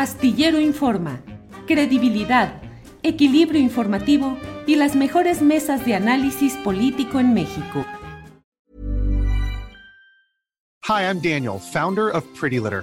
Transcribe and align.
Astillero 0.00 0.58
Informa, 0.58 1.20
credibilidad, 1.66 2.62
equilibrio 3.02 3.60
informativo 3.60 4.38
y 4.66 4.76
las 4.76 4.96
mejores 4.96 5.42
mesas 5.42 5.84
de 5.84 5.94
análisis 5.94 6.54
político 6.54 7.20
en 7.20 7.34
México. 7.34 7.84
Hi, 10.88 11.02
I'm 11.02 11.20
Daniel, 11.20 11.58
founder 11.58 12.08
of 12.08 12.24
Pretty 12.34 12.58
Litter. 12.58 12.82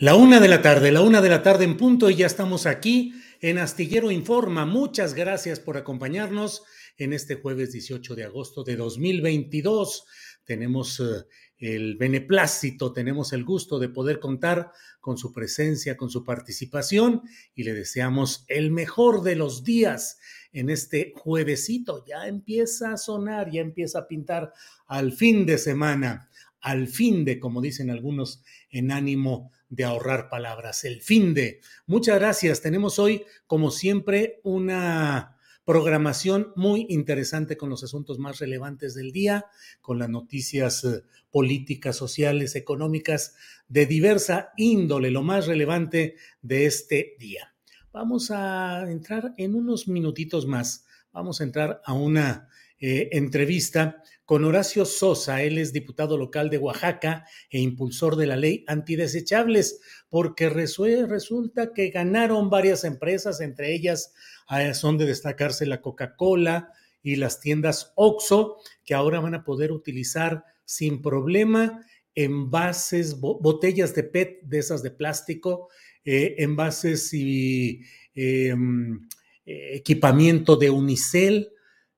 La 0.00 0.14
una 0.14 0.38
de 0.38 0.46
la 0.46 0.62
tarde, 0.62 0.92
la 0.92 1.02
una 1.02 1.20
de 1.20 1.28
la 1.28 1.42
tarde 1.42 1.64
en 1.64 1.76
punto 1.76 2.08
y 2.08 2.14
ya 2.14 2.26
estamos 2.26 2.66
aquí 2.66 3.14
en 3.40 3.58
Astillero 3.58 4.12
Informa. 4.12 4.64
Muchas 4.64 5.12
gracias 5.12 5.58
por 5.58 5.76
acompañarnos 5.76 6.62
en 6.98 7.12
este 7.12 7.34
jueves 7.34 7.72
18 7.72 8.14
de 8.14 8.22
agosto 8.22 8.62
de 8.62 8.76
2022. 8.76 10.04
Tenemos 10.44 11.00
eh, 11.00 11.24
el 11.58 11.96
beneplácito, 11.96 12.92
tenemos 12.92 13.32
el 13.32 13.42
gusto 13.42 13.80
de 13.80 13.88
poder 13.88 14.20
contar 14.20 14.70
con 15.00 15.18
su 15.18 15.32
presencia, 15.32 15.96
con 15.96 16.10
su 16.10 16.22
participación 16.22 17.22
y 17.56 17.64
le 17.64 17.74
deseamos 17.74 18.44
el 18.46 18.70
mejor 18.70 19.24
de 19.24 19.34
los 19.34 19.64
días 19.64 20.18
en 20.52 20.70
este 20.70 21.12
juevesito. 21.16 22.04
Ya 22.06 22.28
empieza 22.28 22.92
a 22.92 22.98
sonar, 22.98 23.50
ya 23.50 23.62
empieza 23.62 23.98
a 23.98 24.06
pintar 24.06 24.52
al 24.86 25.10
fin 25.10 25.44
de 25.44 25.58
semana, 25.58 26.28
al 26.60 26.86
fin 26.86 27.24
de, 27.24 27.40
como 27.40 27.60
dicen 27.60 27.90
algunos, 27.90 28.44
en 28.70 28.92
ánimo 28.92 29.50
de 29.68 29.84
ahorrar 29.84 30.28
palabras, 30.28 30.84
el 30.84 31.00
fin 31.00 31.34
de. 31.34 31.60
Muchas 31.86 32.18
gracias. 32.18 32.60
Tenemos 32.60 32.98
hoy, 32.98 33.24
como 33.46 33.70
siempre, 33.70 34.40
una 34.42 35.38
programación 35.68 36.52
muy 36.56 36.86
interesante 36.88 37.58
con 37.58 37.68
los 37.68 37.84
asuntos 37.84 38.18
más 38.18 38.38
relevantes 38.38 38.94
del 38.94 39.12
día, 39.12 39.44
con 39.82 39.98
las 39.98 40.08
noticias 40.08 40.82
eh, 40.84 41.02
políticas, 41.30 41.94
sociales, 41.94 42.56
económicas 42.56 43.34
de 43.68 43.84
diversa 43.84 44.50
índole, 44.56 45.10
lo 45.10 45.22
más 45.22 45.46
relevante 45.46 46.16
de 46.40 46.64
este 46.64 47.16
día. 47.18 47.54
Vamos 47.92 48.30
a 48.30 48.90
entrar 48.90 49.34
en 49.36 49.54
unos 49.54 49.88
minutitos 49.88 50.46
más, 50.46 50.86
vamos 51.12 51.42
a 51.42 51.44
entrar 51.44 51.82
a 51.84 51.92
una 51.92 52.48
eh, 52.80 53.10
entrevista 53.12 54.02
con 54.28 54.44
Horacio 54.44 54.84
Sosa. 54.84 55.42
Él 55.42 55.56
es 55.56 55.72
diputado 55.72 56.18
local 56.18 56.50
de 56.50 56.58
Oaxaca 56.58 57.24
e 57.48 57.60
impulsor 57.60 58.14
de 58.14 58.26
la 58.26 58.36
ley 58.36 58.62
antidesechables, 58.66 59.80
porque 60.10 60.50
resulta 60.50 61.72
que 61.72 61.88
ganaron 61.88 62.50
varias 62.50 62.84
empresas, 62.84 63.40
entre 63.40 63.72
ellas 63.72 64.12
ah, 64.46 64.74
son 64.74 64.98
de 64.98 65.06
destacarse 65.06 65.64
la 65.64 65.80
Coca-Cola 65.80 66.74
y 67.02 67.16
las 67.16 67.40
tiendas 67.40 67.94
OXO, 67.94 68.58
que 68.84 68.92
ahora 68.92 69.18
van 69.20 69.34
a 69.34 69.44
poder 69.44 69.72
utilizar 69.72 70.44
sin 70.66 71.00
problema 71.00 71.86
envases, 72.14 73.18
botellas 73.18 73.94
de 73.94 74.02
PET, 74.02 74.42
de 74.42 74.58
esas 74.58 74.82
de 74.82 74.90
plástico, 74.90 75.70
eh, 76.04 76.34
envases 76.36 77.14
y 77.14 77.80
em, 78.14 79.08
eh, 79.46 79.76
equipamiento 79.76 80.56
de 80.56 80.68
unicel, 80.68 81.48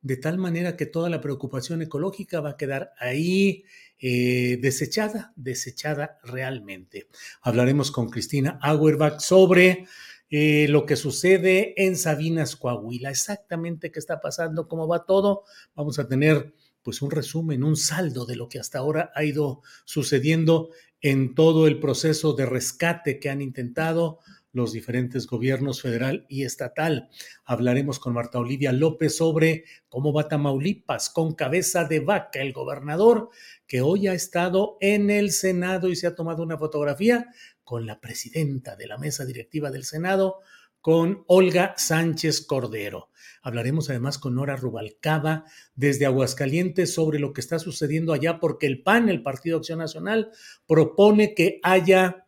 de 0.03 0.17
tal 0.17 0.39
manera 0.39 0.77
que 0.77 0.87
toda 0.87 1.11
la 1.11 1.21
preocupación 1.21 1.83
ecológica 1.83 2.41
va 2.41 2.51
a 2.51 2.57
quedar 2.57 2.93
ahí 2.99 3.65
eh, 3.99 4.59
desechada, 4.61 5.33
desechada 5.37 6.19
realmente. 6.23 7.09
Hablaremos 7.43 7.91
con 7.91 8.09
Cristina 8.09 8.59
Auerbach 8.63 9.21
sobre 9.21 9.87
eh, 10.31 10.67
lo 10.69 10.87
que 10.87 10.97
sucede 10.97 11.75
en 11.77 11.97
Sabinas, 11.97 12.57
Coahuila, 12.57 13.11
exactamente 13.11 13.91
qué 13.91 13.99
está 13.99 14.21
pasando, 14.21 14.69
cómo 14.69 14.89
va 14.89 15.05
todo. 15.05 15.45
Vamos 15.75 15.99
a 15.99 16.09
tener 16.09 16.55
pues 16.83 17.03
un 17.03 17.11
resumen, 17.11 17.63
un 17.63 17.77
saldo 17.77 18.25
de 18.25 18.37
lo 18.37 18.49
que 18.49 18.59
hasta 18.59 18.79
ahora 18.79 19.13
ha 19.15 19.25
ido 19.25 19.61
sucediendo 19.85 20.71
en 21.01 21.35
todo 21.35 21.67
el 21.67 21.81
proceso 21.81 22.33
de 22.33 22.47
rescate 22.47 23.19
que 23.19 23.29
han 23.29 23.43
intentado 23.43 24.21
los 24.53 24.73
diferentes 24.73 25.27
gobiernos 25.27 25.83
federal 25.83 26.27
y 26.29 26.45
estatal. 26.45 27.09
Hablaremos 27.45 27.99
con 27.99 28.15
Marta 28.15 28.39
Olivia 28.39 28.73
López 28.73 29.17
sobre 29.17 29.65
cómo 29.89 30.13
va 30.13 30.29
Tamaulipas 30.29 31.11
con 31.11 31.35
cabeza 31.35 31.85
de 31.85 32.01
vaca, 32.01 32.41
el 32.41 32.53
gobernador 32.53 33.31
que 33.67 33.81
hoy 33.81 34.09
ha 34.09 34.15
estado 34.15 34.77
en 34.81 35.11
el 35.11 35.31
Senado 35.31 35.89
y 35.89 35.97
se 35.97 36.07
ha 36.07 36.15
tomado 36.15 36.43
una 36.43 36.59
fotografía 36.59 37.29
con 37.65 37.87
la 37.87 38.01
presidenta 38.01 38.75
de 38.77 38.89
la 38.89 38.99
mesa 38.99 39.25
directiva 39.25 39.71
del 39.71 39.85
Senado, 39.85 40.41
con 40.81 41.25
Olga 41.27 41.75
Sánchez 41.77 42.47
Cordero. 42.47 43.11
Hablaremos 43.43 43.91
además 43.91 44.19
con 44.19 44.35
Nora 44.35 44.57
Rubalcaba 44.57 45.45
desde 45.75 46.07
Aguascalientes 46.07 46.93
sobre 46.93 47.19
lo 47.19 47.33
que 47.33 47.41
está 47.41 47.59
sucediendo 47.59 48.13
allá 48.13 48.39
porque 48.41 48.67
el 48.67 48.83
PAN, 48.83 49.09
el 49.09 49.23
Partido 49.23 49.59
Acción 49.59 49.79
Nacional, 49.79 50.31
propone 50.67 51.35
que 51.35 51.61
haya 51.63 52.27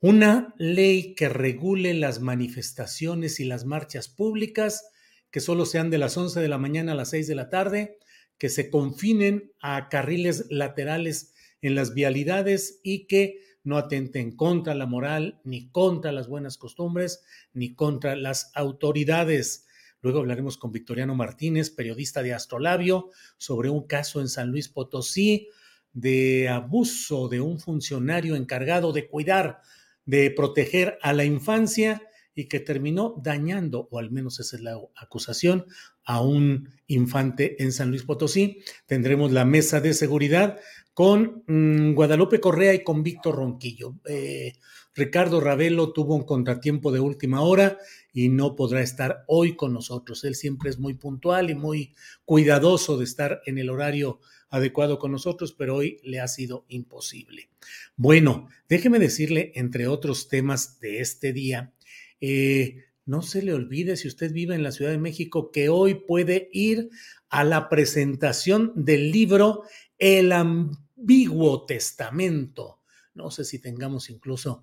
una 0.00 0.54
ley 0.58 1.14
que 1.14 1.28
regule 1.28 1.94
las 1.94 2.20
manifestaciones 2.20 3.40
y 3.40 3.44
las 3.44 3.64
marchas 3.64 4.08
públicas, 4.08 4.90
que 5.30 5.40
solo 5.40 5.66
sean 5.66 5.90
de 5.90 5.98
las 5.98 6.16
11 6.16 6.40
de 6.40 6.48
la 6.48 6.58
mañana 6.58 6.92
a 6.92 6.94
las 6.94 7.10
6 7.10 7.26
de 7.26 7.34
la 7.34 7.50
tarde, 7.50 7.98
que 8.38 8.48
se 8.48 8.70
confinen 8.70 9.52
a 9.60 9.88
carriles 9.88 10.46
laterales 10.50 11.34
en 11.60 11.74
las 11.74 11.94
vialidades 11.94 12.80
y 12.84 13.06
que 13.06 13.40
no 13.64 13.76
atenten 13.76 14.34
contra 14.34 14.74
la 14.74 14.86
moral, 14.86 15.40
ni 15.44 15.68
contra 15.70 16.12
las 16.12 16.28
buenas 16.28 16.56
costumbres, 16.56 17.24
ni 17.52 17.74
contra 17.74 18.14
las 18.14 18.52
autoridades. 18.54 19.66
Luego 20.00 20.20
hablaremos 20.20 20.56
con 20.56 20.70
Victoriano 20.70 21.16
Martínez, 21.16 21.70
periodista 21.70 22.22
de 22.22 22.32
Astrolabio, 22.32 23.10
sobre 23.36 23.68
un 23.68 23.86
caso 23.86 24.20
en 24.20 24.28
San 24.28 24.50
Luis 24.50 24.68
Potosí 24.68 25.48
de 25.92 26.48
abuso 26.48 27.28
de 27.28 27.40
un 27.40 27.58
funcionario 27.58 28.36
encargado 28.36 28.92
de 28.92 29.08
cuidar 29.08 29.60
de 30.08 30.30
proteger 30.30 30.98
a 31.02 31.12
la 31.12 31.26
infancia 31.26 32.02
y 32.34 32.48
que 32.48 32.60
terminó 32.60 33.20
dañando, 33.22 33.88
o 33.90 33.98
al 33.98 34.10
menos 34.10 34.40
esa 34.40 34.56
es 34.56 34.62
la 34.62 34.80
acusación, 34.96 35.66
a 36.02 36.22
un 36.22 36.70
infante 36.86 37.62
en 37.62 37.72
San 37.72 37.90
Luis 37.90 38.04
Potosí. 38.04 38.62
Tendremos 38.86 39.32
la 39.32 39.44
mesa 39.44 39.82
de 39.82 39.92
seguridad 39.92 40.58
con 40.94 41.44
mm, 41.46 41.92
Guadalupe 41.92 42.40
Correa 42.40 42.72
y 42.72 42.82
con 42.82 43.02
Víctor 43.02 43.36
Ronquillo. 43.36 43.96
Eh, 44.06 44.54
Ricardo 44.94 45.40
Ravelo 45.40 45.92
tuvo 45.92 46.14
un 46.14 46.24
contratiempo 46.24 46.90
de 46.90 47.00
última 47.00 47.42
hora 47.42 47.76
y 48.10 48.30
no 48.30 48.56
podrá 48.56 48.80
estar 48.80 49.24
hoy 49.26 49.56
con 49.56 49.74
nosotros. 49.74 50.24
Él 50.24 50.34
siempre 50.34 50.70
es 50.70 50.78
muy 50.78 50.94
puntual 50.94 51.50
y 51.50 51.54
muy 51.54 51.94
cuidadoso 52.24 52.96
de 52.96 53.04
estar 53.04 53.42
en 53.44 53.58
el 53.58 53.68
horario 53.68 54.20
adecuado 54.50 54.98
con 54.98 55.12
nosotros, 55.12 55.52
pero 55.52 55.76
hoy 55.76 56.00
le 56.02 56.20
ha 56.20 56.28
sido 56.28 56.64
imposible. 56.68 57.48
Bueno, 57.96 58.48
déjeme 58.68 58.98
decirle, 58.98 59.52
entre 59.54 59.86
otros 59.88 60.28
temas 60.28 60.80
de 60.80 61.00
este 61.00 61.32
día, 61.32 61.72
eh, 62.20 62.84
no 63.08 63.22
se 63.22 63.42
le 63.42 63.54
olvide 63.54 63.96
si 63.96 64.06
usted 64.06 64.32
vive 64.32 64.54
en 64.54 64.62
la 64.62 64.72
Ciudad 64.72 64.90
de 64.90 64.98
México 64.98 65.50
que 65.50 65.68
hoy 65.68 65.94
puede 65.94 66.50
ir 66.52 66.90
a 67.30 67.42
la 67.42 67.68
presentación 67.68 68.72
del 68.74 69.10
libro 69.10 69.62
El 69.98 70.32
ambiguo 70.32 71.64
testamento. 71.64 72.80
No 73.14 73.30
sé 73.30 73.44
si 73.44 73.58
tengamos 73.58 74.10
incluso 74.10 74.62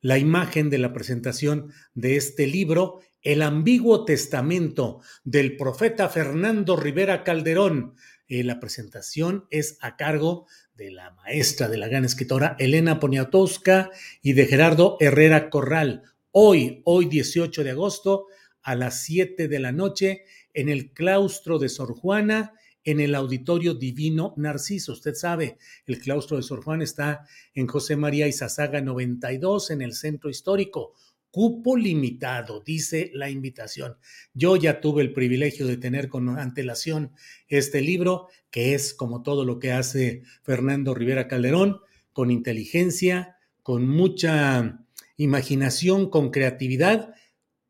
la 0.00 0.18
imagen 0.18 0.70
de 0.70 0.78
la 0.78 0.92
presentación 0.92 1.70
de 1.94 2.16
este 2.16 2.46
libro, 2.46 3.00
El 3.26 3.42
ambiguo 3.42 4.04
testamento 4.04 5.00
del 5.24 5.56
profeta 5.56 6.08
Fernando 6.08 6.76
Rivera 6.76 7.24
Calderón. 7.24 7.96
Eh, 8.28 8.44
la 8.44 8.60
presentación 8.60 9.48
es 9.50 9.78
a 9.80 9.96
cargo 9.96 10.46
de 10.76 10.92
la 10.92 11.10
maestra 11.10 11.66
de 11.66 11.76
la 11.76 11.88
gran 11.88 12.04
escritora 12.04 12.54
Elena 12.60 13.00
Poniatowska 13.00 13.90
y 14.22 14.34
de 14.34 14.46
Gerardo 14.46 14.96
Herrera 15.00 15.50
Corral. 15.50 16.04
Hoy, 16.30 16.82
hoy 16.84 17.06
18 17.06 17.64
de 17.64 17.70
agosto, 17.70 18.26
a 18.62 18.76
las 18.76 19.02
7 19.02 19.48
de 19.48 19.58
la 19.58 19.72
noche, 19.72 20.22
en 20.54 20.68
el 20.68 20.92
claustro 20.92 21.58
de 21.58 21.68
Sor 21.68 21.96
Juana, 21.96 22.52
en 22.84 23.00
el 23.00 23.16
Auditorio 23.16 23.74
Divino 23.74 24.34
Narciso. 24.36 24.92
Usted 24.92 25.14
sabe, 25.14 25.58
el 25.86 25.98
claustro 25.98 26.36
de 26.36 26.44
Sor 26.44 26.62
Juana 26.62 26.84
está 26.84 27.26
en 27.54 27.66
José 27.66 27.96
María 27.96 28.28
Izazaga 28.28 28.80
92, 28.80 29.72
en 29.72 29.82
el 29.82 29.94
centro 29.94 30.30
histórico. 30.30 30.94
Cupo 31.36 31.76
limitado, 31.76 32.62
dice 32.64 33.10
la 33.12 33.28
invitación. 33.28 33.98
Yo 34.32 34.56
ya 34.56 34.80
tuve 34.80 35.02
el 35.02 35.12
privilegio 35.12 35.66
de 35.66 35.76
tener 35.76 36.08
con 36.08 36.30
antelación 36.30 37.12
este 37.46 37.82
libro, 37.82 38.28
que 38.50 38.72
es 38.72 38.94
como 38.94 39.22
todo 39.22 39.44
lo 39.44 39.58
que 39.58 39.70
hace 39.70 40.22
Fernando 40.42 40.94
Rivera 40.94 41.28
Calderón, 41.28 41.80
con 42.14 42.30
inteligencia, 42.30 43.36
con 43.62 43.86
mucha 43.86 44.86
imaginación, 45.18 46.08
con 46.08 46.30
creatividad, 46.30 47.12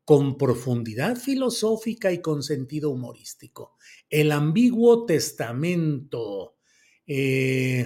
con 0.05 0.37
profundidad 0.37 1.17
filosófica 1.17 2.13
y 2.13 2.21
con 2.21 2.43
sentido 2.43 2.89
humorístico. 2.91 3.75
El 4.09 4.31
ambiguo 4.31 5.05
testamento. 5.05 6.55
Eh, 7.05 7.85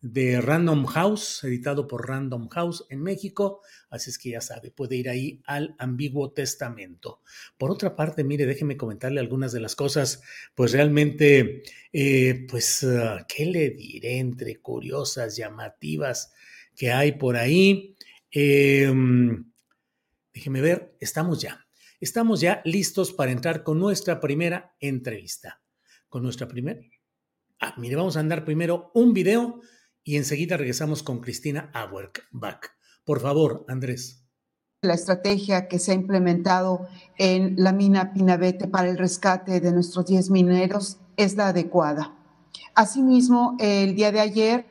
de 0.00 0.40
Random 0.40 0.86
House, 0.86 1.42
editado 1.44 1.88
por 1.88 2.08
Random 2.08 2.48
House 2.48 2.86
en 2.88 3.02
México, 3.02 3.62
así 3.90 4.10
es 4.10 4.18
que 4.18 4.30
ya 4.30 4.40
sabe, 4.40 4.70
puede 4.70 4.96
ir 4.96 5.08
ahí 5.08 5.40
al 5.44 5.74
ambiguo 5.78 6.32
testamento. 6.32 7.22
Por 7.56 7.70
otra 7.70 7.96
parte, 7.96 8.24
mire, 8.24 8.46
déjeme 8.46 8.76
comentarle 8.76 9.20
algunas 9.20 9.52
de 9.52 9.60
las 9.60 9.74
cosas, 9.74 10.22
pues 10.54 10.72
realmente, 10.72 11.62
eh, 11.92 12.46
pues, 12.48 12.84
ah, 12.84 13.26
¿qué 13.28 13.46
le 13.46 13.70
diré 13.70 14.18
entre 14.18 14.56
curiosas, 14.56 15.36
llamativas 15.36 16.32
que 16.76 16.90
hay 16.92 17.12
por 17.12 17.36
ahí? 17.36 17.96
Em, 18.30 19.50
déjeme 20.32 20.60
ver, 20.60 20.96
estamos 21.00 21.40
ya, 21.40 21.66
estamos 22.00 22.40
ya 22.40 22.62
listos 22.64 23.12
para 23.12 23.32
entrar 23.32 23.62
con 23.62 23.78
nuestra 23.78 24.20
primera 24.20 24.74
entrevista. 24.80 25.62
Con 26.08 26.22
nuestra 26.22 26.48
primera... 26.48 26.80
Ah, 27.60 27.74
mire, 27.76 27.96
vamos 27.96 28.16
a 28.16 28.20
andar 28.20 28.44
primero 28.44 28.90
un 28.94 29.12
video 29.12 29.60
y 30.04 30.16
enseguida 30.16 30.56
regresamos 30.56 31.02
con 31.02 31.20
Cristina 31.20 31.70
Auerbach. 31.74 32.77
Por 33.08 33.20
favor, 33.20 33.64
Andrés. 33.68 34.22
La 34.82 34.92
estrategia 34.92 35.66
que 35.66 35.78
se 35.78 35.92
ha 35.92 35.94
implementado 35.94 36.88
en 37.16 37.54
la 37.56 37.72
mina 37.72 38.12
Pinabete 38.12 38.68
para 38.68 38.90
el 38.90 38.98
rescate 38.98 39.60
de 39.60 39.72
nuestros 39.72 40.04
10 40.04 40.28
mineros 40.28 40.98
es 41.16 41.34
la 41.34 41.48
adecuada. 41.48 42.14
Asimismo, 42.74 43.56
el 43.60 43.94
día 43.94 44.12
de 44.12 44.20
ayer 44.20 44.66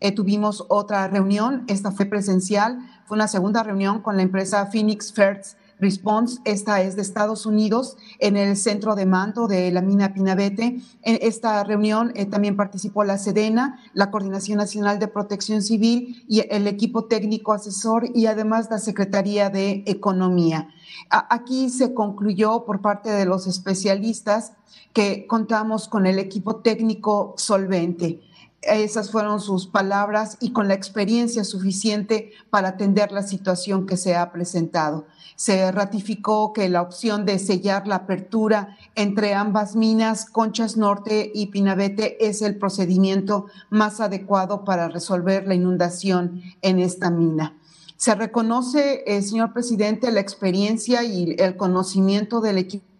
eh, 0.00 0.12
tuvimos 0.12 0.64
otra 0.70 1.06
reunión, 1.08 1.64
esta 1.68 1.92
fue 1.92 2.06
presencial, 2.06 2.78
fue 3.04 3.16
una 3.16 3.28
segunda 3.28 3.62
reunión 3.62 4.00
con 4.00 4.16
la 4.16 4.22
empresa 4.22 4.64
Phoenix 4.72 5.12
First 5.12 5.58
Response, 5.78 6.40
esta 6.46 6.80
es 6.80 6.96
de 6.96 7.02
Estados 7.02 7.44
Unidos, 7.44 7.98
en 8.18 8.38
el 8.38 8.56
centro 8.56 8.94
de 8.94 9.04
mando 9.04 9.46
de 9.46 9.70
la 9.70 9.82
mina 9.82 10.14
Pinabete. 10.14 10.80
En 11.02 11.18
esta 11.20 11.62
reunión 11.64 12.12
eh, 12.14 12.24
también 12.24 12.56
participó 12.56 13.04
la 13.04 13.18
SEDENA, 13.18 13.78
la 13.92 14.10
Coordinación 14.10 14.56
Nacional 14.56 14.98
de 14.98 15.08
Protección 15.08 15.60
Civil 15.60 16.24
y 16.28 16.40
el 16.48 16.66
equipo 16.66 17.04
técnico 17.04 17.52
asesor 17.52 18.08
y 18.14 18.24
además 18.24 18.68
la 18.70 18.78
Secretaría 18.78 19.50
de 19.50 19.84
Economía. 19.86 20.68
aquí 21.10 21.68
se 21.68 21.92
concluyó 21.92 22.64
por 22.64 22.80
parte 22.80 23.10
de 23.10 23.26
los 23.26 23.46
especialistas 23.46 24.54
que 24.94 25.26
contamos 25.26 25.88
con 25.88 26.06
el 26.06 26.18
equipo 26.18 26.56
técnico 26.56 27.34
solvente. 27.36 28.20
Esas 28.62 29.10
fueron 29.10 29.40
sus 29.40 29.66
palabras 29.66 30.38
y 30.40 30.52
con 30.52 30.66
la 30.66 30.74
experiencia 30.74 31.44
suficiente 31.44 32.32
para 32.50 32.68
atender 32.68 33.12
la 33.12 33.22
situación 33.22 33.86
que 33.86 33.96
se 33.96 34.16
ha 34.16 34.32
presentado. 34.32 35.06
Se 35.36 35.70
ratificó 35.70 36.52
que 36.52 36.68
la 36.68 36.82
opción 36.82 37.26
de 37.26 37.38
sellar 37.38 37.86
la 37.86 37.96
apertura 37.96 38.76
entre 38.94 39.34
ambas 39.34 39.76
minas, 39.76 40.28
Conchas 40.28 40.76
Norte 40.76 41.30
y 41.34 41.46
Pinabete, 41.46 42.26
es 42.26 42.42
el 42.42 42.56
procedimiento 42.56 43.46
más 43.70 44.00
adecuado 44.00 44.64
para 44.64 44.88
resolver 44.88 45.46
la 45.46 45.54
inundación 45.54 46.42
en 46.62 46.80
esta 46.80 47.10
mina. 47.10 47.56
Se 47.96 48.14
reconoce, 48.14 49.04
eh, 49.06 49.22
señor 49.22 49.52
presidente, 49.52 50.10
la 50.10 50.20
experiencia 50.20 51.04
y 51.04 51.36
el 51.38 51.56
conocimiento 51.56 52.40
del 52.40 52.58
equipo 52.58 52.95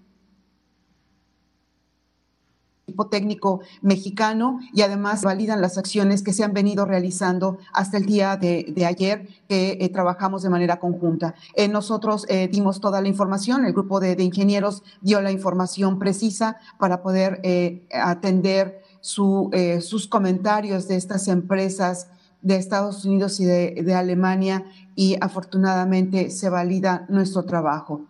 técnico 3.05 3.61
mexicano 3.83 4.59
y 4.73 4.83
además 4.83 5.23
validan 5.23 5.61
las 5.61 5.79
acciones 5.79 6.23
que 6.23 6.33
se 6.33 6.43
han 6.43 6.53
venido 6.53 6.85
realizando 6.87 7.59
hasta 7.73 7.99
el 7.99 8.07
día 8.07 8.37
de, 8.37 8.75
ayer 8.87 9.29
que 9.49 9.79
eh, 9.81 9.89
trabajamos 9.91 10.43
de 10.43 10.51
manera 10.51 10.81
conjunta. 10.81 11.35
Eh, 11.55 11.69
nosotros 11.69 12.27
eh, 12.29 12.49
dimos 12.51 12.81
toda 12.81 13.01
la 13.01 13.09
información, 13.09 13.65
el 13.65 13.73
grupo 13.73 14.01
de, 14.01 14.17
ingenieros 14.23 14.83
dio 15.03 15.21
la 15.21 15.31
información 15.31 15.99
precisa 15.99 16.57
para 16.79 17.03
poder 17.03 17.41
atender 17.93 18.83
sus 19.01 20.09
comentarios 20.09 20.89
de 20.89 20.97
estas 20.97 21.29
empresas 21.29 22.09
de 22.43 22.57
Estados 22.57 23.05
Unidos 23.05 23.39
y 23.41 23.45
de 23.45 23.95
Alemania 23.95 24.65
y 24.97 25.17
afortunadamente 25.21 26.31
se 26.31 26.49
valida 26.49 27.07
nuestro 27.09 27.45
trabajo. 27.45 28.07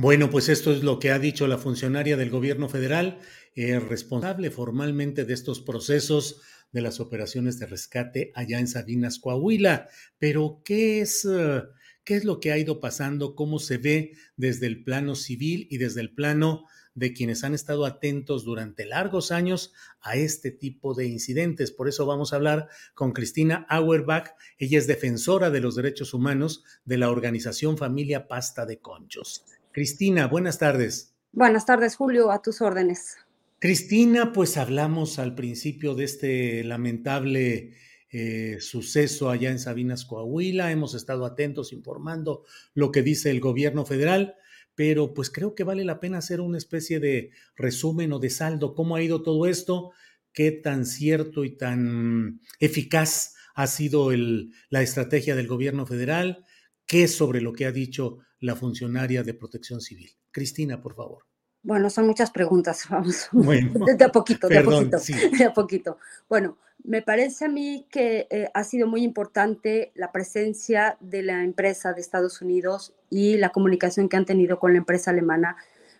Bueno, 0.00 0.30
pues 0.30 0.48
esto 0.48 0.72
es 0.72 0.82
lo 0.82 0.98
que 0.98 1.10
ha 1.10 1.18
dicho 1.18 1.46
la 1.46 1.58
funcionaria 1.58 2.16
del 2.16 2.30
gobierno 2.30 2.70
federal, 2.70 3.18
eh, 3.54 3.78
responsable 3.78 4.50
formalmente 4.50 5.26
de 5.26 5.34
estos 5.34 5.60
procesos 5.60 6.40
de 6.72 6.80
las 6.80 7.00
operaciones 7.00 7.58
de 7.58 7.66
rescate 7.66 8.32
allá 8.34 8.60
en 8.60 8.66
Sabinas, 8.66 9.18
Coahuila. 9.18 9.88
Pero, 10.18 10.62
¿qué 10.64 11.02
es, 11.02 11.28
eh, 11.30 11.64
¿qué 12.02 12.16
es 12.16 12.24
lo 12.24 12.40
que 12.40 12.50
ha 12.50 12.56
ido 12.56 12.80
pasando? 12.80 13.34
¿Cómo 13.34 13.58
se 13.58 13.76
ve 13.76 14.12
desde 14.36 14.68
el 14.68 14.84
plano 14.84 15.14
civil 15.14 15.68
y 15.70 15.76
desde 15.76 16.00
el 16.00 16.14
plano 16.14 16.64
de 16.94 17.12
quienes 17.12 17.44
han 17.44 17.52
estado 17.52 17.84
atentos 17.84 18.46
durante 18.46 18.86
largos 18.86 19.30
años 19.30 19.74
a 20.00 20.16
este 20.16 20.50
tipo 20.50 20.94
de 20.94 21.08
incidentes. 21.08 21.72
Por 21.72 21.88
eso 21.88 22.06
vamos 22.06 22.32
a 22.32 22.36
hablar 22.36 22.68
con 22.94 23.12
Cristina 23.12 23.66
Auerbach. 23.68 24.30
Ella 24.56 24.78
es 24.78 24.86
defensora 24.86 25.50
de 25.50 25.60
los 25.60 25.76
derechos 25.76 26.14
humanos 26.14 26.64
de 26.86 26.96
la 26.96 27.10
organización 27.10 27.76
Familia 27.76 28.28
Pasta 28.28 28.64
de 28.64 28.80
Conchos. 28.80 29.44
Cristina, 29.72 30.26
buenas 30.26 30.58
tardes. 30.58 31.14
Buenas 31.32 31.64
tardes, 31.64 31.94
Julio, 31.94 32.32
a 32.32 32.42
tus 32.42 32.60
órdenes. 32.60 33.16
Cristina, 33.60 34.32
pues 34.32 34.56
hablamos 34.56 35.18
al 35.18 35.34
principio 35.34 35.94
de 35.94 36.04
este 36.04 36.64
lamentable 36.64 37.74
eh, 38.10 38.56
suceso 38.60 39.30
allá 39.30 39.50
en 39.50 39.60
Sabinas, 39.60 40.04
Coahuila. 40.04 40.72
Hemos 40.72 40.94
estado 40.94 41.24
atentos 41.24 41.72
informando 41.72 42.44
lo 42.74 42.90
que 42.90 43.02
dice 43.02 43.30
el 43.30 43.38
gobierno 43.38 43.84
federal, 43.86 44.34
pero 44.74 45.14
pues 45.14 45.30
creo 45.30 45.54
que 45.54 45.62
vale 45.62 45.84
la 45.84 46.00
pena 46.00 46.18
hacer 46.18 46.40
una 46.40 46.58
especie 46.58 46.98
de 46.98 47.30
resumen 47.54 48.12
o 48.12 48.18
de 48.18 48.30
saldo. 48.30 48.74
¿Cómo 48.74 48.96
ha 48.96 49.02
ido 49.02 49.22
todo 49.22 49.46
esto? 49.46 49.92
¿Qué 50.32 50.50
tan 50.50 50.84
cierto 50.84 51.44
y 51.44 51.56
tan 51.56 52.40
eficaz 52.58 53.34
ha 53.54 53.68
sido 53.68 54.10
el, 54.10 54.52
la 54.68 54.82
estrategia 54.82 55.36
del 55.36 55.46
gobierno 55.46 55.86
federal? 55.86 56.44
¿Qué 56.86 57.06
sobre 57.06 57.40
lo 57.40 57.52
que 57.52 57.66
ha 57.66 57.72
dicho 57.72 58.18
la 58.40 58.56
funcionaria 58.56 59.22
de 59.22 59.34
protección 59.34 59.80
civil. 59.80 60.10
Cristina, 60.30 60.80
por 60.80 60.94
favor. 60.94 61.24
Bueno, 61.62 61.90
son 61.90 62.06
muchas 62.06 62.30
preguntas, 62.30 62.86
vamos. 62.90 63.28
de, 63.32 64.04
a 64.04 64.08
poquito, 64.10 64.48
de 64.48 64.58
a 64.58 64.64
poquito, 64.64 64.98
de 65.38 65.44
a 65.44 65.52
poquito. 65.52 65.98
Bueno, 66.28 66.56
me 66.82 67.02
parece 67.02 67.44
a 67.44 67.48
mí 67.48 67.86
que 67.90 68.26
eh, 68.30 68.48
ha 68.54 68.64
sido 68.64 68.86
muy 68.86 69.02
importante 69.02 69.92
la 69.94 70.12
presencia 70.12 70.96
de 71.00 71.22
la 71.22 71.44
empresa 71.44 71.92
de 71.92 72.00
Estados 72.00 72.40
Unidos 72.40 72.94
y 73.10 73.36
la 73.36 73.50
comunicación 73.50 74.08
que 74.08 74.16
han 74.16 74.24
tenido 74.24 74.58
con 74.58 74.72
la 74.72 74.78
empresa 74.78 75.10
alemana, 75.10 75.56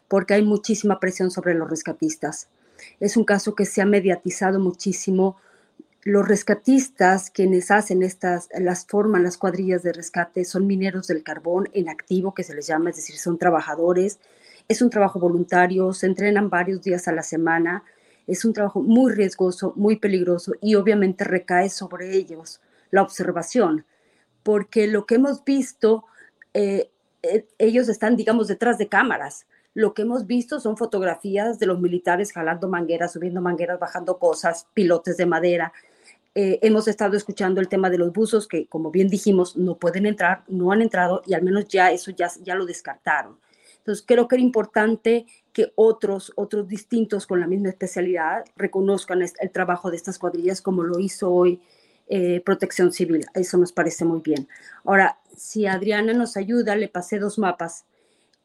porque 0.09 0.35
hay 0.35 0.43
muchísima 0.43 0.99
presión 0.99 1.31
sobre 1.31 1.55
los 1.55 1.69
rescatistas. 1.69 2.49
Es 2.99 3.19
un 3.19 3.25
caso 3.25 3.55
que 3.55 3.67
se 3.67 3.83
ha 3.83 3.87
mediatizado 3.87 4.59
muchísimo 4.59 5.37
los 6.03 6.27
rescatistas, 6.27 7.31
quienes 7.31 7.71
hacen 7.71 8.03
estas, 8.03 8.49
las 8.59 8.87
forman 8.87 9.23
las 9.23 9.37
cuadrillas 9.37 9.83
de 9.83 9.93
rescate, 9.93 10.45
son 10.45 10.67
mineros 10.67 11.07
del 11.07 11.23
carbón 11.23 11.69
en 11.73 11.91
activo, 11.91 12.33
que 12.33 12.43
se 12.43 12.55
les 12.55 12.67
llama, 12.67 12.91
es 12.91 12.97
decir, 12.97 13.17
son 13.17 13.37
trabajadores. 13.37 14.19
Es 14.67 14.81
un 14.81 14.89
trabajo 14.89 15.19
voluntario, 15.19 15.93
se 15.93 16.07
entrenan 16.07 16.49
varios 16.49 16.83
días 16.83 17.07
a 17.07 17.13
la 17.13 17.23
semana, 17.23 17.85
es 18.27 18.45
un 18.45 18.53
trabajo 18.53 18.81
muy 18.81 19.13
riesgoso, 19.13 19.73
muy 19.77 19.97
peligroso 19.97 20.53
y 20.63 20.77
obviamente 20.77 21.25
recae 21.25 21.69
sobre 21.69 22.17
ellos 22.17 22.61
la 22.91 23.03
observación, 23.03 23.85
porque 24.43 24.87
lo 24.87 25.05
que 25.05 25.17
hemos 25.17 25.45
visto, 25.45 26.05
eh, 26.55 26.91
eh, 27.23 27.47
ellos 27.59 27.89
están, 27.89 28.17
digamos, 28.17 28.49
detrás 28.49 28.79
de 28.79 28.89
cámaras. 28.89 29.47
Lo 29.75 29.95
que 29.95 30.03
hemos 30.03 30.27
visto 30.27 30.61
son 30.61 30.77
fotografías 30.77 31.59
de 31.59 31.67
los 31.67 31.81
militares 31.81 32.33
jalando 32.33 32.69
mangueras, 32.69 33.13
subiendo 33.13 33.41
mangueras, 33.41 33.79
bajando 33.79 34.19
cosas, 34.19 34.67
pilotes 34.75 35.17
de 35.17 35.27
madera. 35.27 35.73
Eh, 36.35 36.61
hemos 36.63 36.87
estado 36.87 37.17
escuchando 37.17 37.61
el 37.61 37.69
tema 37.69 37.91
de 37.91 37.99
los 37.99 38.13
buzos 38.13 38.47
que, 38.47 38.67
como 38.67 38.91
bien 38.91 39.09
dijimos, 39.09 39.57
no 39.57 39.77
pueden 39.77 40.07
entrar, 40.07 40.45
no 40.47 40.71
han 40.71 40.81
entrado 40.81 41.23
y 41.27 41.35
al 41.35 41.43
menos 41.43 41.67
ya 41.67 41.91
eso 41.91 42.13
ya, 42.13 42.31
ya 42.43 42.55
lo 42.55 42.67
descartaron. 42.67 43.39
Entonces, 43.79 44.05
creo 44.07 44.29
que 44.29 44.37
era 44.37 44.43
importante 44.43 45.27
que 45.53 45.73
otros, 45.75 46.33
otros 46.37 46.69
distintos 46.69 47.27
con 47.27 47.41
la 47.41 47.47
misma 47.47 47.71
especialidad 47.71 48.45
reconozcan 48.55 49.23
el 49.23 49.51
trabajo 49.51 49.91
de 49.91 49.97
estas 49.97 50.19
cuadrillas 50.19 50.61
como 50.61 50.85
lo 50.85 50.99
hizo 51.01 51.33
hoy 51.33 51.61
eh, 52.13 52.41
Protección 52.45 52.93
Civil. 52.93 53.27
Eso 53.35 53.57
nos 53.57 53.73
parece 53.73 54.05
muy 54.05 54.21
bien. 54.21 54.49
Ahora, 54.85 55.19
si 55.37 55.67
Adriana 55.67 56.13
nos 56.13 56.37
ayuda, 56.37 56.77
le 56.77 56.89
pasé 56.89 57.19
dos 57.19 57.39
mapas. 57.39 57.85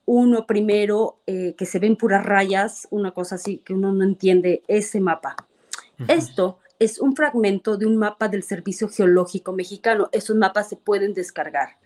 Uno 0.06 0.46
primero, 0.46 1.20
eh, 1.26 1.56
que 1.58 1.66
se 1.66 1.80
ven 1.80 1.96
puras 1.96 2.24
rayas, 2.24 2.88
una 2.92 3.12
cosa 3.12 3.36
así 3.36 3.58
que 3.58 3.74
uno 3.74 3.92
no 3.92 4.04
entiende 4.04 4.64
ese 4.68 5.00
mapa. 5.00 5.36
Esto 6.08 6.60
es 6.80 7.00
un 7.00 7.16
fragmento 7.16 7.78
de 7.78 7.86
un 7.86 7.98
mapa 7.98 8.28
del 8.28 8.44
Servicio 8.44 8.90
Geológico 8.90 9.54
Mexicano. 9.54 10.10
Esos 10.12 10.36
mapas 10.36 10.70
se 10.70 10.76
pueden 10.76 11.14
descargar. 11.14 11.78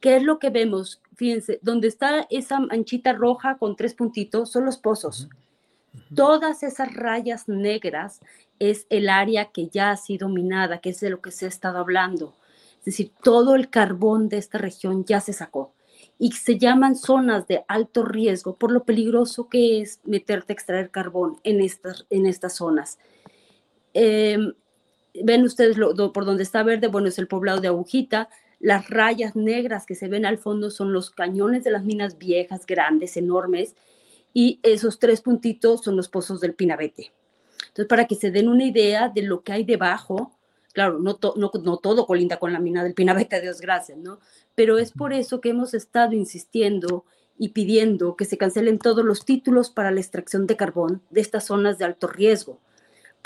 ¿Qué 0.00 0.16
es 0.16 0.22
lo 0.22 0.38
que 0.38 0.50
vemos? 0.50 1.00
Fíjense, 1.14 1.58
donde 1.62 1.88
está 1.88 2.26
esa 2.30 2.60
manchita 2.60 3.12
roja 3.12 3.56
con 3.58 3.76
tres 3.76 3.94
puntitos 3.94 4.50
son 4.50 4.64
los 4.64 4.78
pozos. 4.78 5.28
Todas 6.14 6.62
esas 6.62 6.94
rayas 6.94 7.48
negras 7.48 8.20
es 8.58 8.86
el 8.90 9.08
área 9.08 9.46
que 9.46 9.68
ya 9.68 9.90
ha 9.90 9.96
sido 9.96 10.28
minada, 10.28 10.80
que 10.80 10.90
es 10.90 11.00
de 11.00 11.10
lo 11.10 11.20
que 11.20 11.30
se 11.30 11.46
ha 11.46 11.48
estado 11.48 11.78
hablando. 11.78 12.34
Es 12.78 12.84
decir, 12.84 13.12
todo 13.22 13.54
el 13.54 13.70
carbón 13.70 14.28
de 14.28 14.38
esta 14.38 14.58
región 14.58 15.04
ya 15.04 15.20
se 15.20 15.32
sacó 15.32 15.72
y 16.18 16.32
se 16.32 16.58
llaman 16.58 16.96
zonas 16.96 17.46
de 17.46 17.64
alto 17.68 18.04
riesgo 18.04 18.54
por 18.54 18.70
lo 18.70 18.84
peligroso 18.84 19.48
que 19.48 19.80
es 19.80 20.00
meterte 20.04 20.52
a 20.52 20.54
extraer 20.54 20.90
carbón 20.90 21.38
en 21.42 21.60
estas, 21.60 22.06
en 22.10 22.26
estas 22.26 22.56
zonas. 22.56 22.98
Em, 23.98 24.52
ven 25.24 25.42
ustedes 25.44 25.78
por 26.12 26.26
donde 26.26 26.42
está 26.42 26.62
verde, 26.62 26.88
bueno, 26.88 27.08
es 27.08 27.18
el 27.18 27.28
poblado 27.28 27.62
de 27.62 27.68
Agujita, 27.68 28.28
las 28.60 28.90
rayas 28.90 29.34
negras 29.34 29.86
que 29.86 29.94
se 29.94 30.08
ven 30.08 30.26
al 30.26 30.36
fondo 30.36 30.70
son 30.70 30.92
los 30.92 31.10
cañones 31.10 31.64
de 31.64 31.70
las 31.70 31.82
minas 31.82 32.18
viejas, 32.18 32.66
grandes, 32.66 33.16
enormes, 33.16 33.74
y 34.34 34.60
esos 34.62 34.98
tres 34.98 35.22
puntitos 35.22 35.82
son 35.82 35.96
los 35.96 36.10
pozos 36.10 36.42
del 36.42 36.52
Pinabete. 36.52 37.10
Entonces, 37.68 37.86
para 37.86 38.06
que 38.06 38.16
se 38.16 38.30
den 38.30 38.48
una 38.48 38.64
idea 38.64 39.08
de 39.08 39.22
lo 39.22 39.42
que 39.42 39.52
hay 39.52 39.64
debajo, 39.64 40.36
claro, 40.74 40.98
no, 40.98 41.18
no, 41.36 41.50
no 41.62 41.76
todo 41.78 42.04
colinda 42.04 42.38
con 42.38 42.52
la 42.52 42.60
mina 42.60 42.84
del 42.84 42.92
Pinabete, 42.92 43.40
Dios 43.40 43.62
gracias, 43.62 43.96
¿no? 43.96 44.18
Pero 44.54 44.76
es 44.76 44.92
por 44.92 45.14
eso 45.14 45.40
que 45.40 45.48
hemos 45.48 45.72
estado 45.72 46.12
insistiendo 46.12 47.06
y 47.38 47.50
pidiendo 47.50 48.14
que 48.14 48.26
se 48.26 48.36
cancelen 48.36 48.78
todos 48.78 49.06
los 49.06 49.24
títulos 49.24 49.70
para 49.70 49.90
la 49.90 50.00
extracción 50.00 50.46
de 50.46 50.56
carbón 50.56 51.00
de 51.08 51.22
estas 51.22 51.46
zonas 51.46 51.78
de 51.78 51.86
alto 51.86 52.08
riesgo, 52.08 52.60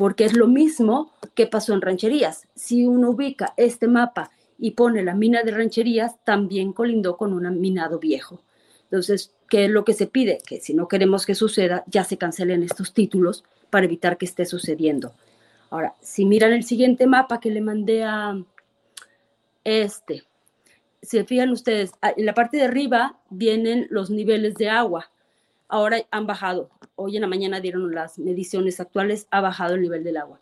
porque 0.00 0.24
es 0.24 0.34
lo 0.34 0.46
mismo 0.46 1.12
que 1.34 1.46
pasó 1.46 1.74
en 1.74 1.82
rancherías. 1.82 2.48
Si 2.54 2.86
uno 2.86 3.10
ubica 3.10 3.52
este 3.58 3.86
mapa 3.86 4.30
y 4.58 4.70
pone 4.70 5.02
la 5.02 5.14
mina 5.14 5.42
de 5.42 5.50
rancherías, 5.50 6.14
también 6.24 6.72
colindó 6.72 7.18
con 7.18 7.34
un 7.34 7.60
minado 7.60 7.98
viejo. 7.98 8.40
Entonces, 8.84 9.34
¿qué 9.50 9.66
es 9.66 9.70
lo 9.70 9.84
que 9.84 9.92
se 9.92 10.06
pide? 10.06 10.38
Que 10.46 10.58
si 10.58 10.72
no 10.72 10.88
queremos 10.88 11.26
que 11.26 11.34
suceda, 11.34 11.84
ya 11.86 12.04
se 12.04 12.16
cancelen 12.16 12.62
estos 12.62 12.94
títulos 12.94 13.44
para 13.68 13.84
evitar 13.84 14.16
que 14.16 14.24
esté 14.24 14.46
sucediendo. 14.46 15.12
Ahora, 15.68 15.94
si 16.00 16.24
miran 16.24 16.54
el 16.54 16.64
siguiente 16.64 17.06
mapa 17.06 17.38
que 17.38 17.50
le 17.50 17.60
mandé 17.60 18.02
a 18.02 18.42
este, 19.64 20.22
se 21.02 21.24
fijan 21.24 21.50
ustedes, 21.50 21.92
en 22.16 22.24
la 22.24 22.32
parte 22.32 22.56
de 22.56 22.62
arriba 22.62 23.18
vienen 23.28 23.86
los 23.90 24.08
niveles 24.08 24.54
de 24.54 24.70
agua. 24.70 25.10
Ahora 25.70 26.04
han 26.10 26.26
bajado. 26.26 26.68
Hoy 26.96 27.16
en 27.16 27.22
la 27.22 27.28
mañana 27.28 27.60
dieron 27.60 27.94
las 27.94 28.18
mediciones 28.18 28.80
actuales, 28.80 29.26
ha 29.30 29.40
bajado 29.40 29.74
el 29.74 29.82
nivel 29.82 30.04
del 30.04 30.16
agua. 30.18 30.40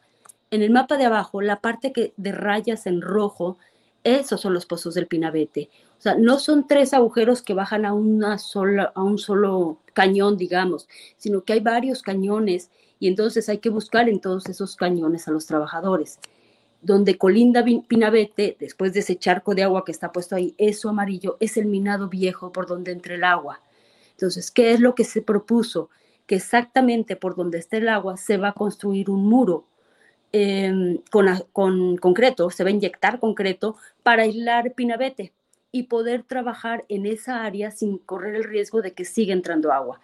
En 0.51 0.63
el 0.63 0.71
mapa 0.71 0.97
de 0.97 1.05
abajo, 1.05 1.43
la 1.43 1.61
parte 1.61 1.93
que 1.93 2.15
de 2.17 2.33
rayas 2.33 2.87
en 2.87 3.03
rojo 3.03 3.59
esos 4.05 4.41
son 4.41 4.55
los 4.55 4.67
pozos 4.67 4.95
del 4.95 5.07
Pinabete. 5.07 5.69
O 5.99 6.01
sea, 6.01 6.15
no 6.15 6.39
son 6.39 6.67
tres 6.67 6.95
agujeros 6.95 7.43
que 7.43 7.55
bajan 7.55 7.85
a, 7.85 7.93
una 7.93 8.39
sola, 8.39 8.93
a 8.95 9.03
un 9.03 9.19
solo 9.19 9.81
cañón, 9.93 10.37
digamos, 10.37 10.89
sino 11.17 11.43
que 11.43 11.55
hay 11.55 11.61
varios 11.61 12.03
cañones 12.03 12.71
y 13.01 13.09
entonces 13.09 13.49
hay 13.49 13.59
que 13.59 13.71
buscar 13.71 14.09
en 14.09 14.21
todos 14.21 14.49
esos 14.49 14.77
cañones 14.77 15.29
a 15.29 15.33
los 15.33 15.47
trabajadores. 15.47 16.21
Donde 16.81 17.19
colinda 17.19 17.65
Pinabete, 17.89 18.57
después 18.59 18.93
de 18.93 19.01
ese 19.01 19.17
charco 19.17 19.55
de 19.55 19.65
agua 19.65 19.85
que 19.85 19.93
está 19.93 20.13
puesto 20.13 20.37
ahí, 20.37 20.55
eso 20.59 20.89
amarillo 20.89 21.37
es 21.41 21.57
el 21.57 21.67
minado 21.67 22.09
viejo 22.09 22.53
por 22.53 22.67
donde 22.67 22.93
entra 22.93 23.15
el 23.15 23.25
agua. 23.25 23.61
Entonces, 24.19 24.51
¿qué 24.51 24.73
es 24.73 24.81
lo 24.81 24.95
que 24.95 25.05
se 25.05 25.23
propuso? 25.23 25.91
Que 26.27 26.35
exactamente 26.37 27.17
por 27.17 27.37
donde 27.37 27.59
está 27.59 27.77
el 27.77 27.89
agua 27.89 28.17
se 28.17 28.37
va 28.37 28.49
a 28.49 28.53
construir 28.55 29.11
un 29.11 29.29
muro 29.29 29.67
Em, 30.33 30.99
con, 31.53 31.97
concreto, 31.97 32.51
se 32.51 32.63
va 32.63 32.69
a 32.69 32.73
inyectar 32.73 33.19
concreto 33.19 33.77
para 34.03 34.25
aislar 34.25 34.75
Pinabete 34.75 35.33
y 35.73 35.85
poder 35.85 36.23
trabajar 36.23 36.85
en 36.89 37.07
esa 37.07 37.45
área 37.45 37.71
sin 37.71 37.97
correr 37.97 38.35
el 38.35 38.45
riesgo 38.45 38.83
de 38.83 38.93
que 38.93 39.07
siga 39.07 39.33
entrando 39.33 39.73
agua. 39.73 40.01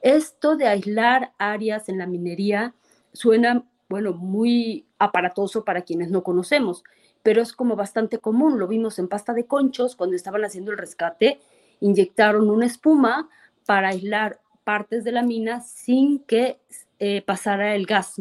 Esto 0.00 0.56
de 0.56 0.66
aislar 0.66 1.32
áreas 1.38 1.88
en 1.88 1.98
la 1.98 2.06
minería 2.06 2.74
suena, 3.12 3.64
bueno, 3.88 4.14
muy 4.14 4.84
aparatoso 4.98 5.64
para 5.64 5.82
quienes 5.82 6.10
no 6.10 6.24
conocemos, 6.24 6.82
pero 7.22 7.40
es 7.40 7.52
como 7.52 7.76
bastante 7.76 8.18
común. 8.18 8.58
Lo 8.58 8.66
vimos 8.66 8.98
en 8.98 9.06
pasta 9.06 9.32
de 9.32 9.46
conchos 9.46 9.94
cuando 9.94 10.16
estaban 10.16 10.44
haciendo 10.44 10.72
el 10.72 10.78
rescate, 10.78 11.40
inyectaron 11.78 12.50
una 12.50 12.66
espuma 12.66 13.28
para 13.68 13.88
aislar 13.88 14.40
partes 14.64 15.04
de 15.04 15.12
la 15.12 15.22
mina 15.22 15.60
sin 15.60 16.20
que 16.20 16.56
eh, 16.98 17.20
pasara 17.20 17.74
el 17.74 17.84
gas 17.84 18.14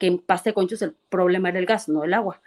que 0.00 0.10
de 0.44 0.52
Conchos 0.52 0.82
el 0.82 0.96
problema 1.08 1.50
era 1.50 1.60
el 1.60 1.66
gas, 1.66 1.88
no 1.88 2.02
el 2.02 2.12
agua. 2.12 2.40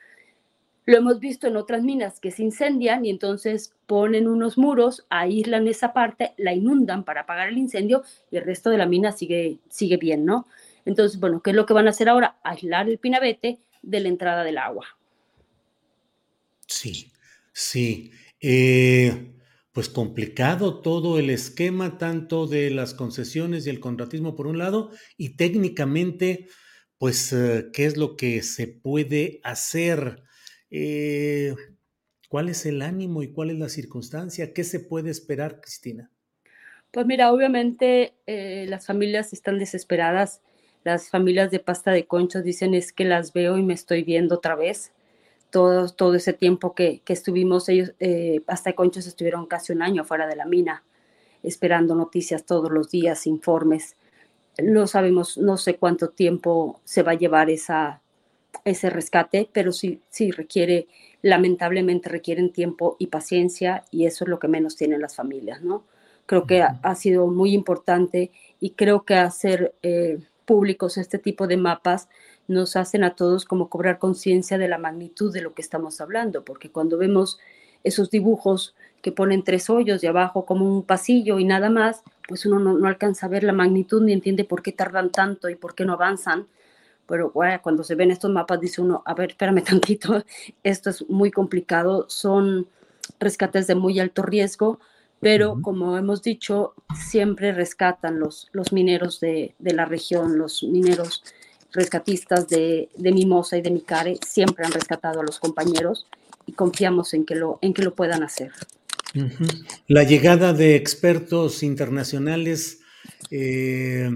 Lo 0.85 0.97
hemos 0.97 1.21
visto 1.21 1.47
en 1.47 1.55
otras 1.55 1.83
minas 1.83 2.19
que 2.19 2.31
se 2.31 2.43
incendian 2.43 3.05
y 3.05 3.11
entonces 3.11 3.73
ponen 3.87 4.27
unos 4.27 4.57
muros, 4.57 5.05
aíslan 5.09 5.69
esa 5.69 5.93
parte, 5.93 6.33
la 6.35 6.51
inundan 6.51 7.05
para 7.05 7.21
apagar 7.21 7.47
el 7.47 7.57
incendio 7.57 8.03
y 8.29 8.35
el 8.35 8.43
resto 8.43 8.69
de 8.69 8.77
la 8.77 8.87
mina 8.87 9.13
sigue, 9.13 9.59
sigue 9.69 9.95
bien, 9.95 10.25
¿no? 10.25 10.45
Entonces, 10.83 11.17
bueno, 11.17 11.41
¿qué 11.41 11.51
es 11.51 11.55
lo 11.55 11.65
que 11.65 11.73
van 11.73 11.87
a 11.87 11.91
hacer 11.91 12.09
ahora? 12.09 12.35
Aislar 12.43 12.89
el 12.89 12.97
pinabete 12.97 13.59
de 13.81 13.99
la 14.01 14.09
entrada 14.09 14.43
del 14.43 14.57
agua. 14.57 14.87
Sí, 16.67 17.09
sí. 17.53 18.11
Eh, 18.41 19.31
pues 19.73 19.89
complicado 19.89 20.81
todo 20.81 21.19
el 21.19 21.29
esquema, 21.29 21.97
tanto 21.97 22.47
de 22.47 22.69
las 22.69 22.93
concesiones 22.93 23.67
y 23.67 23.71
el 23.71 23.79
contratismo 23.79 24.35
por 24.35 24.47
un 24.47 24.57
lado, 24.59 24.91
y 25.17 25.35
técnicamente 25.35 26.47
pues, 27.03 27.33
eh, 27.33 27.69
¿qué 27.73 27.85
es 27.85 27.97
lo 27.97 28.15
que 28.15 28.41
se 28.43 28.67
puede 28.67 29.41
hacer? 29.43 30.23
Eh, 30.71 31.53
¿Cuál 32.29 32.47
es 32.47 32.65
el 32.65 32.81
ánimo 32.81 33.23
y 33.23 33.33
cuál 33.33 33.49
es 33.49 33.59
la 33.59 33.67
circunstancia? 33.67 34.53
¿Qué 34.53 34.63
se 34.63 34.79
puede 34.79 35.11
esperar, 35.11 35.59
Cristina? 35.59 36.09
Pues 36.91 37.05
mira, 37.05 37.33
obviamente 37.33 38.13
eh, 38.25 38.67
las 38.69 38.85
familias 38.85 39.33
están 39.33 39.59
desesperadas. 39.59 40.41
Las 40.85 41.09
familias 41.09 41.51
de 41.51 41.59
pasta 41.59 41.91
de 41.91 42.05
conchos 42.05 42.43
dicen 42.43 42.73
es 42.73 42.93
que 42.93 43.03
las 43.03 43.33
veo 43.33 43.57
y 43.57 43.63
me 43.63 43.73
estoy 43.73 44.03
viendo 44.03 44.35
otra 44.35 44.55
vez. 44.55 44.93
Todo, 45.53 45.87
todo 45.89 46.15
ese 46.15 46.33
tiempo 46.33 46.73
que, 46.73 47.01
que 47.05 47.13
estuvimos, 47.13 47.69
ellos, 47.69 47.93
pasta 48.45 48.71
de 48.71 48.75
conchos 48.75 49.07
estuvieron 49.07 49.45
casi 49.45 49.71
un 49.71 49.83
año 49.83 50.03
fuera 50.03 50.27
de 50.27 50.35
la 50.35 50.45
mina, 50.45 50.83
esperando 51.43 51.95
noticias 51.95 52.43
todos 52.43 52.71
los 52.71 52.89
días, 52.89 53.27
informes 53.27 53.95
no 54.61 54.87
sabemos, 54.87 55.37
no 55.37 55.57
sé 55.57 55.75
cuánto 55.75 56.09
tiempo 56.09 56.79
se 56.83 57.03
va 57.03 57.13
a 57.13 57.17
llevar 57.17 57.49
esa, 57.49 58.01
ese 58.65 58.89
rescate, 58.89 59.49
pero 59.51 59.71
sí, 59.71 60.01
sí 60.09 60.31
requiere, 60.31 60.87
lamentablemente 61.21 62.09
requieren 62.09 62.51
tiempo 62.51 62.95
y 62.99 63.07
paciencia 63.07 63.83
y 63.89 64.05
eso 64.05 64.25
es 64.25 64.29
lo 64.29 64.39
que 64.39 64.47
menos 64.47 64.75
tienen 64.75 65.01
las 65.01 65.15
familias, 65.15 65.61
¿no? 65.61 65.83
Creo 66.25 66.45
que 66.45 66.61
ha, 66.61 66.95
sido 66.95 67.27
muy 67.27 67.53
importante 67.53 68.31
y 68.61 68.71
creo 68.71 69.03
que 69.03 69.15
hacer 69.15 69.75
eh, 69.83 70.19
públicos 70.45 70.97
este 70.97 71.17
tipo 71.17 71.47
de 71.47 71.57
mapas 71.57 72.07
nos 72.47 72.75
hacen 72.75 73.03
a 73.03 73.15
todos 73.15 73.45
como 73.45 73.69
cobrar 73.69 73.99
conciencia 73.99 74.57
de 74.57 74.67
la 74.67 74.77
magnitud 74.77 75.33
de 75.33 75.41
lo 75.41 75.53
que 75.53 75.61
estamos 75.61 76.01
hablando, 76.01 76.43
porque 76.43 76.71
cuando 76.71 76.97
vemos 76.97 77.39
esos 77.83 78.09
dibujos 78.09 78.75
que 79.01 79.11
ponen 79.11 79.43
tres 79.43 79.69
hoyos 79.69 80.01
de 80.01 80.07
abajo 80.07 80.45
como 80.45 80.65
un 80.65 80.83
pasillo 80.83 81.39
y 81.39 81.45
nada 81.45 81.69
más, 81.69 82.03
pues 82.27 82.45
uno 82.45 82.59
no, 82.59 82.87
alcanza 82.87 83.25
a 83.25 83.29
ver 83.29 83.43
la 83.43 83.53
magnitud 83.53 84.01
ni 84.01 84.13
entiende 84.13 84.45
por 84.45 84.61
qué 84.61 84.71
tardan 84.71 85.11
tanto 85.11 85.49
y 85.49 85.55
por 85.55 85.75
qué 85.75 85.85
no 85.85 85.93
avanzan. 85.93 86.47
Pero 87.05 87.31
bueno, 87.31 87.59
cuando 87.61 87.83
se 87.83 87.95
ven 87.95 88.11
estos 88.11 88.31
mapas 88.31 88.61
dice 88.61 88.81
uno, 88.81 89.03
a 89.05 89.13
ver, 89.13 89.31
espérame 89.31 89.61
tantito, 89.63 90.23
esto 90.63 90.89
es 90.89 91.07
muy 91.09 91.31
complicado, 91.31 92.05
son 92.07 92.67
rescates 93.19 93.67
de 93.67 93.75
muy 93.75 93.99
alto 93.99 94.21
riesgo, 94.21 94.79
pero 95.19 95.61
como 95.61 95.97
hemos 95.97 96.21
dicho, 96.21 96.73
siempre 96.95 97.53
rescatan 97.53 98.19
los, 98.19 98.49
los 98.51 98.73
mineros 98.73 99.19
de, 99.21 99.55
de 99.59 99.73
la 99.73 99.85
región, 99.85 100.37
los 100.37 100.63
mineros 100.63 101.23
rescatistas 101.73 102.47
de, 102.47 102.89
de, 102.95 103.11
Mimosa 103.11 103.57
y 103.57 103.61
de 103.61 103.71
Micare, 103.71 104.17
siempre 104.25 104.65
han 104.65 104.71
rescatado 104.71 105.19
a 105.19 105.23
los 105.23 105.39
compañeros 105.39 106.07
y 106.45 106.53
confiamos 106.53 107.13
en 107.13 107.25
que 107.25 107.35
lo, 107.35 107.59
en 107.61 107.73
que 107.73 107.83
lo 107.83 107.95
puedan 107.95 108.23
hacer. 108.23 108.51
La 109.87 110.03
llegada 110.03 110.53
de 110.53 110.75
expertos 110.75 111.61
internacionales, 111.61 112.79
eh, 113.29 114.09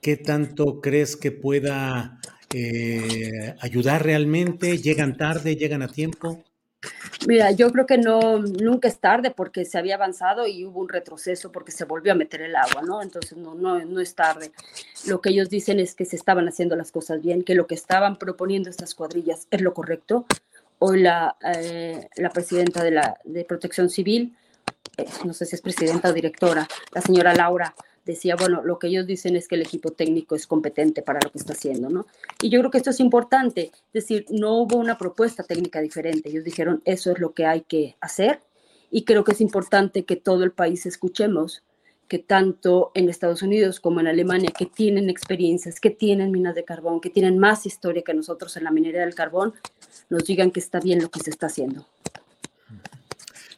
¿qué 0.00 0.16
tanto 0.16 0.80
crees 0.80 1.16
que 1.16 1.30
pueda 1.30 2.20
eh, 2.52 3.54
ayudar 3.60 4.04
realmente? 4.04 4.78
¿Llegan 4.78 5.16
tarde? 5.16 5.54
¿Llegan 5.56 5.82
a 5.82 5.88
tiempo? 5.88 6.44
Mira, 7.26 7.50
yo 7.50 7.70
creo 7.70 7.84
que 7.84 7.98
no, 7.98 8.38
nunca 8.38 8.88
es 8.88 8.98
tarde 8.98 9.30
porque 9.30 9.64
se 9.66 9.76
había 9.78 9.96
avanzado 9.96 10.46
y 10.46 10.64
hubo 10.64 10.80
un 10.80 10.88
retroceso 10.88 11.52
porque 11.52 11.72
se 11.72 11.84
volvió 11.84 12.12
a 12.12 12.14
meter 12.14 12.40
el 12.40 12.56
agua, 12.56 12.82
¿no? 12.82 13.02
Entonces 13.02 13.36
no, 13.36 13.54
no, 13.54 13.84
no 13.84 14.00
es 14.00 14.14
tarde. 14.14 14.52
Lo 15.06 15.20
que 15.20 15.30
ellos 15.30 15.50
dicen 15.50 15.78
es 15.78 15.94
que 15.94 16.06
se 16.06 16.16
estaban 16.16 16.48
haciendo 16.48 16.76
las 16.76 16.90
cosas 16.90 17.20
bien, 17.20 17.42
que 17.44 17.54
lo 17.54 17.66
que 17.66 17.74
estaban 17.74 18.16
proponiendo 18.16 18.70
estas 18.70 18.94
cuadrillas 18.94 19.46
es 19.50 19.60
lo 19.60 19.74
correcto. 19.74 20.24
Hoy 20.78 21.02
la, 21.02 21.36
eh, 21.44 22.08
la 22.16 22.30
presidenta 22.30 22.82
de, 22.82 22.92
la, 22.92 23.18
de 23.24 23.44
Protección 23.44 23.90
Civil, 23.90 24.34
eh, 24.96 25.04
no 25.24 25.34
sé 25.34 25.44
si 25.44 25.56
es 25.56 25.60
presidenta 25.60 26.08
o 26.08 26.12
directora, 26.14 26.66
la 26.92 27.02
señora 27.02 27.34
Laura, 27.34 27.74
decía, 28.10 28.36
bueno, 28.36 28.62
lo 28.62 28.78
que 28.78 28.88
ellos 28.88 29.06
dicen 29.06 29.36
es 29.36 29.48
que 29.48 29.54
el 29.54 29.62
equipo 29.62 29.90
técnico 29.90 30.34
es 30.34 30.46
competente 30.46 31.02
para 31.02 31.20
lo 31.22 31.30
que 31.30 31.38
está 31.38 31.52
haciendo, 31.52 31.88
¿no? 31.88 32.06
Y 32.42 32.50
yo 32.50 32.60
creo 32.60 32.70
que 32.70 32.78
esto 32.78 32.90
es 32.90 33.00
importante, 33.00 33.70
es 33.72 33.92
decir, 33.92 34.26
no 34.30 34.58
hubo 34.58 34.76
una 34.76 34.98
propuesta 34.98 35.42
técnica 35.42 35.80
diferente, 35.80 36.28
ellos 36.28 36.44
dijeron, 36.44 36.82
eso 36.84 37.12
es 37.12 37.18
lo 37.18 37.32
que 37.32 37.46
hay 37.46 37.62
que 37.62 37.96
hacer 38.00 38.40
y 38.90 39.04
creo 39.04 39.24
que 39.24 39.32
es 39.32 39.40
importante 39.40 40.04
que 40.04 40.16
todo 40.16 40.44
el 40.44 40.52
país 40.52 40.86
escuchemos 40.86 41.62
que 42.08 42.18
tanto 42.18 42.90
en 42.94 43.08
Estados 43.08 43.40
Unidos 43.40 43.78
como 43.78 44.00
en 44.00 44.08
Alemania, 44.08 44.50
que 44.50 44.66
tienen 44.66 45.08
experiencias, 45.08 45.78
que 45.78 45.90
tienen 45.90 46.32
minas 46.32 46.56
de 46.56 46.64
carbón, 46.64 47.00
que 47.00 47.08
tienen 47.08 47.38
más 47.38 47.66
historia 47.66 48.02
que 48.02 48.12
nosotros 48.14 48.56
en 48.56 48.64
la 48.64 48.72
minería 48.72 49.02
del 49.02 49.14
carbón, 49.14 49.54
nos 50.08 50.24
digan 50.24 50.50
que 50.50 50.58
está 50.58 50.80
bien 50.80 51.00
lo 51.00 51.08
que 51.08 51.20
se 51.20 51.30
está 51.30 51.46
haciendo. 51.46 51.86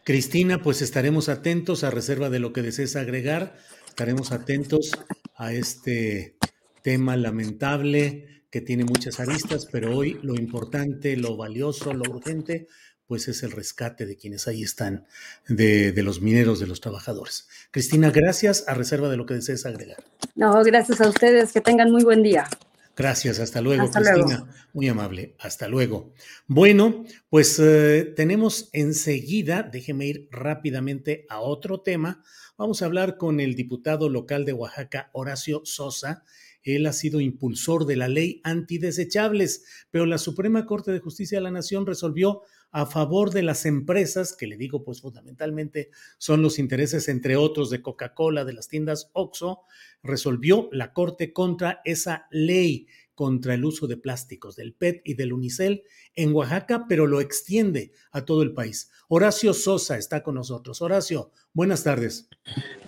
Cristina, 0.05 0.61
pues 0.61 0.83
estaremos 0.83 1.31
atentos 1.31 1.83
a 1.83 1.91
reserva 1.91 2.29
de 2.29 2.41
lo 2.41 2.53
que 2.53 2.61
desees 2.61 2.95
agregar 2.95 3.57
Estaremos 3.93 4.33
atentos 4.33 4.91
a 5.37 5.53
este 5.53 6.39
tema 6.81 7.15
lamentable 7.15 8.47
que 8.51 8.63
tiene 8.63 8.87
muchas 8.87 9.21
aristas, 9.21 9.69
pero 9.71 9.95
hoy 9.95 10.19
lo 10.23 10.35
importante, 10.35 11.15
lo 11.15 11.37
valioso, 11.37 11.93
lo 11.93 12.11
urgente, 12.11 12.69
pues 13.07 13.29
es 13.29 13.43
el 13.43 13.51
rescate 13.51 14.07
de 14.07 14.17
quienes 14.17 14.49
ahí 14.49 14.63
están, 14.63 15.05
de, 15.47 15.93
los 16.03 16.23
mineros, 16.23 16.59
de 16.59 16.69
los 16.69 16.81
trabajadores. 16.81 17.49
Cristina, 17.71 18.11
gracias 18.11 18.65
a 18.67 18.73
reserva 18.73 19.11
de 19.11 19.19
lo 19.19 19.27
que 19.27 19.35
desees 19.35 19.67
agregar. 19.67 20.03
No, 20.35 20.65
gracias 20.65 21.03
a 21.03 21.09
ustedes, 21.11 21.53
que 21.53 21.61
tengan 21.61 21.91
muy 21.91 22.03
buen 22.03 22.23
día. 22.23 22.49
Gracias, 22.97 23.39
hasta 23.39 23.61
luego, 23.61 23.91
Cristina. 23.91 24.49
Muy 24.75 24.89
amable, 24.89 25.35
hasta 25.39 25.67
luego. 25.69 26.13
Bueno, 26.47 27.05
pues 27.31 27.59
eh, 27.59 28.13
tenemos 28.15 28.69
enseguida, 28.73 29.63
déjeme 29.63 30.07
ir 30.07 30.29
rápidamente 30.31 31.27
a 31.29 31.41
otro 31.41 31.81
tema, 31.81 32.23
Vamos 32.63 32.81
a 32.81 32.85
hablar 32.85 33.17
con 33.17 33.41
el 33.41 33.57
diputado 33.57 34.09
local 34.09 34.45
de 34.45 34.53
Oaxaca, 34.53 35.11
Horacio 35.15 35.63
Sosa. 35.65 36.23
Él 36.63 36.87
ha 36.87 36.93
sido 36.93 37.21
impulsor 37.21 37.87
de 37.87 37.97
la 37.97 38.07
ley 38.07 38.41
antidesechables, 38.45 39.65
pero 39.91 40.07
la 40.07 40.19
Suprema 40.19 40.65
Corte 40.65 40.93
de 40.93 41.01
Justicia 41.01 41.39
de 41.39 41.43
la 41.43 41.51
Nación 41.51 41.87
resolvió 41.87 42.43
a 42.73 42.87
favor 42.87 43.31
de 43.31 43.43
las 43.43 43.67
empresas, 43.67 44.35
que 44.35 44.47
le 44.47 44.57
digo 44.57 44.83
pues 44.83 45.03
fundamentalmente 45.03 45.91
son 46.19 46.43
los 46.43 46.59
intereses 46.59 47.09
entre 47.09 47.37
otros 47.37 47.71
de 47.71 47.83
Coca-Cola, 47.83 48.45
de 48.45 48.55
las 48.55 48.69
tiendas 48.69 49.11
OXO, 49.13 49.61
resolvió 50.03 50.69
la 50.73 50.93
Corte 50.93 51.33
contra 51.33 51.81
esa 51.85 52.27
ley 52.31 52.89
contra 53.15 53.55
el 53.55 53.65
uso 53.65 53.87
de 53.87 53.97
plásticos, 53.97 54.57
del 54.57 54.75
PET 54.75 55.03
y 55.05 55.15
del 55.15 55.33
Unicel 55.33 55.85
en 56.15 56.35
Oaxaca, 56.35 56.87
pero 56.89 57.07
lo 57.07 57.21
extiende 57.21 57.93
a 58.11 58.25
todo 58.25 58.43
el 58.43 58.55
país. 58.55 58.91
Horacio 59.09 59.53
Sosa 59.53 59.99
está 59.99 60.23
con 60.23 60.35
nosotros. 60.35 60.81
Horacio, 60.83 61.31
buenas 61.53 61.85
tardes. 61.85 62.29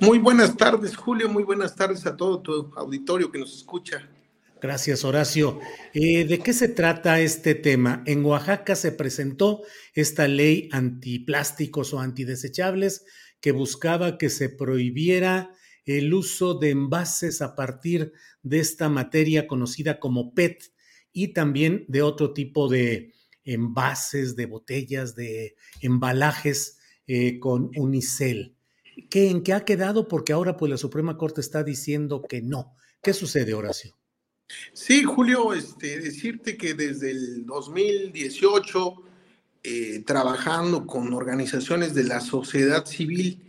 Muy 0.00 0.18
buenas 0.18 0.56
tardes, 0.56 0.96
Julio. 0.96 1.28
Muy 1.28 1.44
buenas 1.44 1.76
tardes 1.76 2.06
a 2.06 2.16
todo 2.16 2.40
tu 2.40 2.72
auditorio 2.74 3.30
que 3.30 3.38
nos 3.38 3.54
escucha. 3.54 4.08
Gracias, 4.64 5.04
Horacio. 5.04 5.60
Eh, 5.92 6.24
¿De 6.24 6.38
qué 6.38 6.54
se 6.54 6.68
trata 6.68 7.20
este 7.20 7.54
tema? 7.54 8.02
En 8.06 8.24
Oaxaca 8.24 8.74
se 8.76 8.92
presentó 8.92 9.60
esta 9.92 10.26
ley 10.26 10.70
antiplásticos 10.72 11.92
o 11.92 12.00
antidesechables 12.00 13.04
que 13.42 13.52
buscaba 13.52 14.16
que 14.16 14.30
se 14.30 14.48
prohibiera 14.48 15.50
el 15.84 16.14
uso 16.14 16.54
de 16.54 16.70
envases 16.70 17.42
a 17.42 17.54
partir 17.54 18.14
de 18.42 18.60
esta 18.60 18.88
materia 18.88 19.46
conocida 19.46 20.00
como 20.00 20.32
PET 20.32 20.72
y 21.12 21.34
también 21.34 21.84
de 21.88 22.00
otro 22.00 22.32
tipo 22.32 22.70
de 22.70 23.12
envases, 23.44 24.34
de 24.34 24.46
botellas, 24.46 25.14
de 25.14 25.56
embalajes 25.82 26.78
eh, 27.06 27.38
con 27.38 27.70
unicel. 27.76 28.56
¿Qué, 29.10 29.28
¿En 29.28 29.42
qué 29.42 29.52
ha 29.52 29.66
quedado? 29.66 30.08
Porque 30.08 30.32
ahora 30.32 30.56
pues 30.56 30.70
la 30.70 30.78
Suprema 30.78 31.18
Corte 31.18 31.42
está 31.42 31.62
diciendo 31.62 32.22
que 32.22 32.40
no. 32.40 32.74
¿Qué 33.02 33.12
sucede, 33.12 33.52
Horacio? 33.52 33.94
Sí, 34.72 35.04
Julio, 35.04 35.54
este, 35.54 36.00
decirte 36.00 36.56
que 36.56 36.74
desde 36.74 37.10
el 37.10 37.46
2018, 37.46 39.02
eh, 39.62 40.02
trabajando 40.04 40.86
con 40.86 41.14
organizaciones 41.14 41.94
de 41.94 42.04
la 42.04 42.20
sociedad 42.20 42.84
civil, 42.84 43.40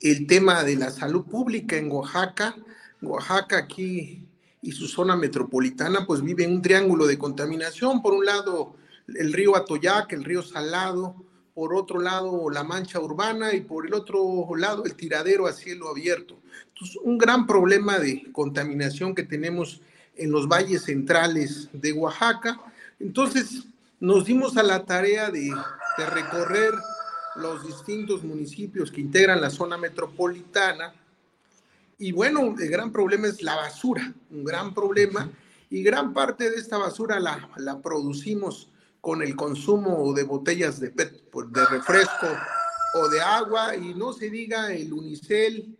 el 0.00 0.26
tema 0.26 0.64
de 0.64 0.76
la 0.76 0.90
salud 0.90 1.24
pública 1.24 1.76
en 1.76 1.90
Oaxaca. 1.90 2.56
Oaxaca 3.00 3.56
aquí 3.56 4.26
y 4.60 4.72
su 4.72 4.86
zona 4.86 5.16
metropolitana 5.16 6.06
pues 6.06 6.22
vive 6.22 6.44
en 6.44 6.52
un 6.52 6.62
triángulo 6.62 7.06
de 7.06 7.18
contaminación. 7.18 8.02
Por 8.02 8.12
un 8.12 8.26
lado 8.26 8.76
el 9.08 9.32
río 9.32 9.56
Atoyac, 9.56 10.12
el 10.12 10.24
río 10.24 10.42
Salado, 10.42 11.24
por 11.54 11.74
otro 11.74 12.00
lado 12.00 12.50
la 12.50 12.64
mancha 12.64 13.00
urbana 13.00 13.54
y 13.54 13.60
por 13.60 13.86
el 13.86 13.94
otro 13.94 14.46
lado 14.56 14.84
el 14.84 14.94
tiradero 14.94 15.46
a 15.46 15.52
cielo 15.52 15.88
abierto. 15.88 16.40
Entonces, 16.68 16.96
un 17.02 17.18
gran 17.18 17.46
problema 17.46 17.98
de 17.98 18.30
contaminación 18.32 19.14
que 19.14 19.22
tenemos 19.22 19.80
en 20.16 20.30
los 20.30 20.48
valles 20.48 20.82
centrales 20.82 21.68
de 21.72 21.92
Oaxaca. 21.92 22.60
Entonces 22.98 23.64
nos 24.00 24.24
dimos 24.24 24.56
a 24.56 24.62
la 24.62 24.84
tarea 24.84 25.30
de, 25.30 25.52
de 25.98 26.06
recorrer 26.06 26.74
los 27.36 27.66
distintos 27.66 28.22
municipios 28.22 28.90
que 28.90 29.00
integran 29.00 29.40
la 29.40 29.50
zona 29.50 29.78
metropolitana. 29.78 30.92
Y 31.98 32.12
bueno, 32.12 32.54
el 32.58 32.68
gran 32.68 32.92
problema 32.92 33.28
es 33.28 33.42
la 33.42 33.56
basura, 33.56 34.12
un 34.30 34.44
gran 34.44 34.74
problema. 34.74 35.30
Y 35.70 35.82
gran 35.82 36.12
parte 36.12 36.50
de 36.50 36.56
esta 36.56 36.76
basura 36.76 37.18
la, 37.20 37.48
la 37.56 37.80
producimos 37.80 38.68
con 39.00 39.22
el 39.22 39.34
consumo 39.34 40.12
de 40.12 40.24
botellas 40.24 40.78
de, 40.80 40.90
de 40.90 41.66
refresco 41.70 42.26
o 42.94 43.08
de 43.08 43.20
agua. 43.20 43.76
Y 43.76 43.94
no 43.94 44.12
se 44.12 44.28
diga 44.28 44.72
el 44.72 44.92
unicel, 44.92 45.76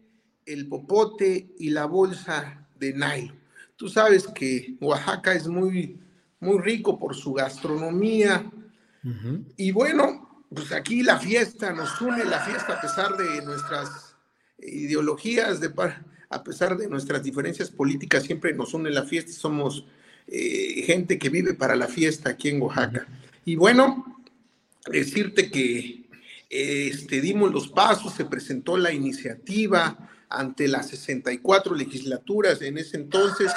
el 0.47 0.69
popote 0.69 1.55
y 1.59 1.71
la 1.71 1.85
bolsa 1.85 2.67
de 2.79 2.95
nylon. 2.95 3.42
Tú 3.83 3.89
sabes 3.89 4.29
que 4.29 4.77
Oaxaca 4.81 5.35
es 5.35 5.49
muy, 5.49 5.99
muy 6.39 6.61
rico 6.61 7.01
por 7.01 7.17
su 7.17 7.33
gastronomía. 7.33 8.49
Y 9.57 9.73
bueno, 9.73 10.45
pues 10.55 10.71
aquí 10.71 11.03
la 11.03 11.19
fiesta 11.19 11.73
nos 11.73 12.01
une, 12.01 12.25
la 12.25 12.39
fiesta 12.39 12.75
a 12.75 12.81
pesar 12.81 13.17
de 13.17 13.45
nuestras 13.45 14.15
ideologías, 14.61 15.61
de, 15.61 15.73
a 16.31 16.45
pesar 16.45 16.77
de 16.77 16.87
nuestras 16.87 17.25
diferencias 17.25 17.73
políticas, 17.73 18.23
siempre 18.23 18.55
nos 18.55 18.73
une 18.73 18.89
la 18.89 19.03
fiesta 19.03 19.33
y 19.33 19.35
somos 19.35 19.85
eh, 20.29 20.85
gente 20.87 21.19
que 21.19 21.29
vive 21.29 21.55
para 21.55 21.75
la 21.75 21.89
fiesta 21.89 22.31
aquí 22.31 22.51
en 22.51 22.63
Oaxaca. 22.63 23.09
Y 23.45 23.57
bueno, 23.57 24.23
decirte 24.93 25.51
que 25.51 26.05
este, 26.49 27.21
dimos 27.21 27.53
los 27.53 27.67
pasos, 27.67 28.15
se 28.15 28.27
presentó 28.27 28.77
la 28.77 28.93
iniciativa 28.93 30.09
ante 30.33 30.69
las 30.69 30.89
64 30.89 31.75
legislaturas 31.75 32.63
en 32.63 32.79
ese 32.79 32.97
entonces. 32.97 33.53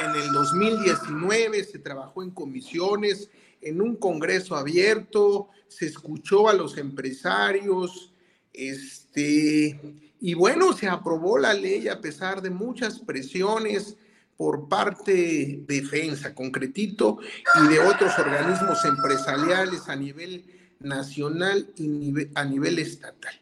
En 0.00 0.14
el 0.14 0.32
2019 0.32 1.64
se 1.64 1.78
trabajó 1.78 2.22
en 2.22 2.30
comisiones, 2.30 3.30
en 3.60 3.80
un 3.80 3.96
congreso 3.96 4.56
abierto, 4.56 5.48
se 5.68 5.86
escuchó 5.86 6.48
a 6.48 6.54
los 6.54 6.78
empresarios, 6.78 8.12
este, 8.52 9.78
y 10.20 10.34
bueno, 10.34 10.72
se 10.72 10.88
aprobó 10.88 11.38
la 11.38 11.54
ley 11.54 11.88
a 11.88 12.00
pesar 12.00 12.42
de 12.42 12.50
muchas 12.50 13.00
presiones 13.00 13.96
por 14.36 14.68
parte 14.68 15.12
de 15.12 15.64
defensa, 15.66 16.34
concretito, 16.34 17.18
y 17.60 17.68
de 17.68 17.80
otros 17.80 18.16
organismos 18.18 18.84
empresariales 18.84 19.88
a 19.88 19.96
nivel 19.96 20.44
nacional 20.78 21.68
y 21.76 22.14
a 22.34 22.44
nivel 22.44 22.78
estatal. 22.78 23.34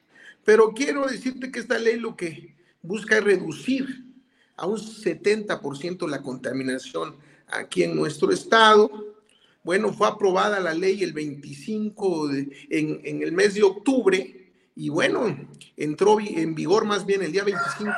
Pero 0.44 0.72
quiero 0.72 1.06
decirte 1.06 1.50
que 1.50 1.60
esta 1.60 1.78
ley 1.78 1.98
lo 1.98 2.16
que 2.16 2.55
busca 2.82 3.20
reducir 3.20 4.04
a 4.56 4.66
un 4.66 4.78
70% 4.78 6.08
la 6.08 6.22
contaminación 6.22 7.16
aquí 7.48 7.82
en 7.82 7.94
nuestro 7.94 8.32
estado, 8.32 8.90
bueno, 9.66 9.92
fue 9.92 10.06
aprobada 10.06 10.60
la 10.60 10.74
ley 10.74 11.02
el 11.02 11.12
25 11.12 12.30
en, 12.30 13.22
el 13.22 13.32
mes 13.32 13.54
de 13.54 13.64
octubre 13.64 14.52
y 14.76 14.88
bueno, 14.90 15.36
entró 15.76 16.18
en 16.20 16.54
vigor 16.54 16.84
más 16.84 17.04
bien 17.04 17.22
el 17.22 17.32
día 17.32 17.42
25 17.42 17.92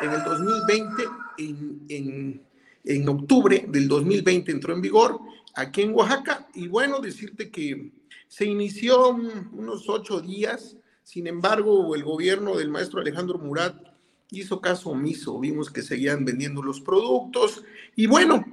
en 0.00 0.10
el 0.10 0.24
2020, 0.24 1.04
en, 1.38 2.42
en, 2.84 3.08
octubre 3.08 3.64
del 3.68 3.86
2020 3.86 4.50
entró 4.50 4.74
en 4.74 4.80
vigor 4.80 5.20
aquí 5.54 5.82
en 5.82 5.94
Oaxaca. 5.94 6.48
Y 6.54 6.66
bueno, 6.66 6.98
decirte 6.98 7.52
que 7.52 7.92
se 8.26 8.44
inició 8.44 9.10
unos 9.10 9.88
ocho 9.88 10.20
días, 10.20 10.76
sin 11.04 11.28
embargo 11.28 11.94
el 11.94 12.02
gobierno 12.02 12.56
del 12.56 12.68
maestro 12.68 13.00
Alejandro 13.00 13.38
Murat 13.38 13.91
hizo 14.32 14.60
caso 14.60 14.90
omiso, 14.90 15.38
vimos 15.38 15.70
que 15.70 15.82
seguían 15.82 16.24
vendiendo 16.24 16.62
los 16.62 16.80
productos 16.80 17.64
y 17.94 18.06
bueno, 18.06 18.44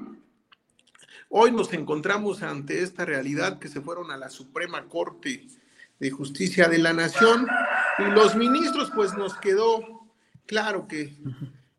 hoy 1.29 1.51
nos 1.51 1.73
encontramos 1.73 2.43
ante 2.43 2.83
esta 2.83 3.05
realidad 3.05 3.59
que 3.59 3.69
se 3.69 3.81
fueron 3.81 4.11
a 4.11 4.17
la 4.17 4.29
Suprema 4.29 4.87
Corte 4.87 5.47
de 5.99 6.11
Justicia 6.11 6.67
de 6.67 6.77
la 6.77 6.93
Nación 6.93 7.47
y 7.97 8.03
los 8.11 8.35
ministros 8.35 8.91
pues 8.93 9.13
nos 9.15 9.37
quedó 9.37 10.07
claro 10.45 10.87
que 10.87 11.13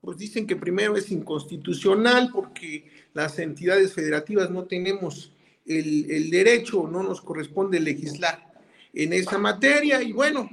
pues 0.00 0.16
dicen 0.16 0.46
que 0.46 0.56
primero 0.56 0.96
es 0.96 1.10
inconstitucional 1.10 2.30
porque 2.32 2.90
las 3.12 3.38
entidades 3.38 3.92
federativas 3.92 4.50
no 4.50 4.64
tenemos 4.64 5.32
el, 5.66 6.30
derecho, 6.30 6.88
no 6.88 7.02
nos 7.02 7.20
corresponde 7.20 7.80
legislar 7.80 8.50
en 8.92 9.12
esa 9.12 9.38
materia 9.38 10.02
y 10.02 10.12
bueno, 10.12 10.48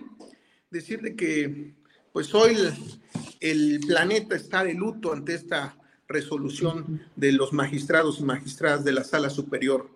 decirle 0.69 1.15
que 1.15 1.73
pues 2.11 2.33
hoy 2.35 2.57
el, 3.39 3.79
planeta 3.85 4.35
está 4.35 4.63
de 4.63 4.73
luto 4.73 5.13
ante 5.13 5.35
esta 5.35 5.77
resolución 6.07 7.01
de 7.15 7.31
los 7.31 7.53
magistrados 7.53 8.19
y 8.19 8.23
magistradas 8.23 8.83
de 8.83 8.93
la 8.93 9.03
sala 9.03 9.29
superior. 9.29 9.89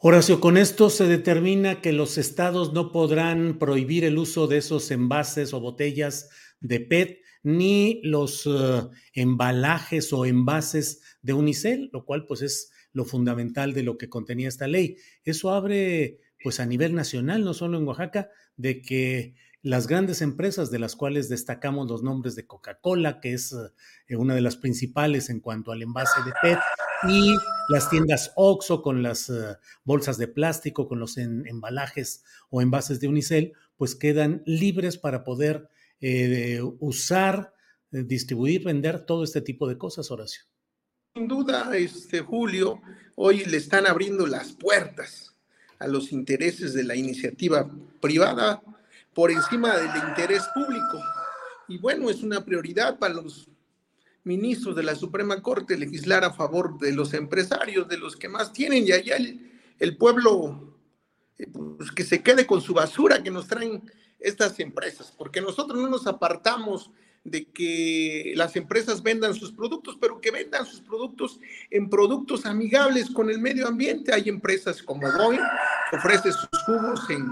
Horacio, 0.00 0.40
con 0.40 0.56
esto 0.56 0.90
se 0.90 1.06
determina 1.06 1.80
que 1.80 1.92
los 1.92 2.18
estados 2.18 2.72
no 2.72 2.92
podrán 2.92 3.58
prohibir 3.58 4.04
el 4.04 4.18
uso 4.18 4.46
de 4.46 4.58
esos 4.58 4.90
envases 4.90 5.52
o 5.54 5.60
botellas 5.60 6.28
de 6.60 6.80
PET 6.80 7.18
ni 7.42 8.00
los 8.02 8.46
eh, 8.46 8.82
embalajes 9.14 10.12
o 10.12 10.26
envases 10.26 11.02
de 11.22 11.32
unicel, 11.32 11.90
lo 11.92 12.04
cual 12.04 12.26
pues 12.26 12.42
es 12.42 12.72
lo 12.92 13.04
fundamental 13.04 13.72
de 13.72 13.82
lo 13.82 13.98
que 13.98 14.08
contenía 14.08 14.48
esta 14.48 14.66
ley. 14.66 14.96
Eso 15.24 15.50
abre 15.50 16.18
pues 16.42 16.60
a 16.60 16.66
nivel 16.66 16.94
nacional, 16.94 17.44
no 17.44 17.54
solo 17.54 17.78
en 17.78 17.86
Oaxaca, 17.86 18.30
de 18.56 18.82
que 18.82 19.34
las 19.62 19.86
grandes 19.86 20.22
empresas 20.22 20.70
de 20.70 20.78
las 20.78 20.94
cuales 20.96 21.28
destacamos 21.28 21.88
los 21.88 22.02
nombres 22.02 22.36
de 22.36 22.46
Coca-Cola, 22.46 23.20
que 23.20 23.32
es 23.32 23.52
eh, 24.06 24.16
una 24.16 24.34
de 24.34 24.40
las 24.40 24.56
principales 24.56 25.28
en 25.28 25.40
cuanto 25.40 25.72
al 25.72 25.82
envase 25.82 26.20
de 26.24 26.32
PET, 26.40 26.58
y 27.08 27.36
las 27.68 27.90
tiendas 27.90 28.32
OXO 28.36 28.82
con 28.82 29.02
las 29.02 29.28
eh, 29.28 29.56
bolsas 29.84 30.18
de 30.18 30.28
plástico, 30.28 30.88
con 30.88 31.00
los 31.00 31.18
embalajes 31.18 32.22
o 32.50 32.62
envases 32.62 33.00
de 33.00 33.08
unicel, 33.08 33.52
pues 33.76 33.94
quedan 33.94 34.42
libres 34.46 34.98
para 34.98 35.24
poder 35.24 35.68
eh, 36.00 36.60
usar, 36.80 37.52
distribuir, 37.90 38.64
vender 38.64 39.04
todo 39.04 39.24
este 39.24 39.40
tipo 39.40 39.68
de 39.68 39.78
cosas, 39.78 40.10
Horacio. 40.10 40.42
Sin 41.14 41.28
duda, 41.28 41.76
este 41.76 42.20
Julio, 42.20 42.80
hoy 43.14 43.44
le 43.46 43.56
están 43.56 43.86
abriendo 43.86 44.26
las 44.26 44.52
puertas 44.52 45.34
a 45.78 45.86
los 45.86 46.12
intereses 46.12 46.74
de 46.74 46.84
la 46.84 46.94
iniciativa 46.94 47.70
privada 48.00 48.62
por 49.16 49.30
encima 49.30 49.74
del 49.78 50.08
interés 50.10 50.46
público. 50.54 51.02
Y 51.68 51.78
bueno, 51.78 52.10
es 52.10 52.22
una 52.22 52.44
prioridad 52.44 52.98
para 52.98 53.14
los 53.14 53.48
ministros 54.24 54.76
de 54.76 54.82
la 54.82 54.94
Suprema 54.94 55.40
Corte 55.40 55.78
legislar 55.78 56.22
a 56.22 56.34
favor 56.34 56.78
de 56.78 56.92
los 56.92 57.14
empresarios, 57.14 57.88
de 57.88 57.96
los 57.96 58.14
que 58.14 58.28
más 58.28 58.52
tienen, 58.52 58.86
y 58.86 58.92
allá 58.92 59.16
el, 59.78 59.96
pueblo 59.96 60.76
eh, 61.38 61.46
pues, 61.50 61.90
que 61.92 62.04
se 62.04 62.22
quede 62.22 62.46
con 62.46 62.60
su 62.60 62.74
basura 62.74 63.22
que 63.22 63.30
nos 63.30 63.48
traen 63.48 63.90
estas 64.20 64.60
empresas, 64.60 65.14
porque 65.16 65.40
nosotros 65.40 65.80
no 65.80 65.88
nos 65.88 66.06
apartamos 66.06 66.90
de 67.24 67.46
que 67.46 68.34
las 68.36 68.54
empresas 68.54 69.02
vendan 69.02 69.34
sus 69.34 69.50
productos, 69.50 69.96
pero 69.98 70.20
que 70.20 70.30
vendan 70.30 70.66
sus 70.66 70.82
productos 70.82 71.40
en 71.70 71.88
productos 71.88 72.44
amigables 72.44 73.08
con 73.10 73.30
el 73.30 73.40
medio 73.40 73.66
ambiente. 73.66 74.12
Hay 74.12 74.28
empresas 74.28 74.82
como 74.82 75.10
Boeing 75.10 75.40
que 75.90 75.96
ofrece 75.96 76.32
sus 76.32 76.48
jugos 76.66 77.00
en, 77.10 77.26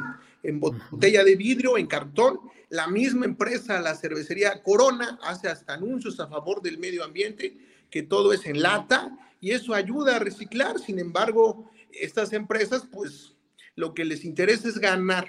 en 0.45 0.61
botella 0.61 1.25
de 1.25 1.35
vidrio, 1.35 1.77
en 1.77 1.87
cartón. 1.87 2.39
La 2.69 2.87
misma 2.87 3.25
empresa, 3.25 3.81
la 3.81 3.95
cervecería 3.95 4.63
Corona, 4.63 5.19
hace 5.23 5.49
hasta 5.49 5.75
anuncios 5.75 6.21
a 6.21 6.29
favor 6.29 6.63
del 6.63 6.79
medio 6.79 7.03
ambiente, 7.03 7.57
que 7.91 8.03
todo 8.03 8.33
es 8.33 8.47
en 8.47 8.63
lata, 8.63 9.17
y 9.41 9.51
eso 9.51 9.75
ayuda 9.75 10.17
a 10.17 10.19
reciclar. 10.19 10.79
Sin 10.79 10.99
embargo, 10.99 11.71
estas 11.91 12.33
empresas, 12.33 12.87
pues 12.91 13.35
lo 13.77 13.95
que 13.95 14.05
les 14.05 14.25
interesa 14.25 14.69
es 14.69 14.79
ganar, 14.79 15.27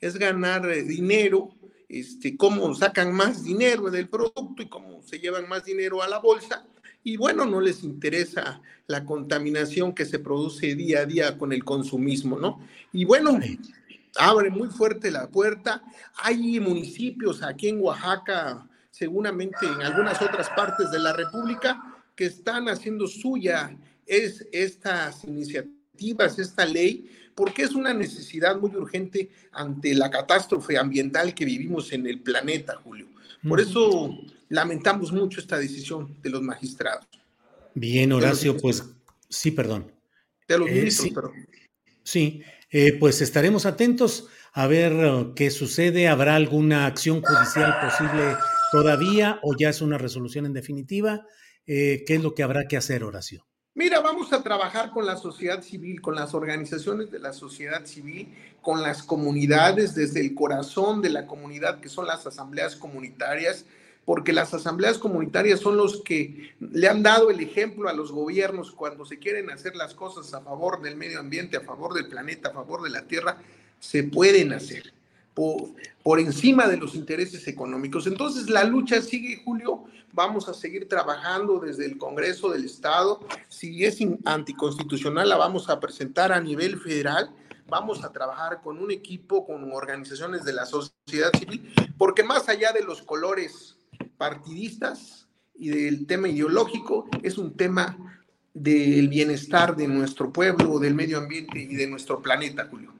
es 0.00 0.16
ganar 0.16 0.68
eh, 0.70 0.82
dinero, 0.82 1.54
este, 1.88 2.36
cómo 2.36 2.74
sacan 2.74 3.12
más 3.12 3.44
dinero 3.44 3.90
del 3.90 4.08
producto 4.08 4.62
y 4.62 4.68
cómo 4.68 5.02
se 5.02 5.18
llevan 5.18 5.48
más 5.48 5.64
dinero 5.64 6.02
a 6.02 6.08
la 6.08 6.18
bolsa. 6.18 6.66
Y 7.02 7.18
bueno, 7.18 7.44
no 7.44 7.60
les 7.60 7.84
interesa 7.84 8.62
la 8.86 9.04
contaminación 9.04 9.94
que 9.94 10.06
se 10.06 10.18
produce 10.18 10.74
día 10.74 11.00
a 11.00 11.06
día 11.06 11.38
con 11.38 11.52
el 11.52 11.62
consumismo, 11.62 12.38
¿no? 12.38 12.60
Y 12.92 13.04
bueno, 13.04 13.38
abre 14.16 14.50
muy 14.50 14.68
fuerte 14.68 15.10
la 15.10 15.28
puerta. 15.28 15.82
Hay 16.16 16.60
municipios 16.60 17.42
aquí 17.42 17.68
en 17.68 17.80
Oaxaca, 17.80 18.68
seguramente 18.90 19.66
en 19.66 19.82
algunas 19.82 20.20
otras 20.22 20.48
partes 20.50 20.90
de 20.90 20.98
la 20.98 21.12
República, 21.12 22.02
que 22.14 22.26
están 22.26 22.68
haciendo 22.68 23.06
suya 23.06 23.76
es 24.06 24.46
estas 24.52 25.24
iniciativas, 25.24 26.38
esta 26.38 26.64
ley, 26.66 27.10
porque 27.34 27.62
es 27.62 27.72
una 27.72 27.92
necesidad 27.92 28.58
muy 28.58 28.74
urgente 28.76 29.30
ante 29.52 29.94
la 29.94 30.10
catástrofe 30.10 30.78
ambiental 30.78 31.34
que 31.34 31.44
vivimos 31.44 31.92
en 31.92 32.06
el 32.06 32.20
planeta, 32.20 32.76
Julio. 32.84 33.08
Por 33.46 33.60
eso 33.60 34.16
lamentamos 34.48 35.12
mucho 35.12 35.40
esta 35.40 35.58
decisión 35.58 36.16
de 36.22 36.30
los 36.30 36.42
magistrados. 36.42 37.06
Bien, 37.74 38.12
Horacio, 38.12 38.56
pues 38.56 38.84
sí, 39.28 39.50
perdón. 39.50 39.90
De 40.46 40.58
los 40.58 40.68
eh, 40.68 40.72
ministros, 40.72 41.12
perdón. 41.12 41.32
Sí, 42.02 42.42
eh, 42.76 42.92
pues 42.98 43.20
estaremos 43.20 43.66
atentos 43.66 44.26
a 44.52 44.66
ver 44.66 44.92
uh, 44.94 45.32
qué 45.36 45.52
sucede. 45.52 46.08
¿Habrá 46.08 46.34
alguna 46.34 46.86
acción 46.86 47.22
judicial 47.22 47.78
posible 47.80 48.36
todavía 48.72 49.38
o 49.44 49.54
ya 49.56 49.68
es 49.68 49.80
una 49.80 49.96
resolución 49.96 50.44
en 50.44 50.54
definitiva? 50.54 51.24
Eh, 51.68 52.02
¿Qué 52.04 52.16
es 52.16 52.22
lo 52.24 52.34
que 52.34 52.42
habrá 52.42 52.66
que 52.66 52.76
hacer, 52.76 53.04
Horacio? 53.04 53.46
Mira, 53.74 54.00
vamos 54.00 54.32
a 54.32 54.42
trabajar 54.42 54.90
con 54.90 55.06
la 55.06 55.16
sociedad 55.16 55.62
civil, 55.62 56.00
con 56.00 56.16
las 56.16 56.34
organizaciones 56.34 57.12
de 57.12 57.20
la 57.20 57.32
sociedad 57.32 57.86
civil, 57.86 58.34
con 58.60 58.82
las 58.82 59.04
comunidades, 59.04 59.94
desde 59.94 60.20
el 60.20 60.34
corazón 60.34 61.00
de 61.00 61.10
la 61.10 61.28
comunidad, 61.28 61.78
que 61.78 61.88
son 61.88 62.08
las 62.08 62.26
asambleas 62.26 62.74
comunitarias, 62.74 63.66
porque 64.04 64.32
las 64.32 64.52
asambleas 64.52 64.98
comunitarias 64.98 65.60
son 65.60 65.76
los 65.76 66.02
que 66.02 66.54
le 66.60 66.88
han 66.88 67.02
dado 67.02 67.30
el 67.30 67.40
ejemplo 67.40 67.88
a 67.88 67.92
los 67.92 68.12
gobiernos 68.12 68.72
cuando 68.72 69.04
se 69.04 69.18
quieren 69.18 69.50
hacer 69.50 69.76
las 69.76 69.94
cosas 69.94 70.32
a 70.34 70.40
favor 70.40 70.82
del 70.82 70.96
medio 70.96 71.20
ambiente, 71.20 71.56
a 71.56 71.62
favor 71.62 71.94
del 71.94 72.08
planeta, 72.08 72.50
a 72.50 72.52
favor 72.52 72.82
de 72.82 72.90
la 72.90 73.02
tierra, 73.02 73.38
se 73.80 74.04
pueden 74.04 74.52
hacer 74.52 74.92
por, 75.32 75.70
por 76.02 76.20
encima 76.20 76.68
de 76.68 76.76
los 76.76 76.94
intereses 76.94 77.48
económicos. 77.48 78.06
Entonces 78.06 78.50
la 78.50 78.64
lucha 78.64 79.00
sigue, 79.00 79.42
Julio, 79.44 79.84
vamos 80.12 80.48
a 80.48 80.54
seguir 80.54 80.88
trabajando 80.88 81.58
desde 81.58 81.86
el 81.86 81.98
Congreso 81.98 82.50
del 82.50 82.64
Estado. 82.64 83.20
Si 83.48 83.84
es 83.84 83.98
anticonstitucional, 84.24 85.28
la 85.28 85.36
vamos 85.36 85.68
a 85.68 85.80
presentar 85.80 86.32
a 86.32 86.40
nivel 86.40 86.78
federal. 86.78 87.30
Vamos 87.66 88.04
a 88.04 88.12
trabajar 88.12 88.60
con 88.62 88.78
un 88.78 88.90
equipo, 88.90 89.46
con 89.46 89.72
organizaciones 89.72 90.44
de 90.44 90.52
la 90.52 90.66
sociedad 90.66 91.30
civil, 91.38 91.72
porque 91.96 92.22
más 92.22 92.48
allá 92.48 92.72
de 92.72 92.82
los 92.82 93.00
colores 93.02 93.73
partidistas 94.16 95.28
y 95.54 95.70
del 95.70 96.06
tema 96.06 96.28
ideológico, 96.28 97.08
es 97.22 97.38
un 97.38 97.56
tema 97.56 98.22
del 98.52 99.08
bienestar 99.08 99.76
de 99.76 99.88
nuestro 99.88 100.32
pueblo, 100.32 100.78
del 100.78 100.94
medio 100.94 101.18
ambiente 101.18 101.58
y 101.58 101.74
de 101.74 101.86
nuestro 101.88 102.22
planeta, 102.22 102.68
Julio. 102.70 102.92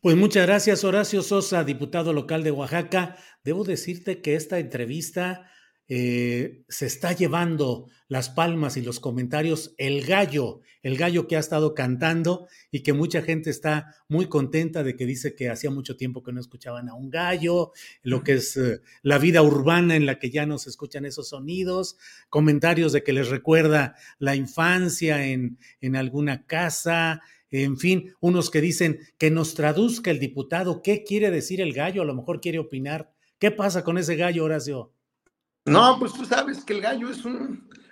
Pues 0.00 0.16
muchas 0.16 0.46
gracias, 0.46 0.82
Horacio 0.84 1.22
Sosa, 1.22 1.62
diputado 1.62 2.12
local 2.12 2.42
de 2.42 2.50
Oaxaca. 2.50 3.16
Debo 3.44 3.64
decirte 3.64 4.22
que 4.22 4.34
esta 4.34 4.58
entrevista 4.58 5.50
eh, 5.92 6.62
se 6.68 6.86
está 6.86 7.12
llevando 7.14 7.88
las 8.06 8.30
palmas 8.30 8.76
y 8.76 8.80
los 8.80 9.00
comentarios 9.00 9.74
el 9.76 10.06
gallo, 10.06 10.60
el 10.84 10.96
gallo 10.96 11.26
que 11.26 11.34
ha 11.34 11.40
estado 11.40 11.74
cantando 11.74 12.46
y 12.70 12.84
que 12.84 12.92
mucha 12.92 13.22
gente 13.22 13.50
está 13.50 13.96
muy 14.06 14.26
contenta 14.26 14.84
de 14.84 14.94
que 14.94 15.04
dice 15.04 15.34
que 15.34 15.50
hacía 15.50 15.68
mucho 15.72 15.96
tiempo 15.96 16.22
que 16.22 16.32
no 16.32 16.40
escuchaban 16.40 16.88
a 16.88 16.94
un 16.94 17.10
gallo, 17.10 17.72
lo 18.04 18.22
que 18.22 18.34
es 18.34 18.56
eh, 18.56 18.82
la 19.02 19.18
vida 19.18 19.42
urbana 19.42 19.96
en 19.96 20.06
la 20.06 20.20
que 20.20 20.30
ya 20.30 20.46
no 20.46 20.58
se 20.58 20.70
escuchan 20.70 21.06
esos 21.06 21.30
sonidos, 21.30 21.96
comentarios 22.28 22.92
de 22.92 23.02
que 23.02 23.12
les 23.12 23.28
recuerda 23.28 23.96
la 24.20 24.36
infancia 24.36 25.26
en, 25.26 25.58
en 25.80 25.96
alguna 25.96 26.46
casa, 26.46 27.20
en 27.50 27.78
fin, 27.78 28.14
unos 28.20 28.50
que 28.50 28.60
dicen 28.60 29.00
que 29.18 29.32
nos 29.32 29.56
traduzca 29.56 30.12
el 30.12 30.20
diputado 30.20 30.82
qué 30.82 31.02
quiere 31.02 31.32
decir 31.32 31.60
el 31.60 31.72
gallo, 31.72 32.02
a 32.02 32.04
lo 32.04 32.14
mejor 32.14 32.40
quiere 32.40 32.60
opinar. 32.60 33.12
¿Qué 33.40 33.50
pasa 33.50 33.82
con 33.82 33.98
ese 33.98 34.14
gallo, 34.14 34.44
Horacio? 34.44 34.92
No, 35.66 35.98
pues 35.98 36.12
tú 36.12 36.24
sabes 36.24 36.64
que 36.64 36.72
el 36.72 36.80
gallo 36.80 37.10
es 37.10 37.22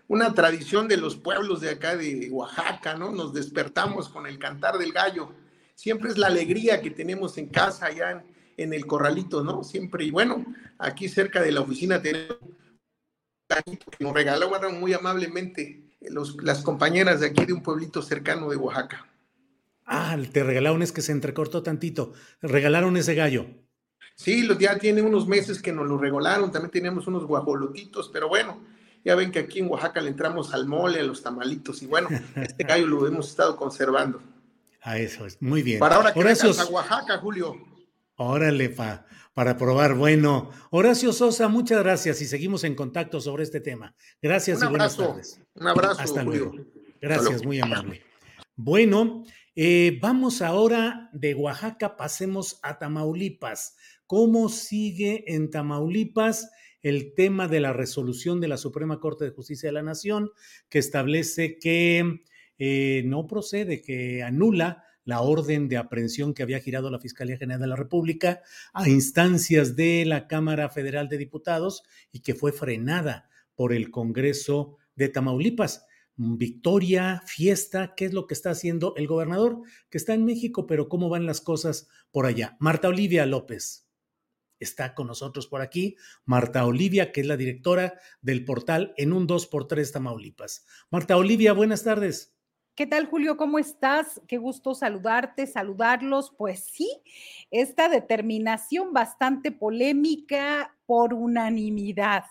una 0.09 0.35
tradición 0.35 0.89
de 0.89 0.97
los 0.97 1.17
pueblos 1.17 1.61
de 1.61 1.71
acá 1.71 1.97
de 1.97 2.29
Oaxaca, 2.31 2.95
¿no? 2.95 3.13
Nos 3.13 3.35
despertamos 3.35 4.09
con 4.09 4.27
el 4.27 4.39
cantar 4.39 4.79
del 4.79 4.93
gallo. 4.93 5.33
Siempre 5.75 6.11
es 6.11 6.19
la 6.19 6.29
alegría 6.29 6.81
que 6.81 6.91
tenemos 6.91 7.39
en 7.39 7.49
casa 7.49 7.87
allá 7.87 8.25
en 8.57 8.73
el 8.73 8.87
corralito, 8.87 9.45
¿no? 9.45 9.63
Siempre, 9.63 10.05
y 10.05 10.11
bueno, 10.11 10.45
aquí 10.79 11.09
cerca 11.09 11.41
de 11.41 11.53
la 11.53 11.61
oficina 11.61 12.03
tenemos 12.03 12.39
que 13.49 14.05
nos 14.05 14.13
regalaron 14.13 14.79
muy 14.81 14.93
amablemente 14.93 15.85
las 16.43 16.63
compañeras 16.63 17.21
de 17.21 17.27
aquí 17.27 17.45
de 17.45 17.53
un 17.53 17.63
pueblito 17.63 18.03
cercano 18.03 18.51
de 18.51 18.57
Oaxaca. 18.57 19.07
Ah, 19.87 20.19
te 20.33 20.43
regalaron, 20.43 20.83
es 20.83 20.93
que 20.93 21.01
se 21.01 21.13
entrecortó 21.13 21.63
tantito. 21.63 22.13
Regalaron 22.43 22.97
ese 22.97 23.15
gallo. 23.15 23.47
Sí, 24.19 24.49
ya 24.59 24.77
tiene 24.79 25.01
unos 25.01 25.29
meses 25.29 25.63
que 25.63 25.73
nos 25.73 25.87
lo 25.87 25.97
regalaron. 25.97 26.51
También 26.51 26.73
teníamos 26.73 27.07
unos 27.07 27.25
guajolotitos, 27.25 28.11
pero 28.13 28.29
bueno, 28.29 28.61
ya 29.05 29.15
ven 29.15 29.31
que 29.31 29.39
aquí 29.39 29.61
en 29.61 29.71
Oaxaca 29.71 30.01
le 30.01 30.09
entramos 30.11 30.53
al 30.53 30.67
mole, 30.67 30.99
a 30.99 31.05
los 31.05 31.23
tamalitos, 31.23 31.83
y 31.83 31.87
bueno, 31.87 32.09
este 32.35 32.65
gallo 32.65 32.89
lo 32.89 33.07
hemos 33.07 33.29
estado 33.29 33.57
conservando. 33.57 34.21
A 34.83 34.99
eso 34.99 35.25
es, 35.25 35.41
muy 35.41 35.63
bien. 35.63 35.79
Para 35.79 35.97
ahora 35.97 36.13
que 36.13 36.19
Horacio... 36.19 36.51
a 36.51 36.65
Oaxaca, 36.65 37.19
Julio. 37.19 37.55
Órale, 38.17 38.71
pa, 38.71 39.07
para 39.35 39.57
probar. 39.57 39.95
Bueno, 39.95 40.51
Horacio 40.71 41.13
Sosa, 41.13 41.47
muchas 41.47 41.81
gracias 41.85 42.21
y 42.21 42.27
seguimos 42.27 42.65
en 42.65 42.75
contacto 42.75 43.21
sobre 43.21 43.45
este 43.45 43.61
tema. 43.61 43.95
Gracias 44.21 44.61
Un 44.63 44.67
y 44.67 44.71
buenas 44.71 44.97
tardes. 44.97 45.41
Un 45.55 45.69
abrazo. 45.69 46.01
Hasta 46.01 46.25
luego. 46.25 46.57
Gracias, 47.01 47.45
muy 47.45 47.61
amable. 47.61 48.03
Bueno, 48.57 49.23
eh, 49.55 49.99
vamos 50.03 50.43
ahora 50.43 51.09
de 51.13 51.35
Oaxaca, 51.35 51.97
pasemos 51.97 52.59
a 52.63 52.79
Tamaulipas. 52.79 53.77
¿Cómo 54.09 54.49
sigue 54.49 55.35
en 55.35 55.51
Tamaulipas 55.51 56.51
el 56.81 57.13
tema 57.13 57.47
de 57.47 57.61
la 57.61 57.75
resolución 57.75 58.41
de 58.41 58.49
la 58.49 58.57
Suprema 58.57 59.01
Corte 59.01 59.27
de 59.27 59.33
Justicia 59.33 59.69
de 59.69 59.75
la 59.75 59.83
Nación 59.83 60.31
que 60.71 60.79
establece 60.79 61.59
que 61.59 62.23
eh, 62.57 63.03
no 63.05 63.27
procede, 63.27 63.83
que 63.83 64.23
anula 64.23 64.83
la 65.05 65.21
orden 65.21 65.69
de 65.69 65.77
aprehensión 65.77 66.33
que 66.33 66.43
había 66.43 66.59
girado 66.59 66.91
la 66.91 67.01
Fiscalía 67.01 67.37
General 67.37 67.61
de 67.61 67.67
la 67.67 67.77
República 67.77 68.41
a 68.73 68.89
instancias 68.89 69.77
de 69.77 70.07
la 70.07 70.27
Cámara 70.27 70.71
Federal 70.71 71.11
de 71.11 71.19
Diputados 71.19 71.83
y 72.11 72.21
que 72.21 72.35
fue 72.35 72.53
frenada 72.53 73.29
por 73.55 73.75
el 73.75 73.91
Congreso 73.91 74.79
de 74.97 75.11
Tamaulipas. 75.11 75.85
Victoria, 76.17 77.23
fiesta, 77.27 77.93
¿qué 77.95 78.07
es 78.07 78.15
lo 78.15 78.27
que 78.27 78.33
está 78.33 78.53
haciendo 78.53 78.95
el 78.97 79.07
gobernador 79.07 79.61
que 79.91 79.99
está 79.99 80.15
en 80.15 80.25
México, 80.25 80.67
pero 80.67 80.89
cómo 80.89 81.11
van 81.11 81.27
las 81.27 81.43
cosas 81.43 81.89
por 82.11 82.25
allá? 82.25 82.57
Marta 82.59 82.89
Olivia 82.89 83.27
López 83.27 83.88
está 84.61 84.95
con 84.95 85.07
nosotros 85.07 85.47
por 85.47 85.61
aquí, 85.61 85.97
Marta 86.25 86.65
Olivia, 86.65 87.13
que 87.13 87.21
es 87.21 87.27
la 87.27 87.37
directora 87.37 87.99
del 88.21 88.45
portal 88.45 88.95
en 88.97 89.13
un 89.13 89.27
2x3 89.27 89.93
Tamaulipas. 89.93 90.65
Marta 90.91 91.17
Olivia, 91.17 91.53
buenas 91.53 91.85
tardes. 91.85 92.38
¿Qué 92.79 92.87
tal, 92.87 93.07
Julio? 93.07 93.37
¿Cómo 93.37 93.59
estás? 93.59 94.21
Qué 94.29 94.39
gusto 94.39 94.73
saludarte, 94.73 95.49
saludarlos. 95.49 96.33
Pues 96.39 96.61
sí, 96.61 96.89
esta 97.51 97.89
determinación 97.89 98.93
bastante 98.93 99.51
polémica 99.51 100.77
por 100.87 101.13
unanimidad, 101.13 102.23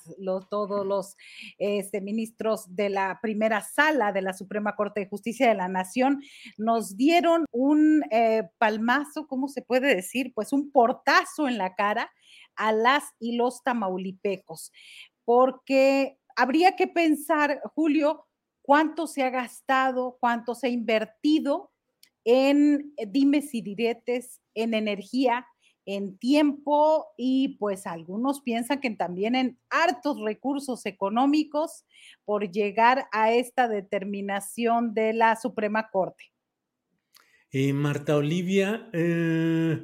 todos 0.49 0.85
los 0.85 1.17
este, 1.57 1.99
ministros 1.99 2.73
de 2.73 2.89
la 2.89 3.19
primera 3.21 3.59
sala 3.59 4.13
de 4.13 4.21
la 4.21 4.31
Suprema 4.31 4.77
Corte 4.77 5.01
de 5.01 5.09
Justicia 5.09 5.49
de 5.49 5.55
la 5.55 5.67
Nación 5.67 6.23
nos 6.57 6.95
dieron 6.95 7.43
un 7.51 8.03
eh, 8.09 8.43
palmazo, 8.57 9.27
¿cómo 9.27 9.49
se 9.49 9.63
puede 9.63 9.93
decir? 9.93 10.31
Pues 10.33 10.53
un 10.53 10.71
portazo 10.71 11.49
en 11.49 11.57
la 11.57 11.75
cara 11.75 12.09
a 12.55 12.71
las 12.71 13.03
y 13.19 13.35
los 13.35 13.63
tamaulipecos, 13.63 14.71
porque 15.25 16.17
habría 16.37 16.77
que 16.77 16.87
pensar, 16.87 17.59
Julio, 17.75 18.26
cuánto 18.67 19.07
se 19.07 19.23
ha 19.23 19.29
gastado, 19.29 20.17
cuánto 20.19 20.53
se 20.53 20.67
ha 20.67 20.69
invertido 20.69 21.71
en 22.25 22.93
eh, 22.97 23.05
dimes 23.07 23.55
y 23.55 23.61
diretes, 23.61 24.41
en 24.53 24.73
energía, 24.73 25.47
en 25.85 26.17
tiempo 26.17 27.05
y 27.15 27.55
pues 27.59 27.87
algunos 27.87 28.41
piensan 28.41 28.81
que 28.81 28.89
también 28.89 29.35
en 29.35 29.57
hartos 29.69 30.19
recursos 30.19 30.85
económicos 30.85 31.85
por 32.25 32.51
llegar 32.51 33.05
a 33.13 33.31
esta 33.31 33.69
determinación 33.69 34.93
de 34.93 35.13
la 35.13 35.37
Suprema 35.37 35.89
Corte. 35.89 36.25
Eh, 37.51 37.71
Marta 37.71 38.17
Olivia, 38.17 38.89
eh, 38.91 39.81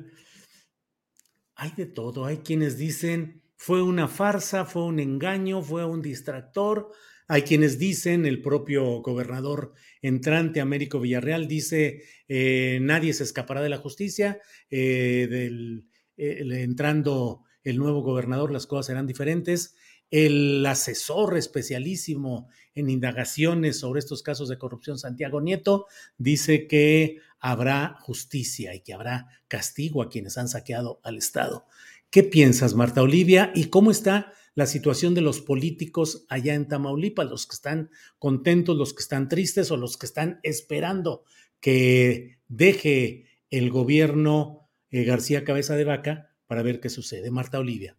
hay 1.55 1.71
de 1.71 1.85
todo, 1.85 2.25
hay 2.25 2.39
quienes 2.39 2.77
dicen 2.77 3.43
fue 3.55 3.81
una 3.81 4.09
farsa, 4.09 4.65
fue 4.65 4.83
un 4.83 4.99
engaño, 4.99 5.61
fue 5.61 5.85
un 5.85 6.01
distractor, 6.01 6.91
hay 7.27 7.43
quienes 7.43 7.79
dicen, 7.79 8.25
el 8.25 8.41
propio 8.41 9.01
gobernador 9.01 9.73
entrante, 10.01 10.61
Américo 10.61 10.99
Villarreal, 10.99 11.47
dice, 11.47 12.03
eh, 12.27 12.79
nadie 12.81 13.13
se 13.13 13.23
escapará 13.23 13.61
de 13.61 13.69
la 13.69 13.77
justicia, 13.77 14.39
eh, 14.69 15.27
del, 15.29 15.87
entrando 16.17 17.43
el 17.63 17.77
nuevo 17.77 18.01
gobernador 18.01 18.51
las 18.51 18.67
cosas 18.67 18.87
serán 18.87 19.07
diferentes. 19.07 19.75
El 20.11 20.63
asesor 20.65 21.37
especialísimo 21.37 22.49
en 22.75 22.89
indagaciones 22.89 23.79
sobre 23.79 23.99
estos 23.99 24.21
casos 24.21 24.49
de 24.49 24.59
corrupción, 24.59 24.99
Santiago 24.99 25.41
Nieto, 25.41 25.87
dice 26.17 26.67
que 26.67 27.17
habrá 27.39 27.97
justicia 28.01 28.75
y 28.75 28.81
que 28.81 28.93
habrá 28.93 29.27
castigo 29.47 30.03
a 30.03 30.09
quienes 30.09 30.37
han 30.37 30.49
saqueado 30.49 30.99
al 31.03 31.17
Estado. 31.17 31.65
¿Qué 32.09 32.21
piensas, 32.21 32.75
Marta 32.75 33.01
Olivia? 33.01 33.51
¿Y 33.55 33.65
cómo 33.65 33.89
está 33.89 34.33
la 34.55 34.67
situación 34.67 35.13
de 35.15 35.21
los 35.21 35.41
políticos 35.41 36.25
allá 36.29 36.53
en 36.53 36.67
Tamaulipas, 36.67 37.29
los 37.29 37.47
que 37.47 37.55
están 37.55 37.89
contentos, 38.19 38.77
los 38.77 38.93
que 38.93 39.01
están 39.01 39.29
tristes 39.29 39.71
o 39.71 39.77
los 39.77 39.97
que 39.97 40.05
están 40.05 40.39
esperando 40.43 41.23
que 41.59 42.39
deje 42.47 43.25
el 43.49 43.69
gobierno 43.69 44.69
eh, 44.91 45.03
García 45.05 45.43
Cabeza 45.43 45.75
de 45.75 45.85
Vaca 45.85 46.35
para 46.45 46.61
ver 46.61 46.79
qué 46.79 46.89
sucede. 46.89 47.31
Marta 47.31 47.59
Olivia. 47.59 47.97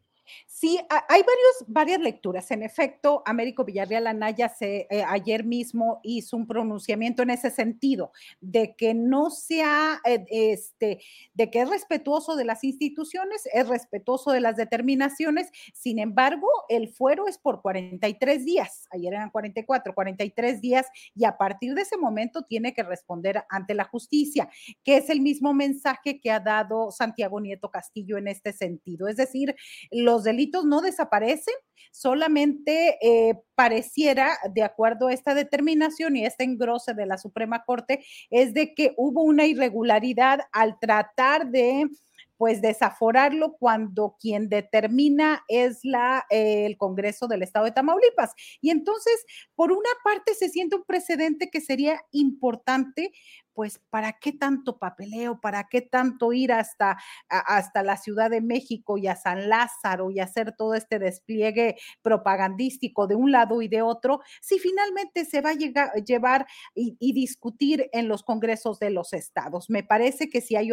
Sí, 0.64 0.78
hay 0.88 1.20
varios, 1.20 1.64
varias 1.66 2.00
lecturas. 2.00 2.50
En 2.50 2.62
efecto, 2.62 3.22
Américo 3.26 3.66
Villarreal 3.66 4.06
Anaya 4.06 4.48
se, 4.48 4.86
eh, 4.88 5.04
ayer 5.06 5.44
mismo 5.44 6.00
hizo 6.02 6.38
un 6.38 6.46
pronunciamiento 6.46 7.22
en 7.22 7.28
ese 7.28 7.50
sentido, 7.50 8.12
de 8.40 8.74
que 8.74 8.94
no 8.94 9.28
sea, 9.28 10.00
eh, 10.06 10.24
este, 10.30 11.02
de 11.34 11.50
que 11.50 11.60
es 11.60 11.68
respetuoso 11.68 12.34
de 12.34 12.46
las 12.46 12.64
instituciones, 12.64 13.46
es 13.52 13.68
respetuoso 13.68 14.30
de 14.32 14.40
las 14.40 14.56
determinaciones. 14.56 15.50
Sin 15.74 15.98
embargo, 15.98 16.48
el 16.70 16.88
fuero 16.88 17.28
es 17.28 17.36
por 17.36 17.60
43 17.60 18.46
días. 18.46 18.88
Ayer 18.90 19.12
eran 19.12 19.28
44, 19.28 19.94
43 19.94 20.62
días 20.62 20.86
y 21.14 21.26
a 21.26 21.36
partir 21.36 21.74
de 21.74 21.82
ese 21.82 21.98
momento 21.98 22.40
tiene 22.40 22.72
que 22.72 22.84
responder 22.84 23.44
ante 23.50 23.74
la 23.74 23.84
justicia, 23.84 24.48
que 24.82 24.96
es 24.96 25.10
el 25.10 25.20
mismo 25.20 25.52
mensaje 25.52 26.22
que 26.22 26.30
ha 26.30 26.40
dado 26.40 26.90
Santiago 26.90 27.38
Nieto 27.38 27.70
Castillo 27.70 28.16
en 28.16 28.28
este 28.28 28.54
sentido. 28.54 29.08
Es 29.08 29.16
decir, 29.16 29.54
los 29.90 30.24
delitos 30.24 30.53
no 30.62 30.80
desaparecen, 30.80 31.54
solamente 31.90 32.98
eh, 33.00 33.40
pareciera, 33.54 34.36
de 34.52 34.62
acuerdo 34.62 35.08
a 35.08 35.12
esta 35.12 35.34
determinación 35.34 36.16
y 36.16 36.24
este 36.24 36.44
engrose 36.44 36.94
de 36.94 37.06
la 37.06 37.18
Suprema 37.18 37.64
Corte, 37.64 38.04
es 38.30 38.54
de 38.54 38.74
que 38.74 38.94
hubo 38.96 39.22
una 39.22 39.46
irregularidad 39.46 40.40
al 40.52 40.78
tratar 40.78 41.50
de 41.50 41.88
pues 42.36 42.60
desaforarlo 42.60 43.56
cuando 43.58 44.16
quien 44.20 44.48
determina 44.48 45.44
es 45.48 45.80
la, 45.84 46.24
eh, 46.30 46.66
el 46.66 46.76
Congreso 46.76 47.28
del 47.28 47.42
Estado 47.42 47.66
de 47.66 47.70
Tamaulipas. 47.70 48.32
Y 48.60 48.70
entonces, 48.70 49.24
por 49.54 49.70
una 49.70 49.88
parte, 50.02 50.34
se 50.34 50.48
siente 50.48 50.76
un 50.76 50.84
precedente 50.84 51.48
que 51.48 51.60
sería 51.60 52.00
importante 52.10 53.12
pues 53.54 53.80
¿para 53.90 54.12
qué 54.14 54.32
tanto 54.32 54.78
papeleo? 54.78 55.40
¿Para 55.40 55.68
qué 55.68 55.80
tanto 55.80 56.32
ir 56.32 56.52
hasta, 56.52 56.98
hasta 57.28 57.82
la 57.82 57.96
Ciudad 57.96 58.30
de 58.30 58.40
México 58.40 58.98
y 58.98 59.06
a 59.06 59.16
San 59.16 59.48
Lázaro 59.48 60.10
y 60.10 60.20
hacer 60.20 60.54
todo 60.56 60.74
este 60.74 60.98
despliegue 60.98 61.76
propagandístico 62.02 63.06
de 63.06 63.14
un 63.14 63.32
lado 63.32 63.62
y 63.62 63.68
de 63.68 63.82
otro? 63.82 64.20
Si 64.40 64.58
finalmente 64.58 65.24
se 65.24 65.40
va 65.40 65.50
a 65.50 65.94
llevar 66.04 66.46
y, 66.74 67.14
discutir 67.14 67.88
en 67.92 68.08
los 68.08 68.24
congresos 68.24 68.80
de 68.80 68.90
los 68.90 69.12
estados. 69.12 69.70
Me 69.70 69.84
parece 69.84 70.28
que 70.28 70.40
si 70.40 70.56
hay 70.56 70.70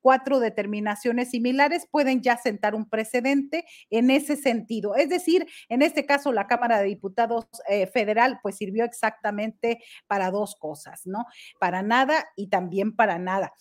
cuatro 0.00 0.40
determinaciones 0.40 1.30
similares, 1.30 1.86
pueden 1.90 2.22
ya 2.22 2.36
sentar 2.36 2.74
un 2.74 2.88
precedente 2.88 3.64
en 3.90 4.10
ese 4.10 4.36
sentido. 4.36 4.94
Es 4.96 5.08
decir, 5.08 5.46
en 5.68 5.82
este 5.82 6.06
caso, 6.06 6.32
la 6.32 6.46
Cámara 6.46 6.78
de 6.78 6.86
Diputados 6.86 7.46
eh, 7.68 7.86
Federal, 7.86 8.38
pues 8.42 8.56
sirvió 8.56 8.84
exactamente 8.84 9.82
para 10.06 10.30
dos 10.30 10.56
cosas, 10.56 11.02
¿no? 11.04 11.24
Para 11.58 11.82
nada 11.82 12.17
y 12.36 12.48
también 12.48 12.94
para 12.94 13.18
nada. 13.18 13.52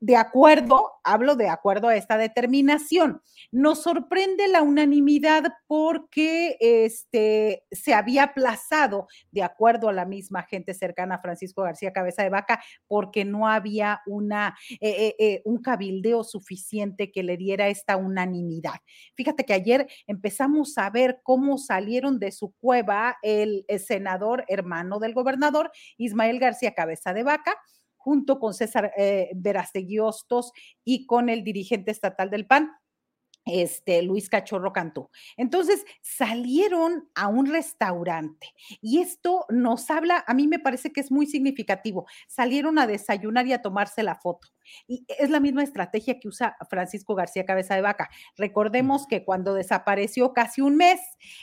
De 0.00 0.16
acuerdo, 0.16 0.90
hablo 1.04 1.36
de 1.36 1.48
acuerdo 1.48 1.86
a 1.86 1.94
esta 1.94 2.18
determinación. 2.18 3.22
Nos 3.52 3.84
sorprende 3.84 4.48
la 4.48 4.62
unanimidad 4.62 5.44
porque 5.68 6.56
este, 6.58 7.64
se 7.70 7.94
había 7.94 8.24
aplazado, 8.24 9.06
de 9.30 9.44
acuerdo 9.44 9.88
a 9.88 9.92
la 9.92 10.06
misma 10.06 10.42
gente 10.42 10.74
cercana 10.74 11.16
a 11.16 11.20
Francisco 11.20 11.62
García 11.62 11.92
Cabeza 11.92 12.24
de 12.24 12.30
Vaca, 12.30 12.60
porque 12.88 13.24
no 13.24 13.46
había 13.46 14.00
una, 14.06 14.58
eh, 14.72 14.78
eh, 14.80 15.14
eh, 15.20 15.42
un 15.44 15.62
cabildeo 15.62 16.24
suficiente 16.24 17.12
que 17.12 17.22
le 17.22 17.36
diera 17.36 17.68
esta 17.68 17.96
unanimidad. 17.96 18.80
Fíjate 19.14 19.44
que 19.44 19.54
ayer 19.54 19.86
empezamos 20.08 20.76
a 20.78 20.90
ver 20.90 21.20
cómo 21.22 21.58
salieron 21.58 22.18
de 22.18 22.32
su 22.32 22.52
cueva 22.60 23.18
el, 23.22 23.64
el 23.68 23.78
senador 23.78 24.44
hermano 24.48 24.98
del 24.98 25.14
gobernador, 25.14 25.70
Ismael 25.96 26.40
García 26.40 26.74
Cabeza 26.74 27.12
de 27.12 27.22
Vaca, 27.22 27.56
junto 28.00 28.40
con 28.40 28.54
César 28.54 28.92
eh, 28.96 29.30
Verastegui 29.34 29.98
Hostos 29.98 30.52
y 30.84 31.06
con 31.06 31.28
el 31.28 31.44
dirigente 31.44 31.90
estatal 31.90 32.30
del 32.30 32.46
PAN, 32.46 32.70
este 33.44 34.02
Luis 34.02 34.28
Cachorro 34.28 34.72
Cantú. 34.72 35.10
Entonces 35.36 35.84
salieron 36.02 37.08
a 37.14 37.28
un 37.28 37.46
restaurante 37.46 38.54
y 38.80 39.00
esto 39.00 39.44
nos 39.50 39.90
habla, 39.90 40.24
a 40.26 40.34
mí 40.34 40.46
me 40.46 40.58
parece 40.58 40.92
que 40.92 41.00
es 41.00 41.10
muy 41.10 41.26
significativo. 41.26 42.06
Salieron 42.26 42.78
a 42.78 42.86
desayunar 42.86 43.46
y 43.46 43.52
a 43.52 43.62
tomarse 43.62 44.02
la 44.02 44.16
foto. 44.16 44.48
Y 44.86 45.04
es 45.18 45.30
la 45.30 45.40
misma 45.40 45.62
estrategia 45.62 46.18
que 46.20 46.28
usa 46.28 46.56
Francisco 46.68 47.14
García 47.14 47.44
Cabeza 47.44 47.74
de 47.74 47.82
Vaca. 47.82 48.08
Recordemos 48.36 49.06
que 49.06 49.24
cuando 49.24 49.54
desapareció 49.54 50.32
casi 50.32 50.60
un 50.60 50.76
mes, 50.76 51.00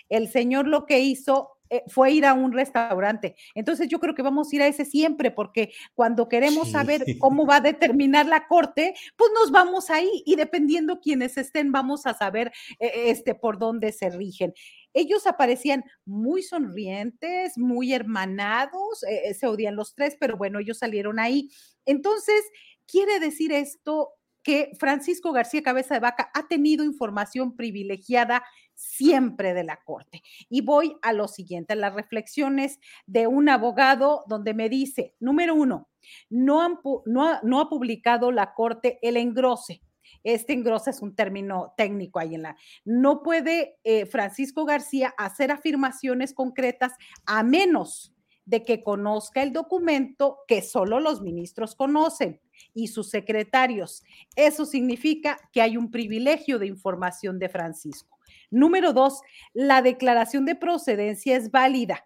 el 0.09 0.29
señor 0.29 0.67
lo 0.67 0.85
que 0.85 0.99
hizo 0.99 1.56
eh, 1.69 1.84
fue 1.88 2.12
ir 2.12 2.25
a 2.25 2.34
un 2.34 2.51
restaurante. 2.51 3.36
Entonces 3.56 3.88
yo 3.88 3.99
creo 3.99 4.15
que 4.15 4.21
vamos 4.21 4.51
a 4.51 4.56
ir 4.56 4.62
a 4.62 4.67
ese 4.67 4.86
siempre, 4.86 5.32
porque 5.32 5.71
cuando 5.95 6.27
queremos 6.27 6.71
saber 6.71 7.03
cómo 7.19 7.45
va 7.45 7.58
a 7.58 7.62
determinar 7.62 8.25
la 8.25 8.47
corte, 8.47 8.95
pues 9.15 9.32
nos 9.34 9.51
vamos 9.51 9.89
ahí 9.89 10.23
y 10.25 10.36
dependiendo 10.36 10.99
quienes 10.99 11.38
estén, 11.38 11.71
vamos 11.71 12.06
a 12.06 12.13
saber 12.13 12.51
eh, 12.80 12.91
este, 13.08 13.36
por 13.36 13.58
dónde 13.58 13.91
se 13.91 14.10
rigen. 14.10 14.53
Ellos 14.93 15.27
aparecían 15.27 15.84
muy 16.06 16.41
sonrientes, 16.41 17.58
muy 17.58 17.93
hermanados, 17.93 19.03
eh, 19.03 19.34
se 19.34 19.47
odian 19.47 19.75
los 19.75 19.93
tres, 19.93 20.17
pero 20.19 20.38
bueno, 20.38 20.60
ellos 20.60 20.80
salieron 20.80 21.19
ahí. 21.19 21.49
Entonces, 21.86 22.43
quiere 22.88 23.19
decir 23.19 23.51
esto 23.51 24.13
que 24.47 24.71
Francisco 24.80 25.34
García 25.34 25.62
Cabeza 25.62 25.95
de 25.95 25.99
Vaca 25.99 26.32
ha 26.34 26.47
tenido 26.47 26.86
información 26.86 27.58
privilegiada 27.58 28.43
siempre 28.77 29.53
de 29.53 29.63
la 29.63 29.83
Corte. 29.83 30.23
Y 30.49 30.61
voy 30.61 30.97
a 31.01 31.11
lo 31.11 31.27
siguiente, 31.27 31.75
las 31.75 31.93
reflexiones 31.93 32.79
de 33.05 33.27
un 33.27 33.49
abogado 33.49 34.23
donde 34.27 34.53
me 34.53 34.69
dice, 34.69 35.15
número 35.19 35.55
uno, 35.55 35.89
no, 36.29 36.79
no, 37.05 37.59
ha 37.59 37.69
publicado 37.69 38.31
la 38.31 38.53
Corte 38.53 38.99
el 39.01 39.17
engrose. 39.17 39.81
Este 40.23 40.53
engrose 40.53 40.91
es 40.91 41.01
un 41.01 41.15
término 41.15 41.73
técnico 41.75 42.19
ahí 42.19 42.35
en 42.35 42.43
la. 42.43 42.55
No 42.85 43.23
puede 43.23 43.77
eh, 43.83 44.05
Francisco 44.05 44.63
García 44.63 45.13
hacer 45.17 45.51
afirmaciones 45.51 46.33
concretas 46.33 46.93
a 47.25 47.43
menos 47.43 48.13
de 48.45 48.63
que 48.63 48.81
conozca 48.81 49.43
el 49.43 49.51
documento 49.51 50.39
que 50.47 50.61
solo 50.61 51.01
los 51.01 51.21
ministros 51.21 51.75
conocen 51.75 52.39
y 52.73 52.87
sus 52.87 53.09
secretarios. 53.09 54.03
Eso 54.37 54.65
significa 54.65 55.37
que 55.51 55.61
hay 55.61 55.75
un 55.75 55.91
privilegio 55.91 56.57
de 56.57 56.67
información 56.67 57.39
de 57.39 57.49
Francisco. 57.49 58.16
Número 58.49 58.93
dos, 58.93 59.21
la 59.53 59.81
declaración 59.81 60.45
de 60.45 60.55
procedencia 60.55 61.36
es 61.36 61.51
válida. 61.51 62.05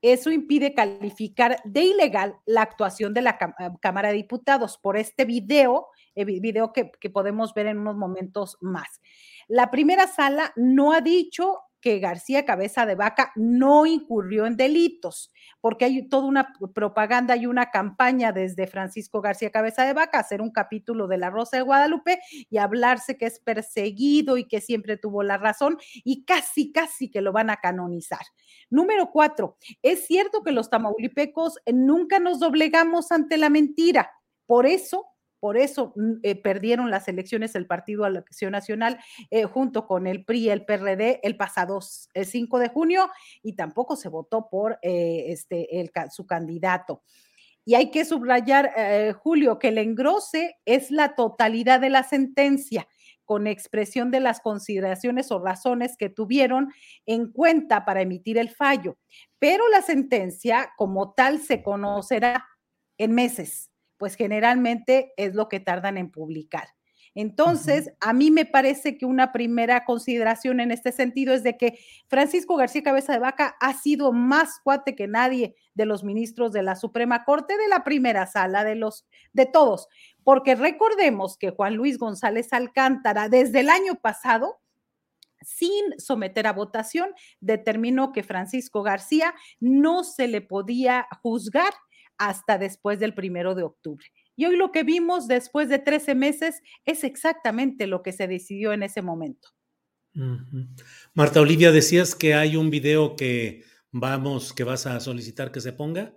Eso 0.00 0.30
impide 0.30 0.74
calificar 0.74 1.60
de 1.64 1.82
ilegal 1.82 2.36
la 2.46 2.62
actuación 2.62 3.14
de 3.14 3.22
la 3.22 3.30
eh, 3.30 3.70
Cámara 3.80 4.08
de 4.08 4.14
Diputados 4.14 4.78
por 4.78 4.96
este 4.96 5.24
video, 5.24 5.88
eh, 6.14 6.24
video 6.24 6.72
que 6.72 7.10
podemos 7.10 7.52
ver 7.52 7.66
en 7.66 7.78
unos 7.78 7.96
momentos 7.96 8.56
más. 8.60 9.00
La 9.48 9.70
primera 9.70 10.06
sala 10.06 10.52
no 10.56 10.92
ha 10.92 11.00
dicho 11.00 11.62
García 11.98 12.44
Cabeza 12.44 12.86
de 12.86 12.94
Vaca 12.94 13.32
no 13.34 13.86
incurrió 13.86 14.46
en 14.46 14.56
delitos, 14.56 15.32
porque 15.60 15.86
hay 15.86 16.08
toda 16.08 16.26
una 16.26 16.52
propaganda 16.74 17.36
y 17.36 17.46
una 17.46 17.70
campaña 17.70 18.32
desde 18.32 18.66
Francisco 18.66 19.20
García 19.20 19.50
Cabeza 19.50 19.84
de 19.84 19.94
Vaca, 19.94 20.18
hacer 20.18 20.42
un 20.42 20.50
capítulo 20.50 21.08
de 21.08 21.18
La 21.18 21.30
Rosa 21.30 21.56
de 21.56 21.62
Guadalupe 21.62 22.20
y 22.50 22.58
hablarse 22.58 23.16
que 23.16 23.26
es 23.26 23.40
perseguido 23.40 24.36
y 24.36 24.46
que 24.46 24.60
siempre 24.60 24.96
tuvo 24.96 25.22
la 25.22 25.38
razón 25.38 25.78
y 26.04 26.24
casi, 26.24 26.72
casi 26.72 27.10
que 27.10 27.22
lo 27.22 27.32
van 27.32 27.50
a 27.50 27.56
canonizar. 27.56 28.20
Número 28.70 29.10
cuatro, 29.10 29.56
es 29.82 30.06
cierto 30.06 30.42
que 30.42 30.52
los 30.52 30.70
tamaulipecos 30.70 31.58
nunca 31.66 32.18
nos 32.18 32.40
doblegamos 32.40 33.10
ante 33.12 33.38
la 33.38 33.50
mentira. 33.50 34.10
Por 34.46 34.66
eso 34.66 35.06
por 35.40 35.56
eso 35.56 35.92
mm, 35.96 36.12
eh, 36.22 36.34
perdieron 36.40 36.90
las 36.90 37.08
elecciones 37.08 37.54
el 37.54 37.66
Partido 37.66 38.04
Acción 38.04 38.52
Nacional 38.52 38.98
eh, 39.30 39.44
junto 39.44 39.86
con 39.86 40.06
el 40.06 40.24
PRI 40.24 40.50
el 40.50 40.64
PRD 40.64 41.20
el 41.22 41.36
pasado 41.36 41.80
5 41.80 42.58
de 42.58 42.68
junio 42.68 43.08
y 43.42 43.54
tampoco 43.54 43.96
se 43.96 44.08
votó 44.08 44.48
por 44.48 44.78
eh, 44.82 45.26
este, 45.28 45.80
el, 45.80 45.90
su 46.10 46.26
candidato. 46.26 47.02
Y 47.64 47.74
hay 47.74 47.90
que 47.90 48.06
subrayar, 48.06 48.72
Julio, 49.22 49.58
que 49.58 49.68
el 49.68 49.76
engrose 49.76 50.56
es 50.64 50.90
la 50.90 51.14
totalidad 51.14 51.80
de 51.80 51.90
la 51.90 52.02
sentencia 52.02 52.88
con 53.26 53.46
expresión 53.46 54.10
de 54.10 54.20
las 54.20 54.40
consideraciones 54.40 55.30
o 55.30 55.38
razones 55.38 55.98
que 55.98 56.08
tuvieron 56.08 56.72
en 57.04 57.30
cuenta 57.30 57.84
para 57.84 58.00
emitir 58.00 58.38
el 58.38 58.48
fallo. 58.48 58.96
Pero 59.38 59.68
la 59.68 59.82
sentencia 59.82 60.72
como 60.78 61.12
tal 61.12 61.40
se 61.40 61.62
conocerá 61.62 62.46
en 62.96 63.12
meses 63.12 63.70
pues 63.98 64.14
generalmente 64.14 65.12
es 65.16 65.34
lo 65.34 65.48
que 65.48 65.60
tardan 65.60 65.98
en 65.98 66.10
publicar. 66.10 66.68
Entonces, 67.14 67.90
a 68.00 68.12
mí 68.12 68.30
me 68.30 68.44
parece 68.44 68.96
que 68.96 69.04
una 69.04 69.32
primera 69.32 69.84
consideración 69.84 70.60
en 70.60 70.70
este 70.70 70.92
sentido 70.92 71.34
es 71.34 71.42
de 71.42 71.56
que 71.56 71.78
Francisco 72.06 72.56
García 72.56 72.84
Cabeza 72.84 73.12
de 73.12 73.18
Vaca 73.18 73.56
ha 73.60 73.74
sido 73.74 74.12
más 74.12 74.60
cuate 74.62 74.94
que 74.94 75.08
nadie 75.08 75.56
de 75.74 75.86
los 75.86 76.04
ministros 76.04 76.52
de 76.52 76.62
la 76.62 76.76
Suprema 76.76 77.24
Corte, 77.24 77.56
de 77.56 77.66
la 77.66 77.82
primera 77.82 78.26
sala, 78.26 78.62
de 78.62 78.76
los 78.76 79.04
de 79.32 79.46
todos, 79.46 79.88
porque 80.22 80.54
recordemos 80.54 81.36
que 81.36 81.50
Juan 81.50 81.74
Luis 81.74 81.98
González 81.98 82.52
Alcántara 82.52 83.28
desde 83.28 83.60
el 83.60 83.70
año 83.70 83.96
pasado 83.96 84.60
sin 85.42 85.98
someter 85.98 86.46
a 86.46 86.52
votación, 86.52 87.10
determinó 87.40 88.12
que 88.12 88.22
Francisco 88.22 88.82
García 88.82 89.34
no 89.60 90.04
se 90.04 90.28
le 90.28 90.40
podía 90.40 91.06
juzgar 91.22 91.72
hasta 92.18 92.58
después 92.58 92.98
del 93.00 93.14
primero 93.14 93.54
de 93.54 93.62
octubre. 93.62 94.06
Y 94.36 94.46
hoy 94.46 94.56
lo 94.56 94.70
que 94.70 94.84
vimos 94.84 95.26
después 95.26 95.68
de 95.68 95.78
13 95.78 96.14
meses 96.14 96.62
es 96.84 97.04
exactamente 97.04 97.86
lo 97.86 98.02
que 98.02 98.12
se 98.12 98.28
decidió 98.28 98.72
en 98.72 98.82
ese 98.82 99.02
momento. 99.02 99.48
Marta 101.14 101.40
Olivia, 101.40 101.70
decías 101.70 102.14
que 102.14 102.34
hay 102.34 102.56
un 102.56 102.70
video 102.70 103.14
que 103.14 103.62
vamos, 103.92 104.52
que 104.52 104.64
vas 104.64 104.86
a 104.86 104.98
solicitar 105.00 105.52
que 105.52 105.60
se 105.60 105.72
ponga. 105.72 106.12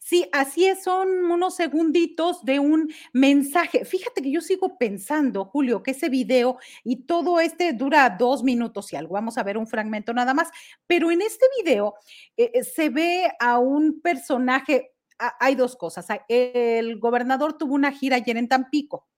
Sí, 0.00 0.28
así 0.32 0.66
es, 0.66 0.82
son 0.82 1.08
unos 1.30 1.56
segunditos 1.56 2.44
de 2.44 2.58
un 2.58 2.92
mensaje. 3.12 3.84
Fíjate 3.84 4.22
que 4.22 4.30
yo 4.30 4.40
sigo 4.40 4.76
pensando, 4.78 5.44
Julio, 5.46 5.82
que 5.82 5.92
ese 5.92 6.08
video 6.08 6.58
y 6.84 7.04
todo 7.06 7.40
este 7.40 7.72
dura 7.72 8.14
dos 8.18 8.42
minutos 8.42 8.92
y 8.92 8.96
algo. 8.96 9.14
Vamos 9.14 9.38
a 9.38 9.42
ver 9.42 9.56
un 9.56 9.66
fragmento 9.66 10.12
nada 10.12 10.34
más, 10.34 10.48
pero 10.86 11.10
en 11.10 11.22
este 11.22 11.46
video 11.58 11.94
eh, 12.36 12.50
eh, 12.54 12.64
se 12.64 12.88
ve 12.90 13.30
a 13.38 13.58
un 13.58 14.00
personaje 14.00 14.93
hay 15.18 15.54
dos 15.54 15.76
cosas. 15.76 16.06
El 16.28 16.98
gobernador 16.98 17.56
tuvo 17.56 17.74
una 17.74 17.92
gira 17.92 18.16
ayer 18.16 18.36
en 18.36 18.48
Tampico 18.48 19.08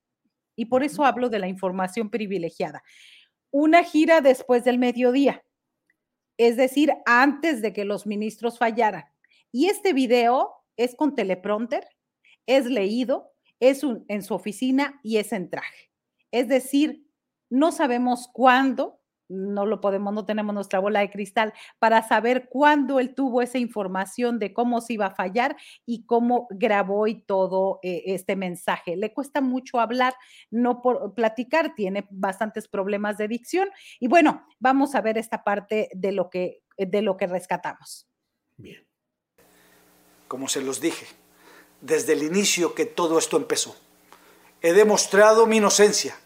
y 0.54 0.66
por 0.66 0.82
eso 0.82 1.04
hablo 1.04 1.28
de 1.28 1.38
la 1.38 1.48
información 1.48 2.10
privilegiada. 2.10 2.82
Una 3.50 3.84
gira 3.84 4.20
después 4.20 4.64
del 4.64 4.78
mediodía, 4.78 5.44
es 6.36 6.56
decir, 6.56 6.92
antes 7.06 7.62
de 7.62 7.72
que 7.72 7.84
los 7.84 8.06
ministros 8.06 8.58
fallaran. 8.58 9.04
Y 9.52 9.66
este 9.66 9.92
video 9.92 10.52
es 10.76 10.94
con 10.94 11.14
teleprompter, 11.14 11.86
es 12.46 12.66
leído, 12.66 13.32
es 13.60 13.82
en 14.08 14.22
su 14.22 14.34
oficina 14.34 15.00
y 15.02 15.16
es 15.16 15.32
en 15.32 15.48
traje. 15.48 15.90
Es 16.30 16.48
decir, 16.48 17.06
no 17.48 17.72
sabemos 17.72 18.28
cuándo, 18.32 18.95
no 19.28 19.66
lo 19.66 19.80
podemos, 19.80 20.12
no 20.12 20.24
tenemos 20.24 20.54
nuestra 20.54 20.78
bola 20.78 21.00
de 21.00 21.10
cristal 21.10 21.52
para 21.78 22.06
saber 22.06 22.48
cuándo 22.48 23.00
él 23.00 23.14
tuvo 23.14 23.42
esa 23.42 23.58
información 23.58 24.38
de 24.38 24.52
cómo 24.52 24.80
se 24.80 24.94
iba 24.94 25.06
a 25.06 25.14
fallar 25.14 25.56
y 25.84 26.04
cómo 26.06 26.46
grabó 26.50 27.06
y 27.06 27.22
todo 27.22 27.78
eh, 27.82 28.02
este 28.06 28.36
mensaje. 28.36 28.96
Le 28.96 29.12
cuesta 29.12 29.40
mucho 29.40 29.80
hablar, 29.80 30.14
no 30.50 30.82
por 30.82 31.14
platicar, 31.14 31.74
tiene 31.74 32.06
bastantes 32.10 32.68
problemas 32.68 33.18
de 33.18 33.28
dicción 33.28 33.68
y 34.00 34.08
bueno, 34.08 34.46
vamos 34.58 34.94
a 34.94 35.00
ver 35.00 35.18
esta 35.18 35.44
parte 35.44 35.88
de 35.94 36.12
lo 36.12 36.30
que 36.30 36.62
de 36.78 37.02
lo 37.02 37.16
que 37.16 37.26
rescatamos. 37.26 38.06
Bien. 38.56 38.86
Como 40.28 40.48
se 40.48 40.60
los 40.60 40.80
dije, 40.80 41.06
desde 41.80 42.12
el 42.12 42.22
inicio 42.22 42.74
que 42.74 42.84
todo 42.84 43.18
esto 43.18 43.36
empezó, 43.36 43.76
he 44.60 44.72
demostrado 44.72 45.46
mi 45.46 45.58
inocencia. 45.58 46.16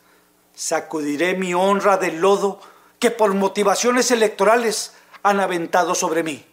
Sacudiré 0.54 1.36
mi 1.36 1.54
honra 1.54 1.96
del 1.96 2.20
lodo 2.20 2.60
que 3.00 3.10
por 3.10 3.34
motivaciones 3.34 4.10
electorales 4.12 4.94
han 5.22 5.40
aventado 5.40 5.96
sobre 5.96 6.22
mí. 6.22 6.44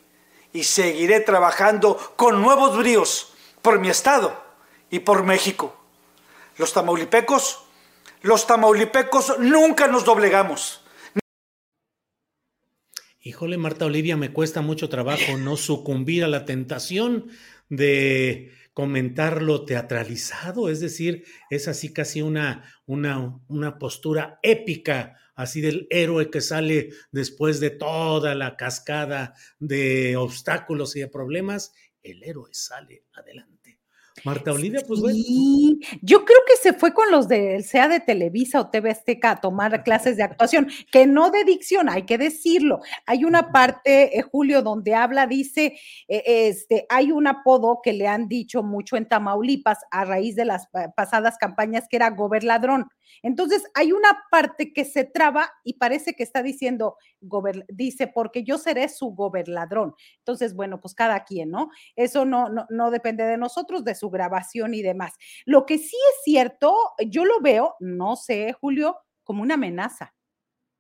Y 0.54 0.64
seguiré 0.64 1.20
trabajando 1.20 1.98
con 2.16 2.42
nuevos 2.42 2.76
bríos 2.78 3.34
por 3.62 3.80
mi 3.80 3.90
estado 3.90 4.42
y 4.90 5.00
por 5.00 5.24
México. 5.24 5.78
Los 6.58 6.74
tamaulipecos, 6.74 7.60
los 8.22 8.48
tamaulipecos 8.48 9.38
nunca 9.40 9.88
nos 9.88 10.06
doblegamos. 10.06 10.82
Híjole, 13.22 13.58
Marta 13.58 13.86
Olivia, 13.86 14.16
me 14.16 14.32
cuesta 14.32 14.62
mucho 14.62 14.88
trabajo 14.88 15.38
no 15.38 15.58
sucumbir 15.58 16.24
a 16.24 16.30
la 16.30 16.46
tentación 16.46 17.30
de 17.68 18.54
comentarlo 18.74 19.66
teatralizado, 19.66 20.70
es 20.70 20.80
decir, 20.80 21.26
es 21.50 21.68
así 21.68 21.92
casi 21.92 22.22
una, 22.22 22.64
una, 22.86 23.38
una 23.50 23.80
postura 23.80 24.40
épica 24.44 25.18
así 25.38 25.62
del 25.62 25.88
héroe 25.90 26.30
que 26.30 26.42
sale 26.42 26.90
después 27.12 27.62
de 27.62 27.70
toda 27.70 28.36
la 28.36 28.58
cascada 28.58 29.36
de 29.60 30.18
obstáculos 30.18 30.96
y 30.98 31.00
de 31.00 31.08
problemas, 31.08 31.74
el 32.04 32.24
héroe 32.24 32.50
sale 32.52 33.06
adelante. 33.14 33.58
Marta 34.26 34.52
Olivia, 34.52 34.82
pues 34.88 35.00
bueno. 35.00 35.18
Yo 36.02 36.26
creo 36.26 36.40
que 36.48 36.56
se 36.62 36.74
fue 36.74 36.92
con 36.94 37.12
los 37.12 37.28
del 37.28 37.64
sea 37.64 37.88
de 37.88 38.00
Televisa 38.00 38.60
o 38.60 38.70
TV 38.70 38.90
Azteca 38.90 39.32
a 39.32 39.42
tomar 39.42 39.84
clases 39.84 40.18
de 40.18 40.24
actuación, 40.24 40.68
que 40.92 41.06
no 41.06 41.30
de 41.30 41.44
dicción, 41.44 41.88
hay 41.88 42.04
que 42.04 42.18
decirlo. 42.18 42.82
Hay 43.06 43.26
una 43.26 43.52
parte, 43.52 44.18
eh, 44.18 44.24
Julio, 44.24 44.64
donde 44.64 44.96
habla, 44.96 45.28
dice, 45.28 45.78
eh, 46.08 46.24
este, 46.26 46.88
hay 46.90 47.12
un 47.12 47.28
apodo 47.28 47.80
que 47.84 47.94
le 47.94 48.08
han 48.08 48.28
dicho 48.28 48.64
mucho 48.64 48.98
en 48.98 49.08
Tamaulipas 49.08 49.80
a 49.92 50.04
raíz 50.04 50.36
de 50.36 50.46
las 50.46 50.68
pasadas 50.96 51.38
campañas 51.38 51.86
que 51.88 51.98
era 51.98 52.10
goberladrón. 52.10 52.88
Entonces, 53.24 53.64
hay 53.74 53.92
una 53.92 54.24
parte 54.32 54.74
que 54.74 54.86
se 54.86 55.04
traba 55.04 55.50
y 55.64 55.74
parece 55.74 56.14
que 56.14 56.24
está 56.24 56.44
diciendo, 56.44 56.98
dice, 57.70 58.08
porque 58.08 58.44
yo 58.44 58.58
seré 58.58 58.90
su 58.90 59.08
gobernadrón. 59.16 59.94
Entonces, 60.20 60.56
bueno, 60.56 60.80
pues 60.80 60.94
cada 60.94 61.24
quien, 61.24 61.52
¿no? 61.52 61.70
Eso 61.96 62.26
no, 62.26 62.50
no, 62.50 62.66
no 62.70 62.92
depende 62.92 63.24
de 63.26 63.38
nosotros, 63.38 63.84
de 63.84 63.96
su 63.96 64.10
grabación 64.10 64.74
y 64.74 64.82
demás. 64.82 65.14
Lo 65.46 65.66
que 65.66 65.78
sí 65.78 65.96
es 65.96 66.24
cierto, 66.24 66.76
yo 67.08 67.26
lo 67.26 67.42
veo, 67.42 67.76
no 67.80 68.16
sé, 68.16 68.54
Julio, 68.54 68.98
como 69.24 69.42
una 69.42 69.56
amenaza 69.56 70.14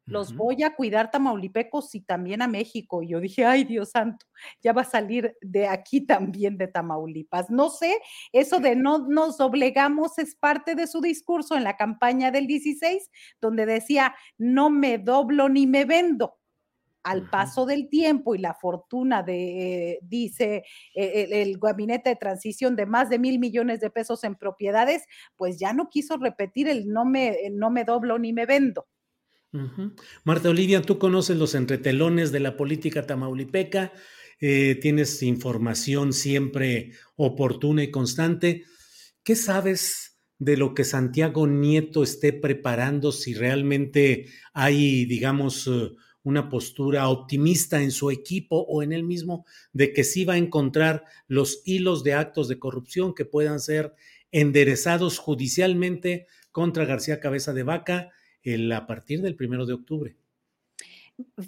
los 0.08 0.34
voy 0.34 0.64
a 0.64 0.74
cuidar 0.74 1.12
tamaulipecos 1.12 1.94
y 1.94 2.02
también 2.02 2.42
a 2.42 2.48
México. 2.48 3.04
Y 3.04 3.10
yo 3.10 3.20
dije, 3.20 3.46
ay 3.46 3.66
Dios 3.66 3.92
santo, 3.92 4.26
ya 4.62 4.72
va 4.72 4.82
a 4.82 4.86
salir 4.86 5.36
de 5.42 5.68
aquí 5.68 6.02
también 6.02 6.58
de 6.58 6.68
Tamaulipas. 6.68 7.50
No 7.50 7.70
sé, 7.70 8.00
eso 8.32 8.60
de 8.60 8.76
no 8.76 9.08
nos 9.10 9.38
doblegamos 9.38 10.18
es 10.18 10.36
parte 10.36 10.76
de 10.76 10.88
su 10.88 11.02
discurso 11.02 11.56
en 11.56 11.66
la 11.66 11.76
campaña 11.76 12.32
del 12.32 12.48
16, 12.48 13.12
donde 13.42 13.66
decía, 13.66 14.16
no 14.38 14.70
me 14.70 14.98
doblo 14.98 15.50
ni 15.50 15.68
me 15.68 15.86
vendo. 15.86 16.40
Al 17.04 17.30
paso 17.30 17.66
del 17.66 17.88
tiempo 17.90 18.36
y 18.36 18.38
la 18.38 18.54
fortuna 18.54 19.24
de, 19.24 20.00
dice 20.02 20.64
eh, 20.94 21.28
el, 21.32 21.58
gabinete 21.58 22.10
de 22.10 22.16
transición 22.18 22.76
de 22.76 22.86
más 22.86 23.10
de 23.10 23.18
mil 23.18 23.40
millones 23.40 23.80
de 23.80 23.90
pesos 23.90 24.26
en 24.26 24.36
propiedades, 24.36 25.06
pues 25.38 25.58
ya 25.58 25.72
no 25.72 25.90
quiso 25.90 26.18
repetir 26.18 26.68
el 26.68 26.92
no 26.92 27.06
me, 27.06 27.38
no 27.52 27.70
me 27.70 27.86
doblo 27.86 28.20
ni 28.20 28.34
me 28.34 28.46
vendo. 28.46 28.88
Marta 30.24 30.50
Olivia, 30.50 30.82
tú 30.82 31.00
conoces 31.00 31.38
los 31.38 31.56
entretelones 31.56 32.32
de 32.32 32.40
la 32.40 32.58
política 32.58 33.06
tamaulipeca, 33.06 33.94
eh, 34.40 34.78
tienes 34.82 35.24
información 35.24 36.14
siempre 36.14 36.92
oportuna 37.16 37.84
y 37.84 37.92
constante. 37.92 38.66
¿Qué 39.24 39.36
sabes 39.36 40.20
de 40.38 40.58
lo 40.58 40.74
que 40.74 40.84
Santiago 40.84 41.48
Nieto 41.48 42.04
esté 42.04 42.34
preparando 42.34 43.12
si 43.12 43.34
realmente 43.34 44.28
hay, 44.54 45.06
digamos, 45.06 45.68
eh, 45.68 45.92
una 46.22 46.50
postura 46.50 47.08
optimista 47.08 47.82
en 47.82 47.92
su 47.92 48.12
equipo 48.12 48.58
o 48.68 48.84
en 48.84 48.92
él 48.92 49.04
mismo 49.04 49.46
de 49.72 49.94
que 49.94 50.04
sí 50.04 50.26
va 50.26 50.34
a 50.34 50.38
encontrar 50.38 51.06
los 51.28 51.62
hilos 51.66 52.04
de 52.04 52.14
actos 52.14 52.50
de 52.50 52.60
corrupción 52.60 53.16
que 53.16 53.24
puedan 53.24 53.62
ser 53.62 53.94
enderezados 54.32 55.20
judicialmente 55.20 56.28
contra 56.52 56.86
García 56.86 57.22
Cabeza 57.22 57.54
de 57.54 57.64
Vaca 57.64 58.12
a 58.76 58.88
partir 58.88 59.22
del 59.22 59.36
primero 59.36 59.66
de 59.66 59.74
octubre. 59.74 60.16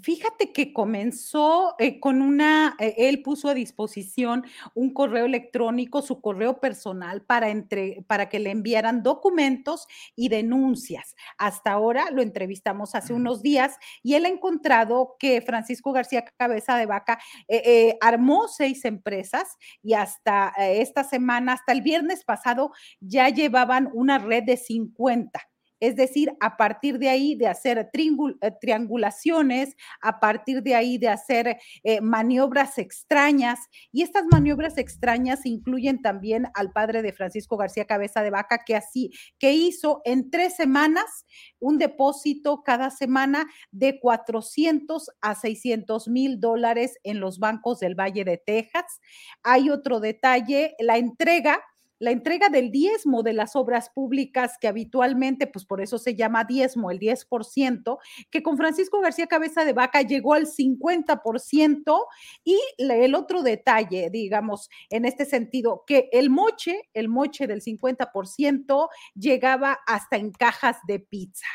Fíjate 0.02 0.52
que 0.52 0.74
comenzó 0.74 1.76
eh, 1.78 2.00
con 2.00 2.24
una, 2.24 2.76
eh, 2.80 2.96
él 2.98 3.22
puso 3.22 3.50
a 3.50 3.54
disposición 3.54 4.44
un 4.74 4.92
correo 4.96 5.26
electrónico, 5.26 6.02
su 6.02 6.22
correo 6.22 6.60
personal, 6.60 7.22
para, 7.22 7.50
entre, 7.50 8.04
para 8.08 8.30
que 8.30 8.40
le 8.40 8.50
enviaran 8.50 9.04
documentos 9.04 9.86
y 10.16 10.30
denuncias. 10.30 11.16
Hasta 11.38 11.72
ahora 11.72 12.10
lo 12.10 12.24
entrevistamos 12.24 12.96
hace 12.96 13.14
unos 13.14 13.44
días 13.44 13.78
y 14.02 14.16
él 14.16 14.26
ha 14.26 14.30
encontrado 14.30 15.18
que 15.20 15.40
Francisco 15.42 15.92
García 15.92 16.26
Cabeza 16.36 16.76
de 16.76 16.88
Vaca 16.88 17.20
eh, 17.48 17.96
armó 18.02 18.48
seis 18.48 18.86
empresas 18.86 19.56
y 19.84 19.94
hasta 19.94 20.52
esta 20.58 21.04
semana, 21.04 21.54
hasta 21.54 21.74
el 21.74 21.84
viernes 21.84 22.24
pasado, 22.26 22.72
ya 23.00 23.30
llevaban 23.30 23.92
una 23.94 24.18
red 24.18 24.46
de 24.46 24.58
50 24.58 25.40
es 25.80 25.96
decir, 25.96 26.34
a 26.40 26.58
partir 26.58 27.00
de 27.00 27.10
ahí 27.10 27.36
de 27.36 27.48
hacer 27.48 27.90
eh, 27.94 28.52
triangulaciones, 28.60 29.76
a 30.02 30.20
partir 30.20 30.62
de 30.64 30.76
ahí 30.76 30.98
de 30.98 31.10
hacer 31.10 31.58
eh, 31.84 32.02
maniobras 32.02 32.78
extrañas. 32.78 33.60
Y 33.92 34.02
estas 34.02 34.26
maniobras 34.32 34.78
extrañas 34.78 35.46
incluyen 35.46 36.02
también 36.02 36.48
al 36.54 36.72
padre 36.72 37.02
de 37.02 37.14
Francisco 37.14 37.58
García 37.58 37.86
Cabeza 37.86 38.22
de 38.24 38.30
Vaca, 38.30 38.64
que 38.66 38.76
así, 38.76 39.12
que 39.38 39.54
hizo 39.54 40.02
en 40.06 40.30
tres 40.30 40.56
semanas 40.56 41.26
un 41.60 41.78
depósito 41.78 42.64
cada 42.64 42.90
semana 42.90 43.48
de 43.72 44.00
400 44.00 45.10
a 45.22 45.36
600 45.36 46.08
mil 46.08 46.40
dólares 46.40 46.98
en 47.04 47.20
los 47.20 47.40
bancos 47.40 47.80
del 47.80 47.96
Valle 47.96 48.24
de 48.24 48.38
Texas. 48.38 49.00
Hay 49.44 49.70
otro 49.70 50.00
detalle, 50.00 50.76
la 50.80 50.98
entrega 50.98 51.62
la 52.00 52.12
entrega 52.12 52.50
del 52.50 52.72
diezmo 52.72 53.24
de 53.24 53.34
las 53.34 53.56
obras 53.56 53.90
públicas, 53.90 54.58
que 54.60 54.68
habitualmente, 54.68 55.48
pues 55.48 55.66
por 55.66 55.82
eso 55.82 55.98
se 55.98 56.16
llama 56.16 56.46
diezmo, 56.46 56.92
el 56.92 57.00
10%, 57.00 57.98
que 58.32 58.42
con 58.42 58.58
Francisco 58.58 59.02
García 59.02 59.28
Cabeza 59.28 59.66
de 59.66 59.74
Vaca 59.74 60.02
llegó 60.02 60.34
al 60.34 60.48
50%. 60.48 62.06
Y 62.44 62.60
el 62.78 63.16
otro 63.16 63.44
detalle, 63.44 64.10
digamos, 64.10 64.70
en 64.90 65.06
este 65.06 65.26
sentido, 65.26 65.84
que 65.86 66.10
el 66.12 66.30
moche, 66.30 66.90
el 66.94 67.10
moche 67.10 67.48
del 67.48 67.62
50% 67.62 68.90
llegaba 69.16 69.80
hasta 69.86 70.18
en 70.18 70.32
cajas 70.32 70.78
de 70.88 71.00
pizza 71.00 71.48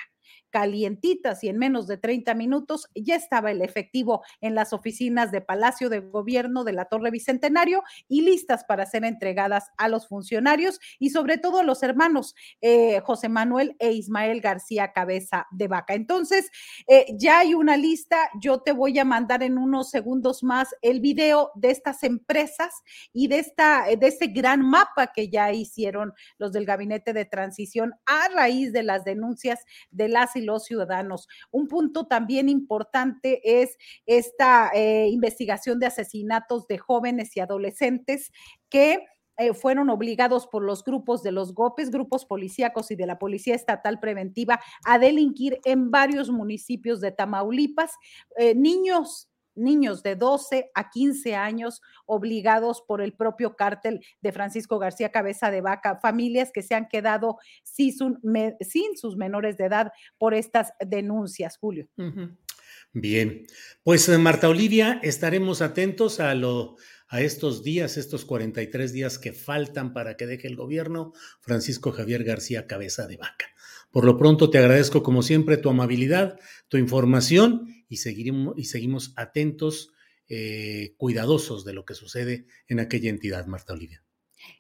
calientitas 0.55 1.43
y 1.43 1.49
en 1.49 1.59
menos 1.59 1.89
de 1.89 1.97
30 1.97 2.33
minutos 2.35 2.89
ya 2.95 3.17
estaba 3.17 3.51
el 3.51 3.61
efectivo 3.61 4.23
en 4.41 4.55
las 4.55 4.73
oficinas 4.73 5.33
de 5.33 5.41
Palacio 5.41 5.89
de 5.89 5.99
Gobierno 5.99 6.63
de 6.63 6.73
la 6.73 6.85
Torre 6.85 7.11
Bicentenario 7.11 7.83
y 8.07 8.23
listas 8.23 8.63
para 8.63 8.87
ser 8.87 9.05
entregadas 9.05 9.73
a 9.79 9.89
los 9.89 10.07
funcionarios 10.07 10.79
y 11.01 11.11
sobre 11.11 11.39
todo 11.39 11.59
a 11.59 11.65
los 11.65 11.83
hermanos 11.83 12.37
eh, 12.61 13.01
José 13.01 13.29
Manuel 13.29 13.75
e 13.81 13.91
Ismael 13.91 14.41
García 14.41 14.93
Cabeza 14.93 15.49
de 15.51 15.67
Vaca. 15.67 15.95
Entonces, 15.95 16.49
eh, 16.87 17.07
ya 17.19 17.41
hay 17.41 17.55
una 17.55 17.77
lista, 17.77 18.31
yo 18.41 18.61
te 18.61 18.71
voy 18.71 18.97
a 19.01 19.05
mandar 19.05 19.43
en 19.43 19.59
unos 19.59 19.91
segundos 19.91 20.45
más 20.45 20.69
el 20.83 21.01
video 21.01 21.51
de 21.57 21.73
estas 21.73 22.05
empresas 22.05 22.73
y 23.13 23.27
de, 23.27 23.41
esta, 23.41 23.87
de 23.87 24.07
este 24.07 24.29
gran 24.29 24.63
mapa 24.63 25.09
que 25.09 25.29
ya 25.29 25.53
hicieron 25.53 26.13
los 26.39 26.53
del 26.53 26.65
gabinete 26.65 27.13
de 27.13 27.25
transición 27.25 27.95
a 28.07 28.29
raíz 28.29 28.73
de 28.73 28.85
las 28.85 29.03
denuncias 29.05 29.59
de 29.91 30.07
las 30.07 30.37
los 30.45 30.65
ciudadanos. 30.65 31.29
Un 31.51 31.69
punto 31.69 32.07
también 32.07 32.49
importante 32.49 33.41
es 33.63 33.77
esta 34.07 34.71
eh, 34.75 35.09
investigación 35.09 35.79
de 35.79 35.87
asesinatos 35.87 36.67
de 36.67 36.79
jóvenes 36.79 37.37
y 37.37 37.41
adolescentes 37.41 38.31
que 38.69 39.05
eh, 39.37 39.53
fueron 39.53 39.91
obligados 39.91 40.47
por 40.47 40.63
los 40.63 40.85
grupos 40.85 41.23
de 41.25 41.33
los 41.33 41.55
GOPES, 41.55 41.91
grupos 41.91 42.25
policíacos 42.25 42.91
y 42.93 42.97
de 42.97 43.07
la 43.07 43.19
Policía 43.19 43.57
Estatal 43.57 43.99
Preventiva 43.99 44.61
a 44.85 44.99
delinquir 44.99 45.61
en 45.65 45.91
varios 45.91 46.31
municipios 46.31 47.01
de 47.01 47.11
Tamaulipas. 47.11 47.91
Eh, 48.37 48.55
niños 48.55 49.29
niños 49.55 50.03
de 50.03 50.17
12 50.17 50.71
a 50.75 50.91
15 50.91 51.35
años 51.35 51.83
obligados 52.07 52.83
por 52.87 53.01
el 53.01 53.13
propio 53.13 53.57
cártel 53.57 54.05
de 54.21 54.33
Francisco 54.33 54.79
García 54.79 55.11
Cabeza 55.11 55.51
de 55.51 55.61
Vaca, 55.61 55.99
familias 56.01 56.51
que 56.53 56.63
se 56.63 56.75
han 56.75 56.89
quedado 56.89 57.39
sin, 57.63 57.95
sus 58.97 59.17
menores 59.17 59.57
de 59.57 59.65
edad 59.65 59.93
por 60.19 60.35
estas 60.35 60.73
denuncias, 60.81 61.57
Julio. 61.59 61.89
Bien, 62.93 63.47
pues 63.83 64.09
eh, 64.09 64.19
Marta 64.19 64.49
Olivia, 64.49 65.01
estaremos 65.03 65.63
atentos 65.63 66.21
a 66.21 66.35
lo 66.35 66.77
a 67.09 67.21
estos 67.21 67.63
días, 67.63 67.97
estos 67.97 68.25
43 68.25 68.93
días 68.93 69.19
que 69.19 69.33
faltan 69.33 69.93
para 69.93 70.17
que 70.17 70.27
deje 70.27 70.49
el 70.49 70.57
gobierno 70.57 71.13
Francisco 71.41 71.93
Javier 71.93 72.25
García 72.25 72.67
Cabeza 72.67 73.07
de 73.07 73.17
Vaca. 73.17 73.47
Por 73.91 74.05
lo 74.05 74.17
pronto 74.17 74.51
te 74.51 74.59
agradezco 74.59 75.03
como 75.03 75.23
siempre 75.23 75.57
tu 75.57 75.71
amabilidad, 75.71 76.41
tu 76.69 76.77
información 76.77 77.69
y, 77.89 77.99
seguiremos, 77.99 78.55
y 78.57 78.65
seguimos 78.65 79.13
atentos, 79.17 79.93
eh, 80.29 80.95
cuidadosos 80.97 81.65
de 81.65 81.75
lo 81.75 81.85
que 81.85 81.95
sucede 81.95 82.47
en 82.69 82.81
aquella 82.81 83.11
entidad, 83.11 83.47
Marta 83.47 83.75
Olivia. 83.75 84.03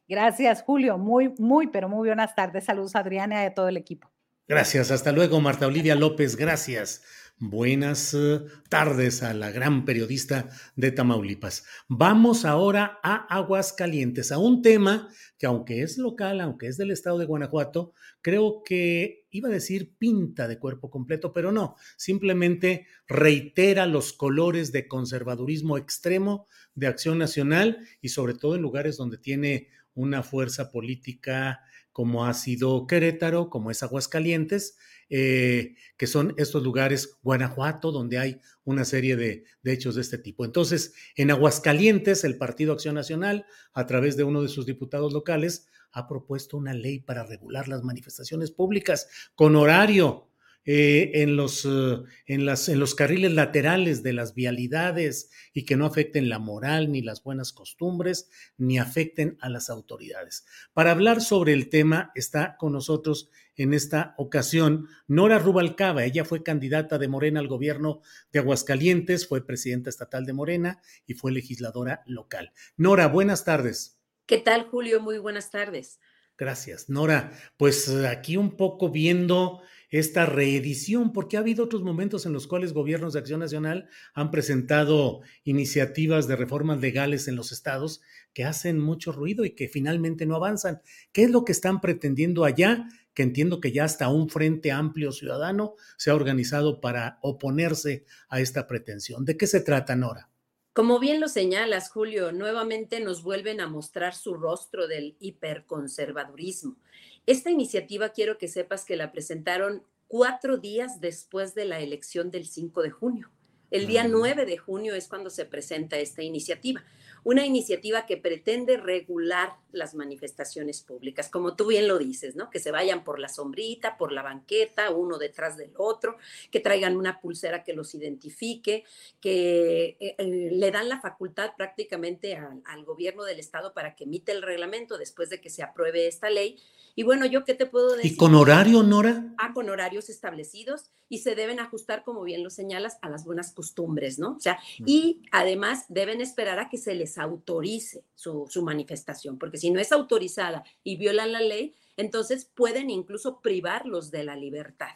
Gracias, 0.08 0.62
Julio. 0.62 0.98
Muy, 0.98 1.34
muy, 1.38 1.68
pero 1.68 1.88
muy 1.88 2.08
buenas 2.08 2.34
tardes. 2.34 2.64
Saludos, 2.64 2.96
Adriana, 2.96 3.42
y 3.42 3.46
a 3.46 3.54
todo 3.54 3.68
el 3.68 3.76
equipo. 3.76 4.10
Gracias. 4.46 4.90
Hasta 4.90 5.12
luego, 5.12 5.40
Marta 5.40 5.66
Olivia 5.66 5.94
López. 5.94 6.36
Gracias. 6.36 7.02
Buenas 7.38 8.14
eh, 8.14 8.42
tardes 8.68 9.24
a 9.24 9.34
la 9.34 9.50
gran 9.50 9.84
periodista 9.84 10.48
de 10.76 10.92
Tamaulipas. 10.92 11.64
Vamos 11.88 12.44
ahora 12.44 13.00
a 13.02 13.26
Aguascalientes, 13.26 14.30
a 14.30 14.38
un 14.38 14.62
tema 14.62 15.08
que 15.36 15.46
aunque 15.46 15.82
es 15.82 15.98
local, 15.98 16.40
aunque 16.40 16.68
es 16.68 16.76
del 16.76 16.92
estado 16.92 17.18
de 17.18 17.26
Guanajuato, 17.26 17.92
creo 18.22 18.62
que 18.64 19.26
iba 19.30 19.48
a 19.48 19.52
decir 19.52 19.96
pinta 19.98 20.46
de 20.46 20.60
cuerpo 20.60 20.90
completo, 20.90 21.32
pero 21.32 21.50
no, 21.50 21.74
simplemente 21.96 22.86
reitera 23.08 23.86
los 23.86 24.12
colores 24.12 24.70
de 24.70 24.86
conservadurismo 24.86 25.76
extremo 25.76 26.46
de 26.76 26.86
Acción 26.86 27.18
Nacional 27.18 27.80
y 28.00 28.10
sobre 28.10 28.34
todo 28.34 28.54
en 28.54 28.62
lugares 28.62 28.96
donde 28.96 29.18
tiene 29.18 29.70
una 29.94 30.22
fuerza 30.22 30.70
política 30.70 31.62
como 31.94 32.26
ha 32.26 32.34
sido 32.34 32.88
Querétaro, 32.88 33.50
como 33.50 33.70
es 33.70 33.84
Aguascalientes, 33.84 34.76
eh, 35.10 35.76
que 35.96 36.08
son 36.08 36.34
estos 36.38 36.64
lugares, 36.64 37.18
Guanajuato, 37.22 37.92
donde 37.92 38.18
hay 38.18 38.40
una 38.64 38.84
serie 38.84 39.14
de, 39.14 39.44
de, 39.62 39.72
hechos 39.72 39.94
de 39.94 40.00
este 40.00 40.18
tipo. 40.18 40.44
Entonces, 40.44 40.92
en 41.14 41.30
Aguascalientes, 41.30 42.24
el 42.24 42.36
Partido 42.36 42.72
Acción 42.72 42.96
Nacional, 42.96 43.46
a 43.72 43.86
través 43.86 44.16
de 44.16 44.24
uno 44.24 44.42
de 44.42 44.48
sus 44.48 44.66
diputados 44.66 45.12
locales, 45.12 45.68
ha 45.92 46.08
propuesto 46.08 46.56
una 46.56 46.74
ley 46.74 46.98
para 46.98 47.22
regular 47.22 47.68
las 47.68 47.84
manifestaciones 47.84 48.50
públicas 48.50 49.08
con 49.36 49.54
horario, 49.54 50.28
eh, 50.66 51.10
en, 51.14 51.36
los, 51.36 51.64
eh, 51.64 52.02
en, 52.26 52.46
las, 52.46 52.68
en 52.68 52.80
los 52.80 52.94
carriles 52.94 53.32
laterales 53.32 54.02
de 54.02 54.12
las 54.14 54.34
vialidades 54.34 55.30
y 55.52 55.64
que 55.64 55.76
no 55.76 55.84
afecten 55.84 56.28
la 56.28 56.38
moral 56.38 56.90
ni 56.90 57.02
las 57.02 57.22
buenas 57.22 57.52
costumbres, 57.52 58.30
ni 58.56 58.78
afecten 58.78 59.36
a 59.40 59.50
las 59.50 59.68
autoridades. 59.68 60.46
Para 60.72 60.92
hablar 60.92 61.20
sobre 61.20 61.52
el 61.52 61.68
tema 61.68 62.12
está 62.14 62.56
con 62.56 62.72
nosotros 62.72 63.30
en 63.56 63.74
esta 63.74 64.14
ocasión 64.16 64.88
Nora 65.06 65.38
Rubalcaba. 65.38 66.04
Ella 66.04 66.24
fue 66.24 66.42
candidata 66.42 66.98
de 66.98 67.08
Morena 67.08 67.40
al 67.40 67.48
gobierno 67.48 68.00
de 68.32 68.40
Aguascalientes, 68.40 69.28
fue 69.28 69.46
presidenta 69.46 69.90
estatal 69.90 70.24
de 70.24 70.32
Morena 70.32 70.80
y 71.06 71.14
fue 71.14 71.32
legisladora 71.32 72.02
local. 72.06 72.52
Nora, 72.76 73.08
buenas 73.08 73.44
tardes. 73.44 73.98
¿Qué 74.26 74.38
tal, 74.38 74.64
Julio? 74.64 75.00
Muy 75.00 75.18
buenas 75.18 75.50
tardes. 75.50 76.00
Gracias, 76.36 76.88
Nora. 76.88 77.32
Pues 77.56 77.88
aquí 77.88 78.36
un 78.36 78.56
poco 78.56 78.90
viendo 78.90 79.62
esta 79.98 80.26
reedición, 80.26 81.12
porque 81.12 81.36
ha 81.36 81.40
habido 81.40 81.62
otros 81.62 81.84
momentos 81.84 82.26
en 82.26 82.32
los 82.32 82.48
cuales 82.48 82.72
gobiernos 82.72 83.12
de 83.12 83.20
acción 83.20 83.38
nacional 83.38 83.88
han 84.12 84.32
presentado 84.32 85.20
iniciativas 85.44 86.26
de 86.26 86.34
reformas 86.34 86.80
legales 86.80 87.28
en 87.28 87.36
los 87.36 87.52
estados 87.52 88.00
que 88.32 88.44
hacen 88.44 88.80
mucho 88.80 89.12
ruido 89.12 89.44
y 89.44 89.50
que 89.50 89.68
finalmente 89.68 90.26
no 90.26 90.34
avanzan. 90.34 90.82
¿Qué 91.12 91.22
es 91.22 91.30
lo 91.30 91.44
que 91.44 91.52
están 91.52 91.80
pretendiendo 91.80 92.44
allá? 92.44 92.88
Que 93.14 93.22
entiendo 93.22 93.60
que 93.60 93.70
ya 93.70 93.84
hasta 93.84 94.08
un 94.08 94.28
frente 94.28 94.72
amplio 94.72 95.12
ciudadano 95.12 95.76
se 95.96 96.10
ha 96.10 96.16
organizado 96.16 96.80
para 96.80 97.20
oponerse 97.22 98.04
a 98.28 98.40
esta 98.40 98.66
pretensión. 98.66 99.24
¿De 99.24 99.36
qué 99.36 99.46
se 99.46 99.60
trata, 99.60 99.94
Nora? 99.94 100.28
Como 100.72 100.98
bien 100.98 101.20
lo 101.20 101.28
señalas, 101.28 101.88
Julio, 101.88 102.32
nuevamente 102.32 102.98
nos 102.98 103.22
vuelven 103.22 103.60
a 103.60 103.68
mostrar 103.68 104.12
su 104.12 104.34
rostro 104.34 104.88
del 104.88 105.16
hiperconservadurismo. 105.20 106.78
Esta 107.26 107.50
iniciativa 107.50 108.10
quiero 108.10 108.36
que 108.36 108.48
sepas 108.48 108.84
que 108.84 108.96
la 108.96 109.10
presentaron 109.10 109.82
cuatro 110.08 110.58
días 110.58 111.00
después 111.00 111.54
de 111.54 111.64
la 111.64 111.80
elección 111.80 112.30
del 112.30 112.46
5 112.46 112.82
de 112.82 112.90
junio. 112.90 113.30
El 113.70 113.86
día 113.86 114.06
9 114.06 114.44
de 114.44 114.58
junio 114.58 114.94
es 114.94 115.08
cuando 115.08 115.30
se 115.30 115.46
presenta 115.46 115.98
esta 115.98 116.22
iniciativa 116.22 116.84
una 117.24 117.46
iniciativa 117.46 118.06
que 118.06 118.18
pretende 118.18 118.76
regular 118.76 119.56
las 119.72 119.94
manifestaciones 119.94 120.82
públicas, 120.82 121.28
como 121.28 121.56
tú 121.56 121.66
bien 121.66 121.88
lo 121.88 121.98
dices, 121.98 122.36
¿no? 122.36 122.50
Que 122.50 122.60
se 122.60 122.70
vayan 122.70 123.02
por 123.02 123.18
la 123.18 123.28
sombrita, 123.28 123.96
por 123.96 124.12
la 124.12 124.22
banqueta, 124.22 124.90
uno 124.90 125.18
detrás 125.18 125.56
del 125.56 125.72
otro, 125.76 126.16
que 126.50 126.60
traigan 126.60 126.96
una 126.96 127.20
pulsera 127.20 127.64
que 127.64 127.72
los 127.72 127.94
identifique, 127.94 128.84
que 129.20 129.96
eh, 129.98 130.14
eh, 130.18 130.50
le 130.52 130.70
dan 130.70 130.88
la 130.88 131.00
facultad 131.00 131.50
prácticamente 131.56 132.36
al 132.36 132.84
gobierno 132.84 133.24
del 133.24 133.40
estado 133.40 133.72
para 133.72 133.96
que 133.96 134.04
emite 134.04 134.32
el 134.32 134.42
reglamento 134.42 134.98
después 134.98 135.30
de 135.30 135.40
que 135.40 135.50
se 135.50 135.62
apruebe 135.62 136.06
esta 136.06 136.30
ley. 136.30 136.58
Y 136.96 137.02
bueno, 137.02 137.26
yo 137.26 137.44
qué 137.44 137.54
te 137.54 137.66
puedo 137.66 137.96
decir. 137.96 138.12
¿Y 138.12 138.16
con 138.16 138.34
horario, 138.36 138.82
Nora? 138.82 139.34
Ah, 139.38 139.52
con 139.52 139.68
horarios 139.68 140.08
establecidos 140.10 140.90
y 141.08 141.18
se 141.18 141.34
deben 141.34 141.58
ajustar, 141.60 142.04
como 142.04 142.22
bien 142.22 142.42
lo 142.44 142.50
señalas, 142.50 142.98
a 143.02 143.08
las 143.08 143.24
buenas 143.24 143.52
costumbres, 143.52 144.18
¿no? 144.18 144.36
O 144.36 144.40
sea, 144.40 144.58
y 144.78 145.22
además 145.32 145.86
deben 145.88 146.20
esperar 146.20 146.58
a 146.58 146.68
que 146.68 146.78
se 146.78 146.94
les 146.94 147.13
autorice 147.18 148.04
su, 148.14 148.48
manifestación, 148.62 149.38
porque 149.38 149.58
si 149.58 149.70
no 149.70 149.80
es 149.80 149.92
autorizada 149.92 150.64
y 150.82 150.96
violan 150.96 151.32
la 151.32 151.40
ley, 151.40 151.74
entonces 151.96 152.44
pueden 152.44 152.90
incluso 152.90 153.40
privarlos 153.40 154.10
de 154.10 154.24
la 154.24 154.36
libertad. 154.36 154.94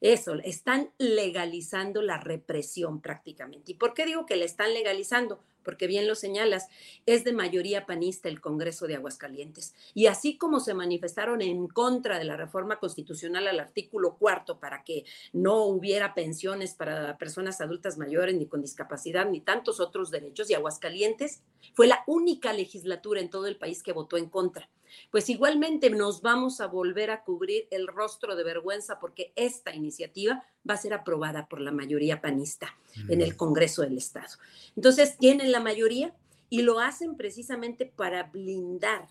Eso, 0.00 0.34
están 0.44 0.90
legalizando 0.98 2.02
la 2.02 2.18
represión 2.18 3.00
prácticamente. 3.00 3.72
¿Y 3.72 3.74
por 3.74 3.94
qué 3.94 4.06
digo 4.06 4.26
que 4.26 4.36
la 4.36 4.44
están 4.44 4.72
legalizando? 4.72 5.40
Porque 5.62 5.86
bien 5.86 6.06
lo 6.06 6.14
señalas, 6.14 6.68
es 7.06 7.24
de 7.24 7.32
mayoría 7.32 7.86
panista 7.86 8.28
el 8.28 8.40
Congreso 8.40 8.86
de 8.86 8.96
Aguascalientes. 8.96 9.74
Y 9.94 10.06
así 10.06 10.36
como 10.38 10.60
se 10.60 10.74
manifestaron 10.74 11.42
en 11.42 11.68
contra 11.68 12.18
de 12.18 12.24
la 12.24 12.36
reforma 12.36 12.78
constitucional 12.78 13.46
al 13.48 13.60
artículo 13.60 14.16
cuarto 14.16 14.58
para 14.58 14.82
que 14.84 15.04
no 15.32 15.64
hubiera 15.64 16.14
pensiones 16.14 16.74
para 16.74 17.18
personas 17.18 17.60
adultas 17.60 17.98
mayores 17.98 18.34
ni 18.34 18.46
con 18.46 18.62
discapacidad 18.62 19.28
ni 19.28 19.40
tantos 19.40 19.80
otros 19.80 20.10
derechos, 20.10 20.50
y 20.50 20.54
Aguascalientes 20.54 21.42
fue 21.74 21.86
la 21.86 22.02
única 22.06 22.52
legislatura 22.52 23.20
en 23.20 23.30
todo 23.30 23.46
el 23.46 23.56
país 23.56 23.82
que 23.82 23.92
votó 23.92 24.16
en 24.16 24.28
contra. 24.28 24.68
Pues 25.10 25.28
igualmente 25.28 25.90
nos 25.90 26.22
vamos 26.22 26.60
a 26.60 26.66
volver 26.66 27.10
a 27.10 27.22
cubrir 27.22 27.68
el 27.70 27.86
rostro 27.86 28.36
de 28.36 28.44
vergüenza 28.44 28.98
porque 28.98 29.32
esta 29.36 29.74
iniciativa 29.74 30.44
va 30.68 30.74
a 30.74 30.78
ser 30.78 30.94
aprobada 30.94 31.46
por 31.46 31.60
la 31.60 31.72
mayoría 31.72 32.20
panista 32.20 32.76
en 33.08 33.20
el 33.20 33.36
Congreso 33.36 33.82
del 33.82 33.96
Estado. 33.96 34.28
Entonces, 34.76 35.16
tienen 35.18 35.47
la 35.48 35.60
mayoría 35.60 36.14
y 36.50 36.62
lo 36.62 36.80
hacen 36.80 37.16
precisamente 37.16 37.86
para 37.86 38.24
blindar 38.24 39.08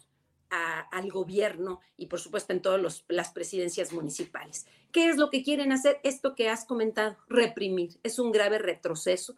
al 0.49 1.11
gobierno 1.11 1.81
y 1.97 2.05
por 2.05 2.21
supuesto 2.21 2.53
en 2.53 2.61
todas 2.61 3.03
las 3.09 3.31
presidencias 3.31 3.91
municipales. 3.91 4.65
¿Qué 4.93 5.09
es 5.09 5.17
lo 5.17 5.29
que 5.29 5.43
quieren 5.43 5.73
hacer? 5.73 5.99
Esto 6.03 6.35
que 6.35 6.47
has 6.47 6.63
comentado, 6.63 7.17
reprimir. 7.27 7.99
Es 8.01 8.17
un 8.17 8.31
grave 8.31 8.57
retroceso 8.57 9.35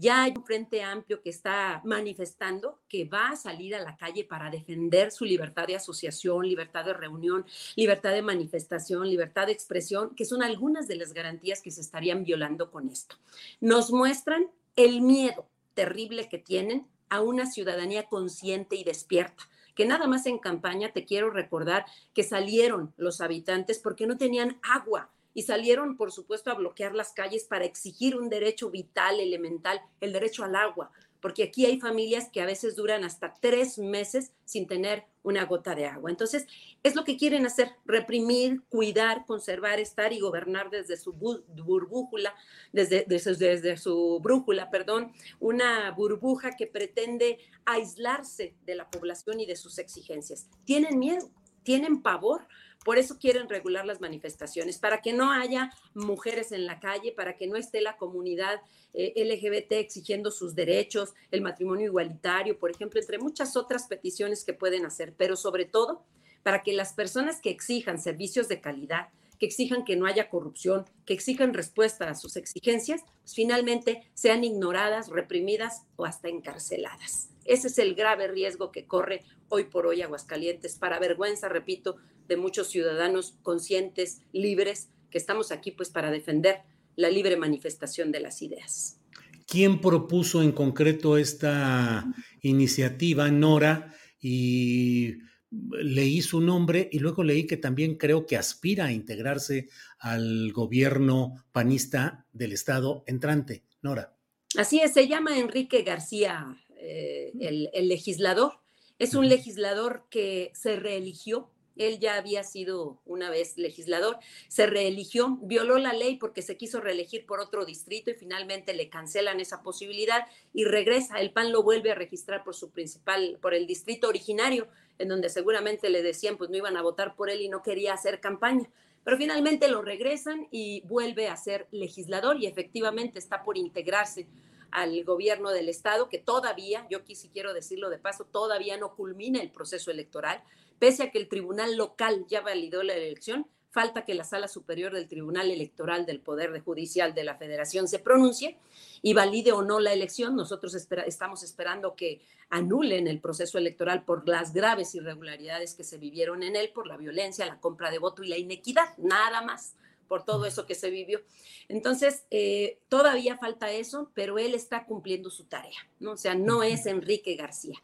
ya 0.00 0.22
hay 0.22 0.32
un 0.34 0.44
frente 0.46 0.82
amplio 0.82 1.20
que 1.20 1.28
está 1.28 1.82
manifestando 1.84 2.80
que 2.88 3.04
va 3.04 3.28
a 3.28 3.36
salir 3.36 3.74
a 3.74 3.82
la 3.82 3.98
calle 3.98 4.24
para 4.24 4.50
defender 4.50 5.12
su 5.12 5.26
libertad 5.26 5.66
de 5.66 5.76
asociación, 5.76 6.48
libertad 6.48 6.86
de 6.86 6.94
reunión, 6.94 7.44
libertad 7.76 8.12
de 8.12 8.22
manifestación, 8.22 9.06
libertad 9.06 9.44
de 9.44 9.52
expresión, 9.52 10.14
que 10.14 10.24
son 10.24 10.42
algunas 10.42 10.88
de 10.88 10.96
las 10.96 11.12
garantías 11.12 11.60
que 11.60 11.70
se 11.70 11.82
estarían 11.82 12.24
violando 12.24 12.70
con 12.70 12.88
esto. 12.88 13.16
Nos 13.60 13.92
muestran 13.92 14.46
el 14.74 15.02
miedo 15.02 15.46
terrible 15.74 16.28
que 16.28 16.38
tienen 16.38 16.86
a 17.08 17.22
una 17.22 17.46
ciudadanía 17.46 18.04
consciente 18.04 18.76
y 18.76 18.84
despierta 18.84 19.48
que 19.74 19.86
nada 19.86 20.06
más 20.06 20.26
en 20.26 20.38
campaña 20.38 20.92
te 20.92 21.04
quiero 21.06 21.30
recordar 21.30 21.86
que 22.12 22.22
salieron 22.22 22.92
los 22.96 23.20
habitantes 23.20 23.78
porque 23.78 24.06
no 24.06 24.18
tenían 24.18 24.58
agua, 24.62 25.10
y 25.34 25.42
salieron, 25.42 25.96
por 25.96 26.12
supuesto, 26.12 26.50
a 26.50 26.54
bloquear 26.54 26.94
las 26.94 27.12
calles 27.12 27.44
para 27.44 27.64
exigir 27.64 28.16
un 28.16 28.28
derecho 28.28 28.70
vital, 28.70 29.20
elemental, 29.20 29.80
el 30.00 30.12
derecho 30.12 30.44
al 30.44 30.56
agua, 30.56 30.90
porque 31.20 31.44
aquí 31.44 31.66
hay 31.66 31.80
familias 31.80 32.28
que 32.32 32.40
a 32.40 32.46
veces 32.46 32.76
duran 32.76 33.04
hasta 33.04 33.34
tres 33.40 33.78
meses 33.78 34.32
sin 34.44 34.66
tener 34.66 35.04
una 35.22 35.44
gota 35.44 35.74
de 35.74 35.86
agua. 35.86 36.10
Entonces, 36.10 36.46
es 36.82 36.94
lo 36.94 37.04
que 37.04 37.16
quieren 37.16 37.46
hacer, 37.46 37.72
reprimir, 37.84 38.62
cuidar, 38.68 39.26
conservar, 39.26 39.78
estar 39.78 40.12
y 40.12 40.20
gobernar 40.20 40.70
desde 40.70 40.96
su 40.96 41.12
burbuja, 41.12 42.34
desde, 42.72 43.04
desde, 43.06 43.36
desde 43.36 43.76
su 43.76 44.18
brújula, 44.22 44.70
perdón, 44.70 45.12
una 45.38 45.90
burbuja 45.90 46.56
que 46.56 46.66
pretende 46.66 47.38
aislarse 47.64 48.54
de 48.64 48.74
la 48.74 48.90
población 48.90 49.40
y 49.40 49.46
de 49.46 49.56
sus 49.56 49.78
exigencias. 49.78 50.48
Tienen 50.64 50.98
miedo, 50.98 51.30
tienen 51.62 52.02
pavor 52.02 52.46
por 52.84 52.98
eso 52.98 53.18
quieren 53.18 53.48
regular 53.48 53.84
las 53.84 54.00
manifestaciones, 54.00 54.78
para 54.78 55.02
que 55.02 55.12
no 55.12 55.30
haya 55.30 55.70
mujeres 55.94 56.52
en 56.52 56.66
la 56.66 56.80
calle, 56.80 57.12
para 57.12 57.36
que 57.36 57.46
no 57.46 57.56
esté 57.56 57.80
la 57.80 57.96
comunidad 57.96 58.62
eh, 58.94 59.12
LGBT 59.16 59.72
exigiendo 59.72 60.30
sus 60.30 60.54
derechos, 60.54 61.14
el 61.30 61.42
matrimonio 61.42 61.86
igualitario, 61.86 62.58
por 62.58 62.70
ejemplo, 62.70 63.00
entre 63.00 63.18
muchas 63.18 63.56
otras 63.56 63.86
peticiones 63.86 64.44
que 64.44 64.54
pueden 64.54 64.86
hacer, 64.86 65.14
pero 65.16 65.36
sobre 65.36 65.64
todo 65.64 66.02
para 66.42 66.62
que 66.62 66.72
las 66.72 66.92
personas 66.92 67.40
que 67.40 67.50
exijan 67.50 68.00
servicios 68.00 68.48
de 68.48 68.60
calidad, 68.60 69.08
que 69.38 69.46
exijan 69.46 69.84
que 69.84 69.96
no 69.96 70.06
haya 70.06 70.28
corrupción, 70.28 70.84
que 71.06 71.14
exijan 71.14 71.54
respuesta 71.54 72.08
a 72.08 72.14
sus 72.14 72.36
exigencias, 72.36 73.02
pues, 73.22 73.34
finalmente 73.34 74.02
sean 74.14 74.44
ignoradas, 74.44 75.08
reprimidas 75.08 75.82
o 75.96 76.04
hasta 76.04 76.28
encarceladas. 76.28 77.29
Ese 77.44 77.68
es 77.68 77.78
el 77.78 77.94
grave 77.94 78.28
riesgo 78.28 78.70
que 78.70 78.86
corre 78.86 79.22
hoy 79.48 79.64
por 79.64 79.86
hoy 79.86 80.02
Aguascalientes, 80.02 80.76
para 80.76 80.98
vergüenza, 80.98 81.48
repito, 81.48 81.96
de 82.28 82.36
muchos 82.36 82.68
ciudadanos 82.68 83.38
conscientes, 83.42 84.22
libres, 84.32 84.90
que 85.10 85.18
estamos 85.18 85.50
aquí 85.50 85.72
pues 85.72 85.90
para 85.90 86.10
defender 86.10 86.62
la 86.96 87.10
libre 87.10 87.36
manifestación 87.36 88.12
de 88.12 88.20
las 88.20 88.42
ideas. 88.42 89.00
¿Quién 89.46 89.80
propuso 89.80 90.42
en 90.42 90.52
concreto 90.52 91.16
esta 91.16 92.06
iniciativa, 92.40 93.30
Nora? 93.30 93.92
Y 94.20 95.14
leí 95.50 96.22
su 96.22 96.40
nombre 96.40 96.88
y 96.92 97.00
luego 97.00 97.24
leí 97.24 97.46
que 97.46 97.56
también 97.56 97.96
creo 97.96 98.26
que 98.26 98.36
aspira 98.36 98.86
a 98.86 98.92
integrarse 98.92 99.68
al 99.98 100.52
gobierno 100.52 101.44
panista 101.52 102.26
del 102.32 102.52
estado 102.52 103.02
entrante. 103.06 103.64
Nora. 103.82 104.14
Así 104.56 104.80
es, 104.80 104.92
se 104.92 105.08
llama 105.08 105.38
Enrique 105.38 105.82
García, 105.82 106.56
eh, 106.80 107.32
el 107.72 107.88
legislador. 107.88 108.60
Es 108.98 109.14
un 109.14 109.28
legislador 109.28 110.04
que 110.10 110.50
se 110.54 110.76
reeligió 110.76 111.50
Él 111.76 111.98
ya 111.98 112.16
había 112.16 112.44
sido 112.44 113.00
una 113.06 113.30
vez 113.30 113.56
legislador, 113.56 114.18
se 114.48 114.66
reeligió, 114.66 115.38
violó 115.40 115.78
la 115.78 115.94
ley 115.94 116.16
porque 116.16 116.42
se 116.42 116.58
quiso 116.58 116.80
reelegir 116.80 117.24
por 117.24 117.40
otro 117.40 117.64
distrito 117.64 118.10
y 118.10 118.14
finalmente 118.14 118.74
le 118.74 118.90
cancelan 118.90 119.40
esa 119.40 119.62
posibilidad 119.62 120.26
y 120.52 120.64
regresa. 120.64 121.18
El 121.20 121.32
PAN 121.32 121.52
lo 121.52 121.62
vuelve 121.62 121.90
a 121.90 121.94
registrar 121.94 122.44
por 122.44 122.54
su 122.54 122.70
principal, 122.70 123.38
por 123.40 123.54
el 123.54 123.66
distrito 123.66 124.08
originario, 124.08 124.68
en 124.98 125.08
donde 125.08 125.30
seguramente 125.30 125.88
le 125.88 126.02
decían 126.02 126.36
pues 126.36 126.50
no 126.50 126.58
iban 126.58 126.76
a 126.76 126.82
votar 126.82 127.14
por 127.16 127.30
él 127.30 127.40
y 127.40 127.48
no 127.48 127.62
quería 127.62 127.94
hacer 127.94 128.20
campaña. 128.20 128.68
Pero 129.02 129.16
finalmente 129.16 129.68
lo 129.68 129.80
regresan 129.80 130.48
y 130.50 130.82
vuelve 130.82 131.28
a 131.28 131.36
ser 131.36 131.66
legislador 131.70 132.36
y 132.38 132.46
efectivamente 132.46 133.18
está 133.18 133.42
por 133.42 133.56
integrarse 133.56 134.26
al 134.72 135.04
gobierno 135.04 135.50
del 135.50 135.68
estado, 135.68 136.08
que 136.08 136.18
todavía, 136.18 136.86
yo 136.90 136.98
aquí 136.98 137.14
sí 137.14 137.30
quiero 137.32 137.52
decirlo 137.54 137.90
de 137.90 137.98
paso, 137.98 138.24
todavía 138.24 138.76
no 138.76 138.94
culmina 138.94 139.40
el 139.40 139.50
proceso 139.50 139.90
electoral, 139.90 140.42
pese 140.78 141.04
a 141.04 141.10
que 141.10 141.18
el 141.18 141.28
tribunal 141.28 141.76
local 141.76 142.26
ya 142.28 142.40
validó 142.40 142.82
la 142.82 142.94
elección, 142.94 143.46
falta 143.70 144.04
que 144.04 144.14
la 144.14 144.24
sala 144.24 144.48
superior 144.48 144.92
del 144.92 145.08
Tribunal 145.08 145.50
Electoral 145.50 146.04
del 146.04 146.20
Poder 146.20 146.60
Judicial 146.60 147.14
de 147.14 147.24
la 147.24 147.36
Federación 147.36 147.86
se 147.86 148.00
pronuncie 148.00 148.58
y 149.00 149.14
valide 149.14 149.52
o 149.52 149.62
no 149.62 149.78
la 149.78 149.92
elección. 149.92 150.34
Nosotros 150.34 150.74
estamos 150.74 151.42
esperando 151.42 151.94
que 151.94 152.20
anulen 152.50 153.06
el 153.06 153.20
proceso 153.20 153.58
electoral 153.58 154.04
por 154.04 154.28
las 154.28 154.52
graves 154.52 154.94
irregularidades 154.96 155.74
que 155.74 155.84
se 155.84 155.98
vivieron 155.98 156.42
en 156.42 156.56
él, 156.56 156.70
por 156.74 156.88
la 156.88 156.96
violencia, 156.96 157.46
la 157.46 157.60
compra 157.60 157.90
de 157.90 157.98
voto 157.98 158.24
y 158.24 158.28
la 158.28 158.38
inequidad, 158.38 158.96
nada 158.98 159.40
más 159.40 159.76
por 160.10 160.24
todo 160.24 160.44
eso 160.44 160.66
que 160.66 160.74
se 160.74 160.90
vivió. 160.90 161.20
Entonces, 161.68 162.24
eh, 162.32 162.80
todavía 162.88 163.38
falta 163.38 163.70
eso, 163.70 164.10
pero 164.12 164.40
él 164.40 164.54
está 164.54 164.84
cumpliendo 164.84 165.30
su 165.30 165.44
tarea, 165.44 165.78
¿no? 166.00 166.12
O 166.14 166.16
sea, 166.16 166.34
no 166.34 166.64
es 166.64 166.86
Enrique 166.86 167.36
García, 167.36 167.80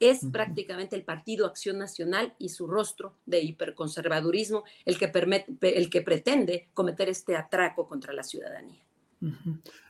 es 0.00 0.26
prácticamente 0.32 0.96
el 0.96 1.04
Partido 1.04 1.46
Acción 1.46 1.78
Nacional 1.78 2.34
y 2.40 2.48
su 2.48 2.66
rostro 2.66 3.14
de 3.26 3.42
hiperconservadurismo 3.42 4.64
el 4.84 4.98
que, 4.98 5.12
el 5.60 5.88
que 5.88 6.02
pretende 6.02 6.68
cometer 6.74 7.08
este 7.08 7.36
atraco 7.36 7.86
contra 7.86 8.12
la 8.12 8.24
ciudadanía. 8.24 8.82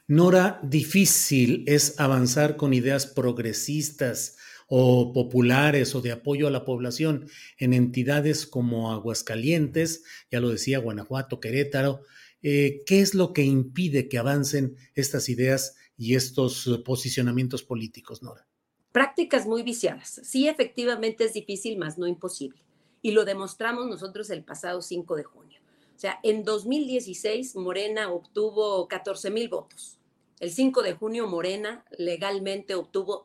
Nora, 0.06 0.60
difícil 0.62 1.64
es 1.66 1.98
avanzar 2.00 2.56
con 2.56 2.74
ideas 2.74 3.06
progresistas 3.06 4.37
o 4.68 5.12
populares 5.14 5.94
o 5.94 6.02
de 6.02 6.12
apoyo 6.12 6.46
a 6.46 6.50
la 6.50 6.64
población 6.64 7.28
en 7.56 7.72
entidades 7.72 8.46
como 8.46 8.92
Aguascalientes, 8.92 10.04
ya 10.30 10.40
lo 10.40 10.50
decía 10.50 10.78
Guanajuato, 10.78 11.40
Querétaro. 11.40 12.02
Eh, 12.42 12.82
¿Qué 12.86 13.00
es 13.00 13.14
lo 13.14 13.32
que 13.32 13.42
impide 13.42 14.08
que 14.08 14.18
avancen 14.18 14.76
estas 14.94 15.28
ideas 15.28 15.76
y 15.96 16.14
estos 16.14 16.82
posicionamientos 16.84 17.62
políticos, 17.62 18.22
Nora? 18.22 18.46
Prácticas 18.92 19.46
muy 19.46 19.62
viciadas. 19.62 20.20
Sí, 20.22 20.48
efectivamente 20.48 21.24
es 21.24 21.32
difícil, 21.32 21.78
más 21.78 21.98
no 21.98 22.06
imposible. 22.06 22.60
Y 23.00 23.12
lo 23.12 23.24
demostramos 23.24 23.88
nosotros 23.88 24.28
el 24.30 24.44
pasado 24.44 24.82
5 24.82 25.16
de 25.16 25.24
junio. 25.24 25.60
O 25.96 25.98
sea, 25.98 26.20
en 26.22 26.44
2016 26.44 27.56
Morena 27.56 28.12
obtuvo 28.12 28.86
14 28.86 29.30
mil 29.30 29.48
votos 29.48 29.97
el 30.40 30.50
5 30.50 30.82
de 30.82 30.92
junio, 30.92 31.26
Morena 31.26 31.84
legalmente 31.96 32.74
obtuvo 32.74 33.24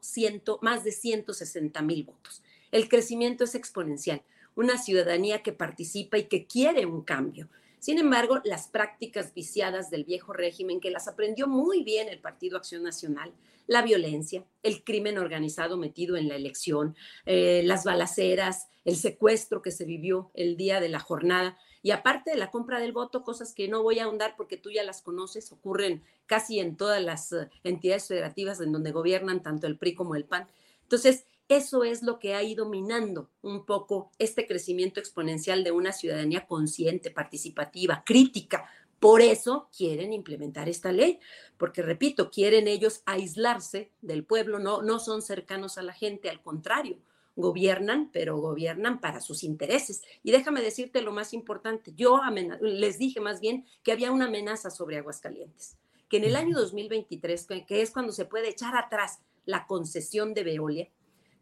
más 0.61 0.83
de 0.83 0.91
160 0.91 1.81
mil 1.81 2.03
votos. 2.03 2.41
El 2.71 2.89
crecimiento 2.89 3.43
es 3.43 3.53
exponencial. 3.53 4.23
Una 4.55 4.77
ciudadanía 4.77 5.43
que 5.43 5.53
participa 5.53 6.17
y 6.17 6.25
que 6.25 6.47
quiere 6.47 6.85
un 6.85 7.03
cambio. 7.03 7.49
Sin 7.79 7.99
embargo, 7.99 8.39
las 8.45 8.67
prácticas 8.67 9.33
viciadas 9.33 9.91
del 9.91 10.05
viejo 10.05 10.33
régimen, 10.33 10.79
que 10.79 10.89
las 10.89 11.07
aprendió 11.07 11.47
muy 11.47 11.83
bien 11.83 12.07
el 12.07 12.19
Partido 12.19 12.57
Acción 12.57 12.81
Nacional, 12.81 13.33
la 13.67 13.81
violencia, 13.81 14.45
el 14.63 14.83
crimen 14.83 15.17
organizado 15.17 15.77
metido 15.77 16.17
en 16.17 16.29
la 16.29 16.35
elección, 16.35 16.95
eh, 17.25 17.61
las 17.65 17.83
balaceras, 17.83 18.69
el 18.85 18.95
secuestro 18.95 19.61
que 19.61 19.71
se 19.71 19.85
vivió 19.85 20.31
el 20.33 20.57
día 20.57 20.79
de 20.79 20.89
la 20.89 20.99
jornada, 20.99 21.57
y 21.83 21.91
aparte 21.91 22.31
de 22.31 22.37
la 22.37 22.49
compra 22.49 22.79
del 22.79 22.93
voto, 22.93 23.23
cosas 23.23 23.53
que 23.53 23.67
no 23.67 23.83
voy 23.83 23.99
a 23.99 24.05
ahondar 24.05 24.35
porque 24.37 24.55
tú 24.55 24.71
ya 24.71 24.83
las 24.83 25.01
conoces, 25.01 25.51
ocurren 25.51 26.01
casi 26.25 26.59
en 26.59 26.77
todas 26.77 27.03
las 27.03 27.33
eh, 27.33 27.49
entidades 27.65 28.07
federativas 28.07 28.61
en 28.61 28.71
donde 28.71 28.93
gobiernan 28.93 29.43
tanto 29.43 29.67
el 29.67 29.77
PRI 29.77 29.93
como 29.93 30.15
el 30.15 30.23
PAN. 30.23 30.47
Entonces, 30.83 31.25
eso 31.49 31.83
es 31.83 32.01
lo 32.01 32.19
que 32.19 32.35
ha 32.35 32.41
ido 32.41 32.69
minando 32.69 33.29
un 33.41 33.65
poco 33.65 34.11
este 34.17 34.47
crecimiento 34.47 35.01
exponencial 35.01 35.65
de 35.65 35.71
una 35.71 35.91
ciudadanía 35.91 36.47
consciente, 36.47 37.11
participativa, 37.11 38.03
crítica. 38.05 38.69
Por 39.01 39.21
eso 39.21 39.67
quieren 39.75 40.13
implementar 40.13 40.69
esta 40.69 40.93
ley, 40.93 41.19
porque 41.57 41.81
repito, 41.81 42.31
quieren 42.31 42.69
ellos 42.69 43.01
aislarse 43.05 43.91
del 44.01 44.23
pueblo, 44.23 44.57
no, 44.57 44.81
no 44.81 44.99
son 44.99 45.21
cercanos 45.21 45.77
a 45.77 45.81
la 45.81 45.91
gente, 45.91 46.29
al 46.29 46.41
contrario, 46.41 46.97
gobiernan, 47.35 48.09
pero 48.11 48.37
gobiernan 48.37 48.99
para 48.99 49.21
sus 49.21 49.43
intereses. 49.43 50.01
Y 50.23 50.31
déjame 50.31 50.61
decirte 50.61 51.01
lo 51.01 51.11
más 51.11 51.33
importante, 51.33 51.93
yo 51.95 52.21
les 52.61 52.97
dije 52.97 53.19
más 53.19 53.39
bien 53.39 53.65
que 53.83 53.91
había 53.91 54.11
una 54.11 54.25
amenaza 54.25 54.69
sobre 54.69 54.97
Aguascalientes, 54.97 55.77
que 56.09 56.17
en 56.17 56.25
el 56.25 56.35
año 56.35 56.57
2023, 56.57 57.47
que 57.67 57.81
es 57.81 57.91
cuando 57.91 58.11
se 58.11 58.25
puede 58.25 58.49
echar 58.49 58.75
atrás 58.75 59.19
la 59.45 59.65
concesión 59.65 60.33
de 60.33 60.43
Veolia, 60.43 60.89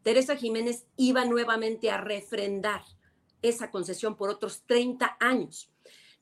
Teresa 0.02 0.36
Jiménez 0.36 0.86
iba 0.96 1.24
nuevamente 1.24 1.90
a 1.90 1.98
refrendar 1.98 2.82
esa 3.40 3.70
concesión 3.70 4.16
por 4.16 4.30
otros 4.30 4.62
30 4.66 5.16
años. 5.20 5.70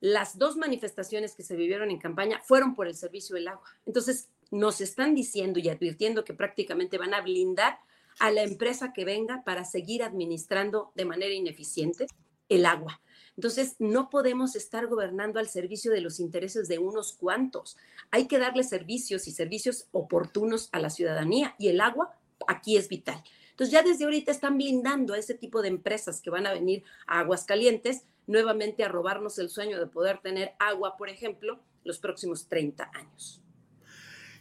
Las 0.00 0.38
dos 0.38 0.56
manifestaciones 0.56 1.34
que 1.34 1.42
se 1.42 1.56
vivieron 1.56 1.90
en 1.90 1.98
campaña 1.98 2.40
fueron 2.44 2.74
por 2.74 2.86
el 2.86 2.94
servicio 2.94 3.34
del 3.36 3.48
agua. 3.48 3.64
Entonces, 3.86 4.30
nos 4.50 4.80
están 4.80 5.14
diciendo 5.14 5.60
y 5.60 5.68
advirtiendo 5.68 6.24
que 6.24 6.34
prácticamente 6.34 6.98
van 6.98 7.14
a 7.14 7.20
blindar 7.20 7.78
a 8.18 8.30
la 8.30 8.42
empresa 8.42 8.92
que 8.92 9.04
venga 9.04 9.42
para 9.44 9.64
seguir 9.64 10.02
administrando 10.02 10.92
de 10.94 11.04
manera 11.04 11.32
ineficiente 11.32 12.06
el 12.48 12.66
agua. 12.66 13.00
Entonces, 13.36 13.76
no 13.78 14.10
podemos 14.10 14.56
estar 14.56 14.86
gobernando 14.86 15.38
al 15.38 15.48
servicio 15.48 15.92
de 15.92 16.00
los 16.00 16.20
intereses 16.20 16.68
de 16.68 16.78
unos 16.78 17.14
cuantos. 17.14 17.76
Hay 18.10 18.26
que 18.26 18.38
darle 18.38 18.64
servicios 18.64 19.28
y 19.28 19.32
servicios 19.32 19.86
oportunos 19.92 20.68
a 20.72 20.80
la 20.80 20.90
ciudadanía 20.90 21.54
y 21.58 21.68
el 21.68 21.80
agua 21.80 22.18
aquí 22.46 22.76
es 22.76 22.88
vital. 22.88 23.22
Entonces, 23.50 23.72
ya 23.72 23.82
desde 23.82 24.04
ahorita 24.04 24.30
están 24.30 24.58
blindando 24.58 25.14
a 25.14 25.18
ese 25.18 25.34
tipo 25.34 25.62
de 25.62 25.68
empresas 25.68 26.20
que 26.20 26.30
van 26.30 26.46
a 26.46 26.52
venir 26.52 26.82
a 27.06 27.20
Aguascalientes 27.20 28.04
nuevamente 28.26 28.84
a 28.84 28.88
robarnos 28.88 29.38
el 29.38 29.48
sueño 29.48 29.78
de 29.78 29.86
poder 29.86 30.18
tener 30.20 30.52
agua, 30.58 30.96
por 30.96 31.08
ejemplo, 31.08 31.60
los 31.84 31.98
próximos 31.98 32.46
30 32.48 32.90
años. 32.94 33.42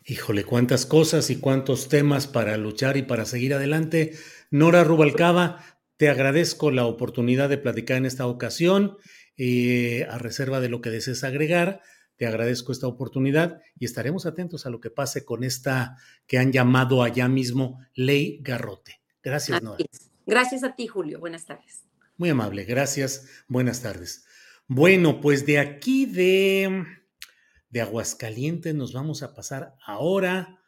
Híjole, 0.10 0.43
cuántas 0.43 0.88
cosas 0.88 1.30
y 1.30 1.36
cuántos 1.36 1.88
temas 1.88 2.26
para 2.26 2.57
luchar 2.57 2.97
y 2.97 3.03
para 3.03 3.26
seguir 3.26 3.53
adelante. 3.53 4.18
Nora 4.49 4.84
Rubalcaba, 4.84 5.64
te 5.97 6.10
agradezco 6.10 6.72
la 6.72 6.88
oportunidad 6.88 7.47
de 7.47 7.60
platicar 7.60 7.97
en 7.97 8.07
esta 8.07 8.26
ocasión, 8.26 8.97
eh, 9.38 10.07
a 10.10 10.18
reserva 10.18 10.62
de 10.62 10.70
lo 10.70 10.82
que 10.82 10.89
desees 10.89 11.24
agregar. 11.24 11.84
Te 12.16 12.26
agradezco 12.26 12.72
esta 12.72 12.88
oportunidad 12.88 13.62
y 13.78 13.86
estaremos 13.86 14.26
atentos 14.26 14.66
a 14.66 14.72
lo 14.72 14.80
que 14.80 14.89
pase 14.89 15.26
con 15.26 15.43
esta 15.43 15.95
que 16.26 16.39
han 16.39 16.51
llamado 16.51 17.03
allá 17.03 17.28
mismo 17.28 17.80
Ley 17.93 18.39
Garrote. 18.41 19.01
Gracias, 19.22 19.62
Nora. 19.62 19.86
Gracias 20.26 20.64
a 20.64 20.76
ti, 20.76 20.88
Julio. 20.88 21.20
Buenas 21.20 21.45
tardes. 21.45 21.84
Muy 22.18 22.30
amable, 22.30 22.66
gracias. 22.66 23.43
Buenas 23.47 23.84
tardes. 23.84 24.26
Bueno, 24.68 25.22
pues 25.22 25.45
de 25.45 25.60
aquí 25.60 26.07
de 26.07 26.99
de 27.70 27.82
Aguascalientes 27.82 28.74
nos 28.74 28.94
vamos 28.94 29.24
a 29.24 29.34
pasar 29.34 29.76
ahora 29.86 30.60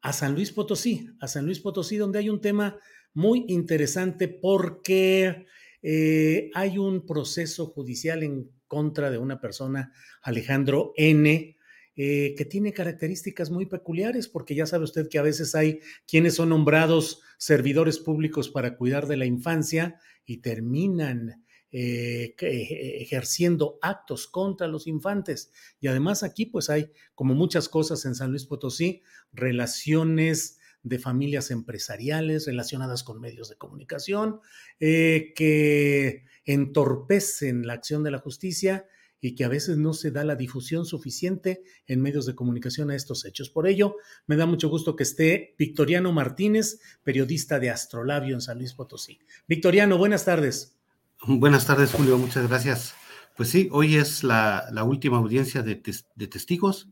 a 0.00 0.12
San 0.12 0.34
Luis 0.34 0.52
Potosí, 0.52 1.08
a 1.20 1.28
San 1.28 1.44
Luis 1.44 1.60
Potosí, 1.60 1.96
donde 1.96 2.18
hay 2.18 2.30
un 2.30 2.40
tema 2.40 2.78
muy 3.12 3.44
interesante 3.48 4.28
porque 4.28 5.46
eh, 5.82 6.50
hay 6.54 6.78
un 6.78 7.06
proceso 7.06 7.66
judicial 7.66 8.22
en 8.22 8.50
contra 8.66 9.10
de 9.10 9.18
una 9.18 9.40
persona, 9.40 9.92
Alejandro 10.22 10.92
N., 10.96 11.56
eh, 11.98 12.34
que 12.36 12.44
tiene 12.44 12.74
características 12.74 13.50
muy 13.50 13.64
peculiares, 13.64 14.28
porque 14.28 14.54
ya 14.54 14.66
sabe 14.66 14.84
usted 14.84 15.08
que 15.08 15.18
a 15.18 15.22
veces 15.22 15.54
hay 15.54 15.80
quienes 16.06 16.34
son 16.34 16.50
nombrados 16.50 17.22
servidores 17.38 17.98
públicos 17.98 18.50
para 18.50 18.76
cuidar 18.76 19.06
de 19.06 19.16
la 19.16 19.24
infancia 19.24 19.98
y 20.26 20.38
terminan 20.38 21.45
eh, 21.72 22.34
eh, 22.40 22.98
ejerciendo 23.00 23.78
actos 23.82 24.26
contra 24.26 24.66
los 24.68 24.86
infantes. 24.86 25.50
Y 25.80 25.88
además 25.88 26.22
aquí 26.22 26.46
pues 26.46 26.70
hay, 26.70 26.90
como 27.14 27.34
muchas 27.34 27.68
cosas 27.68 28.04
en 28.04 28.14
San 28.14 28.30
Luis 28.30 28.46
Potosí, 28.46 29.02
relaciones 29.32 30.58
de 30.86 31.00
familias 31.00 31.50
empresariales 31.50 32.46
relacionadas 32.46 33.02
con 33.02 33.20
medios 33.20 33.48
de 33.48 33.56
comunicación 33.56 34.38
eh, 34.78 35.32
que 35.34 36.24
entorpecen 36.44 37.66
la 37.66 37.72
acción 37.72 38.04
de 38.04 38.12
la 38.12 38.20
justicia 38.20 38.86
y 39.20 39.34
que 39.34 39.44
a 39.44 39.48
veces 39.48 39.78
no 39.78 39.94
se 39.94 40.12
da 40.12 40.22
la 40.22 40.36
difusión 40.36 40.86
suficiente 40.86 41.64
en 41.88 42.00
medios 42.00 42.26
de 42.26 42.36
comunicación 42.36 42.92
a 42.92 42.94
estos 42.94 43.24
hechos. 43.24 43.50
Por 43.50 43.66
ello, 43.66 43.96
me 44.28 44.36
da 44.36 44.46
mucho 44.46 44.68
gusto 44.68 44.94
que 44.94 45.02
esté 45.02 45.56
Victoriano 45.58 46.12
Martínez, 46.12 46.78
periodista 47.02 47.58
de 47.58 47.70
Astrolabio 47.70 48.34
en 48.34 48.40
San 48.40 48.58
Luis 48.58 48.74
Potosí. 48.74 49.18
Victoriano, 49.48 49.98
buenas 49.98 50.24
tardes. 50.24 50.75
Buenas 51.22 51.66
tardes, 51.66 51.92
Julio, 51.92 52.18
muchas 52.18 52.46
gracias. 52.46 52.94
Pues 53.36 53.48
sí, 53.48 53.68
hoy 53.72 53.96
es 53.96 54.22
la, 54.22 54.68
última 54.86 55.16
audiencia 55.16 55.62
de, 55.62 55.74
testigos 55.74 56.88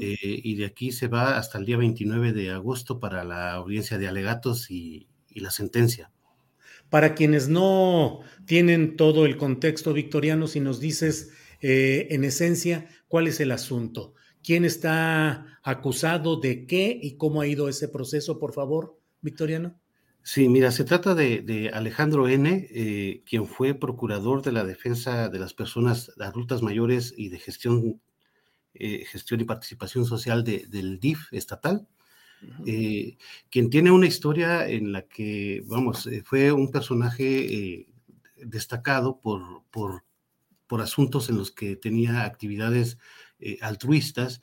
eh, 0.00 0.16
y 0.20 0.54
de 0.54 0.66
aquí 0.66 0.92
se 0.92 1.08
va 1.08 1.36
hasta 1.36 1.58
el 1.58 1.66
día 1.66 1.76
29 1.76 2.32
de 2.32 2.50
agosto 2.50 3.00
para 3.00 3.24
la 3.24 3.52
audiencia 3.52 3.98
de 3.98 4.08
alegatos 4.08 4.70
y, 4.70 5.08
la 5.34 5.50
sentencia. 5.50 6.10
Para 6.90 7.14
quienes 7.14 7.48
no 7.48 8.20
tienen 8.46 8.96
todo 8.96 9.26
el 9.26 9.36
contexto 9.36 9.92
victoriano, 9.92 10.48
si 10.48 10.60
nos 10.60 10.80
dices 10.80 11.30
eh, 11.60 12.08
en 12.10 12.24
esencia 12.24 12.88
cuál 13.08 13.28
es 13.28 13.40
el 13.40 13.52
asunto, 13.52 14.14
quién 14.42 14.64
está 14.64 15.60
acusado 15.62 16.40
de 16.40 16.66
qué 16.66 16.98
y 17.00 17.16
cómo 17.16 17.40
ha 17.40 17.46
ido 17.46 17.68
ese 17.68 17.88
proceso, 17.88 18.38
por 18.38 18.52
favor, 18.52 18.98
Victoriano. 19.20 19.79
Sí, 20.22 20.48
mira, 20.48 20.70
se 20.70 20.84
trata 20.84 21.14
de, 21.14 21.70
Alejandro 21.72 22.28
N., 22.28 22.68
eh, 22.70 23.22
quien 23.24 23.46
fue 23.46 23.74
procurador 23.74 24.42
de 24.42 24.52
la 24.52 24.64
defensa 24.64 25.28
de 25.28 25.38
las 25.38 25.54
personas 25.54 26.12
adultas 26.20 26.62
mayores 26.62 27.14
y 27.16 27.30
de 27.30 27.38
gestión, 27.38 28.00
eh, 28.74 29.04
gestión 29.06 29.40
y 29.40 29.44
participación 29.44 30.04
social 30.04 30.44
del 30.44 31.00
DIF 31.00 31.32
estatal, 31.32 31.88
eh, 32.66 33.16
quien 33.50 33.70
tiene 33.70 33.90
una 33.90 34.06
historia 34.06 34.68
en 34.68 34.92
la 34.92 35.02
que, 35.02 35.62
vamos, 35.66 36.08
fue 36.24 36.52
un 36.52 36.70
personaje 36.70 37.86
destacado 38.36 39.20
por, 39.20 39.64
por, 39.70 40.04
por, 40.66 40.80
asuntos 40.82 41.28
en 41.30 41.38
los 41.38 41.50
que 41.50 41.76
tenía 41.76 42.24
actividades 42.24 42.98
altruistas, 43.62 44.42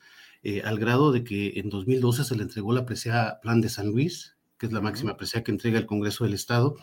al 0.64 0.80
grado 0.80 1.12
de 1.12 1.24
que 1.24 1.60
en 1.60 1.70
2012 1.70 2.24
se 2.24 2.36
le 2.36 2.44
entregó 2.44 2.74
la 2.74 2.86
preciada 2.86 3.40
Plan 3.42 3.62
de 3.62 3.70
San 3.70 3.88
Luis, 3.88 4.37
que 4.58 4.66
es 4.66 4.72
la 4.72 4.82
máxima 4.82 5.18
presea 5.18 5.44
que 5.44 5.52
entrega 5.52 5.80
el 5.80 5.86
Congreso 5.86 6.24
del 6.24 6.34
Estado. 6.34 6.76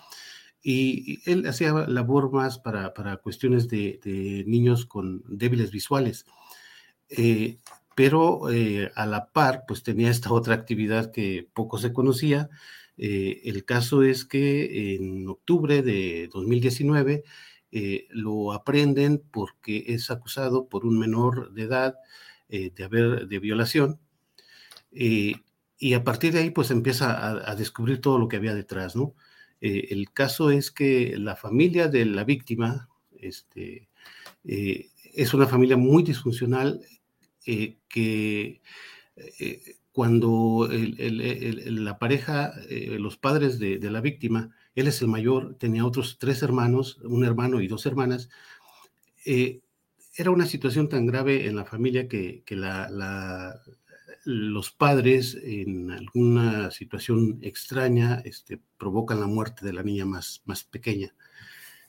Y, 0.63 1.21
él 1.31 1.47
hacía 1.47 1.73
labor 1.73 2.33
más 2.33 2.59
para, 2.59 2.95
para 2.95 3.19
cuestiones 3.19 3.69
de, 3.69 4.45
niños 4.47 4.87
con 4.87 5.23
débiles 5.29 5.71
visuales. 5.71 6.25
Eh, 7.11 7.59
pero 7.95 8.51
eh, 8.51 8.91
a 8.97 9.07
la 9.07 9.31
par, 9.31 9.65
pues 9.69 9.83
tenía 9.83 10.11
esta 10.11 10.33
otra 10.33 10.55
actividad 10.55 11.13
que 11.13 11.49
poco 11.53 11.79
se 11.79 11.93
conocía. 11.93 12.49
Eh, 12.97 13.43
el 13.45 13.65
caso 13.65 14.03
es 14.03 14.25
que 14.25 14.95
en 14.95 15.29
octubre 15.29 15.83
de 15.83 16.29
2019 16.33 17.25
lo 18.11 18.53
aprenden 18.53 19.21
porque 19.33 19.85
es 19.89 20.11
acusado 20.11 20.69
por 20.69 20.87
un 20.87 20.97
menor 20.99 21.53
de 21.53 21.63
edad 21.63 21.97
de 22.49 22.85
haber 22.85 23.27
de 23.27 23.39
violación 23.41 23.99
y 25.85 25.93
a 25.93 26.03
partir 26.03 26.33
de 26.33 26.39
ahí 26.39 26.49
pues 26.49 26.71
empieza 26.71 27.51
a, 27.51 27.55
descubrir 27.57 28.01
todo 28.01 28.19
lo 28.19 28.27
que 28.27 28.37
había 28.37 28.55
detrás, 28.55 28.97
¿no? 28.97 29.15
Eh, 29.61 29.89
el 29.91 30.11
caso 30.13 30.51
es 30.51 30.71
que 30.71 31.15
la 31.19 31.37
familia 31.37 31.89
de 31.89 32.07
la 32.07 32.25
víctima 32.25 32.89
este, 33.19 33.91
eh, 34.45 34.89
es 35.13 35.35
una 35.35 35.47
familia 35.47 35.77
muy 35.77 36.03
disfuncional 36.03 36.81
eh, 37.45 37.77
que 37.87 38.63
cuando 39.93 40.71
la 40.71 41.99
pareja, 41.99 42.55
los 42.99 43.19
padres 43.19 43.59
de, 43.59 43.79
la 43.91 44.01
víctima, 44.01 44.57
él 44.75 44.87
es 44.87 45.03
el 45.03 45.09
mayor, 45.09 45.55
tenía 45.57 45.85
otros 45.85 46.17
tres 46.19 46.43
hermanos, 46.43 46.99
un 47.05 47.27
hermano 47.27 47.61
y 47.61 47.69
dos 47.69 47.85
hermanas, 47.85 48.31
era 50.17 50.31
una 50.31 50.47
situación 50.47 50.89
tan 50.89 51.07
grave 51.07 51.47
en 51.47 51.57
la 51.57 51.67
familia 51.67 52.09
que, 52.09 52.43
la, 52.49 53.61
los 54.25 54.71
padres 54.71 55.37
en 55.43 55.91
alguna 55.91 56.71
situación 56.71 57.39
extraña 57.43 58.23
este, 58.25 58.61
provocan 58.79 59.21
la 59.21 59.27
muerte 59.27 59.65
de 59.65 59.73
la 59.73 59.83
niña 59.83 60.05
más, 60.05 60.43
más 60.45 60.65
pequeña. 60.65 61.15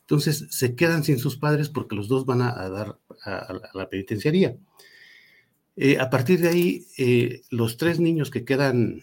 Entonces 0.02 0.48
se 0.52 0.76
quedan 0.76 1.04
sin 1.04 1.18
sus 1.18 1.38
padres 1.38 1.70
porque 1.70 1.96
los 1.96 2.08
dos 2.08 2.26
van 2.26 2.42
a, 2.42 2.70
dar 2.70 3.00
a, 3.24 3.60
la 3.74 3.90
penitenciaría. 3.90 4.58
Eh, 5.76 5.98
a 6.00 6.10
partir 6.10 6.40
de 6.42 6.50
ahí, 6.50 6.86
eh, 6.98 7.42
los 7.50 7.78
tres 7.78 8.00
niños 8.00 8.30
que 8.30 8.46
quedan 8.46 9.02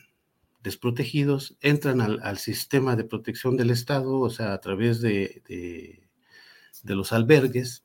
desprotegidos 0.63 1.57
entran 1.61 2.01
al, 2.01 2.39
sistema 2.39 2.95
de 2.95 3.05
protección 3.05 3.57
del 3.57 3.71
Estado, 3.71 4.21
o 4.21 4.31
sea, 4.31 4.53
a 4.53 4.61
través 4.61 5.01
de, 5.01 5.43
de 5.49 6.95
los 6.95 7.13
albergues, 7.13 7.85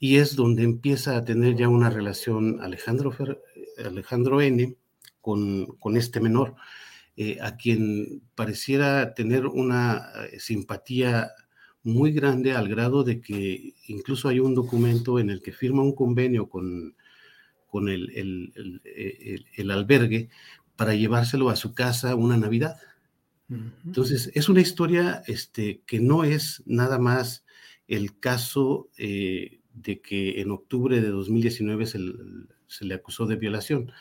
y 0.00 0.16
es 0.16 0.36
donde 0.36 0.62
empieza 0.62 1.16
a 1.16 1.24
tener 1.24 1.56
ya 1.56 1.68
una 1.68 1.90
relación 1.90 2.60
Alejandro, 2.60 3.12
Alejandro 3.84 4.40
N. 4.40 4.76
Con, 5.20 5.96
este 5.96 6.20
menor, 6.20 6.54
eh, 7.14 7.36
a 7.42 7.56
quien 7.56 8.22
pareciera 8.34 9.12
tener 9.12 9.46
una 9.46 10.10
eh, 10.32 10.40
simpatía 10.40 11.32
muy 11.82 12.12
grande 12.12 12.52
al 12.52 12.68
grado 12.68 13.04
de 13.04 13.20
que 13.20 13.74
incluso 13.88 14.28
hay 14.28 14.40
un 14.40 14.54
documento 14.54 15.18
en 15.18 15.28
el 15.28 15.42
que 15.42 15.52
firma 15.52 15.82
un 15.82 15.94
convenio 15.94 16.48
con, 16.48 16.94
con 17.66 17.88
el, 17.88 18.10
el, 19.54 19.70
albergue 19.70 20.30
para 20.76 20.94
llevárselo 20.94 21.50
a 21.50 21.56
su 21.56 21.74
casa 21.74 22.14
una 22.14 22.36
Navidad. 22.36 22.76
Entonces, 23.84 24.30
es 24.34 24.48
una 24.48 24.60
historia 24.60 25.22
este, 25.26 25.80
que 25.86 26.00
no 26.00 26.24
es 26.24 26.62
nada 26.66 26.98
más 26.98 27.44
el 27.86 28.18
caso 28.18 28.90
eh, 28.98 29.60
de 29.72 30.00
que 30.00 30.40
en 30.40 30.50
octubre 30.50 31.00
de 31.00 31.08
2019 31.08 31.86
se, 31.86 31.98
le 32.80 32.94
acusó 32.94 33.26
de 33.26 33.36
violación. 33.36 33.92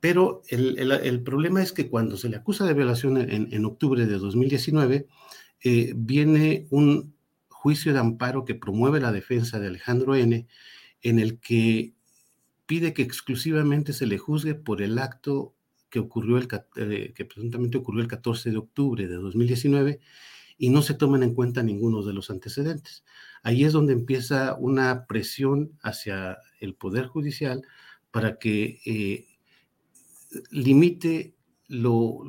Pero 0.00 0.42
el, 0.48 1.22
problema 1.22 1.62
es 1.62 1.72
que 1.72 1.88
cuando 1.88 2.16
se 2.16 2.28
le 2.28 2.36
acusa 2.36 2.64
de 2.64 2.74
violación 2.74 3.16
en, 3.18 3.64
octubre 3.64 4.06
de 4.06 4.18
2019, 4.18 5.06
eh, 5.64 5.92
viene 5.96 6.66
un 6.70 7.14
juicio 7.48 7.92
de 7.92 7.98
amparo 7.98 8.44
que 8.44 8.54
promueve 8.54 9.00
la 9.00 9.10
defensa 9.10 9.58
de 9.58 9.66
Alejandro 9.66 10.14
N., 10.14 10.46
en 11.02 11.18
el 11.18 11.38
que 11.40 11.94
pide 12.66 12.92
que 12.92 13.02
exclusivamente 13.02 13.92
se 13.92 14.06
le 14.06 14.18
juzgue 14.18 14.54
por 14.54 14.82
el 14.82 14.98
acto 14.98 15.54
que 15.90 15.98
ocurrió 15.98 16.38
el, 16.38 16.48
eh, 16.76 17.12
que 17.14 17.24
presuntamente 17.24 17.78
ocurrió 17.78 18.02
el 18.02 18.08
14 18.08 18.50
de 18.50 18.58
octubre 18.58 19.08
de 19.08 19.14
2019 19.14 20.00
y 20.58 20.70
no 20.70 20.82
se 20.82 20.94
tomen 20.94 21.22
en 21.22 21.34
cuenta 21.34 21.62
ninguno 21.62 22.02
de 22.02 22.12
los 22.12 22.30
antecedentes. 22.30 23.04
Ahí 23.42 23.64
es 23.64 23.72
donde 23.72 23.92
empieza 23.92 24.54
una 24.54 25.06
presión 25.06 25.78
hacia 25.82 26.38
el 26.60 26.74
Poder 26.74 27.06
Judicial 27.06 27.62
para 28.10 28.38
que 28.38 28.80
eh, 28.84 29.26
limite 30.50 31.34
lo, 31.68 32.24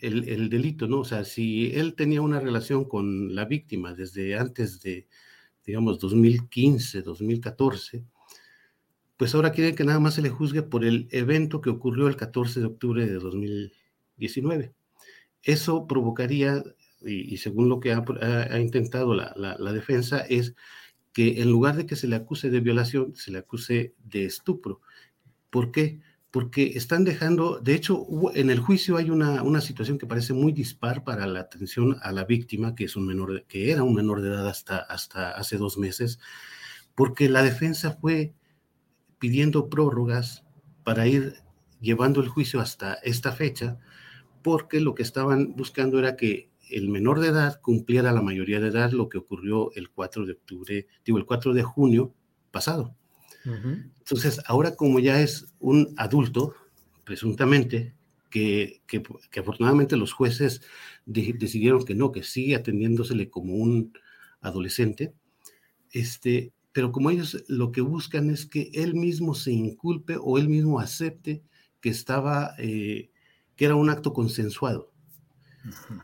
el, 0.00 0.48
delito, 0.48 0.88
¿no? 0.88 1.00
O 1.00 1.04
sea, 1.04 1.24
si 1.24 1.70
él 1.74 1.94
tenía 1.94 2.22
una 2.22 2.40
relación 2.40 2.84
con 2.84 3.34
la 3.34 3.44
víctima 3.44 3.94
desde 3.94 4.36
antes 4.36 4.80
de, 4.80 5.06
digamos, 5.64 5.98
2015, 5.98 7.02
2014, 7.02 8.04
pues 9.18 9.34
ahora 9.34 9.52
quieren 9.52 9.76
que 9.76 9.84
nada 9.84 10.00
más 10.00 10.14
se 10.14 10.22
le 10.22 10.30
juzgue 10.30 10.62
por 10.62 10.84
el 10.84 11.08
evento 11.10 11.60
que 11.60 11.68
ocurrió 11.68 12.08
el 12.08 12.16
14 12.16 12.60
de 12.60 12.66
octubre 12.66 13.06
de 13.06 13.14
2019. 13.14 14.72
Eso 15.42 15.86
provocaría 15.86 16.62
y, 17.02 17.36
según 17.38 17.68
lo 17.68 17.80
que 17.80 17.92
ha, 17.92 18.58
intentado 18.60 19.14
la, 19.14 19.72
defensa, 19.72 20.20
es 20.20 20.54
que 21.12 21.40
en 21.42 21.50
lugar 21.50 21.76
de 21.76 21.86
que 21.86 21.96
se 21.96 22.06
le 22.06 22.16
acuse 22.16 22.50
de 22.50 22.60
violación, 22.60 23.14
se 23.16 23.30
le 23.32 23.38
acuse 23.38 23.94
de 24.04 24.24
estupro. 24.24 24.80
¿Por 25.50 25.72
qué? 25.72 26.00
Porque 26.30 26.72
están 26.76 27.04
dejando, 27.04 27.58
de 27.58 27.74
hecho, 27.74 28.06
en 28.34 28.50
el 28.50 28.60
juicio 28.60 28.96
hay 28.96 29.10
una, 29.10 29.60
situación 29.60 29.98
que 29.98 30.06
parece 30.06 30.32
muy 30.32 30.52
dispar 30.52 31.02
para 31.02 31.26
la 31.26 31.40
atención 31.40 31.96
a 32.02 32.12
la 32.12 32.24
víctima, 32.24 32.74
que, 32.74 32.84
es 32.84 32.96
un 32.96 33.06
menor 33.06 33.44
que 33.46 33.72
era 33.72 33.82
un 33.82 33.94
menor 33.94 34.20
de 34.20 34.28
edad 34.28 34.46
hasta, 34.46 34.78
hasta 34.78 35.30
hace 35.32 35.56
dos 35.56 35.78
meses, 35.78 36.20
porque 36.94 37.28
la 37.28 37.42
defensa 37.42 37.92
fue 37.92 38.34
pidiendo 39.18 39.68
prórrogas 39.68 40.44
para 40.84 41.06
ir 41.06 41.36
llevando 41.80 42.20
el 42.20 42.28
juicio 42.28 42.60
hasta 42.60 42.94
esta 42.94 43.32
fecha, 43.32 43.78
porque 44.42 44.80
lo 44.80 44.94
que 44.94 45.02
estaban 45.02 45.54
buscando 45.56 45.98
era 45.98 46.16
que 46.16 46.49
el 46.70 46.88
menor 46.88 47.20
de 47.20 47.28
edad 47.28 47.60
cumpliera 47.60 48.12
la 48.12 48.22
mayoría 48.22 48.60
de 48.60 48.68
edad, 48.68 48.92
lo 48.92 49.08
que 49.08 49.18
ocurrió 49.18 49.72
el 49.74 49.90
4 49.90 50.26
de 50.26 50.32
octubre, 50.32 50.86
digo, 51.04 51.18
el 51.18 51.26
4 51.26 51.54
de 51.54 51.62
junio 51.62 52.14
pasado. 52.50 52.94
Entonces, 53.44 54.40
ahora 54.46 54.76
como 54.76 54.98
ya 54.98 55.20
es 55.20 55.54
un 55.60 55.94
adulto, 55.96 56.54
presuntamente, 57.04 57.94
que, 58.28 58.82
que, 58.86 59.02
afortunadamente 59.40 59.96
los 59.96 60.12
jueces 60.12 60.62
decidieron 61.04 61.84
que 61.84 61.94
no, 61.94 62.12
que 62.12 62.22
sigue 62.22 62.54
atendiéndosele 62.54 63.28
como 63.28 63.54
un 63.54 63.92
adolescente, 64.40 65.14
este, 65.92 66.52
pero 66.72 66.92
como 66.92 67.10
ellos 67.10 67.44
lo 67.48 67.72
que 67.72 67.80
buscan 67.80 68.30
es 68.30 68.46
que 68.46 68.70
él 68.72 68.94
mismo 68.94 69.34
se 69.34 69.52
inculpe 69.52 70.16
o 70.20 70.38
él 70.38 70.48
mismo 70.48 70.78
acepte 70.78 71.42
que 71.80 71.88
estaba, 71.88 72.54
eh, 72.58 73.10
que 73.56 73.64
era 73.64 73.74
un 73.74 73.90
acto 73.90 74.12
consensuado 74.12 74.89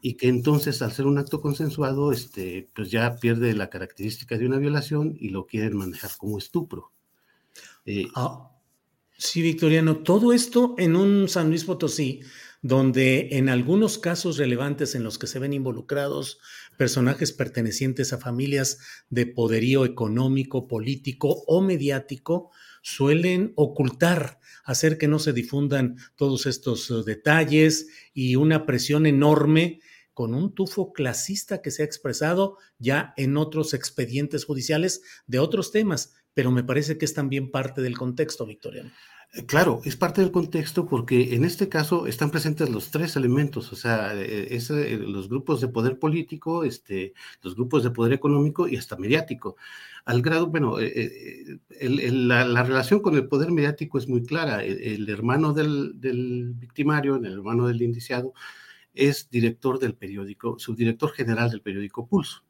y 0.00 0.14
que 0.14 0.28
entonces 0.28 0.82
al 0.82 0.92
ser 0.92 1.06
un 1.06 1.18
acto 1.18 1.40
consensuado, 1.40 2.12
este, 2.12 2.68
pues 2.74 2.90
ya 2.90 3.16
pierde 3.16 3.54
la 3.54 3.70
característica 3.70 4.36
de 4.36 4.46
una 4.46 4.58
violación 4.58 5.16
y 5.18 5.30
lo 5.30 5.46
quieren 5.46 5.76
manejar 5.76 6.10
como 6.18 6.38
estupro. 6.38 6.92
Eh, 7.84 8.06
ah, 8.14 8.50
sí, 9.16 9.42
Victoriano, 9.42 9.98
todo 9.98 10.32
esto 10.32 10.74
en 10.78 10.96
un 10.96 11.28
San 11.28 11.48
Luis 11.48 11.64
Potosí, 11.64 12.20
donde 12.62 13.28
en 13.32 13.48
algunos 13.48 13.98
casos 13.98 14.38
relevantes 14.38 14.94
en 14.94 15.04
los 15.04 15.18
que 15.18 15.26
se 15.26 15.38
ven 15.38 15.52
involucrados 15.52 16.38
personajes 16.76 17.32
pertenecientes 17.32 18.12
a 18.12 18.18
familias 18.18 18.78
de 19.08 19.26
poderío 19.26 19.84
económico, 19.84 20.66
político 20.66 21.44
o 21.46 21.60
mediático, 21.60 22.50
suelen 22.86 23.52
ocultar, 23.56 24.38
hacer 24.64 24.96
que 24.96 25.08
no 25.08 25.18
se 25.18 25.32
difundan 25.32 25.96
todos 26.14 26.46
estos 26.46 26.88
eh, 26.88 26.94
detalles 27.04 27.88
y 28.14 28.36
una 28.36 28.64
presión 28.64 29.06
enorme 29.06 29.80
con 30.14 30.34
un 30.34 30.54
tufo 30.54 30.92
clasista 30.92 31.62
que 31.62 31.72
se 31.72 31.82
ha 31.82 31.84
expresado 31.84 32.58
ya 32.78 33.12
en 33.16 33.36
otros 33.38 33.74
expedientes 33.74 34.44
judiciales 34.44 35.02
de 35.26 35.40
otros 35.40 35.72
temas, 35.72 36.14
pero 36.32 36.52
me 36.52 36.62
parece 36.62 36.96
que 36.96 37.06
es 37.06 37.12
también 37.12 37.50
parte 37.50 37.82
del 37.82 37.98
contexto, 37.98 38.46
Victoriano. 38.46 38.92
Eh, 39.32 39.44
claro, 39.44 39.80
es 39.84 39.96
parte 39.96 40.20
del 40.20 40.30
contexto 40.30 40.86
porque 40.86 41.34
en 41.34 41.44
este 41.44 41.68
caso 41.68 42.06
están 42.06 42.30
presentes 42.30 42.70
los 42.70 42.90
tres 42.90 43.16
elementos, 43.16 43.72
o 43.72 43.76
sea, 43.76 44.14
eh, 44.14 44.48
es, 44.50 44.70
eh, 44.70 44.96
los 44.98 45.28
grupos 45.28 45.60
de 45.60 45.68
poder 45.68 45.98
político, 45.98 46.64
este, 46.64 47.12
los 47.42 47.54
grupos 47.54 47.84
de 47.84 47.90
poder 47.90 48.12
económico 48.12 48.68
y 48.68 48.76
hasta 48.76 48.96
mediático. 48.96 49.56
Al 50.04 50.22
grado, 50.22 50.46
bueno, 50.46 50.76
la, 50.78 52.62
relación 52.62 53.00
con 53.00 53.16
el 53.16 53.26
poder 53.26 53.50
mediático 53.50 53.98
es 53.98 54.08
muy 54.08 54.22
clara. 54.22 54.62
El, 54.62 55.08
hermano 55.08 55.52
del, 55.52 56.00
del, 56.00 56.52
victimario, 56.54 57.16
el 57.16 57.26
hermano 57.26 57.66
del 57.66 57.82
indiciado, 57.82 58.32
es 58.94 59.28
director 59.30 59.80
del 59.80 59.94
periódico, 59.94 60.60
subdirector 60.60 61.10
general 61.10 61.50
del 61.50 61.60
periódico 61.60 62.06
Pulso. 62.06 62.44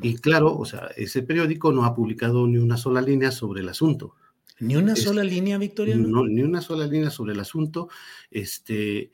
Y 0.00 0.16
claro, 0.16 0.56
o 0.56 0.64
sea, 0.64 0.88
ese 0.96 1.22
periódico 1.22 1.70
no 1.70 1.84
ha 1.84 1.94
publicado 1.94 2.46
ni 2.46 2.58
una 2.58 2.76
sola 2.76 3.00
línea 3.02 3.30
sobre 3.30 3.60
el 3.60 3.68
asunto. 3.68 4.16
Ni 4.62 4.76
una 4.76 4.94
sola 4.94 5.24
línea, 5.24 5.58
Victoria. 5.58 5.96
No, 5.96 6.24
ni 6.24 6.40
una 6.42 6.60
sola 6.60 6.86
línea 6.86 7.10
sobre 7.10 7.32
el 7.32 7.40
asunto. 7.40 7.88
Este, 8.30 9.10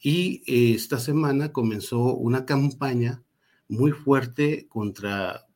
y 0.00 0.42
eh, 0.46 0.74
esta 0.74 1.00
semana 1.00 1.50
comenzó 1.50 2.14
una 2.14 2.46
campaña 2.46 3.24
muy 3.66 3.90
fuerte 3.90 4.68
contra 4.68 5.46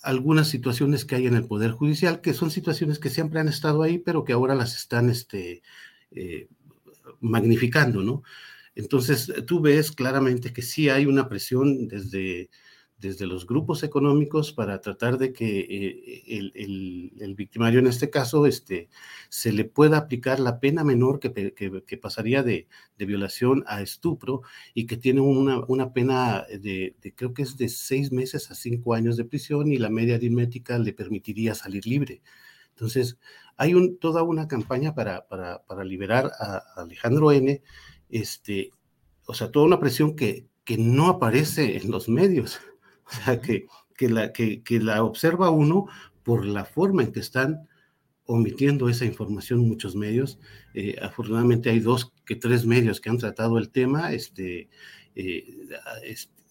algunas 0.00 0.46
situaciones 0.46 1.04
que 1.04 1.16
hay 1.16 1.26
en 1.26 1.34
el 1.34 1.48
Poder 1.48 1.72
Judicial, 1.72 2.20
que 2.20 2.34
son 2.34 2.52
situaciones 2.52 3.00
que 3.00 3.10
siempre 3.10 3.40
han 3.40 3.48
estado 3.48 3.82
ahí, 3.82 3.98
pero 3.98 4.22
que 4.22 4.32
ahora 4.32 4.54
las 4.54 4.76
están 4.76 5.10
este, 5.10 5.62
eh, 6.12 6.46
magnificando, 7.20 8.02
¿no? 8.04 8.22
Entonces, 8.76 9.32
tú 9.44 9.60
ves 9.60 9.90
claramente 9.90 10.52
que 10.52 10.62
sí 10.62 10.88
hay 10.88 11.06
una 11.06 11.28
presión 11.28 11.88
desde 11.88 12.48
desde 13.04 13.26
los 13.26 13.46
grupos 13.46 13.82
económicos 13.82 14.52
para 14.52 14.80
tratar 14.80 15.18
de 15.18 15.32
que 15.32 15.60
eh, 15.60 16.24
el, 16.26 17.34
victimario 17.34 17.78
en 17.80 17.86
este 17.86 18.08
caso 18.08 18.46
este, 18.46 18.88
se 19.28 19.52
le 19.52 19.66
pueda 19.66 19.98
aplicar 19.98 20.40
la 20.40 20.58
pena 20.58 20.84
menor 20.84 21.20
que, 21.20 21.98
pasaría 22.00 22.42
de, 22.42 22.66
violación 22.98 23.62
a 23.66 23.82
estupro 23.82 24.40
y 24.72 24.86
que 24.86 24.96
tiene 24.96 25.20
una, 25.20 25.92
pena 25.92 26.46
de, 26.48 26.96
creo 27.14 27.34
que 27.34 27.42
es 27.42 27.58
de 27.58 27.68
seis 27.68 28.10
meses 28.10 28.50
a 28.50 28.54
cinco 28.54 28.94
años 28.94 29.18
de 29.18 29.26
prisión 29.26 29.70
y 29.70 29.76
la 29.76 29.90
media 29.90 30.14
aritmética 30.14 30.78
le 30.78 30.94
permitiría 30.94 31.54
salir 31.54 31.86
libre. 31.86 32.22
Entonces, 32.70 33.18
hay 33.56 33.74
un, 33.74 33.98
toda 33.98 34.22
una 34.22 34.48
campaña 34.48 34.94
para, 34.94 35.26
para, 35.28 35.84
liberar 35.84 36.32
a, 36.40 36.62
Alejandro 36.76 37.30
N., 37.30 37.62
este, 38.08 38.70
o 39.26 39.34
sea, 39.34 39.50
toda 39.50 39.66
una 39.66 39.78
presión 39.78 40.16
que, 40.16 40.48
que 40.64 40.78
no 40.78 41.08
aparece 41.08 41.76
en 41.76 41.90
los 41.90 42.08
medios. 42.08 42.58
O 43.06 43.24
sea, 43.24 43.40
que, 43.40 43.66
que, 43.96 44.08
la, 44.08 44.32
que, 44.32 44.62
que 44.62 44.80
la 44.80 45.04
observa 45.04 45.50
uno 45.50 45.86
por 46.22 46.46
la 46.46 46.64
forma 46.64 47.02
en 47.02 47.12
que 47.12 47.20
están 47.20 47.68
omitiendo 48.26 48.88
esa 48.88 49.04
información 49.04 49.60
muchos 49.60 49.94
medios. 49.94 50.38
Eh, 50.74 50.96
afortunadamente 51.00 51.70
hay 51.70 51.80
dos 51.80 52.12
que 52.24 52.36
tres 52.36 52.64
medios 52.64 53.00
que 53.00 53.10
han 53.10 53.18
tratado 53.18 53.58
el 53.58 53.70
tema. 53.70 54.12
Este, 54.12 54.68
eh, 55.14 55.68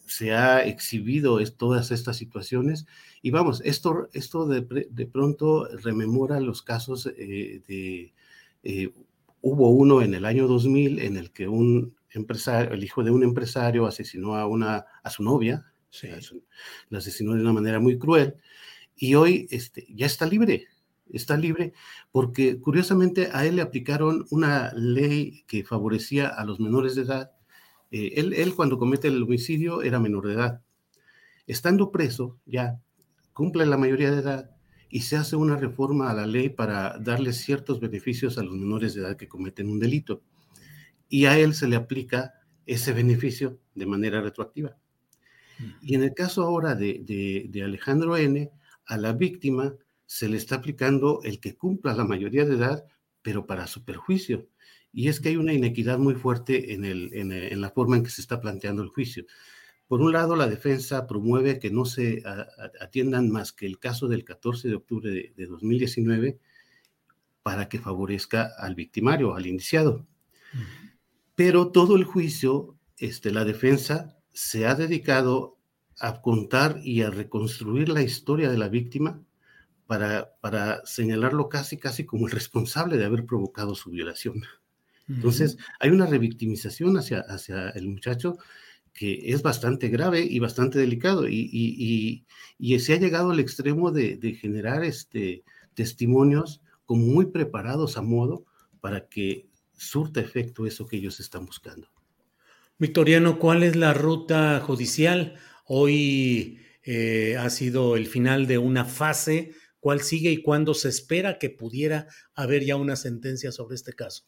se 0.05 0.33
ha 0.33 0.63
exhibido 0.63 1.39
todas 1.57 1.91
estas 1.91 2.17
situaciones. 2.17 2.85
Y 3.21 3.31
vamos, 3.31 3.61
esto, 3.65 4.09
esto 4.13 4.45
de, 4.45 4.87
de 4.89 5.07
pronto 5.07 5.67
rememora 5.77 6.39
los 6.39 6.61
casos 6.61 7.09
eh, 7.17 7.61
de... 7.67 8.93
hubo 9.41 9.69
uno 9.69 10.01
en 10.01 10.13
el 10.13 10.25
año 10.25 10.47
2000 10.47 10.99
en 10.99 11.17
el 11.17 11.31
que 11.31 11.47
un 11.47 11.95
empresario, 12.11 12.73
el 12.73 12.83
hijo 12.83 13.03
de 13.03 13.11
un 13.11 13.23
empresario 13.23 13.87
asesinó 13.87 14.35
a, 14.35 14.45
una, 14.45 14.85
a 15.03 15.09
su 15.09 15.23
novia, 15.23 15.65
Sí. 15.93 16.07
La 16.89 16.97
asesinó 16.97 17.35
de 17.35 17.41
una 17.41 17.53
manera 17.53 17.79
muy 17.79 17.99
cruel 17.99 18.35
y 18.95 19.13
hoy 19.13 19.47
este, 19.51 19.85
ya 19.93 20.07
está 20.07 20.25
libre. 20.25 20.65
Está 21.11 21.37
libre 21.37 21.73
porque 22.11 22.59
curiosamente 22.59 23.29
a 23.31 23.45
él 23.45 23.57
le 23.57 23.61
aplicaron 23.61 24.25
una 24.31 24.73
ley 24.73 25.43
que 25.45 25.63
favorecía 25.63 26.29
a 26.29 26.45
los 26.45 26.59
menores 26.59 26.95
de 26.95 27.03
edad. 27.03 27.31
Eh, 27.91 28.13
él, 28.15 28.33
él 28.33 28.55
cuando 28.55 28.79
comete 28.79 29.07
el 29.07 29.21
homicidio 29.21 29.83
era 29.83 29.99
menor 29.99 30.25
de 30.25 30.33
edad. 30.33 30.61
Estando 31.45 31.91
preso 31.91 32.39
ya 32.47 32.81
cumple 33.33 33.67
la 33.67 33.77
mayoría 33.77 34.09
de 34.09 34.21
edad 34.21 34.49
y 34.89 35.01
se 35.01 35.15
hace 35.15 35.35
una 35.35 35.57
reforma 35.57 36.09
a 36.09 36.15
la 36.15 36.25
ley 36.25 36.49
para 36.49 36.97
darle 36.97 37.33
ciertos 37.33 37.79
beneficios 37.79 38.39
a 38.39 38.43
los 38.43 38.55
menores 38.55 38.95
de 38.95 39.01
edad 39.01 39.15
que 39.15 39.27
cometen 39.27 39.69
un 39.69 39.79
delito. 39.79 40.23
Y 41.07 41.25
a 41.25 41.37
él 41.37 41.53
se 41.53 41.67
le 41.67 41.75
aplica 41.75 42.33
ese 42.65 42.93
beneficio 42.93 43.59
de 43.75 43.85
manera 43.85 44.21
retroactiva. 44.21 44.75
Y 45.81 45.95
en 45.95 46.03
el 46.03 46.13
caso 46.13 46.43
ahora 46.43 46.75
de, 46.75 47.61
Alejandro 47.63 48.17
N., 48.17 48.51
a 48.85 48.97
la 48.97 49.13
víctima 49.13 49.75
se 50.05 50.27
le 50.27 50.37
está 50.37 50.55
aplicando 50.55 51.21
el 51.23 51.39
que 51.39 51.55
cumpla 51.55 51.93
la 51.93 52.03
mayoría 52.03 52.45
de 52.45 52.55
edad, 52.55 52.85
pero 53.21 53.47
para 53.47 53.67
su 53.67 53.83
perjuicio. 53.83 54.47
Y 54.91 55.07
es 55.07 55.19
que 55.19 55.29
hay 55.29 55.37
una 55.37 55.53
inequidad 55.53 55.97
muy 55.97 56.15
fuerte 56.15 56.73
en, 56.73 57.61
la 57.61 57.69
forma 57.71 57.97
en 57.97 58.03
que 58.03 58.09
se 58.09 58.21
está 58.21 58.39
planteando 58.39 58.83
el 58.83 58.89
juicio. 58.89 59.25
Por 59.87 60.01
un 60.01 60.11
lado, 60.11 60.35
la 60.35 60.47
defensa 60.47 61.07
promueve 61.07 61.59
que 61.59 61.71
no 61.71 61.85
se 61.85 62.23
atiendan 62.79 63.29
más 63.29 63.51
que 63.51 63.65
el 63.65 63.79
caso 63.79 64.07
del 64.07 64.23
14 64.23 64.67
de 64.67 64.75
octubre 64.75 65.33
de, 65.35 65.45
2019 65.45 66.39
para 67.41 67.67
que 67.67 67.79
favorezca 67.79 68.51
al 68.57 68.75
victimario, 68.75 69.35
al 69.35 69.47
indiciado. 69.47 70.05
Pero 71.35 71.71
todo 71.71 71.95
el 71.95 72.03
juicio, 72.03 72.77
este, 72.97 73.31
la 73.31 73.43
defensa 73.43 74.17
se 74.33 74.65
ha 74.65 74.75
dedicado 74.75 75.57
a 75.99 76.21
contar 76.21 76.79
y 76.83 77.01
a 77.01 77.09
reconstruir 77.09 77.89
la 77.89 78.01
historia 78.01 78.49
de 78.49 78.57
la 78.57 78.67
víctima 78.67 79.21
para, 79.85 80.33
para 80.41 80.85
señalarlo 80.85 81.49
casi, 81.49 81.77
casi 81.77 82.05
como 82.05 82.27
el 82.27 82.31
responsable 82.31 82.97
de 82.97 83.05
haber 83.05 83.25
provocado 83.25 83.75
su 83.75 83.91
violación. 83.91 84.43
Entonces, 85.07 85.57
hay 85.79 85.91
una 85.91 86.05
revictimización 86.05 86.97
hacia, 86.97 87.19
hacia 87.19 87.69
el 87.69 87.89
muchacho 87.89 88.37
que 88.93 89.31
es 89.33 89.41
bastante 89.41 89.89
grave 89.89 90.21
y 90.21 90.39
bastante 90.39 90.79
delicado 90.79 91.27
y, 91.27 91.49
y, 91.51 92.25
y, 92.57 92.79
se 92.79 92.93
ha 92.93 92.99
llegado 92.99 93.31
al 93.31 93.39
extremo 93.39 93.91
de, 93.91 94.17
de, 94.17 94.33
generar 94.35 94.83
este, 94.83 95.43
testimonios 95.73 96.61
como 96.85 97.05
muy 97.05 97.25
preparados 97.25 97.97
a 97.97 98.01
modo 98.01 98.45
para 98.81 99.07
que 99.07 99.47
surta 99.75 100.21
efecto 100.21 100.67
eso 100.67 100.85
que 100.85 100.97
ellos 100.97 101.19
están 101.19 101.45
buscando. 101.45 101.92
Victoriano, 102.83 103.39
¿cuál 103.39 103.63
es 103.63 103.77
la 103.77 103.93
ruta 103.93 104.59
judicial? 104.59 105.35
Hoy 105.63 106.59
eh, 106.83 107.37
ha 107.39 107.49
sido 107.49 107.95
el 107.95 108.07
final 108.07 108.45
de 108.45 108.57
una 108.57 108.83
fase. 108.83 109.53
¿Cuál 109.79 110.01
sigue 110.01 110.31
y 110.31 110.41
cuándo 110.41 110.73
se 110.73 110.89
espera 110.89 111.39
que 111.39 111.49
pudiera 111.49 112.07
haber 112.35 112.65
ya 112.65 112.75
una 112.75 112.97
sentencia 112.97 113.53
sobre 113.53 113.75
este 113.75 113.93
caso? 113.93 114.25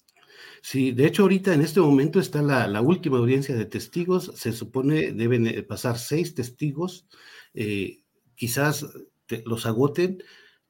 Sí, 0.62 0.94
de 0.94 1.06
hecho 1.06 1.24
ahorita 1.24 1.54
en 1.54 1.64
este 1.64 1.82
momento 1.82 2.22
está 2.22 2.42
la, 2.42 2.80
última 2.80 3.18
audiencia 3.18 3.54
de 3.58 3.66
testigos. 3.66 4.32
Se 4.38 4.54
supone 4.54 5.12
deben 5.12 5.48
eh, 5.48 5.62
pasar 5.62 6.00
seis 6.00 6.34
testigos. 6.34 7.10
Eh, 7.54 8.06
quizás 8.36 8.86
los 9.44 9.66
agoten 9.66 10.24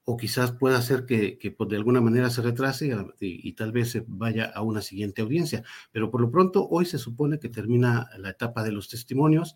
o 0.06 0.18
quizás 0.18 0.52
pueda 0.52 0.82
ser 0.84 1.06
que, 1.06 1.56
pues, 1.58 1.70
de 1.70 1.76
alguna 1.76 2.00
manera 2.00 2.30
se 2.30 2.44
retrase 2.44 2.96
y, 3.20 3.54
tal 3.54 3.72
vez 3.72 3.90
se 3.90 4.06
vaya 4.08 4.46
a 4.46 4.62
una 4.62 4.82
siguiente 4.82 5.24
audiencia. 5.24 5.64
Pero 5.92 6.12
por 6.12 6.22
lo 6.22 6.30
pronto, 6.30 6.68
hoy 6.70 6.86
se 6.86 7.00
supone 7.00 7.40
que 7.40 7.50
termina 7.50 8.08
la 8.20 8.30
etapa 8.30 8.64
de 8.64 8.72
los 8.72 8.88
testimonios 8.88 9.56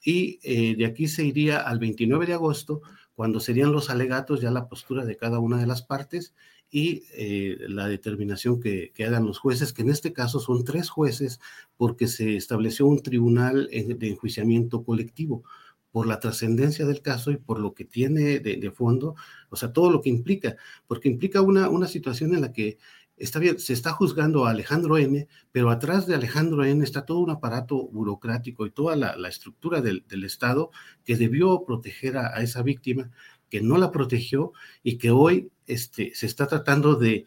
y 0.00 0.38
eh, 0.44 0.76
de 0.76 0.86
aquí 0.86 1.08
se 1.08 1.24
iría 1.24 1.58
al 1.58 1.80
29 1.80 2.26
de 2.26 2.34
agosto, 2.34 2.80
cuando 3.16 3.40
serían 3.40 3.72
los 3.72 3.90
alegatos, 3.90 4.40
ya 4.40 4.52
la 4.52 4.68
postura 4.68 5.04
de 5.04 5.16
cada 5.16 5.40
una 5.40 5.58
de 5.58 5.66
las 5.66 5.82
partes 5.82 6.32
y 6.70 7.02
eh, 7.14 7.56
la 7.68 7.88
determinación 7.88 8.60
que, 8.60 8.92
que, 8.94 9.04
hagan 9.04 9.26
los 9.26 9.40
jueces, 9.40 9.72
que 9.72 9.82
en 9.82 9.90
este 9.90 10.12
caso 10.12 10.38
son 10.38 10.64
tres 10.64 10.90
jueces, 10.90 11.40
porque 11.76 12.06
se 12.06 12.36
estableció 12.36 12.86
un 12.86 13.02
tribunal 13.02 13.68
de 13.68 14.08
enjuiciamiento 14.08 14.84
colectivo 14.84 15.42
por 15.90 16.06
la 16.06 16.20
trascendencia 16.20 16.86
del 16.86 17.02
caso 17.02 17.30
y 17.30 17.36
por 17.36 17.58
lo 17.58 17.74
que 17.74 17.84
tiene 17.84 18.40
de, 18.40 18.70
fondo, 18.70 19.14
o 19.48 19.56
sea, 19.56 19.72
todo 19.72 19.90
lo 19.90 20.00
que 20.00 20.10
implica, 20.10 20.56
porque 20.86 21.08
implica 21.08 21.40
una, 21.40 21.68
una 21.68 21.88
situación 21.88 22.34
en 22.34 22.42
la 22.42 22.52
que 22.52 22.78
está 23.18 23.38
bien, 23.38 23.58
se 23.58 23.72
está 23.72 23.92
juzgando 23.92 24.46
a 24.46 24.50
Alejandro 24.50 24.98
N., 24.98 25.26
pero 25.52 25.70
atrás 25.70 26.06
de 26.06 26.14
Alejandro 26.14 26.64
N. 26.64 26.82
está 26.84 27.04
todo 27.04 27.18
un 27.18 27.30
aparato 27.30 27.88
burocrático 27.88 28.66
y 28.66 28.70
toda 28.70 28.96
la, 28.96 29.28
estructura 29.28 29.80
del, 29.80 30.04
Estado 30.24 30.70
que 31.04 31.16
debió 31.16 31.64
proteger 31.64 32.16
a, 32.18 32.42
esa 32.42 32.62
víctima, 32.62 33.10
que 33.50 33.60
no 33.60 33.78
la 33.78 33.90
protegió 33.90 34.52
y 34.82 34.98
que 34.98 35.10
hoy 35.10 35.50
este, 35.66 36.14
se 36.14 36.26
está 36.26 36.46
tratando 36.46 36.96
de 36.96 37.26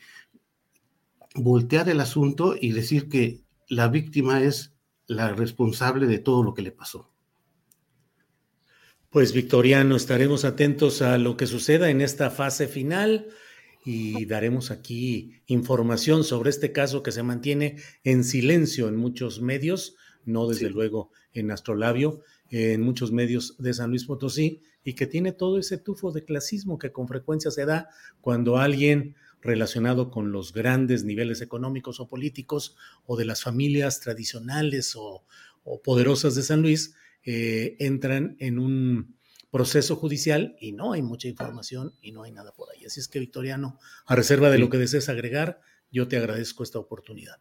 voltear 1.35 1.89
el 1.89 1.99
asunto 1.99 2.55
y 2.59 2.71
decir 2.71 3.09
que 3.09 3.43
la 3.67 3.87
víctima 3.87 4.41
es 4.41 4.73
la 5.07 5.33
responsable 5.33 6.07
de 6.07 6.19
todo 6.19 6.43
lo 6.43 6.53
que 6.53 6.61
le 6.61 6.71
pasó. 6.71 7.10
Pues 9.11 9.33
Victoriano, 9.33 9.95
estaremos 9.95 10.45
atentos 10.45 11.01
a 11.01 11.17
lo 11.17 11.37
que 11.37 11.45
suceda 11.45 11.89
en 11.89 12.01
esta 12.01 12.31
fase 12.31 12.67
final 12.67 13.27
y 13.83 14.25
daremos 14.25 14.71
aquí 14.71 15.41
información 15.47 16.23
sobre 16.23 16.49
este 16.49 16.71
caso 16.71 17.03
que 17.03 17.11
se 17.11 17.21
mantiene 17.21 17.75
en 18.03 18.23
silencio 18.23 18.87
en 18.87 18.95
muchos 18.95 19.41
medios 19.41 19.95
no 20.25 20.47
desde 20.47 20.69
luego 20.69 21.11
en 21.33 21.51
Astrolabio, 21.51 22.21
en 22.49 22.81
muchos 22.81 23.11
medios 23.11 23.55
de 23.57 23.73
San 23.73 23.89
Luis 23.89 24.05
Potosí, 24.05 24.61
y 24.83 24.93
que 24.93 25.07
tiene 25.07 25.31
todo 25.31 25.59
ese 25.59 25.77
tufo 25.77 26.11
de 26.11 26.23
clasismo 26.23 26.77
que 26.77 26.91
con 26.91 27.07
frecuencia 27.07 27.51
se 27.51 27.65
da 27.65 27.89
cuando 28.19 28.57
alguien 28.57 29.15
relacionado 29.41 30.11
con 30.11 30.31
los 30.31 30.53
grandes 30.53 31.03
niveles 31.03 31.41
económicos 31.41 31.99
o 31.99 32.07
políticos 32.07 32.75
o 33.05 33.15
de 33.15 33.25
las 33.25 33.43
familias 33.43 33.99
tradicionales 33.99 34.95
o, 34.95 35.23
poderosas 35.83 36.33
de 36.33 36.41
San 36.41 36.63
Luis, 36.63 36.95
eh, 37.23 37.75
entran 37.79 38.35
en 38.39 38.59
un 38.59 39.15
proceso 39.51 39.95
judicial 39.95 40.55
y 40.59 40.71
no 40.71 40.93
hay 40.93 41.01
mucha 41.01 41.27
información 41.27 41.93
y 42.01 42.11
no 42.13 42.23
hay 42.23 42.31
nada 42.31 42.53
por 42.53 42.69
ahí. 42.71 42.85
Así 42.85 42.99
es 42.99 43.07
que, 43.07 43.19
Victoriano, 43.19 43.77
a 44.05 44.15
reserva 44.15 44.49
de 44.49 44.57
lo 44.57 44.69
que 44.69 44.77
desees 44.77 45.09
agregar, 45.09 45.59
yo 45.91 46.07
te 46.07 46.17
agradezco 46.17 46.63
esta 46.63 46.79
oportunidad. 46.79 47.35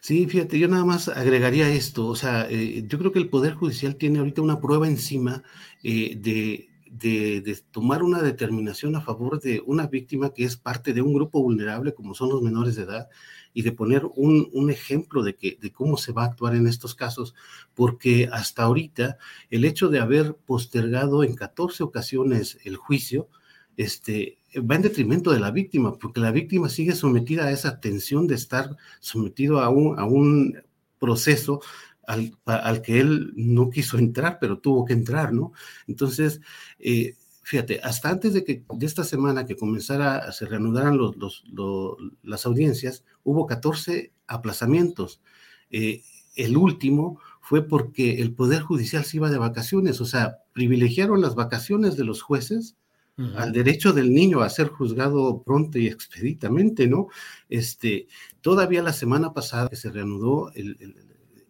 Sí, 0.00 0.26
fíjate, 0.26 0.58
yo 0.58 0.68
nada 0.68 0.84
más 0.84 1.08
agregaría 1.08 1.72
esto, 1.72 2.06
o 2.08 2.16
sea, 2.16 2.46
eh, 2.50 2.84
yo 2.86 2.98
creo 2.98 3.12
que 3.12 3.20
el 3.20 3.30
Poder 3.30 3.54
Judicial 3.54 3.96
tiene 3.96 4.18
ahorita 4.18 4.42
una 4.42 4.60
prueba 4.60 4.86
encima 4.86 5.44
eh, 5.82 6.16
de, 6.16 6.68
de, 6.90 7.58
tomar 7.70 8.02
una 8.02 8.20
determinación 8.20 8.96
a 8.96 9.00
favor 9.00 9.40
de 9.40 9.62
una 9.64 9.86
víctima 9.86 10.34
que 10.34 10.44
es 10.44 10.56
parte 10.56 10.92
de 10.92 11.00
un 11.00 11.14
grupo 11.14 11.42
vulnerable 11.42 11.94
como 11.94 12.14
son 12.14 12.28
los 12.28 12.42
menores 12.42 12.76
de 12.76 12.82
edad 12.82 13.08
y 13.54 13.62
de 13.62 13.72
poner 13.72 14.04
un, 14.14 14.48
un, 14.52 14.70
ejemplo 14.70 15.22
de, 15.22 15.36
que, 15.36 15.58
de 15.60 15.72
cómo 15.72 15.96
se 15.96 16.12
va 16.12 16.22
a 16.22 16.26
actuar 16.26 16.54
en 16.54 16.66
estos 16.66 16.94
casos, 16.94 17.34
porque 17.74 18.28
hasta 18.32 18.62
ahorita 18.62 19.18
el 19.50 19.64
hecho 19.64 19.88
de 19.88 20.00
haber 20.00 20.34
postergado 20.34 21.24
en 21.24 21.34
14 21.34 21.82
ocasiones 21.82 22.58
el 22.64 22.76
juicio, 22.76 23.28
este, 23.76 24.38
va 24.58 24.76
en 24.76 24.82
detrimento 24.82 25.30
de 25.32 25.40
la 25.40 25.50
víctima, 25.50 25.98
porque 25.98 26.20
la 26.20 26.32
víctima 26.32 26.68
sigue 26.68 26.92
sometida 26.92 27.46
a 27.46 27.52
esa 27.52 27.80
tensión 27.80 28.26
de 28.26 28.34
estar 28.34 28.76
sometido 29.00 29.60
a 29.60 29.68
un, 29.68 29.98
a 29.98 30.04
un 30.04 30.62
proceso 30.98 31.60
al, 32.06 32.36
al, 32.44 32.82
que 32.82 33.00
él 33.00 33.32
no 33.36 33.70
quiso 33.70 33.98
entrar, 33.98 34.38
pero 34.40 34.58
tuvo 34.58 34.84
que 34.84 34.92
entrar, 34.92 35.32
¿no? 35.32 35.52
Entonces, 35.86 36.40
eh, 36.78 37.14
fíjate, 37.42 37.80
hasta 37.82 38.10
antes 38.10 38.32
de 38.32 38.44
que 38.44 38.64
de 38.72 38.86
esta 38.86 39.04
semana 39.04 39.46
que 39.46 39.56
comenzara, 39.56 40.32
se 40.32 40.46
reanudaran 40.46 40.96
los, 40.96 41.16
los, 41.16 41.96
las 42.22 42.46
audiencias, 42.46 43.04
hubo 43.24 43.46
14 43.46 44.12
aplazamientos. 44.26 45.20
Eh, 45.70 46.02
el 46.36 46.56
último 46.56 47.20
fue 47.40 47.66
porque 47.66 48.20
el 48.22 48.32
Poder 48.34 48.62
Judicial 48.62 49.04
se 49.04 49.18
iba 49.18 49.30
de 49.30 49.38
vacaciones, 49.38 50.00
o 50.00 50.04
sea, 50.04 50.38
privilegiaron 50.52 51.20
las 51.20 51.34
vacaciones 51.34 51.96
de 51.96 52.04
los 52.04 52.22
jueces 52.22 52.76
al 53.36 53.52
derecho 53.52 53.92
del 53.92 54.12
niño 54.12 54.40
a 54.40 54.48
ser 54.48 54.68
juzgado 54.68 55.42
pronto 55.42 55.78
y 55.78 55.86
expeditamente, 55.86 56.88
¿no? 56.88 57.08
Este, 57.48 58.08
todavía 58.40 58.82
la 58.82 58.94
semana 58.94 59.34
pasada 59.34 59.68
que 59.68 59.76
se 59.76 59.90
reanudó, 59.90 60.50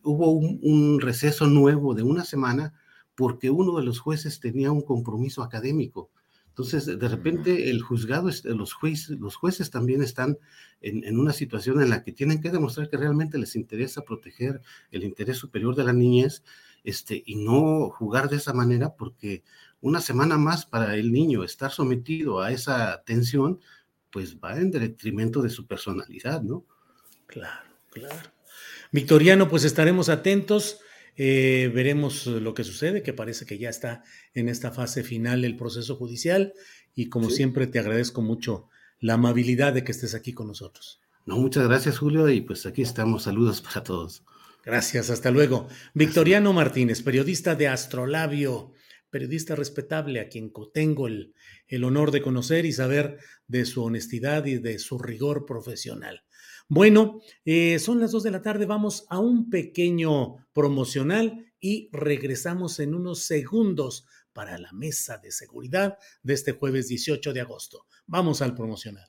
hubo 0.02 0.32
un, 0.32 1.00
receso 1.00 1.46
nuevo 1.46 1.94
de 1.94 2.02
una 2.02 2.24
semana 2.24 2.74
porque 3.14 3.50
uno 3.50 3.76
de 3.78 3.84
los 3.84 4.00
jueces 4.00 4.40
tenía 4.40 4.72
un 4.72 4.82
compromiso 4.82 5.42
académico. 5.42 6.10
Entonces, 6.48 6.84
de 6.86 7.08
repente, 7.08 7.70
el 7.70 7.80
juzgado, 7.80 8.28
los 8.44 8.74
jueces, 8.74 9.18
los 9.18 9.36
jueces 9.36 9.70
también 9.70 10.02
están 10.02 10.38
en, 10.82 11.02
en, 11.04 11.18
una 11.18 11.32
situación 11.32 11.80
en 11.80 11.88
la 11.88 12.04
que 12.04 12.12
tienen 12.12 12.42
que 12.42 12.50
demostrar 12.50 12.90
que 12.90 12.98
realmente 12.98 13.38
les 13.38 13.56
interesa 13.56 14.02
proteger 14.02 14.60
el 14.90 15.02
interés 15.02 15.38
superior 15.38 15.74
de 15.74 15.84
la 15.84 15.94
niñez 15.94 16.42
este, 16.84 17.22
y 17.24 17.36
no 17.36 17.90
jugar 17.90 18.28
de 18.28 18.36
esa 18.36 18.52
manera 18.52 18.94
porque 18.94 19.44
una 19.80 20.00
semana 20.00 20.36
más 20.36 20.66
para 20.66 20.94
el 20.96 21.12
niño 21.12 21.44
estar 21.44 21.70
sometido 21.70 22.40
a 22.40 22.52
esa 22.52 23.02
tensión, 23.04 23.60
pues 24.10 24.38
va 24.38 24.56
en 24.56 24.70
detrimento 24.70 25.42
de 25.42 25.50
su 25.50 25.66
personalidad, 25.66 26.42
¿no? 26.42 26.64
Claro, 27.26 27.70
claro. 27.90 28.30
Victoriano, 28.90 29.48
pues 29.48 29.64
estaremos 29.64 30.08
atentos, 30.08 30.80
eh, 31.16 31.70
veremos 31.74 32.26
lo 32.26 32.54
que 32.54 32.64
sucede, 32.64 33.02
que 33.02 33.12
parece 33.12 33.46
que 33.46 33.58
ya 33.58 33.68
está 33.68 34.02
en 34.34 34.48
esta 34.48 34.70
fase 34.70 35.02
final 35.02 35.44
el 35.44 35.56
proceso 35.56 35.96
judicial 35.96 36.54
y 36.94 37.08
como 37.08 37.30
siempre 37.30 37.66
te 37.66 37.78
agradezco 37.78 38.22
mucho 38.22 38.68
la 39.00 39.14
amabilidad 39.14 39.72
de 39.72 39.84
que 39.84 39.92
estés 39.92 40.14
aquí 40.14 40.32
con 40.32 40.46
nosotros. 40.46 41.00
No, 41.26 41.36
muchas 41.36 41.68
gracias 41.68 41.98
Julio 41.98 42.28
y 42.28 42.40
pues 42.40 42.66
aquí 42.66 42.82
estamos, 42.82 43.24
saludos 43.24 43.60
para 43.60 43.82
todos. 43.82 44.24
Gracias, 44.64 45.10
hasta 45.10 45.30
luego. 45.30 45.68
Victoriano 45.92 46.52
Martínez, 46.52 47.02
periodista 47.02 47.54
de 47.54 47.68
Astrolabio 47.68 48.72
periodista 49.12 49.54
respetable 49.54 50.20
a 50.20 50.28
quien 50.28 50.50
tengo 50.72 51.06
el, 51.06 51.34
el 51.68 51.84
honor 51.84 52.10
de 52.10 52.22
conocer 52.22 52.64
y 52.64 52.72
saber 52.72 53.18
de 53.46 53.66
su 53.66 53.84
honestidad 53.84 54.46
y 54.46 54.56
de 54.58 54.78
su 54.78 54.98
rigor 54.98 55.44
profesional. 55.44 56.24
Bueno, 56.68 57.20
eh, 57.44 57.78
son 57.78 58.00
las 58.00 58.12
dos 58.12 58.22
de 58.22 58.30
la 58.30 58.42
tarde, 58.42 58.66
vamos 58.66 59.06
a 59.08 59.18
un 59.18 59.50
pequeño 59.50 60.36
promocional 60.52 61.52
y 61.60 61.88
regresamos 61.92 62.80
en 62.80 62.94
unos 62.94 63.24
segundos 63.24 64.06
para 64.32 64.58
la 64.58 64.72
mesa 64.72 65.18
de 65.18 65.30
seguridad 65.30 65.98
de 66.22 66.34
este 66.34 66.52
jueves 66.52 66.88
18 66.88 67.32
de 67.32 67.40
agosto. 67.40 67.86
Vamos 68.06 68.42
al 68.42 68.54
promocional. 68.54 69.08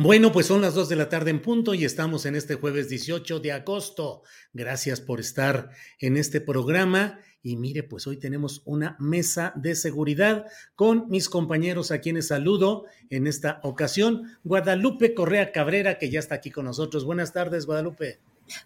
Bueno, 0.00 0.30
pues 0.30 0.46
son 0.46 0.60
las 0.60 0.74
2 0.74 0.90
de 0.90 0.94
la 0.94 1.08
tarde 1.08 1.30
en 1.30 1.42
punto 1.42 1.74
y 1.74 1.84
estamos 1.84 2.24
en 2.24 2.36
este 2.36 2.54
jueves 2.54 2.88
18 2.88 3.40
de 3.40 3.50
agosto. 3.50 4.22
Gracias 4.52 5.00
por 5.00 5.18
estar 5.18 5.70
en 5.98 6.16
este 6.16 6.40
programa. 6.40 7.18
Y 7.42 7.56
mire, 7.56 7.82
pues 7.82 8.06
hoy 8.06 8.16
tenemos 8.16 8.62
una 8.64 8.94
mesa 9.00 9.52
de 9.56 9.74
seguridad 9.74 10.46
con 10.76 11.08
mis 11.08 11.28
compañeros 11.28 11.90
a 11.90 11.98
quienes 11.98 12.28
saludo 12.28 12.84
en 13.10 13.26
esta 13.26 13.58
ocasión. 13.64 14.38
Guadalupe 14.44 15.14
Correa 15.14 15.50
Cabrera, 15.50 15.98
que 15.98 16.10
ya 16.10 16.20
está 16.20 16.36
aquí 16.36 16.52
con 16.52 16.66
nosotros. 16.66 17.04
Buenas 17.04 17.32
tardes, 17.32 17.66
Guadalupe. 17.66 18.20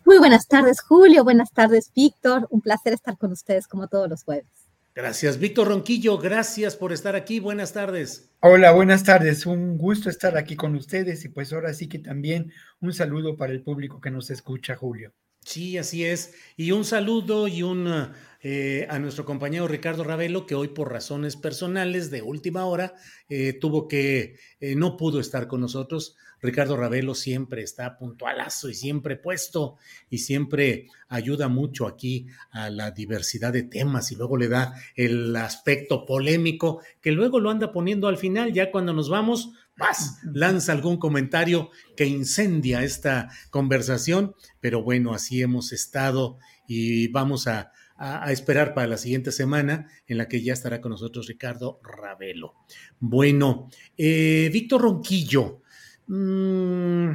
Muy 0.04 0.18
buenas 0.18 0.46
tardes, 0.46 0.82
Julio. 0.82 1.24
Buenas 1.24 1.50
tardes, 1.50 1.92
Víctor. 1.96 2.46
Un 2.50 2.60
placer 2.60 2.92
estar 2.92 3.16
con 3.16 3.32
ustedes 3.32 3.66
como 3.66 3.88
todos 3.88 4.06
los 4.06 4.22
jueves. 4.22 4.61
Gracias, 4.94 5.38
Víctor 5.38 5.68
Ronquillo. 5.68 6.18
Gracias 6.18 6.76
por 6.76 6.92
estar 6.92 7.16
aquí. 7.16 7.40
Buenas 7.40 7.72
tardes. 7.72 8.30
Hola, 8.40 8.72
buenas 8.72 9.04
tardes. 9.04 9.46
Un 9.46 9.78
gusto 9.78 10.10
estar 10.10 10.36
aquí 10.36 10.54
con 10.54 10.74
ustedes 10.74 11.24
y 11.24 11.30
pues 11.30 11.50
ahora 11.52 11.72
sí 11.72 11.88
que 11.88 11.98
también 11.98 12.52
un 12.80 12.92
saludo 12.92 13.36
para 13.36 13.52
el 13.52 13.62
público 13.62 14.02
que 14.02 14.10
nos 14.10 14.30
escucha, 14.30 14.76
Julio. 14.76 15.14
Sí, 15.40 15.78
así 15.78 16.04
es. 16.04 16.34
Y 16.56 16.72
un 16.72 16.84
saludo 16.84 17.48
y 17.48 17.62
un 17.62 18.12
eh, 18.44 18.88
a 18.90 18.98
nuestro 18.98 19.24
compañero 19.24 19.68
Ricardo 19.68 20.02
Ravelo, 20.02 20.46
que 20.46 20.56
hoy 20.56 20.68
por 20.68 20.90
razones 20.90 21.36
personales 21.36 22.10
de 22.10 22.22
última 22.22 22.64
hora 22.64 22.94
eh, 23.28 23.52
tuvo 23.52 23.86
que, 23.86 24.36
eh, 24.58 24.74
no 24.74 24.96
pudo 24.96 25.20
estar 25.20 25.46
con 25.46 25.60
nosotros. 25.60 26.16
Ricardo 26.40 26.76
Ravelo 26.76 27.14
siempre 27.14 27.62
está 27.62 27.96
puntualazo 27.96 28.68
y 28.68 28.74
siempre 28.74 29.14
puesto 29.14 29.76
y 30.10 30.18
siempre 30.18 30.88
ayuda 31.08 31.46
mucho 31.46 31.86
aquí 31.86 32.26
a 32.50 32.68
la 32.68 32.90
diversidad 32.90 33.52
de 33.52 33.62
temas 33.62 34.10
y 34.10 34.16
luego 34.16 34.36
le 34.36 34.48
da 34.48 34.74
el 34.96 35.36
aspecto 35.36 36.04
polémico 36.04 36.82
que 37.00 37.12
luego 37.12 37.38
lo 37.38 37.48
anda 37.48 37.70
poniendo 37.70 38.08
al 38.08 38.18
final, 38.18 38.52
ya 38.52 38.72
cuando 38.72 38.92
nos 38.92 39.08
vamos, 39.08 39.52
más 39.76 40.18
lanza 40.34 40.72
algún 40.72 40.96
comentario 40.96 41.70
que 41.96 42.06
incendia 42.06 42.82
esta 42.82 43.30
conversación, 43.50 44.34
pero 44.60 44.82
bueno, 44.82 45.14
así 45.14 45.42
hemos 45.42 45.72
estado 45.72 46.38
y 46.66 47.06
vamos 47.06 47.46
a, 47.46 47.70
a, 48.02 48.32
esperar 48.32 48.74
para 48.74 48.88
la 48.88 48.96
siguiente 48.96 49.30
semana, 49.30 49.88
en 50.08 50.18
la 50.18 50.26
que 50.26 50.42
ya 50.42 50.52
estará 50.52 50.80
con 50.80 50.90
nosotros 50.90 51.28
Ricardo 51.28 51.78
Ravelo. 51.84 52.54
Bueno, 52.98 53.70
eh, 53.96 54.50
Víctor 54.52 54.82
Ronquillo, 54.82 55.62
mm, 56.08 57.10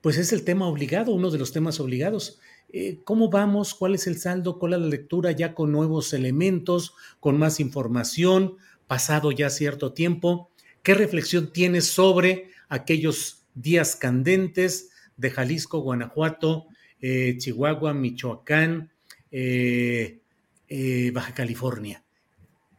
pues 0.00 0.18
es 0.18 0.32
el 0.32 0.42
tema 0.42 0.66
obligado, 0.66 1.12
uno 1.12 1.30
de 1.30 1.38
los 1.38 1.52
temas 1.52 1.78
obligados. 1.78 2.40
Eh, 2.72 2.98
¿Cómo 3.04 3.30
vamos? 3.30 3.74
¿Cuál 3.74 3.94
es 3.94 4.08
el 4.08 4.18
saldo? 4.18 4.58
¿Cuál 4.58 4.72
es 4.72 4.80
la 4.80 4.86
lectura 4.88 5.30
ya 5.30 5.54
con 5.54 5.70
nuevos 5.70 6.12
elementos, 6.12 6.94
con 7.20 7.38
más 7.38 7.60
información, 7.60 8.56
pasado 8.88 9.30
ya 9.30 9.50
cierto 9.50 9.92
tiempo? 9.92 10.50
¿Qué 10.82 10.94
reflexión 10.94 11.52
tienes 11.52 11.86
sobre 11.86 12.50
aquellos 12.68 13.44
días 13.54 13.94
candentes 13.94 14.90
de 15.16 15.30
Jalisco, 15.30 15.78
Guanajuato, 15.78 16.66
eh, 17.00 17.36
Chihuahua, 17.38 17.94
Michoacán, 17.94 18.91
eh, 19.32 20.20
eh, 20.68 21.10
Baja 21.12 21.34
California. 21.34 22.04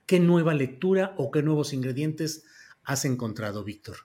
¿Qué 0.05 0.19
nueva 0.19 0.53
lectura 0.53 1.15
o 1.17 1.31
qué 1.31 1.41
nuevos 1.41 1.73
ingredientes 1.73 2.45
has 2.83 3.05
encontrado, 3.05 3.63
Víctor? 3.63 3.97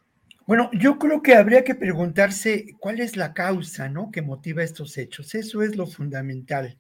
Bueno, 0.47 0.71
yo 0.73 0.99
creo 0.99 1.23
que 1.23 1.35
habría 1.35 1.63
que 1.63 1.75
preguntarse 1.75 2.75
cuál 2.81 3.01
es 3.01 3.17
la 3.17 3.35
causa, 3.35 3.91
¿no? 3.91 4.11
Que 4.11 4.23
motiva 4.23 4.63
estos 4.63 4.97
hechos. 4.97 5.35
Eso 5.35 5.63
es 5.63 5.77
lo 5.77 5.87
fundamental. 5.87 6.79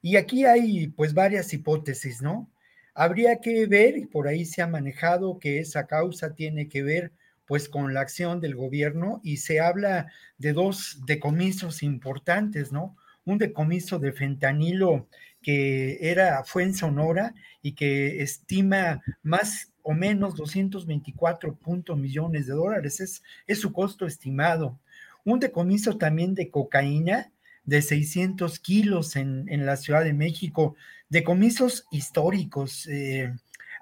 Y 0.00 0.16
aquí 0.16 0.46
hay, 0.46 0.88
pues, 0.88 1.12
varias 1.12 1.52
hipótesis, 1.52 2.22
¿no? 2.22 2.50
Habría 2.94 3.40
que 3.40 3.66
ver, 3.66 3.98
y 3.98 4.06
por 4.06 4.28
ahí 4.28 4.46
se 4.46 4.62
ha 4.62 4.66
manejado 4.66 5.38
que 5.38 5.58
esa 5.58 5.86
causa 5.86 6.34
tiene 6.34 6.68
que 6.68 6.82
ver, 6.82 7.12
pues, 7.46 7.68
con 7.68 7.92
la 7.92 8.00
acción 8.00 8.40
del 8.40 8.54
gobierno 8.56 9.20
y 9.22 9.36
se 9.36 9.60
habla 9.60 10.10
de 10.38 10.54
dos 10.54 11.00
decomisos 11.04 11.82
importantes, 11.82 12.72
¿no? 12.72 12.96
Un 13.24 13.38
decomiso 13.38 13.98
de 13.98 14.12
fentanilo 14.12 15.08
que 15.42 15.98
era, 16.00 16.44
fue 16.44 16.62
en 16.62 16.74
Sonora 16.74 17.34
y 17.62 17.72
que 17.72 18.22
estima 18.22 19.02
más 19.22 19.72
o 19.82 19.92
menos 19.92 20.36
224 20.36 21.58
millones 21.96 22.46
de 22.46 22.52
dólares, 22.52 23.00
es, 23.00 23.22
es 23.46 23.60
su 23.60 23.72
costo 23.72 24.06
estimado. 24.06 24.78
Un 25.24 25.40
decomiso 25.40 25.98
también 25.98 26.34
de 26.34 26.50
cocaína 26.50 27.32
de 27.64 27.82
600 27.82 28.58
kilos 28.60 29.16
en, 29.16 29.48
en 29.48 29.66
la 29.66 29.76
Ciudad 29.76 30.04
de 30.04 30.12
México, 30.12 30.76
decomisos 31.08 31.86
históricos. 31.90 32.86
Eh, 32.88 33.32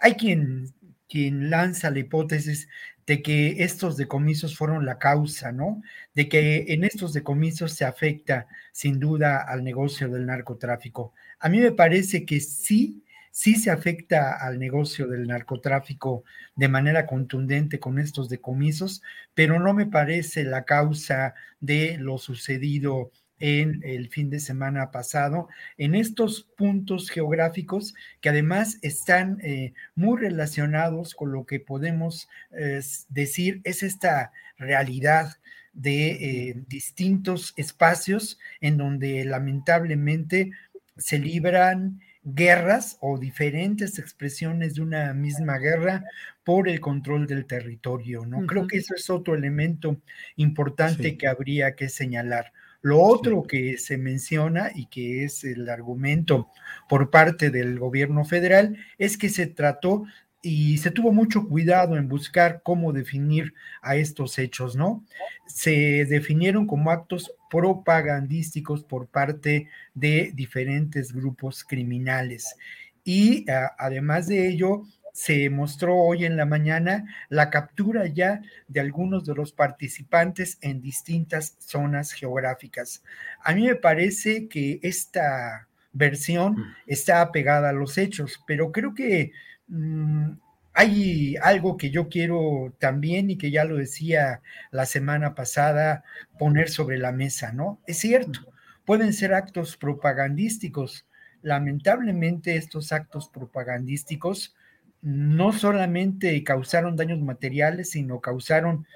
hay 0.01 0.15
quien, 0.15 0.73
quien 1.09 1.51
lanza 1.51 1.91
la 1.91 1.99
hipótesis 1.99 2.69
de 3.11 3.23
que 3.23 3.65
estos 3.65 3.97
decomisos 3.97 4.57
fueron 4.57 4.87
la 4.87 5.01
causa, 5.01 5.51
¿no? 5.51 5.83
De 6.15 6.29
que 6.29 6.67
en 6.69 6.85
estos 6.85 7.13
decomisos 7.13 7.73
se 7.73 7.85
afecta 7.85 8.47
sin 8.71 9.01
duda 9.01 9.41
al 9.41 9.65
negocio 9.65 10.09
del 10.09 10.27
narcotráfico. 10.27 11.13
A 11.41 11.49
mí 11.49 11.59
me 11.59 11.73
parece 11.73 12.25
que 12.25 12.39
sí, 12.39 13.03
sí 13.33 13.57
se 13.57 13.73
afecta 13.73 14.37
al 14.37 14.61
negocio 14.61 15.09
del 15.09 15.27
narcotráfico 15.27 16.23
de 16.55 16.69
manera 16.69 17.09
contundente 17.09 17.81
con 17.81 17.99
estos 17.99 18.29
decomisos, 18.29 19.03
pero 19.35 19.59
no 19.59 19.75
me 19.75 19.87
parece 19.87 20.45
la 20.45 20.65
causa 20.65 21.35
de 21.59 21.97
lo 21.99 22.17
sucedido 22.17 23.11
en 23.41 23.81
el 23.83 24.09
fin 24.09 24.31
de 24.31 24.39
semana 24.39 24.91
pasado, 24.91 25.49
en 25.79 25.95
estos 25.95 26.43
puntos 26.57 27.11
geográficos 27.11 27.95
que 28.21 28.29
además 28.29 28.79
están 28.83 29.41
eh, 29.43 29.73
muy 29.95 30.21
relacionados 30.21 31.15
con 31.15 31.33
lo 31.33 31.47
que 31.47 31.59
podemos 31.59 32.29
eh, 32.53 32.81
decir 33.09 33.61
es 33.65 33.83
esta 33.83 34.33
realidad 34.59 35.39
de 35.73 36.11
eh, 36.11 36.63
distintos 36.69 37.55
espacios 37.57 38.39
en 38.61 38.77
donde 38.77 39.25
lamentablemente 39.25 40.51
se 40.97 41.19
libran 41.19 42.01
guerras 42.23 42.99
o 43.01 43.19
diferentes 43.19 43.99
expresiones 43.99 44.75
de 44.75 44.83
una 44.83 45.15
misma 45.15 45.59
guerra 45.59 46.05
por 46.45 46.69
el 46.69 46.81
control 46.81 47.27
del 47.27 47.47
territorio, 47.47 48.27
¿no? 48.27 48.47
Creo 48.47 48.67
que 48.67 48.79
eso 48.79 48.95
es 48.95 49.09
otro 49.09 49.35
elemento 49.35 50.01
importante 50.37 51.17
que 51.17 51.27
habría 51.27 51.75
que 51.75 51.89
señalar. 51.89 52.53
Lo 52.83 53.01
otro 53.01 53.43
que 53.43 53.77
se 53.77 53.99
menciona 53.99 54.71
y 54.75 54.87
que 54.87 55.25
es 55.25 55.45
el 55.45 55.69
argumento 55.69 56.49
por 56.89 57.11
parte 57.11 57.51
del 57.51 57.79
gobierno 57.79 58.25
federal 58.25 58.77
es 58.99 59.19
que 59.19 59.29
se 59.29 59.47
trató 59.47 60.05
y 60.43 60.79
se 60.79 60.91
tuvo 60.91 61.13
mucho 61.13 61.47
cuidado 61.47 61.97
en 61.97 62.09
buscar 62.09 62.63
cómo 62.63 62.93
definir 62.93 63.53
a 63.83 63.97
estos 63.97 64.39
hechos, 64.39 64.75
¿no? 64.75 65.05
Se 65.47 66.07
definieron 66.07 66.67
como 66.67 66.91
actos 66.91 67.33
propagandísticos 67.51 68.85
por 68.85 69.09
parte 69.09 69.69
de 69.93 70.33
diferentes 70.35 71.13
grupos 71.13 71.65
criminales. 71.65 72.57
Y 73.05 73.45
además 73.79 74.29
de 74.29 74.49
ello, 74.49 74.85
se 75.13 75.51
mostró 75.51 75.97
hoy 75.97 76.25
en 76.25 76.37
la 76.37 76.47
mañana 76.47 77.05
la 77.29 77.51
captura 77.51 78.07
ya 78.07 78.43
de 78.69 78.81
algunos 78.81 79.25
de 79.25 79.35
los 79.35 79.53
participantes 79.53 80.59
en 80.61 80.81
distintas 80.81 81.57
zonas 81.59 82.13
geográficas. 82.13 83.03
A 83.43 83.55
mí 83.55 83.67
me 83.67 83.75
parece 83.75 84.49
que 84.49 84.81
esta 84.83 85.69
versión 85.93 86.55
mm. 86.55 86.75
está 86.87 87.21
apegada 87.21 87.71
a 87.71 87.75
los 87.75 87.99
hechos, 87.99 88.43
pero 88.47 88.73
creo 88.73 88.95
que 88.95 89.33
mm, 89.69 90.33
hay 90.73 91.37
algo 91.43 91.77
que 91.77 91.91
yo 91.91 92.09
quiero 92.09 92.75
también 92.79 93.31
y 93.31 93.37
que 93.37 93.51
ya 93.51 93.65
lo 93.65 93.77
decía 93.77 94.41
la 94.71 94.87
semana 94.87 95.35
pasada 95.35 96.05
poner 96.39 96.71
sobre 96.71 96.99
la 96.99 97.13
mesa, 97.13 97.53
¿no? 97.53 97.81
Es 97.87 97.99
cierto, 97.99 98.41
pueden 98.85 99.13
ser 99.13 99.35
actos 99.35 99.77
propagandísticos. 99.77 101.07
Lamentablemente 101.43 102.57
estos 102.57 102.93
actos 102.93 103.29
propagandísticos 103.29 104.55
no 105.03 105.53
solamente 105.53 106.43
causaron 106.45 106.97
daños 106.97 107.21
materiales, 107.21 107.91
sino 107.91 108.21
causaron 108.21 108.87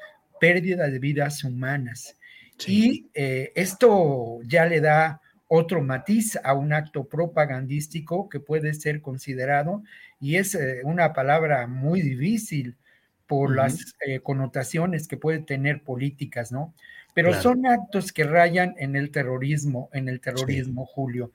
pérdida 0.40 0.88
de 0.88 0.98
vidas 0.98 1.44
humanas. 1.44 2.16
Y 2.66 3.08
eh, 3.14 3.52
esto 3.54 4.40
ya 4.44 4.66
le 4.66 4.80
da 4.80 5.20
otro 5.48 5.82
matiz 5.82 6.38
a 6.42 6.54
un 6.54 6.72
acto 6.72 7.04
propagandístico 7.04 8.28
que 8.28 8.40
puede 8.40 8.74
ser 8.74 9.00
considerado, 9.00 9.82
y 10.20 10.36
es 10.36 10.54
eh, 10.54 10.80
una 10.84 11.12
palabra 11.12 11.66
muy 11.66 12.00
difícil 12.00 12.76
por 13.26 13.54
las 13.54 13.94
eh, 14.06 14.20
connotaciones 14.20 15.08
que 15.08 15.16
puede 15.16 15.38
tener 15.40 15.82
políticas, 15.82 16.52
¿no? 16.52 16.74
Pero 17.14 17.32
son 17.40 17.64
actos 17.66 18.12
que 18.12 18.24
rayan 18.24 18.74
en 18.76 18.96
el 18.96 19.10
terrorismo, 19.10 19.88
en 19.92 20.08
el 20.08 20.20
terrorismo, 20.20 20.84
Julio. 20.84 21.32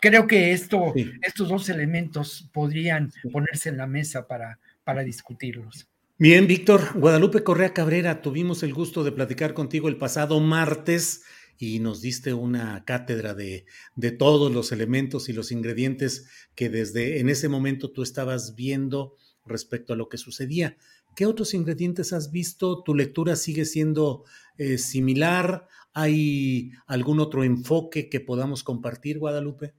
Creo 0.00 0.26
que 0.26 0.52
esto, 0.52 0.94
estos 1.22 1.48
dos 1.48 1.68
elementos 1.68 2.48
podrían 2.52 3.12
ponerse 3.32 3.68
en 3.68 3.76
la 3.76 3.86
mesa 3.86 4.26
para, 4.26 4.58
para 4.82 5.02
discutirlos. 5.02 5.88
Bien, 6.18 6.46
Víctor, 6.46 6.98
Guadalupe 6.98 7.42
Correa 7.42 7.72
Cabrera, 7.72 8.22
tuvimos 8.22 8.62
el 8.62 8.74
gusto 8.74 9.04
de 9.04 9.12
platicar 9.12 9.54
contigo 9.54 9.88
el 9.88 9.96
pasado 9.96 10.40
martes 10.40 11.22
y 11.58 11.78
nos 11.80 12.00
diste 12.00 12.32
una 12.32 12.84
cátedra 12.84 13.34
de, 13.34 13.66
de, 13.94 14.12
todos 14.12 14.52
los 14.52 14.72
elementos 14.72 15.28
y 15.28 15.34
los 15.34 15.52
ingredientes 15.52 16.28
que 16.54 16.70
desde 16.70 17.20
en 17.20 17.28
ese 17.28 17.48
momento 17.48 17.90
tú 17.90 18.02
estabas 18.02 18.54
viendo 18.54 19.16
respecto 19.46 19.92
a 19.92 19.96
lo 19.96 20.08
que 20.08 20.18
sucedía. 20.18 20.76
¿Qué 21.16 21.26
otros 21.26 21.54
ingredientes 21.54 22.12
has 22.12 22.30
visto? 22.30 22.82
¿Tu 22.82 22.94
lectura 22.94 23.36
sigue 23.36 23.64
siendo 23.64 24.24
eh, 24.56 24.78
similar? 24.78 25.66
¿Hay 25.92 26.72
algún 26.86 27.20
otro 27.20 27.44
enfoque 27.44 28.08
que 28.08 28.20
podamos 28.20 28.62
compartir, 28.62 29.18
Guadalupe? 29.18 29.74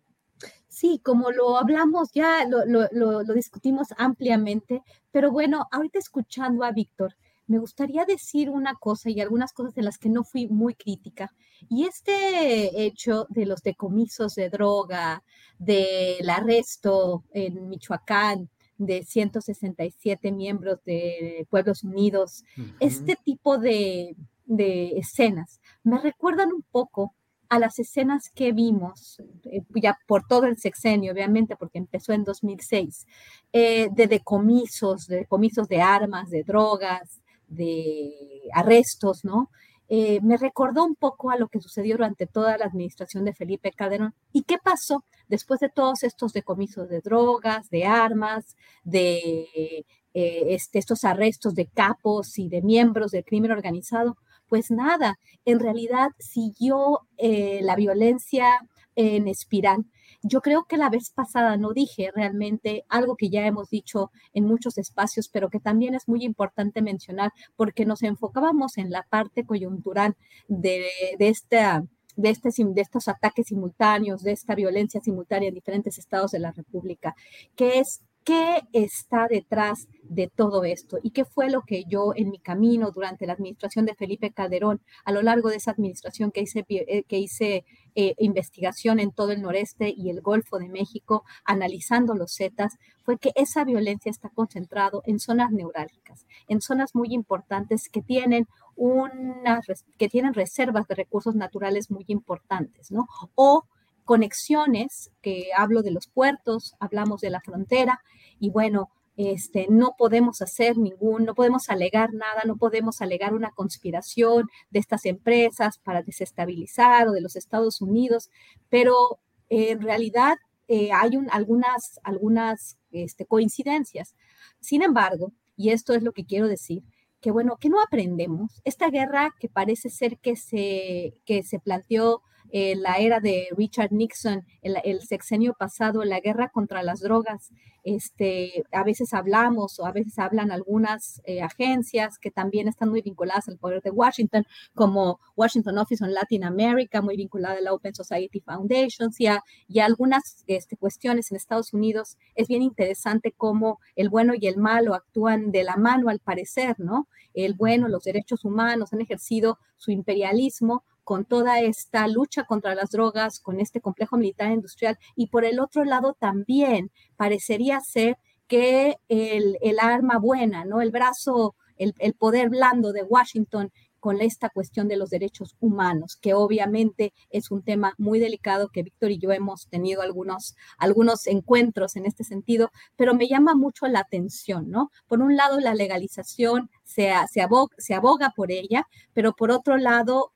Sí, 0.82 0.99
como 1.03 1.30
lo 1.30 1.60
hablamos 1.60 2.10
ya, 2.12 2.44
lo, 2.48 3.24
discutimos 3.36 3.90
ampliamente, 3.98 4.82
pero 5.12 5.32
bueno, 5.32 5.68
ahorita 5.72 5.99
escuchando 5.99 6.64
a 6.64 6.72
Víctor, 6.72 7.16
me 7.45 7.60
gustaría 7.60 8.03
decir 8.03 8.49
una 8.49 8.74
cosa 8.74 9.12
y 9.12 9.22
algunas 9.22 9.53
cosas 9.53 9.76
de 9.76 9.84
las 9.84 9.99
que 9.99 10.10
no 10.10 10.24
fui 10.24 10.48
muy 10.48 10.74
crítica. 10.74 11.36
Y 11.70 11.84
este 11.86 12.84
hecho 12.84 13.28
de 13.30 13.45
los 13.45 13.62
decomisos 13.62 14.34
de 14.34 14.49
droga, 14.49 15.24
del 15.60 16.28
arresto 16.28 17.26
en 17.32 17.70
Michoacán 17.70 18.49
de 18.80 19.03
167 19.03 20.32
miembros 20.32 20.84
de 20.84 21.45
Pueblos 21.52 21.84
Unidos, 21.84 22.44
este 22.80 23.16
tipo 23.24 23.60
de, 23.60 24.16
de 24.45 24.98
escenas 24.98 25.62
me 25.84 25.99
recuerdan 25.99 26.52
un 26.52 26.64
poco 26.72 27.14
a 27.52 27.60
las 27.60 27.80
escenas 27.80 28.30
que 28.34 28.53
vimos, 28.53 29.22
eh, 29.44 29.61
ya 29.76 29.98
por 30.07 30.26
todo 30.26 30.45
el 30.45 30.57
sexenio, 30.57 31.11
obviamente, 31.11 31.57
porque 31.57 31.80
empezó 31.80 32.14
en 32.14 32.23
2006, 32.23 33.06
eh, 33.52 33.90
de 33.91 34.07
decomisos, 34.07 35.06
de 35.07 35.18
decomisos 35.18 35.68
de 35.68 35.82
armas, 35.82 36.30
de 36.30 36.44
drogas, 36.44 37.19
de 37.49 38.14
arrestos, 38.53 39.26
¿no? 39.26 39.49
Eh, 39.90 40.22
me 40.22 40.38
recordó 40.38 40.86
un 40.86 40.95
poco 40.95 41.30
a 41.30 41.36
lo 41.36 41.49
que 41.49 41.60
sucedió 41.60 41.98
durante 41.98 42.26
toda 42.26 42.57
la 42.57 42.68
administración 42.68 43.26
de 43.26 43.34
Felipe 43.34 43.73
Calderón. 43.73 44.15
¿Y 44.32 44.44
qué 44.44 44.57
pasó 44.57 45.03
después 45.28 45.60
de 45.60 45.68
todos 45.68 46.03
estos 46.03 46.32
decomisos 46.32 46.88
de 46.88 47.02
drogas, 47.02 47.69
de 47.69 47.84
armas, 47.84 48.56
de 48.86 49.86
este, 50.14 50.80
estos 50.80 51.03
arrestos 51.03 51.53
de 51.56 51.65
capos 51.68 52.40
y 52.40 52.48
de 52.48 52.61
miembros 52.61 53.11
del 53.11 53.26
crimen 53.26 53.52
organizado? 53.52 54.15
Pues 54.52 54.69
nada, 54.69 55.18
en 55.45 55.61
realidad 55.61 56.10
siguió 56.19 57.07
eh, 57.18 57.61
la 57.64 57.78
violencia 57.78 58.60
en 58.95 59.30
espiral. 59.30 59.86
Yo 60.23 60.41
creo 60.41 60.65
que 60.65 60.76
la 60.76 60.90
vez 60.90 61.10
pasada 61.10 61.56
no 61.56 61.72
dije 61.72 62.11
realmente 62.14 62.84
algo 62.90 63.15
que 63.15 63.30
ya 63.30 63.48
hemos 63.48 63.69
dicho 63.69 64.11
en 64.34 64.44
muchos 64.44 64.78
espacios, 64.78 65.30
pero 65.30 65.49
que 65.49 65.61
también 65.61 65.95
es 65.95 66.10
muy 66.10 66.26
importante 66.26 66.82
mencionar 66.82 67.32
porque 67.56 67.86
nos 67.86 68.03
enfocábamos 68.03 68.78
en 68.78 68.91
la 68.91 69.03
parte 69.03 69.45
coyuntural 69.45 70.18
de, 70.49 70.86
de 71.18 71.30
esta 71.30 71.86
de, 72.18 72.30
este, 72.30 72.49
de 72.52 72.82
estos 72.82 73.07
ataques 73.07 73.48
simultáneos, 73.48 74.22
de 74.22 74.34
esta 74.34 74.53
violencia 74.53 74.99
simultánea 74.99 75.48
en 75.48 75.56
diferentes 75.56 75.98
estados 75.98 76.32
de 76.32 76.40
la 76.40 76.52
República, 76.52 77.15
que 77.56 77.80
es 77.80 78.02
¿Qué 78.23 78.61
está 78.72 79.27
detrás 79.27 79.88
de 80.03 80.27
todo 80.27 80.64
esto? 80.64 80.99
¿Y 81.02 81.10
qué 81.10 81.26
fue 81.26 81.49
lo 81.49 81.64
que 81.64 81.85
yo 81.85 82.14
en 82.15 82.30
mi 82.30 82.38
camino 82.38 82.91
durante 82.91 83.26
la 83.26 83.34
administración 83.34 83.88
de 83.88 83.95
Felipe 83.95 84.31
Calderón, 84.31 84.80
a 85.06 85.11
lo 85.11 85.23
largo 85.23 85.49
de 85.49 85.56
esa 85.56 85.72
administración 85.72 86.31
que 86.31 86.41
hice, 86.41 86.64
eh, 86.69 87.03
que 87.07 87.18
hice 87.18 87.65
eh, 87.95 88.14
investigación 88.19 88.99
en 88.99 89.11
todo 89.11 89.31
el 89.31 89.41
noreste 89.41 89.91
y 89.95 90.11
el 90.11 90.22
Golfo 90.22 90.60
de 90.60 90.69
México, 90.69 91.23
analizando 91.45 92.14
los 92.14 92.35
Zetas, 92.35 92.77
fue 93.03 93.18
que 93.18 93.31
esa 93.35 93.64
violencia 93.64 94.11
está 94.11 94.30
concentrado 94.30 95.02
en 95.07 95.19
zonas 95.19 95.52
neurálgicas, 95.52 96.27
en 96.48 96.61
zonas 96.61 96.93
muy 96.93 97.14
importantes 97.14 97.89
que 97.89 98.03
tienen 98.03 98.48
unas, 98.76 99.65
que 99.98 100.10
tienen 100.10 100.35
reservas 100.35 100.88
de 100.88 100.95
recursos 100.95 101.35
naturales 101.35 101.89
muy 101.89 102.06
importantes, 102.07 102.91
¿no? 102.91 103.07
O 103.34 103.65
conexiones, 104.06 105.11
que 105.22 105.49
hablo 105.56 105.82
de 105.82 105.91
los 105.91 106.07
puertos, 106.07 106.76
hablamos 106.80 107.22
de 107.22 107.30
la 107.30 107.41
frontera, 107.41 108.02
y 108.40 108.49
bueno, 108.49 108.90
este, 109.18 109.68
no 109.69 109.95
podemos 109.98 110.41
hacer 110.41 110.78
ningún, 110.78 111.26
no 111.26 111.36
podemos 111.36 111.69
alegar 111.69 112.14
nada, 112.14 112.41
no 112.45 112.57
podemos 112.57 113.02
alegar 113.02 113.34
una 113.34 113.52
conspiración 113.52 114.48
de 114.69 114.80
estas 114.80 115.06
empresas 115.06 115.78
para 115.80 116.02
desestabilizar 116.02 117.07
o 117.07 117.11
de 117.11 117.22
los 117.22 117.36
Estados 117.36 117.82
Unidos, 117.82 118.30
pero 118.69 119.19
en 119.49 119.82
realidad 119.82 120.38
eh, 120.68 120.91
hay 120.94 121.11
algunas, 121.30 121.99
algunas 122.03 122.78
este, 122.91 123.26
coincidencias. 123.26 124.15
Sin 124.60 124.82
embargo, 124.82 125.34
y 125.57 125.72
esto 125.72 125.94
es 125.94 126.03
lo 126.03 126.14
que 126.14 126.26
quiero 126.26 126.48
decir, 126.48 126.84
que 127.19 127.32
bueno, 127.32 127.57
que 127.57 127.69
no 127.69 127.82
aprendemos. 127.82 128.61
Esta 128.64 128.90
guerra 128.90 129.36
que 129.40 129.49
parece 129.49 129.90
ser 129.90 130.18
que 130.19 130.36
se, 130.36 131.14
que 131.26 131.44
se 131.44 131.60
planteó 131.60 132.23
la 132.52 132.98
era 132.98 133.19
de 133.19 133.48
Richard 133.56 133.91
Nixon, 133.91 134.45
el, 134.61 135.02
sexenio 135.02 135.53
pasado, 135.53 136.03
la 136.03 136.19
guerra 136.19 136.49
contra 136.49 136.84
las 136.84 136.99
drogas. 136.99 137.52
Este, 137.84 138.64
a 138.72 138.84
veces 138.84 139.14
hablamos 139.14 139.80
o 139.80 139.86
a 139.86 139.91
veces 139.91 140.19
hablan 140.19 140.52
algunas 140.52 141.22
eh, 141.26 141.41
agencias 141.41 142.19
que 142.19 142.30
también 142.30 142.68
están 142.68 142.90
muy 142.90 143.02
vinculadas 143.02 143.48
al 143.48 143.57
poder 143.57 143.82
de 143.82 143.90
Washington, 143.90 144.45
como 144.76 145.19
Washington 145.36 145.78
Office 145.78 146.03
on 146.03 146.14
Latin 146.14 146.44
America, 146.44 147.02
muy 147.02 147.18
vinculada 147.18 147.57
a 147.57 147.61
la 147.61 147.73
Open 147.73 147.95
Society 147.95 148.41
Foundation, 148.41 149.11
y 149.18 149.28
a, 149.28 149.44
y 149.68 149.80
algunas 149.80 150.44
este, 150.48 150.78
cuestiones 150.78 151.32
en 151.32 151.38
Estados 151.38 151.73
Unidos. 151.73 152.18
Es 152.36 152.48
bien 152.48 152.61
interesante 152.61 153.34
cómo 153.36 153.80
el 153.95 154.10
bueno 154.10 154.34
y 154.40 154.48
el 154.48 154.57
malo 154.57 154.94
actúan 154.94 155.52
de 155.52 155.64
la 155.64 155.78
mano 155.78 156.10
al 156.10 156.19
parecer, 156.19 156.80
¿no? 156.80 157.07
El 157.34 157.53
bueno, 157.53 157.88
los 157.88 158.03
derechos 158.03 158.44
humanos 158.44 158.94
han 158.94 159.02
ejercido 159.02 159.57
su 159.78 159.91
imperialismo 159.91 160.84
con 161.03 161.26
toda 161.26 161.60
esta 161.60 162.07
lucha 162.07 162.44
contra 162.44 162.76
las 162.76 162.91
drogas, 162.91 163.40
con 163.40 163.60
este 163.60 163.82
complejo 163.82 164.18
militar 164.18 164.52
industrial, 164.52 164.98
y 165.15 165.28
por 165.28 165.45
el 165.45 165.60
otro 165.60 165.84
lado 165.84 166.15
también 166.19 166.91
parecería 167.15 167.80
ser 167.82 168.18
que 168.52 168.98
el, 169.07 169.78
arma 169.80 170.18
buena, 170.19 170.65
¿no? 170.65 170.82
El 170.82 170.91
brazo, 170.91 171.56
el, 171.78 171.94
poder 172.15 172.49
blando 172.49 172.91
de 172.91 173.02
Washington 173.02 173.72
con 174.02 174.19
esta 174.19 174.49
cuestión 174.49 174.90
de 174.90 174.98
los 174.98 175.10
derechos 175.10 175.56
humanos, 175.61 176.18
que 176.19 176.34
obviamente 176.34 177.14
es 177.30 177.49
un 177.49 177.64
tema 177.64 177.94
muy 177.98 178.19
delicado 178.19 178.68
que 178.68 178.84
Víctor 178.84 179.11
y 179.11 179.19
yo 179.19 179.32
hemos 179.32 179.68
tenido 179.69 180.02
algunos, 180.02 180.56
algunos 180.78 181.28
encuentros 181.28 181.95
en 181.95 182.06
este 182.06 182.26
sentido, 182.26 182.72
pero 182.98 183.14
me 183.14 183.30
llama 183.30 183.56
mucho 183.56 183.88
la 183.88 183.99
atención, 183.99 184.69
¿no? 184.69 184.91
Por 185.07 185.22
un 185.22 185.38
lado, 185.38 185.61
la 185.61 185.73
legalización 185.73 186.69
se, 186.84 187.14
se 187.30 187.94
aboga 187.94 188.34
por 188.36 188.52
ella, 188.52 188.86
pero 189.14 189.32
por 189.32 189.52
otro 189.52 189.78
lado, 189.78 190.34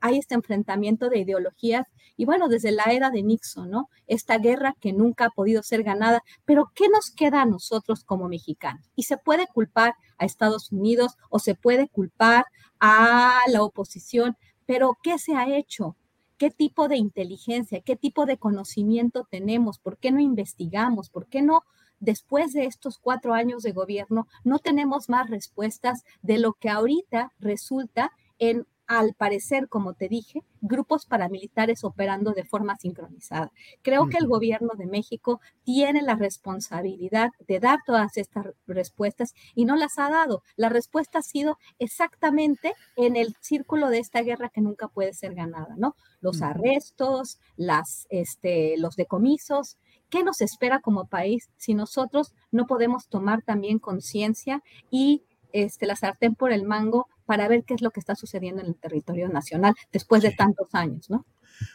hay 0.00 0.18
este 0.18 0.34
enfrentamiento 0.34 1.08
de 1.08 1.18
ideologías 1.18 1.86
y 2.16 2.24
bueno, 2.24 2.48
desde 2.48 2.72
la 2.72 2.84
era 2.84 3.10
de 3.10 3.22
Nixon, 3.22 3.70
¿no? 3.70 3.88
Esta 4.06 4.38
guerra 4.38 4.74
que 4.80 4.92
nunca 4.92 5.26
ha 5.26 5.30
podido 5.30 5.62
ser 5.62 5.82
ganada, 5.82 6.22
pero 6.44 6.72
¿qué 6.74 6.88
nos 6.88 7.10
queda 7.10 7.42
a 7.42 7.46
nosotros 7.46 8.04
como 8.04 8.28
mexicanos? 8.28 8.90
Y 8.96 9.04
se 9.04 9.16
puede 9.16 9.46
culpar 9.46 9.94
a 10.18 10.24
Estados 10.24 10.72
Unidos 10.72 11.16
o 11.30 11.38
se 11.38 11.54
puede 11.54 11.88
culpar 11.88 12.46
a 12.80 13.40
la 13.48 13.62
oposición, 13.62 14.36
pero 14.66 14.96
¿qué 15.02 15.18
se 15.18 15.34
ha 15.34 15.56
hecho? 15.56 15.96
¿Qué 16.38 16.50
tipo 16.50 16.88
de 16.88 16.96
inteligencia, 16.96 17.80
qué 17.80 17.96
tipo 17.96 18.26
de 18.26 18.36
conocimiento 18.36 19.26
tenemos? 19.30 19.78
¿Por 19.78 19.98
qué 19.98 20.10
no 20.10 20.20
investigamos? 20.20 21.10
¿Por 21.10 21.26
qué 21.26 21.42
no 21.42 21.62
después 22.00 22.52
de 22.52 22.64
estos 22.64 22.98
cuatro 22.98 23.34
años 23.34 23.62
de 23.62 23.72
gobierno, 23.72 24.26
no 24.44 24.58
tenemos 24.58 25.08
más 25.08 25.28
respuestas 25.30 26.04
de 26.22 26.38
lo 26.38 26.54
que 26.54 26.68
ahorita 26.68 27.32
resulta 27.38 28.12
en 28.38 28.66
al 28.88 29.12
parecer, 29.12 29.68
como 29.68 29.92
te 29.92 30.08
dije, 30.08 30.42
grupos 30.62 31.04
paramilitares 31.04 31.84
operando 31.84 32.32
de 32.32 32.44
forma 32.44 32.74
sincronizada. 32.76 33.52
Creo 33.82 34.08
que 34.08 34.16
el 34.16 34.26
gobierno 34.26 34.70
de 34.78 34.86
México 34.86 35.40
tiene 35.62 36.00
la 36.00 36.16
responsabilidad 36.16 37.30
de 37.46 37.60
dar 37.60 37.80
todas 37.84 38.16
estas 38.16 38.46
respuestas 38.66 39.34
y 39.54 39.66
no 39.66 39.76
las 39.76 39.98
ha 39.98 40.08
dado. 40.08 40.42
La 40.56 40.70
respuesta 40.70 41.18
ha 41.18 41.22
sido 41.22 41.58
exactamente 41.78 42.72
en 42.96 43.16
el 43.16 43.36
círculo 43.40 43.90
de 43.90 43.98
esta 43.98 44.22
guerra 44.22 44.48
que 44.48 44.62
nunca 44.62 44.88
puede 44.88 45.12
ser 45.12 45.34
ganada, 45.34 45.74
¿no? 45.76 45.94
Los 46.22 46.40
arrestos, 46.40 47.38
las, 47.56 48.06
este, 48.08 48.78
los 48.78 48.96
decomisos. 48.96 49.76
¿Qué 50.08 50.24
nos 50.24 50.40
espera 50.40 50.80
como 50.80 51.08
país 51.08 51.50
si 51.58 51.74
nosotros 51.74 52.32
no 52.50 52.66
podemos 52.66 53.08
tomar 53.08 53.42
también 53.42 53.78
conciencia 53.78 54.62
y 54.90 55.24
este, 55.52 55.84
la 55.86 55.96
sartén 55.96 56.34
por 56.34 56.52
el 56.52 56.64
mango 56.64 57.06
para 57.28 57.46
ver 57.46 57.64
qué 57.64 57.74
es 57.74 57.82
lo 57.82 57.90
que 57.90 58.00
está 58.00 58.14
sucediendo 58.14 58.62
en 58.62 58.68
el 58.68 58.74
territorio 58.74 59.28
nacional 59.28 59.74
después 59.92 60.22
de 60.22 60.30
tantos 60.30 60.68
años, 60.72 61.10
¿no? 61.10 61.26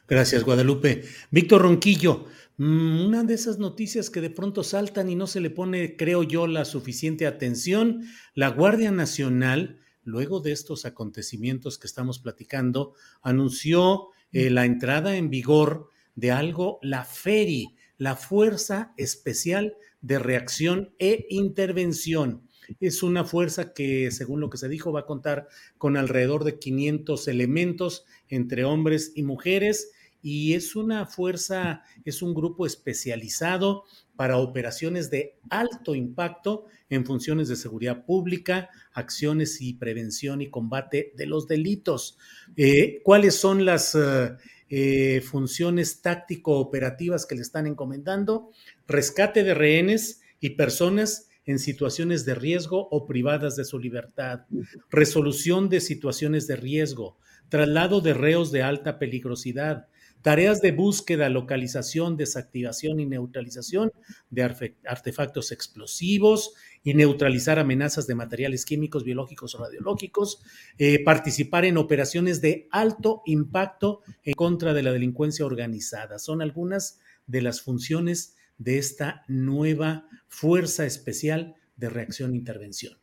Gracias, 0.08 0.44
Guadalupe. 0.44 1.04
Víctor 1.30 1.62
Ronquillo, 1.62 2.26
mm, 2.58 3.06
una 3.06 3.24
de 3.24 3.36
esas 3.36 3.60
noticias 3.60 4.10
que 4.10 4.20
de 4.20 4.32
pronto 4.32 4.64
saltan 4.64 5.10
y 5.10 5.16
no 5.16 5.28
se 5.28 5.42
le 5.42 5.52
pone, 5.52 5.96
creo 5.96 6.24
yo, 6.24 6.48
la 6.48 6.66
suficiente 6.66 7.28
atención, 7.28 8.02
la 8.34 8.50
Guardia 8.50 8.90
Nacional, 8.90 9.80
luego 10.04 10.40
de 10.40 10.54
estos 10.54 10.86
acontecimientos 10.86 11.78
que 11.78 11.86
estamos 11.86 12.18
platicando, 12.18 12.96
anunció 13.22 14.08
eh, 14.32 14.50
la 14.50 14.66
entrada 14.66 15.18
en 15.18 15.30
vigor 15.30 15.90
de 16.16 16.32
algo, 16.32 16.80
la 16.82 17.06
FERI, 17.06 17.76
la 18.00 18.16
Fuerza 18.16 18.96
Especial 18.98 19.76
de 20.02 20.18
Reacción 20.18 20.96
e 20.98 21.28
Intervención. 21.30 22.50
Es 22.80 23.04
una 23.04 23.24
fuerza 23.24 23.74
que, 23.74 24.12
según 24.12 24.40
lo 24.40 24.50
que 24.50 24.58
se 24.58 24.70
dijo, 24.70 24.92
va 24.92 25.02
a 25.02 25.06
contar 25.06 25.48
con 25.78 25.98
alrededor 25.98 26.44
de 26.44 26.60
500 26.60 27.28
elementos 27.28 28.06
entre 28.30 28.66
hombres 28.66 29.12
y 29.16 29.24
mujeres 29.24 29.92
y 30.24 30.54
es 30.54 30.78
una 30.78 31.06
fuerza, 31.06 31.84
es 32.06 32.22
un 32.22 32.34
grupo 32.34 32.66
especializado 32.66 33.84
para 34.16 34.38
operaciones 34.38 35.12
de 35.12 35.36
alto 35.50 35.96
impacto 35.96 36.66
en 36.90 37.06
funciones 37.06 37.50
de 37.50 37.58
seguridad 37.58 38.06
pública, 38.06 38.70
acciones 38.94 39.60
y 39.60 39.74
prevención 39.74 40.42
y 40.42 40.50
combate 40.50 41.12
de 41.18 41.26
los 41.26 41.48
delitos. 41.48 42.18
Eh, 42.56 43.02
¿Cuáles 43.04 43.36
son 43.36 43.66
las 43.66 43.96
eh, 43.96 44.32
eh, 44.70 45.22
funciones 45.22 46.02
táctico-operativas 46.02 47.26
que 47.26 47.36
le 47.36 47.42
están 47.42 47.68
encomendando? 47.68 48.52
Rescate 48.88 49.44
de 49.44 49.54
rehenes 49.54 50.22
y 50.40 50.52
personas 50.52 51.28
en 51.46 51.60
situaciones 51.60 52.26
de 52.26 52.36
riesgo 52.36 52.88
o 52.90 53.06
privadas 53.06 53.56
de 53.56 53.66
su 53.66 53.80
libertad, 53.80 54.42
resolución 54.90 55.70
de 55.70 55.82
situaciones 55.82 56.48
de 56.48 56.56
riesgo, 56.56 57.18
traslado 57.50 58.02
de 58.02 58.14
reos 58.14 58.52
de 58.52 58.64
alta 58.64 59.00
peligrosidad, 59.00 59.88
tareas 60.24 60.62
de 60.62 60.72
búsqueda, 60.72 61.30
localización, 61.30 62.16
desactivación 62.16 63.00
y 63.02 63.06
neutralización 63.06 63.92
de 64.30 64.44
artefactos 64.86 65.52
explosivos 65.52 66.54
y 66.82 66.94
neutralizar 66.94 67.60
amenazas 67.60 68.08
de 68.08 68.16
materiales 68.16 68.66
químicos, 68.66 69.04
biológicos 69.04 69.54
o 69.54 69.60
radiológicos, 69.60 70.42
eh, 70.78 71.04
participar 71.04 71.66
en 71.66 71.78
operaciones 71.78 72.42
de 72.42 72.68
alto 72.72 73.22
impacto 73.26 74.02
en 74.24 74.34
contra 74.34 74.74
de 74.74 74.84
la 74.84 74.94
delincuencia 74.94 75.46
organizada. 75.46 76.20
Son 76.20 76.42
algunas 76.42 77.00
de 77.28 77.42
las 77.42 77.62
funciones 77.62 78.36
de 78.58 78.78
esta 78.78 79.24
nueva 79.28 80.08
Fuerza 80.28 80.86
Especial 80.86 81.56
de 81.76 81.90
Reacción 81.90 82.34
e 82.34 82.38
Intervención. 82.38 82.98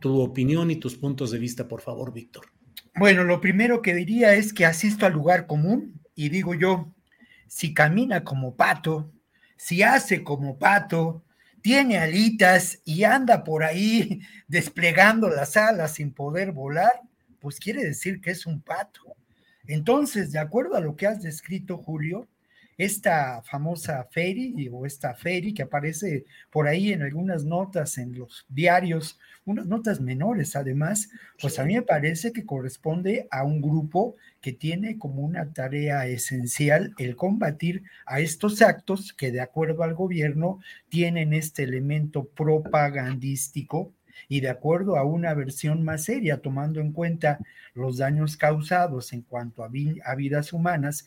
Tu 0.00 0.18
opinión 0.20 0.70
y 0.70 0.76
tus 0.76 0.96
puntos 0.96 1.30
de 1.30 1.38
vista, 1.38 1.68
por 1.68 1.80
favor, 1.80 2.12
Víctor. 2.12 2.46
Bueno, 2.94 3.24
lo 3.24 3.40
primero 3.40 3.82
que 3.82 3.94
diría 3.94 4.34
es 4.34 4.52
que 4.52 4.66
asisto 4.66 5.06
al 5.06 5.12
lugar 5.12 5.46
común 5.46 6.00
y 6.14 6.28
digo 6.28 6.54
yo, 6.54 6.94
si 7.46 7.74
camina 7.74 8.24
como 8.24 8.56
pato, 8.56 9.12
si 9.56 9.82
hace 9.82 10.24
como 10.24 10.58
pato, 10.58 11.24
tiene 11.60 11.98
alitas 11.98 12.80
y 12.84 13.04
anda 13.04 13.44
por 13.44 13.62
ahí 13.62 14.20
desplegando 14.48 15.28
las 15.28 15.56
alas 15.56 15.94
sin 15.94 16.12
poder 16.12 16.52
volar, 16.52 16.92
pues 17.40 17.58
quiere 17.58 17.84
decir 17.84 18.20
que 18.20 18.30
es 18.30 18.46
un 18.46 18.62
pato. 18.62 19.02
Entonces, 19.66 20.32
de 20.32 20.38
acuerdo 20.38 20.76
a 20.76 20.80
lo 20.80 20.96
que 20.96 21.06
has 21.06 21.22
descrito, 21.22 21.76
Julio, 21.76 22.28
esta 22.80 23.42
famosa 23.42 24.08
Ferry 24.10 24.70
o 24.72 24.86
esta 24.86 25.14
Ferry 25.14 25.52
que 25.52 25.64
aparece 25.64 26.24
por 26.50 26.66
ahí 26.66 26.94
en 26.94 27.02
algunas 27.02 27.44
notas 27.44 27.98
en 27.98 28.18
los 28.18 28.46
diarios, 28.48 29.18
unas 29.44 29.66
notas 29.66 30.00
menores 30.00 30.56
además, 30.56 31.10
pues 31.38 31.58
a 31.58 31.64
mí 31.64 31.74
me 31.74 31.82
parece 31.82 32.32
que 32.32 32.46
corresponde 32.46 33.28
a 33.30 33.44
un 33.44 33.60
grupo 33.60 34.16
que 34.40 34.54
tiene 34.54 34.96
como 34.96 35.20
una 35.20 35.52
tarea 35.52 36.06
esencial 36.06 36.94
el 36.96 37.16
combatir 37.16 37.82
a 38.06 38.20
estos 38.20 38.62
actos 38.62 39.12
que 39.12 39.30
de 39.30 39.42
acuerdo 39.42 39.82
al 39.82 39.94
gobierno 39.94 40.60
tienen 40.88 41.34
este 41.34 41.64
elemento 41.64 42.28
propagandístico 42.28 43.92
y 44.28 44.40
de 44.40 44.48
acuerdo 44.48 44.96
a 44.96 45.04
una 45.04 45.34
versión 45.34 45.82
más 45.82 46.04
seria, 46.04 46.40
tomando 46.40 46.80
en 46.80 46.92
cuenta 46.92 47.40
los 47.80 47.98
daños 47.98 48.36
causados 48.36 49.12
en 49.12 49.22
cuanto 49.22 49.64
a, 49.64 49.68
vidas 49.68 50.52
humanas 50.52 51.06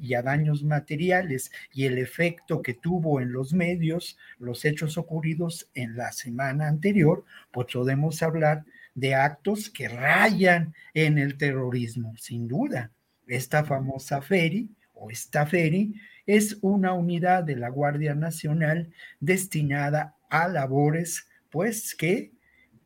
y 0.00 0.14
a 0.14 0.22
daños 0.22 0.62
materiales 0.62 1.50
y 1.72 1.86
el 1.86 1.98
efecto 1.98 2.62
que 2.62 2.74
tuvo 2.74 3.20
en 3.20 3.32
los 3.32 3.52
medios 3.52 4.18
los 4.38 4.64
hechos 4.64 4.98
ocurridos 4.98 5.68
en 5.74 5.96
la 5.96 6.12
semana 6.12 6.68
anterior, 6.68 7.24
pues 7.50 7.68
podemos 7.72 8.22
hablar 8.22 8.64
de 8.94 9.14
actos 9.14 9.70
que 9.70 9.88
rayan 9.88 10.74
en 10.94 11.18
el 11.18 11.36
terrorismo, 11.38 12.14
sin 12.16 12.46
duda. 12.46 12.90
Esta 13.26 13.64
famosa 13.64 14.20
FERI 14.20 14.68
o 14.94 15.10
esta 15.10 15.46
FERI 15.46 15.94
es 16.26 16.58
una 16.60 16.92
unidad 16.92 17.44
de 17.44 17.56
la 17.56 17.68
Guardia 17.68 18.14
Nacional 18.14 18.92
destinada 19.20 20.16
a 20.28 20.48
labores, 20.48 21.28
pues 21.50 21.94
que 21.94 22.32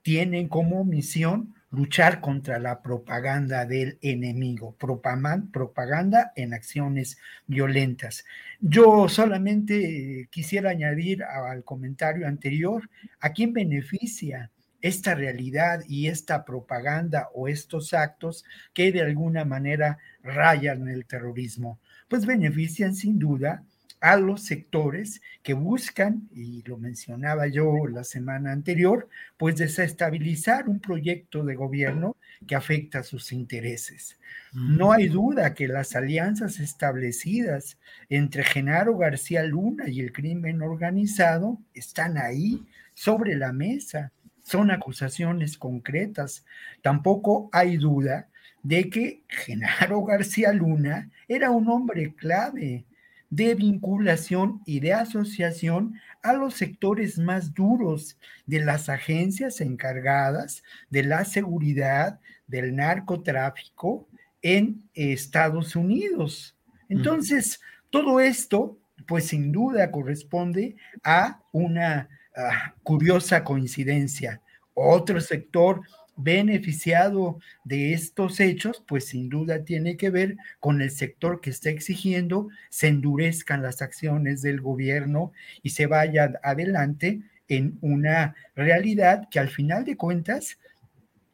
tienen 0.03 0.49
como 0.49 0.85
misión 0.85 1.56
luchar 1.77 2.23
contra 2.23 2.59
la 2.59 2.81
propaganda 2.81 3.67
del 3.67 3.99
enemigo, 4.01 4.75
propaganda 4.77 6.33
en 6.35 6.55
acciones 6.55 7.19
violentas. 7.47 8.25
Yo 8.61 9.11
solamente 9.11 10.27
quisiera 10.31 10.71
añadir 10.71 11.23
al 11.23 11.65
comentario 11.65 12.27
anterior, 12.27 12.89
¿a 13.21 13.31
quién 13.35 13.53
beneficia 13.53 14.51
esta 14.81 15.15
realidad 15.15 15.81
y 15.87 16.07
esta 16.07 16.47
propaganda 16.47 17.29
o 17.35 17.47
estos 17.47 17.93
actos 17.93 18.45
que 18.73 18.91
de 18.91 19.03
alguna 19.03 19.45
manera 19.45 19.99
rayan 20.23 20.89
el 20.89 21.05
terrorismo? 21.05 21.79
Pues 22.09 22.25
benefician 22.25 22.95
sin 22.95 23.19
duda 23.19 23.63
a 24.01 24.17
los 24.17 24.43
sectores 24.43 25.23
que 25.43 25.55
buscan, 25.55 26.29
y 26.33 26.63
lo 26.63 26.77
mencionaba 26.77 27.47
yo 27.47 27.87
la 27.87 28.05
semana 28.05 28.53
anterior, 28.53 29.09
pues 29.37 29.57
desestabilizar 29.57 30.69
un 30.69 30.81
proyecto 30.81 31.45
de 31.45 31.55
gobierno 31.55 32.17
que 32.47 32.55
afecta 32.55 33.01
a 33.01 33.03
sus 33.03 33.33
intereses. 33.33 34.19
No 34.53 34.93
hay 34.93 35.09
duda 35.09 35.55
que 35.55 35.69
las 35.69 35.97
alianzas 35.97 36.61
establecidas 36.61 37.79
entre 38.09 38.45
Genaro 38.45 38.97
García 38.97 39.43
Luna 39.43 39.89
y 39.89 40.01
el 40.01 40.13
crimen 40.13 40.63
organizado 40.63 41.59
están 41.75 42.19
ahí 42.19 42.67
sobre 42.95 43.35
la 43.37 43.53
mesa. 43.53 44.13
Son 44.43 44.71
acusaciones 44.71 45.59
concretas. 45.59 46.45
Tampoco 46.83 47.49
hay 47.53 47.77
duda 47.77 48.29
de 48.63 48.91
que 48.91 49.23
Genaro 49.29 50.03
García 50.03 50.53
Luna 50.53 51.11
era 51.29 51.51
un 51.51 51.69
hombre 51.69 52.15
clave 52.15 52.85
de 53.31 53.55
vinculación 53.55 54.63
y 54.65 54.81
de 54.81 54.93
asociación 54.95 55.95
a 56.23 56.33
los 56.33 56.55
sectores 56.55 57.19
más 57.19 57.55
duros 57.55 58.17
de 58.47 58.61
las 58.61 58.89
agencias 58.89 59.61
encargadas 59.61 60.63
de 60.91 61.03
la 61.03 61.25
seguridad 61.25 62.21
del 62.47 62.75
narcotráfico 62.77 64.09
en 64.43 64.83
Estados 64.95 65.75
Unidos. 65.75 66.57
Entonces, 66.89 67.61
todo 67.91 68.21
esto, 68.21 68.79
pues 69.07 69.27
sin 69.29 69.53
duda 69.53 69.91
corresponde 69.91 70.77
a 71.03 71.43
una 71.53 72.09
ah, 72.37 72.75
curiosa 72.83 73.43
coincidencia. 73.43 74.41
Otro 74.75 75.21
sector 75.21 75.81
beneficiado 76.17 77.39
de 77.65 77.93
estos 77.93 78.41
hechos, 78.41 78.83
pues 78.87 79.07
sin 79.07 79.29
duda 79.29 79.65
tiene 79.65 79.97
que 79.97 80.11
ver 80.11 80.37
con 80.61 80.81
el 80.81 80.91
sector 80.91 81.41
que 81.41 81.51
está 81.51 81.71
exigiendo 81.71 82.49
se 82.71 82.89
endurezcan 82.89 83.63
las 83.63 83.83
acciones 83.83 84.43
del 84.43 84.61
gobierno 84.61 85.33
y 85.63 85.71
se 85.71 85.87
vaya 85.87 86.33
adelante 86.43 87.21
en 87.49 87.79
una 87.81 88.35
realidad 88.55 89.29
que 89.31 89.39
al 89.39 89.49
final 89.49 89.85
de 89.85 89.97
cuentas 89.97 90.59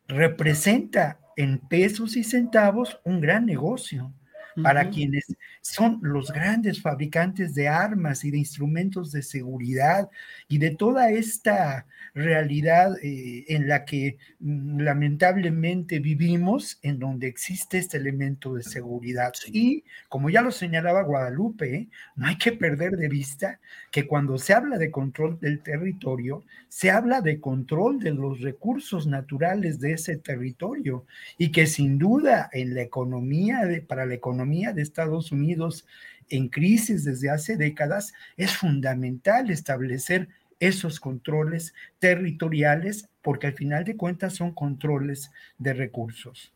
representa 0.09 1.19
en 1.37 1.59
pesos 1.59 2.17
y 2.17 2.25
centavos 2.25 3.01
un 3.05 3.21
gran 3.21 3.47
negocio 3.47 4.13
para 4.63 4.91
quienes 4.91 5.25
son 5.61 5.99
los 6.03 6.31
grandes 6.33 6.83
fabricantes 6.83 7.55
de 7.55 7.69
armas 7.69 8.25
y 8.25 8.31
de 8.31 8.39
instrumentos 8.39 9.13
de 9.13 9.23
seguridad 9.23 10.11
y 10.49 10.59
de 10.59 10.71
toda 10.71 11.11
esta 11.11 11.87
realidad 12.15 12.97
eh, 13.03 13.45
en 13.49 13.69
la 13.69 13.85
que 13.85 14.19
mm, 14.41 14.81
lamentablemente 14.81 15.99
vivimos, 15.99 16.79
en 16.83 16.99
donde 16.99 17.27
existe 17.27 17.79
este 17.79 17.97
elemento 17.97 18.55
de 18.55 18.63
seguridad. 18.63 19.33
Y 19.47 19.85
como 20.09 20.29
ya 20.31 20.43
lo 20.43 20.51
señalaba 20.51 21.03
Guadalupe, 21.03 21.89
no 22.17 22.27
hay 22.27 22.37
que 22.37 22.53
perder 22.53 22.93
de 22.93 23.09
vista 23.09 23.61
que 23.91 24.07
cuando 24.07 24.39
se 24.39 24.53
habla 24.53 24.79
de 24.79 24.91
control 24.91 25.39
del 25.41 25.63
territorio, 25.63 26.45
se 26.69 26.91
habla 26.91 27.21
de 27.21 27.41
control 27.41 28.01
de 28.01 28.13
los 28.13 28.41
recursos 28.41 29.07
naturales 29.07 29.81
de 29.81 29.93
ese 29.93 30.17
territorio 30.17 31.07
y 31.39 31.53
que 31.53 31.67
sin 31.67 31.99
duda 31.99 32.51
en 32.53 32.75
la 32.75 32.83
economía, 32.83 33.65
de, 33.65 33.81
para 33.83 34.07
la 34.07 34.15
economía 34.15 34.42
de 34.45 34.83
Estados 34.83 35.33
Unidos 35.33 35.87
en 36.29 36.49
crisis 36.49 37.05
desde 37.05 37.31
hace 37.31 37.57
décadas, 37.57 38.13
es 38.37 38.57
fundamental 38.57 39.51
establecer 39.51 40.29
esos 40.61 41.01
controles 41.01 41.75
territoriales, 41.99 43.09
porque 43.21 43.49
al 43.49 43.55
final 43.55 43.85
de 43.85 43.97
cuentas 43.97 44.35
son 44.35 44.53
controles 44.53 45.31
de 45.59 45.75
recursos. 45.75 46.53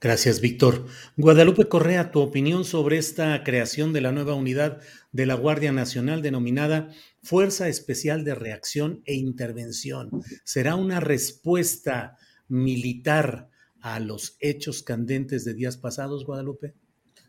Gracias, 0.00 0.40
Víctor. 0.40 0.86
Guadalupe 1.16 1.68
Correa, 1.68 2.10
tu 2.12 2.20
opinión 2.20 2.64
sobre 2.64 2.98
esta 2.98 3.42
creación 3.42 3.92
de 3.92 4.00
la 4.00 4.12
nueva 4.12 4.34
unidad 4.34 4.80
de 5.12 5.26
la 5.26 5.34
Guardia 5.34 5.72
Nacional 5.72 6.22
denominada 6.22 6.90
Fuerza 7.22 7.68
Especial 7.68 8.24
de 8.24 8.34
Reacción 8.34 9.02
e 9.06 9.14
Intervención. 9.14 10.22
¿Será 10.44 10.76
una 10.76 11.00
respuesta 11.00 12.16
militar 12.48 13.50
a 13.80 14.00
los 14.00 14.36
hechos 14.40 14.82
candentes 14.82 15.44
de 15.44 15.54
días 15.54 15.76
pasados, 15.76 16.24
Guadalupe? 16.24 16.74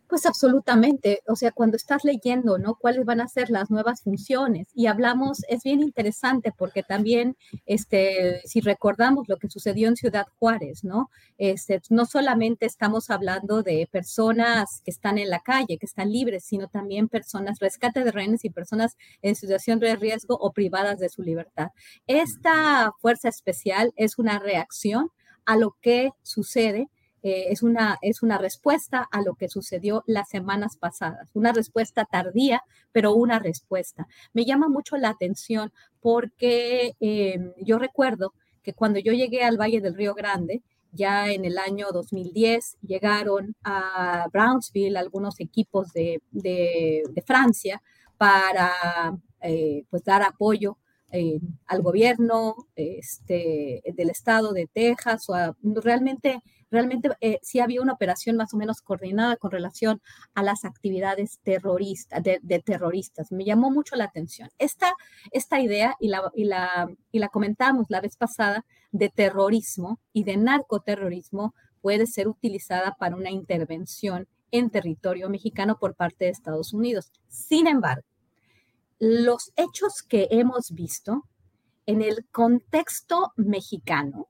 Pues 0.10 0.26
absolutamente, 0.26 1.22
o 1.28 1.36
sea, 1.36 1.52
cuando 1.52 1.78
estás 1.78 2.04
leyendo, 2.04 2.58
¿no? 2.58 2.74
¿Cuáles 2.74 3.06
van 3.06 3.22
a 3.22 3.28
ser 3.28 3.52
las 3.52 3.70
nuevas 3.70 4.02
funciones? 4.02 4.68
Y 4.74 4.88
hablamos, 4.88 5.44
es 5.50 5.62
bien 5.62 5.82
interesante 5.82 6.52
porque 6.52 6.82
también, 6.82 7.38
este, 7.68 8.42
si 8.46 8.60
recordamos 8.60 9.28
lo 9.30 9.38
que 9.38 9.50
sucedió 9.50 9.88
en 9.88 9.96
Ciudad 9.96 10.26
Juárez, 10.40 10.84
¿no? 10.84 11.12
Este, 11.38 11.80
no 11.92 12.08
solamente 12.08 12.66
estamos 12.66 13.12
hablando 13.12 13.62
de 13.62 13.88
personas 13.92 14.82
que 14.84 14.90
están 14.90 15.20
en 15.20 15.30
la 15.30 15.42
calle, 15.42 15.78
que 15.78 15.86
están 15.86 16.12
libres, 16.12 16.44
sino 16.44 16.68
también 16.70 17.08
personas, 17.08 17.60
rescate 17.60 18.04
de 18.04 18.12
rehenes 18.12 18.44
y 18.46 18.50
personas 18.50 18.98
en 19.22 19.36
situación 19.36 19.78
de 19.78 19.96
riesgo 19.96 20.36
o 20.42 20.54
privadas 20.54 20.98
de 20.98 21.10
su 21.10 21.22
libertad. 21.22 21.68
Esta 22.08 22.94
fuerza 23.00 23.30
especial 23.30 23.94
es 23.96 24.18
una 24.18 24.40
reacción 24.40 25.12
a 25.50 25.58
lo 25.58 25.76
que 25.82 26.12
sucede 26.22 26.90
eh, 27.24 27.48
es, 27.50 27.64
una, 27.64 27.98
es 28.04 28.22
una 28.22 28.38
respuesta 28.38 29.08
a 29.12 29.24
lo 29.24 29.34
que 29.34 29.50
sucedió 29.50 30.04
las 30.06 30.30
semanas 30.30 30.78
pasadas, 30.78 31.32
una 31.34 31.52
respuesta 31.52 32.06
tardía, 32.06 32.62
pero 32.92 33.14
una 33.14 33.40
respuesta. 33.40 34.08
Me 34.32 34.46
llama 34.46 34.70
mucho 34.70 34.96
la 34.96 35.10
atención 35.10 35.74
porque 36.02 36.94
em, 37.00 37.52
yo 37.58 37.80
recuerdo 37.80 38.36
que 38.62 38.74
cuando 38.74 39.00
yo 39.00 39.12
llegué 39.12 39.44
al 39.44 39.58
Valle 39.58 39.82
del 39.82 39.96
Río 39.96 40.14
Grande, 40.14 40.62
ya 40.92 41.32
en 41.32 41.46
el 41.46 41.58
año 41.58 41.88
2010 41.92 42.78
llegaron 42.82 43.56
a 43.64 44.28
Brownsville 44.32 44.98
algunos 44.98 45.40
equipos 45.40 45.92
de, 45.94 46.22
Francia 47.26 47.82
para 48.18 48.72
eh, 49.42 49.84
pues 49.90 50.04
dar 50.04 50.22
apoyo 50.22 50.78
eh, 51.12 51.40
al 51.66 51.82
gobierno 51.82 52.56
este, 52.76 53.82
del 53.96 54.10
estado 54.10 54.54
de 54.54 54.68
Texas. 54.72 55.30
O 55.30 55.36
realmente, 55.82 56.42
realmente 56.70 57.10
eh, 57.22 57.40
sí 57.42 57.60
había 57.60 57.82
una 57.82 57.94
operación 57.94 58.36
más 58.36 58.54
o 58.54 58.58
menos 58.58 58.82
coordinada 58.82 59.38
con 59.38 59.52
relación 59.52 60.02
a 60.36 60.44
las 60.44 60.66
actividades 60.66 61.40
terroristas, 61.44 62.22
de, 62.24 62.64
terroristas. 62.66 63.32
Me 63.32 63.46
llamó 63.46 63.72
mucho 63.72 63.96
la 63.96 64.06
atención. 64.06 64.50
Esta, 64.58 64.94
esta 65.32 65.60
idea, 65.60 65.96
y 66.00 66.10
la, 66.10 66.32
y, 66.36 66.46
la, 66.46 66.90
y 67.12 67.20
la 67.20 67.30
comentamos 67.30 67.86
la 67.90 68.02
vez 68.02 68.16
pasada, 68.16 68.66
de 68.92 69.10
terrorismo 69.10 70.00
y 70.14 70.24
de 70.24 70.38
narcoterrorismo 70.38 71.54
puede 71.82 72.08
ser 72.08 72.28
utilizada 72.28 72.96
para 73.00 73.16
una 73.16 73.30
intervención 73.30 74.28
en 74.52 74.70
territorio 74.70 75.30
mexicano 75.30 75.78
por 75.80 75.96
parte 75.96 76.26
de 76.26 76.32
Estados 76.32 76.74
Unidos. 76.74 77.12
Sin 77.28 77.68
embargo, 77.68 78.04
los 79.00 79.52
hechos 79.56 80.04
que 80.04 80.28
hemos 80.30 80.72
visto 80.72 81.24
en 81.86 82.02
el 82.02 82.28
contexto 82.32 83.32
mexicano, 83.38 84.28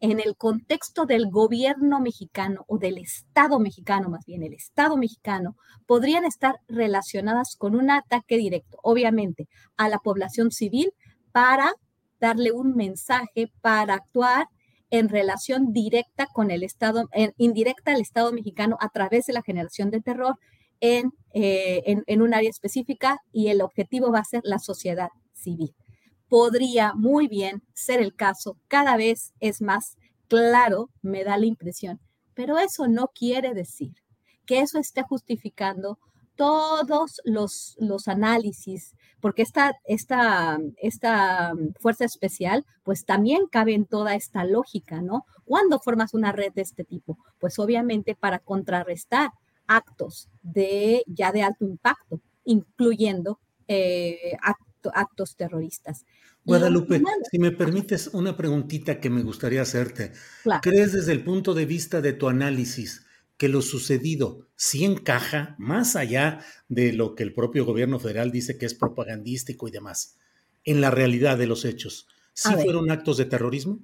en 0.00 0.20
el 0.20 0.36
contexto 0.36 1.06
del 1.06 1.30
gobierno 1.30 2.00
mexicano 2.00 2.64
o 2.68 2.78
del 2.78 2.98
Estado 2.98 3.58
mexicano, 3.58 4.10
más 4.10 4.26
bien 4.26 4.42
el 4.42 4.52
Estado 4.52 4.98
mexicano, 4.98 5.56
podrían 5.86 6.26
estar 6.26 6.56
relacionadas 6.68 7.56
con 7.56 7.74
un 7.74 7.90
ataque 7.90 8.36
directo, 8.36 8.78
obviamente, 8.82 9.48
a 9.76 9.88
la 9.88 9.98
población 9.98 10.50
civil 10.50 10.92
para 11.32 11.72
darle 12.20 12.52
un 12.52 12.76
mensaje, 12.76 13.50
para 13.62 13.94
actuar 13.94 14.48
en 14.90 15.08
relación 15.08 15.72
directa 15.72 16.26
con 16.26 16.50
el 16.50 16.62
Estado, 16.62 17.08
indirecta 17.38 17.92
al 17.92 18.00
Estado 18.02 18.32
mexicano 18.32 18.76
a 18.80 18.90
través 18.90 19.26
de 19.26 19.32
la 19.32 19.42
generación 19.42 19.90
de 19.90 20.02
terror 20.02 20.38
eh, 20.86 21.82
en, 22.06 22.22
un 22.22 22.34
área 22.34 22.50
específica 22.50 23.18
y 23.32 23.48
el 23.48 23.62
objetivo 23.62 24.12
va 24.12 24.18
a 24.18 24.24
ser 24.24 24.42
la 24.44 24.58
sociedad 24.58 25.08
civil. 25.32 25.74
Podría 26.28 26.92
muy 26.94 27.26
bien 27.26 27.62
ser 27.72 28.00
el 28.00 28.14
caso, 28.14 28.58
cada 28.68 28.98
vez 28.98 29.32
es 29.40 29.62
más 29.62 29.96
claro, 30.28 30.90
me 31.00 31.24
da 31.24 31.38
la 31.38 31.46
impresión, 31.46 32.00
pero 32.34 32.58
eso 32.58 32.86
no 32.86 33.08
quiere 33.14 33.54
decir 33.54 33.94
que 34.44 34.60
eso 34.60 34.78
esté 34.78 35.02
justificando 35.02 35.98
todos 36.36 37.20
los, 37.24 37.76
los 37.78 38.06
análisis, 38.06 38.94
porque 39.20 39.40
esta, 39.40 39.72
esta, 39.84 40.58
esta 40.76 41.54
fuerza 41.80 42.04
especial, 42.04 42.66
pues 42.82 43.06
también 43.06 43.46
cabe 43.50 43.72
en 43.72 43.86
toda 43.86 44.16
esta 44.16 44.44
lógica, 44.44 45.00
¿no? 45.00 45.24
¿Cuándo 45.46 45.78
formas 45.78 46.12
una 46.12 46.32
red 46.32 46.52
de 46.52 46.62
este 46.62 46.84
tipo? 46.84 47.16
Pues 47.38 47.58
obviamente 47.58 48.14
para 48.14 48.38
contrarrestar 48.38 49.30
actos 49.66 50.28
de 50.42 51.02
ya 51.06 51.32
de 51.32 51.42
alto 51.42 51.64
impacto, 51.64 52.20
incluyendo 52.44 53.40
eh, 53.68 54.36
actos 54.92 55.36
terroristas. 55.36 56.04
Guadalupe, 56.44 57.02
si 57.30 57.38
me 57.38 57.52
permites 57.52 58.08
una 58.08 58.36
preguntita 58.36 59.00
que 59.00 59.08
me 59.08 59.22
gustaría 59.22 59.62
hacerte. 59.62 60.12
¿Crees 60.60 60.92
desde 60.92 61.12
el 61.12 61.24
punto 61.24 61.54
de 61.54 61.64
vista 61.64 62.02
de 62.02 62.12
tu 62.12 62.28
análisis 62.28 63.06
que 63.38 63.48
lo 63.48 63.62
sucedido 63.62 64.46
sí 64.54 64.84
encaja 64.84 65.56
más 65.58 65.96
allá 65.96 66.40
de 66.68 66.92
lo 66.92 67.14
que 67.14 67.22
el 67.22 67.32
propio 67.32 67.64
gobierno 67.64 67.98
federal 67.98 68.30
dice 68.30 68.58
que 68.58 68.66
es 68.66 68.74
propagandístico 68.74 69.68
y 69.68 69.70
demás, 69.70 70.18
en 70.64 70.80
la 70.80 70.90
realidad 70.90 71.38
de 71.38 71.46
los 71.46 71.64
hechos? 71.64 72.08
¿Sí 72.34 72.52
fueron 72.62 72.90
actos 72.90 73.16
de 73.16 73.24
terrorismo? 73.24 73.78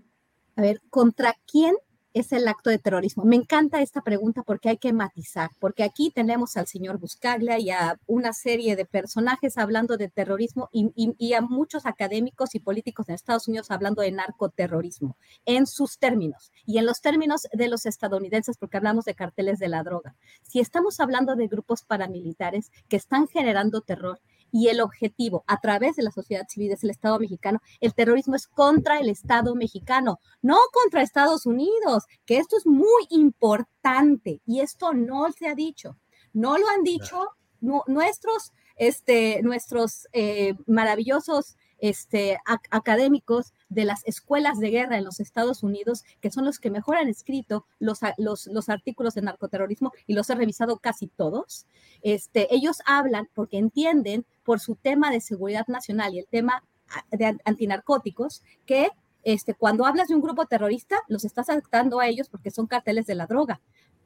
A 0.56 0.62
ver, 0.62 0.82
¿contra 0.90 1.34
quién 1.50 1.74
es 2.14 2.32
el 2.32 2.48
acto 2.48 2.70
de 2.70 2.78
terrorismo? 2.78 3.24
Me 3.24 3.36
encanta 3.36 3.82
esta 3.82 4.02
pregunta 4.02 4.42
porque 4.42 4.68
hay 4.68 4.78
que 4.78 4.92
matizar, 4.92 5.50
porque 5.58 5.82
aquí 5.82 6.10
tenemos 6.10 6.56
al 6.56 6.66
señor 6.66 6.98
Buscaglia 6.98 7.58
y 7.58 7.70
a 7.70 7.98
una 8.06 8.32
serie 8.32 8.76
de 8.76 8.84
personajes 8.84 9.58
hablando 9.58 9.96
de 9.96 10.08
terrorismo 10.08 10.68
y, 10.72 11.32
a 11.34 11.40
muchos 11.40 11.86
académicos 11.86 12.54
y 12.54 12.60
políticos 12.60 13.08
en 13.08 13.14
Estados 13.14 13.48
Unidos 13.48 13.70
hablando 13.70 14.02
de 14.02 14.10
narcoterrorismo 14.12 15.16
en 15.44 15.66
sus 15.66 15.98
términos 15.98 16.50
y 16.66 16.78
en 16.78 16.86
los 16.86 17.00
términos 17.00 17.46
de 17.52 17.68
los 17.68 17.86
estadounidenses, 17.86 18.56
porque 18.58 18.76
hablamos 18.76 19.04
de 19.04 19.14
carteles 19.14 19.58
de 19.58 19.68
la 19.68 19.82
droga. 19.82 20.16
Si 20.42 20.60
estamos 20.60 21.00
hablando 21.00 21.36
de 21.36 21.46
grupos 21.46 21.82
paramilitares 21.82 22.72
que 22.88 22.96
están 22.96 23.28
generando 23.28 23.80
terror, 23.80 24.20
y 24.52 24.68
el 24.68 24.80
objetivo 24.80 25.44
a 25.46 25.60
través 25.60 25.96
de 25.96 26.02
la 26.02 26.10
sociedad 26.10 26.46
civil 26.48 26.72
es 26.72 26.84
el 26.84 26.90
Estado 26.90 27.18
mexicano, 27.18 27.60
el 27.80 27.94
terrorismo 27.94 28.34
es 28.34 28.46
contra 28.46 28.98
el 28.98 29.08
Estado 29.08 29.54
mexicano, 29.54 30.20
no 30.42 30.58
contra 30.72 31.02
Estados 31.02 31.46
Unidos, 31.46 32.04
que 32.26 32.38
esto 32.38 32.56
es 32.56 32.66
muy 32.66 33.06
importante 33.10 34.40
y 34.46 34.60
esto 34.60 34.92
no 34.92 35.30
se 35.32 35.48
ha 35.48 35.54
dicho, 35.54 35.96
no 36.32 36.58
lo 36.58 36.68
han 36.68 36.82
dicho 36.82 37.28
nuestros, 37.60 38.52
este, 38.76 39.42
nuestros 39.42 40.08
eh, 40.12 40.54
maravillosos 40.66 41.56
este, 41.80 42.38
académicos 42.70 43.52
de 43.68 43.84
las 43.84 44.06
escuelas 44.06 44.58
de 44.58 44.70
guerra 44.70 44.98
en 44.98 45.04
los 45.04 45.20
Estados 45.20 45.62
Unidos, 45.62 46.04
que 46.20 46.30
son 46.30 46.44
los 46.44 46.58
que 46.58 46.70
mejor 46.70 46.96
han 46.96 47.08
escrito 47.08 47.66
los, 47.78 48.00
los, 48.18 48.68
artículos 48.68 49.14
de 49.14 49.22
narcoterrorismo 49.22 49.92
y 50.06 50.14
los 50.14 50.28
he 50.30 50.34
revisado 50.34 50.78
casi 50.78 51.08
todos. 51.08 51.66
Este, 52.02 52.54
ellos 52.54 52.78
hablan 52.86 53.28
porque 53.34 53.58
entienden 53.58 54.24
por 54.44 54.60
su 54.60 54.76
tema 54.76 55.10
de 55.10 55.20
seguridad 55.20 55.66
nacional 55.68 56.14
y 56.14 56.18
el 56.18 56.26
tema 56.26 56.62
de 57.10 57.38
antinarcóticos 57.44 58.42
que 58.66 58.90
este, 59.22 59.54
cuando 59.54 59.84
hablas 59.84 60.08
de 60.08 60.14
un 60.14 60.22
grupo 60.22 60.46
terrorista, 60.46 60.96
los 61.08 61.24
estás 61.24 61.50
afectando 61.50 62.00
a 62.00 62.08
ellos 62.08 62.28
porque 62.28 62.50
son 62.50 62.66
carteles 62.66 63.06
de 63.06 63.14
la 63.14 63.26
droga. 63.26 63.60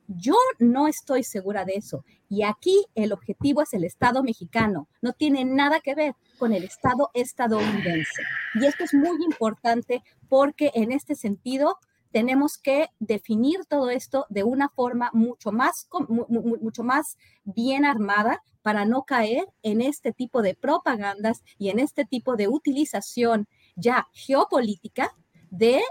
Yo 0.07 0.35
no 0.59 0.87
estoy 0.87 1.25
segura 1.25 1.65
de 1.65 1.75
eso. 1.75 2.05
Y 2.29 2.43
aquí 2.43 2.85
el 2.95 3.13
objetivo 3.13 3.63
es 3.63 3.73
el 3.73 3.85
Estado 3.85 4.23
mexicano. 4.23 4.89
No 5.01 5.13
tiene 5.13 5.45
nada 5.45 5.81
que 5.81 5.95
ver 5.95 6.15
con 6.39 6.53
el 6.53 6.65
Estado 6.65 7.11
estadounidense. 7.15 8.23
Y 8.55 8.67
esto 8.67 8.85
es 8.85 8.93
muy 8.93 9.25
importante 9.25 10.03
porque 10.29 10.71
en 10.75 10.93
este 10.93 11.15
sentido 11.15 11.79
tenemos 12.11 12.59
que 12.59 12.91
definir 13.01 13.65
todo 13.67 13.91
esto 13.91 14.27
de 14.29 14.45
una 14.45 14.69
forma 14.69 15.11
mucho 15.13 15.51
más, 15.51 15.89
mucho 16.29 16.85
más 16.85 17.17
bien 17.43 17.85
armada 17.85 18.41
para 18.63 18.85
no 18.85 19.03
caer 19.03 19.49
en 19.63 19.81
este 19.81 20.13
tipo 20.13 20.41
de 20.41 20.55
propagandas 20.55 21.43
y 21.59 21.71
en 21.71 21.81
este 21.81 22.05
tipo 22.05 22.37
de 22.37 22.47
utilización 22.47 23.49
ya 23.75 24.07
geopolítica 24.13 25.15
de, 25.51 25.83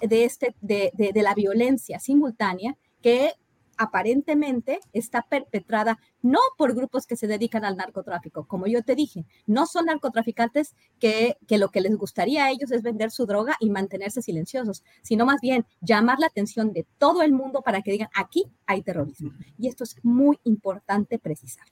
de, 0.00 0.24
este, 0.24 0.56
de, 0.60 0.90
de 0.96 1.22
la 1.22 1.34
violencia 1.34 2.00
simultánea 2.00 2.76
que 3.00 3.34
aparentemente 3.78 4.80
está 4.92 5.22
perpetrada 5.22 5.98
no 6.20 6.40
por 6.56 6.74
grupos 6.74 7.06
que 7.06 7.16
se 7.16 7.26
dedican 7.26 7.64
al 7.64 7.76
narcotráfico, 7.76 8.46
como 8.46 8.66
yo 8.66 8.82
te 8.82 8.94
dije, 8.94 9.24
no 9.46 9.66
son 9.66 9.86
narcotraficantes 9.86 10.74
que, 10.98 11.36
que, 11.46 11.58
lo 11.58 11.70
que 11.70 11.80
les 11.80 11.96
gustaría 11.96 12.44
a 12.44 12.50
ellos 12.50 12.70
es 12.72 12.82
vender 12.82 13.10
su 13.10 13.24
droga 13.24 13.56
y 13.60 13.70
mantenerse 13.70 14.20
silenciosos, 14.20 14.82
sino 15.02 15.24
más 15.24 15.40
bien 15.40 15.64
llamar 15.80 16.18
la 16.18 16.26
atención 16.26 16.72
de 16.72 16.86
todo 16.98 17.22
el 17.22 17.32
mundo 17.32 17.62
para 17.62 17.82
que 17.82 17.92
digan, 17.92 18.10
aquí 18.14 18.44
hay 18.66 18.82
terrorismo. 18.82 19.32
Y 19.56 19.68
esto 19.68 19.84
es 19.84 19.96
muy 20.02 20.38
importante 20.44 21.18
precisar. 21.18 21.66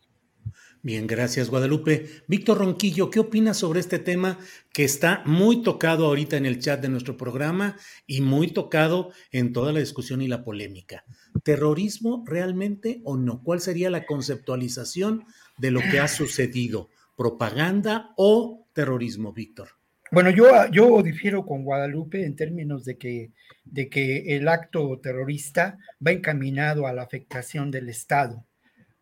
Bien, 0.82 1.06
gracias 1.06 1.50
Guadalupe. 1.50 2.06
Víctor 2.28 2.58
Ronquillo, 2.58 3.10
¿qué 3.10 3.18
opinas 3.18 3.56
sobre 3.56 3.80
este 3.80 3.98
tema 3.98 4.38
que 4.72 4.84
está 4.84 5.22
muy 5.26 5.62
tocado 5.62 6.06
ahorita 6.06 6.36
en 6.36 6.46
el 6.46 6.60
chat 6.60 6.80
de 6.80 6.88
nuestro 6.88 7.16
programa 7.16 7.76
y 8.06 8.20
muy 8.20 8.52
tocado 8.52 9.10
en 9.32 9.52
toda 9.52 9.72
la 9.72 9.80
discusión 9.80 10.22
y 10.22 10.28
la 10.28 10.44
polémica? 10.44 11.04
¿Terrorismo 11.42 12.22
realmente 12.24 13.00
o 13.02 13.16
no? 13.16 13.42
¿Cuál 13.42 13.60
sería 13.60 13.90
la 13.90 14.06
conceptualización 14.06 15.24
de 15.58 15.72
lo 15.72 15.80
que 15.80 15.98
ha 15.98 16.06
sucedido? 16.06 16.90
¿Propaganda 17.16 18.12
o 18.16 18.68
terrorismo, 18.72 19.32
Víctor? 19.32 19.70
Bueno, 20.12 20.30
yo, 20.30 20.46
yo 20.70 21.02
difiero 21.02 21.44
con 21.44 21.64
Guadalupe 21.64 22.24
en 22.24 22.36
términos 22.36 22.84
de 22.84 22.96
que, 22.96 23.32
de 23.64 23.88
que 23.88 24.36
el 24.36 24.46
acto 24.46 25.00
terrorista 25.02 25.78
va 26.06 26.12
encaminado 26.12 26.86
a 26.86 26.92
la 26.92 27.02
afectación 27.02 27.72
del 27.72 27.88
Estado 27.88 28.45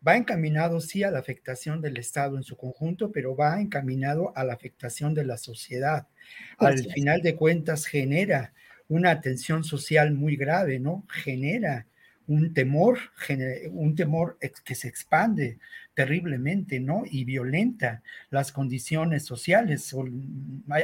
va 0.05 0.17
encaminado 0.17 0.81
sí 0.81 1.03
a 1.03 1.11
la 1.11 1.19
afectación 1.19 1.81
del 1.81 1.97
Estado 1.97 2.37
en 2.37 2.43
su 2.43 2.57
conjunto, 2.57 3.11
pero 3.11 3.35
va 3.35 3.59
encaminado 3.59 4.35
a 4.35 4.43
la 4.43 4.53
afectación 4.53 5.13
de 5.13 5.25
la 5.25 5.37
sociedad. 5.37 6.07
Al 6.57 6.77
final 6.77 7.21
de 7.21 7.35
cuentas 7.35 7.85
genera 7.85 8.53
una 8.87 9.21
tensión 9.21 9.63
social 9.63 10.13
muy 10.13 10.35
grave, 10.35 10.79
¿no? 10.79 11.05
Genera 11.09 11.87
un 12.27 12.53
temor, 12.53 12.97
un 13.71 13.95
temor 13.95 14.37
que 14.63 14.75
se 14.75 14.87
expande 14.87 15.59
terriblemente, 15.95 16.79
¿no? 16.79 17.03
Y 17.09 17.23
violenta 17.23 18.03
las 18.29 18.51
condiciones 18.51 19.25
sociales. 19.25 19.95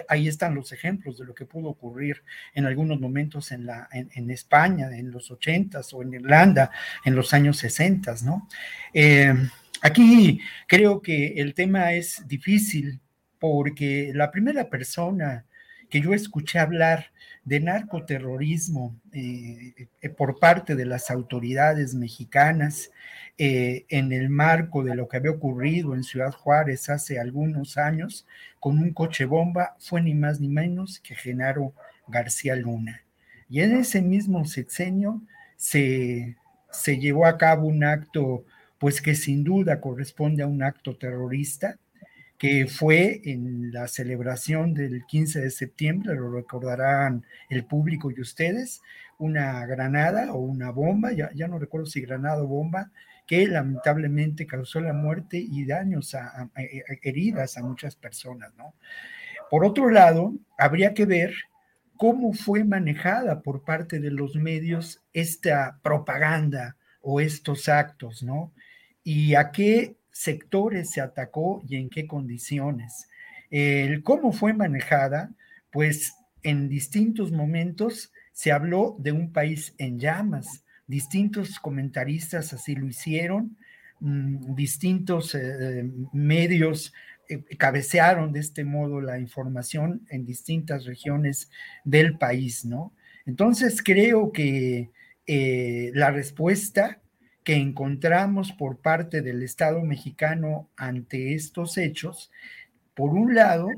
Ahí 0.07 0.27
están 0.27 0.55
los 0.55 0.71
ejemplos 0.71 1.19
de 1.19 1.25
lo 1.25 1.35
que 1.35 1.45
pudo 1.45 1.69
ocurrir 1.69 2.23
en 2.55 2.65
algunos 2.65 2.99
momentos 2.99 3.51
en, 3.51 4.31
España, 4.31 4.89
en 4.97 5.11
los 5.11 5.29
ochentas 5.29 5.93
o 5.93 6.01
en 6.01 6.13
Irlanda 6.13 6.71
en 7.03 7.15
los 7.15 7.33
años 7.33 7.57
sesentas, 7.57 8.23
¿no? 8.23 8.47
Eh, 8.93 9.33
aquí 9.81 10.39
creo 10.67 11.01
que 11.01 11.33
el 11.37 11.53
tema 11.53 11.93
es 11.93 12.25
difícil 12.27 12.99
porque 13.37 14.11
la 14.15 14.31
primera 14.31 14.69
persona 14.69 15.45
que 15.89 15.99
yo 15.99 16.13
escuché 16.13 16.59
hablar 16.59 17.10
de 17.43 17.59
narcoterrorismo 17.59 18.95
eh, 19.11 19.87
eh, 20.01 20.09
por 20.09 20.39
parte 20.39 20.75
de 20.75 20.85
las 20.85 21.09
autoridades 21.09 21.95
mexicanas 21.95 22.91
eh, 23.37 23.85
en 23.89 24.11
el 24.11 24.29
marco 24.29 24.83
de 24.83 24.93
lo 24.93 25.07
que 25.07 25.17
había 25.17 25.31
ocurrido 25.31 25.95
en 25.95 26.03
Ciudad 26.03 26.31
Juárez 26.31 26.89
hace 26.89 27.19
algunos 27.19 27.77
años 27.77 28.27
con 28.59 28.77
un 28.77 28.93
coche 28.93 29.25
bomba 29.25 29.75
fue 29.79 30.01
ni 30.01 30.13
más 30.13 30.39
ni 30.39 30.49
menos 30.49 30.99
que 30.99 31.15
Genaro 31.15 31.73
García 32.07 32.55
Luna. 32.55 33.03
Y 33.49 33.61
en 33.61 33.75
ese 33.75 34.01
mismo 34.01 34.45
sexenio 34.45 35.21
se, 35.57 36.37
se 36.71 36.99
llevó 36.99 37.25
a 37.25 37.37
cabo 37.37 37.67
un 37.67 37.83
acto, 37.83 38.45
pues 38.77 39.01
que 39.01 39.15
sin 39.15 39.43
duda 39.43 39.81
corresponde 39.81 40.43
a 40.43 40.47
un 40.47 40.61
acto 40.61 40.95
terrorista, 40.95 41.77
que 42.41 42.65
fue 42.65 43.21
en 43.25 43.71
la 43.71 43.87
celebración 43.87 44.73
del 44.73 45.05
15 45.05 45.41
de 45.41 45.51
septiembre, 45.51 46.15
lo 46.15 46.31
recordarán 46.31 47.23
el 47.51 47.65
público 47.65 48.09
y 48.09 48.19
ustedes, 48.19 48.81
una 49.19 49.63
granada 49.67 50.33
o 50.33 50.39
una 50.39 50.71
bomba, 50.71 51.11
ya, 51.11 51.29
ya 51.35 51.47
no 51.47 51.59
recuerdo 51.59 51.85
si 51.85 52.01
granada 52.01 52.41
o 52.41 52.47
bomba, 52.47 52.89
que 53.27 53.45
lamentablemente 53.45 54.47
causó 54.47 54.81
la 54.81 54.91
muerte 54.91 55.37
y 55.37 55.67
daños, 55.67 56.15
a, 56.15 56.49
heridas 57.03 57.59
a 57.59 57.61
muchas 57.61 57.95
personas, 57.95 58.51
¿no? 58.57 58.73
Por 59.51 59.63
otro 59.63 59.91
lado, 59.91 60.33
habría 60.57 60.95
que 60.95 61.05
ver 61.05 61.35
cómo 61.95 62.33
fue 62.33 62.63
manejada 62.63 63.43
por 63.43 63.63
parte 63.63 63.99
de 63.99 64.09
los 64.09 64.35
medios 64.35 65.03
esta 65.13 65.79
propaganda 65.83 66.75
o 67.01 67.21
estos 67.21 67.69
actos, 67.69 68.23
¿no? 68.23 68.51
Y 69.03 69.35
a 69.35 69.51
qué 69.51 70.00
sectores 70.11 70.91
se 70.91 71.01
atacó 71.01 71.61
y 71.67 71.77
en 71.77 71.89
qué 71.89 72.07
condiciones. 72.07 73.07
El 73.49 74.03
cómo 74.03 74.31
fue 74.31 74.53
manejada, 74.53 75.31
pues 75.71 76.13
en 76.43 76.69
distintos 76.69 77.31
momentos 77.31 78.11
se 78.33 78.51
habló 78.51 78.95
de 78.99 79.11
un 79.11 79.31
país 79.31 79.75
en 79.77 79.99
llamas, 79.99 80.63
distintos 80.87 81.59
comentaristas 81.59 82.53
así 82.53 82.75
lo 82.75 82.87
hicieron, 82.87 83.57
mm, 83.99 84.55
distintos 84.55 85.35
eh, 85.35 85.89
medios 86.13 86.93
eh, 87.29 87.43
cabecearon 87.57 88.33
de 88.33 88.39
este 88.39 88.63
modo 88.63 88.99
la 89.01 89.19
información 89.19 90.05
en 90.09 90.25
distintas 90.25 90.85
regiones 90.85 91.49
del 91.85 92.17
país, 92.17 92.65
¿no? 92.65 92.93
Entonces 93.25 93.81
creo 93.83 94.31
que 94.31 94.91
eh, 95.27 95.91
la 95.93 96.11
respuesta 96.11 97.00
que 97.43 97.55
encontramos 97.55 98.51
por 98.51 98.77
parte 98.77 99.21
del 99.21 99.41
Estado 99.43 99.81
mexicano 99.81 100.69
ante 100.75 101.33
estos 101.33 101.77
hechos, 101.77 102.31
por 102.93 103.11
un 103.11 103.33
lado, 103.33 103.69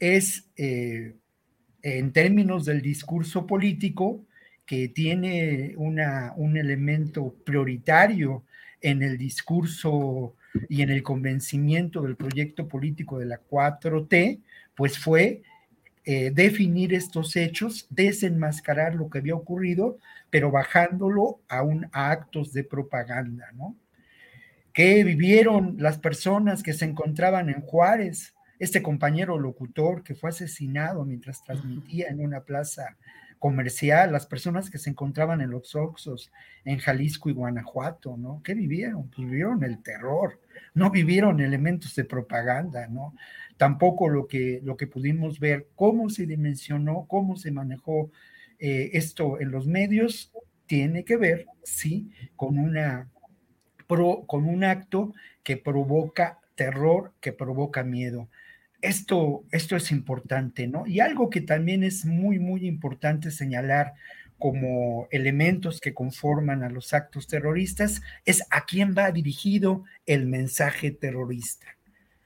es 0.00 0.48
eh, 0.56 1.14
en 1.82 2.12
términos 2.12 2.64
del 2.64 2.82
discurso 2.82 3.46
político, 3.46 4.24
que 4.64 4.88
tiene 4.88 5.74
una, 5.76 6.32
un 6.36 6.56
elemento 6.56 7.32
prioritario 7.44 8.44
en 8.80 9.02
el 9.02 9.16
discurso 9.16 10.34
y 10.68 10.82
en 10.82 10.90
el 10.90 11.02
convencimiento 11.02 12.02
del 12.02 12.16
proyecto 12.16 12.66
político 12.66 13.18
de 13.18 13.26
la 13.26 13.40
4T, 13.40 14.40
pues 14.74 14.98
fue 14.98 15.42
eh, 16.04 16.30
definir 16.32 16.94
estos 16.94 17.36
hechos, 17.36 17.86
desenmascarar 17.90 18.94
lo 18.94 19.08
que 19.08 19.18
había 19.18 19.34
ocurrido, 19.34 19.98
pero 20.30 20.50
bajándolo 20.50 21.40
a, 21.48 21.62
un, 21.62 21.88
actos 21.92 22.52
de 22.52 22.64
propaganda, 22.64 23.50
¿no? 23.54 23.76
¿Qué 24.72 25.04
vivieron 25.04 25.76
las 25.78 25.98
personas 25.98 26.62
que 26.62 26.74
se 26.74 26.84
encontraban 26.84 27.48
en 27.48 27.62
Juárez? 27.62 28.34
Este 28.58 28.82
compañero 28.82 29.38
locutor 29.38 30.02
que 30.02 30.14
fue 30.14 30.30
asesinado 30.30 31.04
mientras 31.04 31.42
transmitía 31.44 32.08
en 32.08 32.20
una 32.20 32.40
plaza 32.40 32.96
comercial, 33.38 34.12
las 34.12 34.26
personas 34.26 34.70
que 34.70 34.78
se 34.78 34.90
encontraban 34.90 35.40
en 35.40 35.50
los 35.50 35.74
Oxos, 35.74 36.32
en 36.64 36.78
Jalisco 36.78 37.30
y 37.30 37.34
Guanajuato, 37.34 38.16
¿no? 38.16 38.42
¿Qué 38.42 38.54
vivieron? 38.54 39.08
Pues 39.08 39.28
vivieron 39.28 39.62
el 39.62 39.82
terror, 39.82 40.40
no 40.74 40.90
vivieron 40.90 41.40
elementos 41.40 41.94
de 41.94 42.04
propaganda, 42.04 42.86
¿no? 42.88 43.14
tampoco 43.56 44.08
lo 44.08 44.26
que, 44.26 44.60
lo 44.62 44.76
que 44.76 44.86
pudimos 44.86 45.40
ver, 45.40 45.68
cómo 45.74 46.10
se 46.10 46.26
dimensionó, 46.26 47.06
cómo 47.08 47.36
se 47.36 47.50
manejó 47.50 48.10
eh, 48.58 48.90
esto 48.94 49.40
en 49.40 49.50
los 49.50 49.66
medios, 49.66 50.32
tiene 50.66 51.04
que 51.04 51.16
ver, 51.16 51.46
sí, 51.62 52.10
con, 52.34 52.58
una, 52.58 53.08
con 53.86 54.44
un 54.44 54.64
acto 54.64 55.14
que 55.42 55.56
provoca 55.56 56.40
terror, 56.54 57.12
que 57.20 57.32
provoca 57.32 57.84
miedo. 57.84 58.28
Esto, 58.82 59.44
esto 59.52 59.76
es 59.76 59.90
importante, 59.90 60.66
¿no? 60.66 60.86
Y 60.86 61.00
algo 61.00 61.30
que 61.30 61.40
también 61.40 61.82
es 61.84 62.04
muy, 62.04 62.38
muy 62.38 62.66
importante 62.66 63.30
señalar 63.30 63.94
como 64.38 65.08
elementos 65.10 65.80
que 65.80 65.94
conforman 65.94 66.62
a 66.62 66.68
los 66.68 66.92
actos 66.92 67.26
terroristas 67.26 68.02
es 68.24 68.44
a 68.50 68.66
quién 68.66 68.94
va 68.96 69.10
dirigido 69.10 69.84
el 70.04 70.26
mensaje 70.26 70.90
terrorista. 70.90 71.66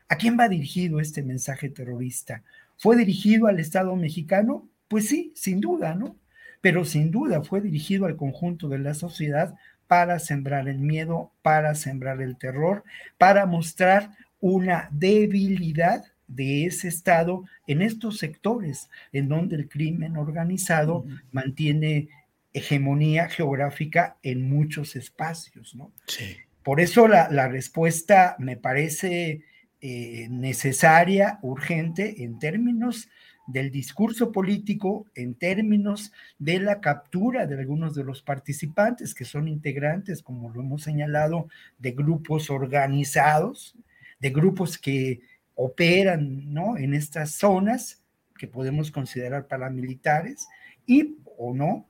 ¿A 0.08 0.16
quién 0.16 0.36
va 0.38 0.48
dirigido 0.48 0.98
este 0.98 1.22
mensaje 1.22 1.68
terrorista? 1.68 2.42
¿Fue 2.76 2.96
dirigido 2.96 3.46
al 3.46 3.60
Estado 3.60 3.94
mexicano? 3.94 4.68
Pues 4.88 5.08
sí, 5.08 5.32
sin 5.36 5.60
duda, 5.60 5.94
¿no? 5.94 6.16
Pero 6.60 6.84
sin 6.84 7.10
duda 7.10 7.42
fue 7.42 7.60
dirigido 7.60 8.06
al 8.06 8.16
conjunto 8.16 8.68
de 8.68 8.78
la 8.78 8.94
sociedad 8.94 9.54
para 9.86 10.18
sembrar 10.18 10.68
el 10.68 10.78
miedo, 10.78 11.32
para 11.42 11.74
sembrar 11.74 12.20
el 12.22 12.36
terror, 12.36 12.84
para 13.18 13.46
mostrar 13.46 14.10
una 14.40 14.88
debilidad 14.92 16.04
de 16.28 16.66
ese 16.66 16.88
Estado 16.88 17.44
en 17.66 17.82
estos 17.82 18.18
sectores 18.18 18.88
en 19.12 19.28
donde 19.28 19.56
el 19.56 19.68
crimen 19.68 20.16
organizado 20.16 21.04
mantiene 21.32 22.08
hegemonía 22.52 23.28
geográfica 23.28 24.16
en 24.22 24.48
muchos 24.48 24.96
espacios, 24.96 25.74
¿no? 25.74 25.92
Sí. 26.06 26.36
Por 26.62 26.80
eso 26.80 27.08
la, 27.08 27.30
la 27.30 27.48
respuesta 27.48 28.36
me 28.38 28.56
parece 28.56 29.42
eh, 29.80 30.28
necesaria, 30.30 31.38
urgente, 31.42 32.22
en 32.22 32.38
términos 32.38 33.08
del 33.52 33.70
discurso 33.70 34.32
político, 34.32 35.06
en 35.14 35.34
términos 35.34 36.12
de 36.38 36.60
la 36.60 36.80
captura 36.80 37.46
de 37.46 37.58
algunos 37.58 37.94
de 37.94 38.04
los 38.04 38.22
participantes 38.22 39.14
que 39.14 39.24
son 39.24 39.48
integrantes, 39.48 40.22
como 40.22 40.50
lo 40.50 40.60
hemos 40.60 40.82
señalado, 40.82 41.48
de 41.78 41.92
grupos 41.92 42.50
organizados, 42.50 43.76
de 44.20 44.30
grupos 44.30 44.78
que 44.78 45.20
operan 45.54 46.52
¿no? 46.52 46.76
en 46.76 46.94
estas 46.94 47.32
zonas 47.32 48.02
que 48.38 48.46
podemos 48.46 48.90
considerar 48.90 49.46
paramilitares 49.46 50.48
y 50.86 51.16
o 51.36 51.52
no, 51.54 51.89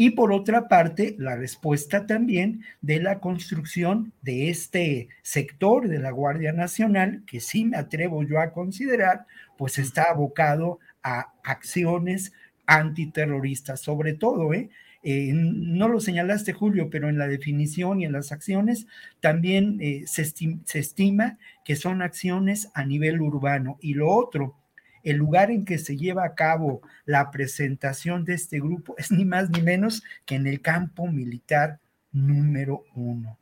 y 0.00 0.10
por 0.10 0.30
otra 0.30 0.68
parte, 0.68 1.16
la 1.18 1.34
respuesta 1.34 2.06
también 2.06 2.62
de 2.82 3.00
la 3.00 3.18
construcción 3.18 4.12
de 4.22 4.48
este 4.48 5.08
sector 5.22 5.88
de 5.88 5.98
la 5.98 6.12
Guardia 6.12 6.52
Nacional, 6.52 7.24
que 7.26 7.40
sí 7.40 7.64
me 7.64 7.78
atrevo 7.78 8.22
yo 8.22 8.38
a 8.38 8.52
considerar, 8.52 9.26
pues 9.56 9.76
está 9.76 10.04
abocado 10.04 10.78
a 11.02 11.32
acciones 11.42 12.32
antiterroristas, 12.66 13.80
sobre 13.80 14.12
todo, 14.14 14.54
¿eh? 14.54 14.70
Eh, 15.02 15.32
no 15.34 15.88
lo 15.88 15.98
señalaste, 15.98 16.52
Julio, 16.52 16.90
pero 16.90 17.08
en 17.08 17.18
la 17.18 17.26
definición 17.26 18.00
y 18.00 18.04
en 18.04 18.12
las 18.12 18.30
acciones 18.30 18.86
también 19.18 19.78
eh, 19.80 20.04
se, 20.06 20.24
se, 20.24 20.78
estima 20.78 21.38
que 21.64 21.74
son 21.74 22.02
acciones 22.02 22.70
a 22.72 22.84
nivel 22.84 23.20
urbano. 23.20 23.78
Y 23.80 23.94
lo 23.94 24.12
otro, 24.12 24.54
el 25.02 25.16
lugar 25.16 25.50
en 25.50 25.64
que 25.64 25.78
se 25.78 25.96
lleva 25.96 26.24
a 26.24 26.34
cabo 26.34 26.82
la 27.04 27.30
presentación 27.30 28.24
de 28.24 28.34
este 28.34 28.60
grupo 28.60 28.94
es 28.98 29.10
ni 29.10 29.24
más 29.24 29.50
ni 29.50 29.62
menos 29.62 30.02
que 30.24 30.34
en 30.34 30.46
el 30.46 30.60
campo 30.60 31.06
militar 31.06 31.80
número 32.12 32.84
uno. 32.94 33.38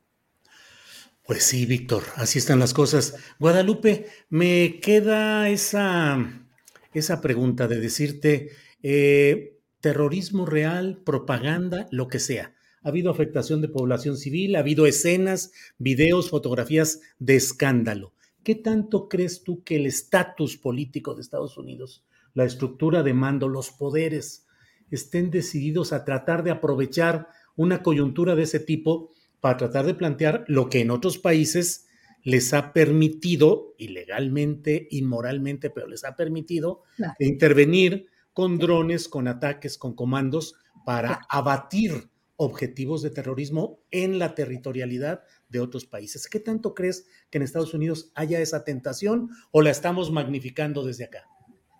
Pues 1.25 1.43
sí, 1.43 1.65
Víctor, 1.65 2.03
así 2.15 2.39
están 2.39 2.59
las 2.59 2.73
cosas. 2.73 3.15
Guadalupe, 3.37 4.07
me 4.29 4.79
queda 4.79 5.49
esa, 5.49 6.25
esa 6.93 7.19
pregunta 7.19 7.67
de 7.67 7.81
decirte, 7.81 8.51
eh, 8.81 9.57
terrorismo 9.81 10.45
real, 10.45 11.01
propaganda, 11.05 11.87
lo 11.91 12.07
que 12.07 12.19
sea. 12.19 12.53
Ha 12.81 12.89
habido 12.89 13.11
afectación 13.11 13.61
de 13.61 13.67
población 13.67 14.15
civil, 14.15 14.55
ha 14.55 14.59
habido 14.59 14.85
escenas, 14.85 15.51
videos, 15.77 16.29
fotografías 16.29 17.01
de 17.19 17.35
escándalo. 17.35 18.13
¿Qué 18.47 18.55
tanto 18.55 19.09
crees 19.09 19.43
tú 19.43 19.61
que 19.65 19.75
el 19.75 19.85
estatus 19.85 20.55
político 20.55 21.13
de 21.13 21.21
Estados 21.21 21.57
Unidos, 21.57 22.05
la 22.33 22.45
estructura 22.45 23.03
de 23.03 23.13
mando, 23.13 23.49
los 23.49 23.71
poderes, 23.71 24.47
estén 24.89 25.31
decididos 25.31 25.91
a 25.91 26.05
tratar 26.05 26.43
de 26.43 26.51
aprovechar 26.51 27.27
una 27.57 27.83
coyuntura 27.83 28.35
de 28.35 28.43
ese 28.43 28.61
tipo 28.61 29.11
para 29.41 29.57
tratar 29.57 29.85
de 29.85 29.95
plantear 29.95 30.45
lo 30.47 30.69
que 30.69 30.79
en 30.79 30.91
otros 30.91 31.17
países 31.17 31.89
les 32.23 32.53
ha 32.53 32.71
permitido, 32.71 33.75
ilegalmente, 33.77 34.87
inmoralmente, 34.91 35.69
pero 35.69 35.85
les 35.85 36.05
ha 36.05 36.15
permitido 36.15 36.83
intervenir 37.19 38.05
con 38.31 38.59
drones, 38.59 39.09
con 39.09 39.27
ataques, 39.27 39.77
con 39.77 39.93
comandos 39.93 40.55
para 40.85 41.19
abatir 41.29 42.09
objetivos 42.37 43.01
de 43.01 43.09
terrorismo 43.09 43.81
en 43.91 44.19
la 44.19 44.35
territorialidad 44.35 45.23
de 45.49 45.59
otros 45.59 45.85
países. 45.85 46.27
¿Qué 46.27 46.39
tanto 46.39 46.73
crees 46.73 47.05
que 47.29 47.37
en 47.37 47.43
Estados 47.43 47.73
Unidos 47.73 48.11
haya 48.15 48.39
esa 48.39 48.63
tentación 48.63 49.29
o 49.51 49.61
la 49.61 49.71
estamos 49.71 50.11
magnificando 50.11 50.83
desde 50.83 51.05
acá? 51.05 51.25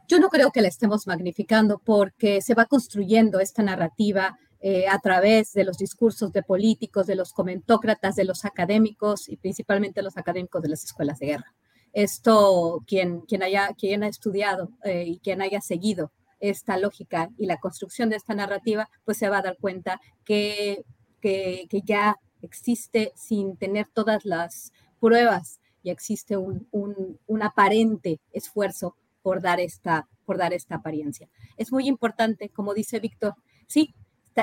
Yo 0.08 0.20
no 0.20 0.30
creo 0.30 0.52
que 0.52 0.62
la 0.62 0.70
estemos 0.70 1.06
magnificando 1.06 1.80
porque 1.80 2.42
se 2.42 2.54
va 2.54 2.66
construyendo 2.66 3.40
esta 3.40 3.62
narrativa 3.62 4.38
eh, 4.60 4.88
a 4.88 5.00
través 5.00 5.54
de 5.54 5.64
los 5.64 5.78
discursos 5.78 6.32
de 6.32 6.44
políticos, 6.44 7.06
de 7.06 7.16
los 7.16 7.34
comentócratas, 7.34 8.16
de 8.16 8.24
los 8.24 8.46
académicos 8.46 9.30
y 9.30 9.38
principalmente 9.38 10.02
los 10.02 10.18
académicos 10.18 10.64
de 10.64 10.70
las 10.70 10.84
escuelas 10.84 11.20
de 11.20 11.28
guerra. 11.28 11.54
Esto, 11.94 12.84
quien, 12.88 13.22
quien, 13.22 13.44
haya, 13.44 13.70
quien 13.78 14.04
ha 14.04 14.08
estudiado 14.08 14.72
eh, 14.84 15.04
y 15.06 15.20
quien 15.20 15.42
haya 15.42 15.62
seguido 15.62 16.12
esta 16.40 16.78
lógica 16.78 17.30
y 17.38 17.46
la 17.46 17.58
construcción 17.58 18.10
de 18.10 18.16
esta 18.16 18.34
narrativa, 18.34 18.90
pues 19.06 19.18
se 19.18 19.30
va 19.30 19.40
a 19.40 19.42
dar 19.42 19.58
cuenta 19.60 20.00
que, 20.24 20.84
que, 21.22 21.68
ya 21.84 22.16
existe 22.42 23.12
sin 23.16 23.58
tener 23.58 23.88
todas 23.88 24.26
las 24.26 24.72
pruebas, 25.00 25.60
y 25.84 25.90
existe 25.90 26.36
un, 26.36 26.68
un, 26.72 27.42
aparente 27.42 28.20
esfuerzo 28.34 28.96
por 29.22 29.42
dar, 29.42 29.62
esta, 29.62 30.08
por 30.26 30.38
dar 30.38 30.54
esta 30.54 30.76
apariencia. 30.76 31.30
Es 31.56 31.72
muy 31.72 31.88
importante, 31.88 32.50
como 32.50 32.74
dice 32.74 33.00
Víctor, 33.00 33.36
sí, 33.68 33.94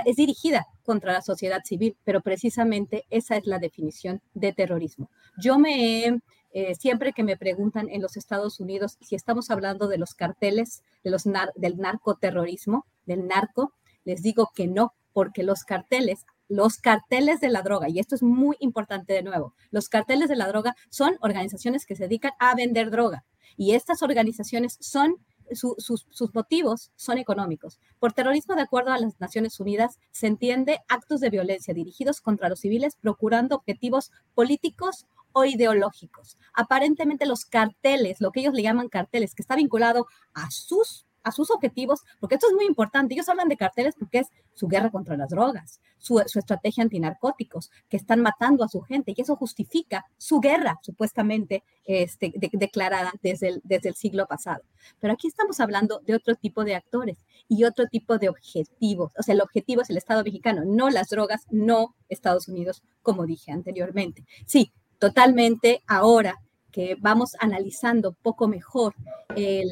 es 0.06 0.16
dirigida 0.16 0.66
contra 0.82 1.12
la 1.12 1.22
sociedad 1.22 1.60
civil, 1.64 1.96
pero 2.02 2.20
precisamente 2.20 3.04
esa 3.10 3.36
es 3.36 3.46
la 3.46 3.58
definición 3.58 4.22
de 4.32 4.52
terrorismo. 4.52 5.10
Yo 5.38 5.58
me 5.58 6.06
he, 6.06 6.20
eh, 6.52 6.74
siempre 6.76 7.12
que 7.12 7.22
me 7.22 7.36
preguntan 7.36 7.88
en 7.90 8.00
los 8.00 8.16
Estados 8.16 8.58
Unidos 8.58 8.96
si 9.00 9.14
estamos 9.14 9.50
hablando 9.50 9.86
de 9.86 9.98
los 9.98 10.14
carteles, 10.14 10.82
de 11.02 11.10
los 11.10 11.24
del 11.56 11.76
narcoterrorismo, 11.76 12.86
del 13.06 13.26
narco, 13.26 13.72
les 14.04 14.22
digo 14.22 14.50
que 14.54 14.66
no, 14.66 14.94
porque 15.12 15.42
los 15.42 15.64
carteles 15.64 16.24
los 16.48 16.78
carteles 16.78 17.40
de 17.40 17.48
la 17.48 17.62
droga, 17.62 17.88
y 17.88 17.98
esto 17.98 18.14
es 18.14 18.22
muy 18.22 18.56
importante 18.60 19.12
de 19.12 19.22
nuevo, 19.22 19.54
los 19.70 19.88
carteles 19.88 20.28
de 20.28 20.36
la 20.36 20.48
droga 20.48 20.76
son 20.90 21.16
organizaciones 21.20 21.86
que 21.86 21.96
se 21.96 22.04
dedican 22.04 22.32
a 22.38 22.54
vender 22.54 22.90
droga. 22.90 23.24
Y 23.56 23.72
estas 23.72 24.02
organizaciones 24.02 24.76
son 24.80 25.16
sus, 25.52 26.34
motivos 26.34 26.90
son 26.96 27.18
económicos. 27.18 27.78
Por 27.98 28.12
terrorismo, 28.12 28.54
de 28.54 28.62
acuerdo 28.62 28.92
a 28.92 28.98
las 28.98 29.20
Naciones 29.20 29.60
Unidas, 29.60 29.98
se 30.10 30.26
entiende 30.26 30.80
actos 30.88 31.20
de 31.20 31.30
violencia 31.30 31.74
dirigidos 31.74 32.20
contra 32.20 32.48
los 32.48 32.60
civiles 32.60 32.96
procurando 33.00 33.56
objetivos 33.56 34.10
políticos 34.34 35.06
o 35.32 35.44
ideológicos. 35.44 36.38
Aparentemente 36.54 37.26
los 37.26 37.44
carteles, 37.44 38.20
lo 38.20 38.30
que 38.30 38.40
ellos 38.40 38.54
le 38.54 38.62
llaman 38.62 38.88
carteles, 38.88 39.34
que 39.34 39.42
está 39.42 39.56
vinculado 39.56 40.06
a 40.32 40.50
sus 40.50 41.03
a 41.24 41.32
sus 41.32 41.50
objetivos, 41.50 42.02
porque 42.20 42.36
esto 42.36 42.46
es 42.46 42.54
muy 42.54 42.66
importante. 42.66 43.14
Ellos 43.14 43.28
hablan 43.28 43.48
de 43.48 43.56
carteles 43.56 43.94
porque 43.98 44.20
es 44.20 44.28
su 44.52 44.68
guerra 44.68 44.90
contra 44.90 45.16
las 45.16 45.30
drogas, 45.30 45.80
su, 45.98 46.20
estrategia 46.20 46.84
antinarcóticos, 46.84 47.70
que 47.88 47.96
están 47.96 48.20
matando 48.20 48.62
a 48.62 48.68
su 48.68 48.82
gente 48.82 49.12
y 49.16 49.20
eso 49.20 49.34
justifica 49.36 50.04
su 50.18 50.38
guerra 50.38 50.78
supuestamente 50.82 51.64
este, 51.84 52.32
declarada 52.52 53.12
desde 53.22 53.48
el, 53.48 53.60
desde 53.64 53.88
el 53.88 53.94
siglo 53.94 54.26
pasado. 54.26 54.62
Pero 55.00 55.14
aquí 55.14 55.28
estamos 55.28 55.58
hablando 55.60 56.00
de 56.00 56.14
otro 56.14 56.34
tipo 56.34 56.64
de 56.64 56.74
actores 56.74 57.18
y 57.48 57.64
otro 57.64 57.86
tipo 57.86 58.18
de 58.18 58.28
objetivos. 58.28 59.12
O 59.18 59.22
sea, 59.22 59.34
el 59.34 59.40
objetivo 59.40 59.82
es 59.82 59.90
el 59.90 59.96
Estado 59.96 60.22
mexicano, 60.22 60.62
no 60.64 60.90
las 60.90 61.08
drogas, 61.08 61.46
no 61.50 61.94
Estados 62.08 62.48
Unidos, 62.48 62.82
como 63.02 63.26
dije 63.26 63.50
anteriormente. 63.50 64.24
Sí, 64.46 64.72
totalmente 64.98 65.82
ahora 65.86 66.40
que 66.74 66.96
vamos 67.00 67.36
analizando 67.38 68.16
poco 68.20 68.48
mejor 68.48 68.96
eh, 69.36 69.62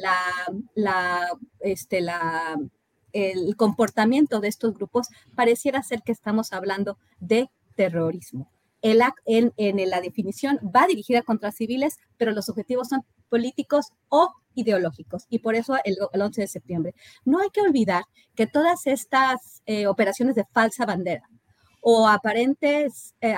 la, 0.73 1.27
este, 1.59 1.99
la, 1.99 2.57
el 3.11 3.57
comportamiento 3.57 4.39
de 4.39 4.47
estos 4.47 4.73
grupos, 4.73 5.09
pareciera 5.35 5.83
ser 5.83 6.01
que 6.01 6.13
estamos 6.13 6.53
hablando 6.53 6.97
de 7.19 7.49
terrorismo. 7.75 8.49
El, 8.81 9.01
en, 9.25 9.51
en, 9.57 9.89
la 9.89 9.99
definición 9.99 10.59
va 10.73 10.87
dirigida 10.87 11.23
contra 11.23 11.51
civiles, 11.51 11.97
pero 12.15 12.31
los 12.31 12.47
objetivos 12.47 12.87
son 12.87 13.01
políticos 13.27 13.87
o 14.07 14.33
ideológicos, 14.55 15.25
y 15.29 15.39
por 15.39 15.55
eso 15.55 15.75
el, 15.83 15.97
11 16.13 16.39
de 16.39 16.47
septiembre. 16.47 16.95
No 17.25 17.39
hay 17.39 17.49
que 17.49 17.61
olvidar 17.61 18.05
que 18.33 18.47
todas 18.47 18.87
estas 18.87 19.61
eh, 19.65 19.87
operaciones 19.87 20.35
de 20.35 20.45
falsa 20.53 20.85
bandera 20.85 21.29
o 21.81 22.07
aparentes, 22.07 23.13
eh, 23.19 23.35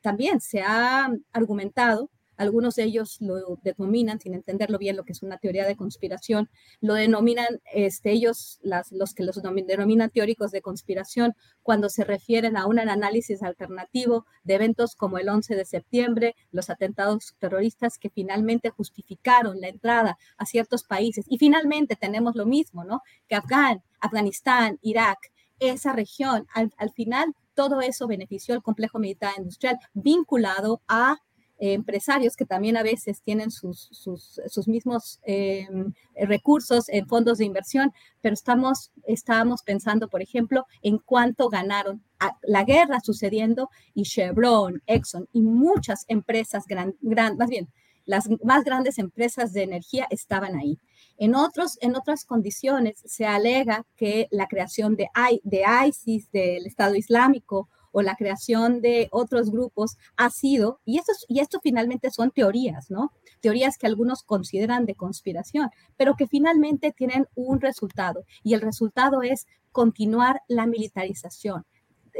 también 0.00 0.40
se 0.40 0.62
ha 0.62 1.10
argumentado 1.32 2.08
algunos 2.38 2.76
de 2.76 2.84
ellos 2.84 3.20
lo 3.20 3.58
denominan, 3.62 4.20
sin 4.20 4.32
entenderlo 4.32 4.78
bien, 4.78 4.96
lo 4.96 5.04
que 5.04 5.12
es 5.12 5.22
una 5.22 5.38
teoría 5.38 5.66
de 5.66 5.76
conspiración, 5.76 6.48
lo 6.80 6.94
denominan 6.94 7.60
este, 7.74 8.12
ellos, 8.12 8.58
las, 8.62 8.92
los 8.92 9.12
que 9.12 9.24
los 9.24 9.42
denominan 9.42 10.10
teóricos 10.10 10.52
de 10.52 10.62
conspiración, 10.62 11.34
cuando 11.62 11.88
se 11.90 12.04
refieren 12.04 12.56
a 12.56 12.66
un 12.66 12.78
análisis 12.78 13.42
alternativo 13.42 14.24
de 14.44 14.54
eventos 14.54 14.94
como 14.94 15.18
el 15.18 15.28
11 15.28 15.56
de 15.56 15.64
septiembre, 15.64 16.36
los 16.52 16.70
atentados 16.70 17.34
terroristas 17.38 17.98
que 17.98 18.08
finalmente 18.08 18.70
justificaron 18.70 19.60
la 19.60 19.68
entrada 19.68 20.16
a 20.36 20.46
ciertos 20.46 20.84
países. 20.84 21.26
Y 21.28 21.38
finalmente 21.38 21.96
tenemos 21.96 22.36
lo 22.36 22.46
mismo, 22.46 22.84
¿no? 22.84 23.02
Que 23.28 23.34
Afgan, 23.34 23.82
Afganistán, 24.00 24.78
Irak, 24.80 25.18
esa 25.58 25.92
región, 25.92 26.46
al, 26.54 26.72
al 26.76 26.92
final 26.92 27.34
todo 27.54 27.80
eso 27.80 28.06
benefició 28.06 28.54
al 28.54 28.62
complejo 28.62 29.00
militar 29.00 29.32
industrial 29.36 29.80
vinculado 29.92 30.80
a 30.86 31.16
empresarios 31.58 32.36
que 32.36 32.44
también 32.44 32.76
a 32.76 32.82
veces 32.82 33.20
tienen 33.22 33.50
sus, 33.50 33.88
sus, 33.90 34.68
mismos 34.68 35.20
em, 35.24 35.92
recursos 36.14 36.88
en 36.88 37.06
fondos 37.06 37.38
de 37.38 37.44
inversión, 37.44 37.92
pero 38.20 38.34
estamos, 38.34 38.92
estábamos 39.06 39.62
pensando, 39.62 40.08
por 40.08 40.22
ejemplo, 40.22 40.66
en 40.82 40.98
cuánto 40.98 41.48
ganaron 41.48 42.02
la 42.42 42.64
guerra 42.64 43.00
sucediendo 43.00 43.70
y 43.94 44.02
Chevron, 44.02 44.82
Exxon 44.86 45.28
y 45.32 45.42
muchas 45.42 46.04
empresas, 46.08 46.64
gran, 46.66 46.94
más 47.36 47.48
bien, 47.48 47.68
las 48.04 48.28
más 48.42 48.64
grandes 48.64 48.98
empresas 48.98 49.52
de 49.52 49.62
energía 49.62 50.06
estaban 50.10 50.56
ahí. 50.56 50.78
En, 51.18 51.34
otros, 51.34 51.76
en 51.82 51.94
otras 51.94 52.24
condiciones 52.24 53.02
se 53.04 53.26
alega 53.26 53.84
que 53.96 54.28
la 54.30 54.46
creación 54.46 54.96
de, 54.96 55.08
de 55.42 55.64
ISIS, 55.86 56.30
del 56.30 56.66
Estado 56.66 56.94
Islámico, 56.94 57.68
o 57.92 58.02
la 58.02 58.16
creación 58.16 58.80
de 58.80 59.08
otros 59.10 59.50
grupos 59.50 59.96
ha 60.16 60.30
sido, 60.30 60.80
y 60.84 60.98
esto, 60.98 61.12
y 61.28 61.40
esto 61.40 61.60
finalmente 61.62 62.10
son 62.10 62.30
teorías, 62.30 62.90
¿no? 62.90 63.12
Teorías 63.40 63.78
que 63.78 63.86
algunos 63.86 64.22
consideran 64.22 64.86
de 64.86 64.94
conspiración, 64.94 65.70
pero 65.96 66.14
que 66.16 66.26
finalmente 66.26 66.92
tienen 66.92 67.26
un 67.34 67.60
resultado, 67.60 68.24
y 68.42 68.54
el 68.54 68.60
resultado 68.60 69.22
es 69.22 69.46
continuar 69.72 70.42
la 70.48 70.66
militarización, 70.66 71.64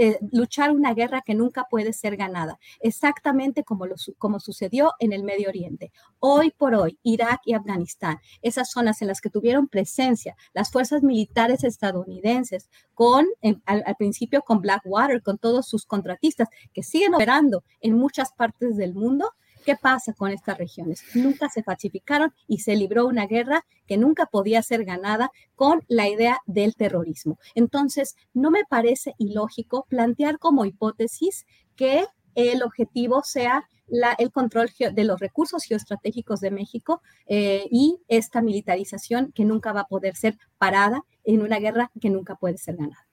eh, 0.01 0.17
luchar 0.31 0.71
una 0.71 0.95
guerra 0.95 1.23
que 1.23 1.35
nunca 1.35 1.67
puede 1.69 1.93
ser 1.93 2.17
ganada, 2.17 2.61
exactamente 2.79 3.65
como, 3.65 3.87
como 4.17 4.39
sucedió 4.39 4.93
en 5.01 5.13
el 5.13 5.25
Medio 5.25 5.49
Oriente. 5.49 5.91
Hoy 6.21 6.53
por 6.57 6.77
hoy, 6.77 7.01
Irak 7.03 7.41
y 7.45 7.55
Afganistán, 7.55 8.21
esas 8.41 8.71
zonas 8.71 9.03
en 9.03 9.09
las 9.09 9.21
que 9.21 9.29
tuvieron 9.29 9.67
presencia 9.67 10.37
las 10.55 10.71
fuerzas 10.71 11.03
militares 11.03 11.65
estadounidenses, 11.65 12.71
con, 12.95 13.27
al, 13.67 13.83
al 13.85 13.97
principio 13.97 14.43
con 14.43 14.61
Blackwater, 14.61 15.21
con 15.21 15.37
todos 15.37 15.67
sus 15.67 15.85
contratistas 15.85 16.49
que 16.73 16.85
siguen 16.85 17.17
operando 17.17 17.65
en 17.81 17.95
muchas 17.95 18.33
partes 18.33 18.77
del 18.77 18.95
mundo, 18.95 19.33
¿Qué 19.69 19.77
pasa 19.77 20.15
con 20.15 20.31
estas 20.31 20.57
regiones? 20.57 21.05
Nunca 21.13 21.51
se 21.51 21.63
pacificaron 21.63 22.33
y 22.47 22.61
se 22.61 22.75
libró 22.75 23.05
una 23.05 23.27
guerra 23.27 23.67
que 23.87 23.99
nunca 23.99 24.25
podía 24.25 24.63
ser 24.63 24.87
ganada 24.87 25.31
con 25.57 25.85
la 25.89 26.09
idea 26.09 26.39
del 26.47 26.75
terrorismo. 26.75 27.39
Entonces, 27.55 28.17
no 28.33 28.51
me 28.51 28.65
parece 28.65 29.13
ilógico 29.19 29.85
plantear 29.91 30.39
como 30.39 30.65
hipótesis 30.65 31.45
que 31.77 32.07
el 32.35 32.63
objetivo 32.63 33.23
sea 33.23 33.69
el 34.17 34.33
control 34.33 34.71
de 34.79 35.05
los 35.05 35.21
recursos 35.21 35.65
geoestratégicos 35.65 36.41
de 36.41 36.51
México 36.51 37.03
eh, 37.27 37.67
y 37.71 37.99
esta 38.09 38.41
militarización 38.41 39.33
que 39.33 39.45
nunca 39.45 39.75
va 39.75 39.81
a 39.81 39.87
poder 39.87 40.17
ser 40.17 40.39
parada 40.57 41.03
en 41.25 41.43
una 41.43 41.59
guerra 41.59 41.91
que 42.01 42.09
nunca 42.09 42.37
puede 42.37 42.57
ser 42.57 42.77
ganada. 42.77 43.07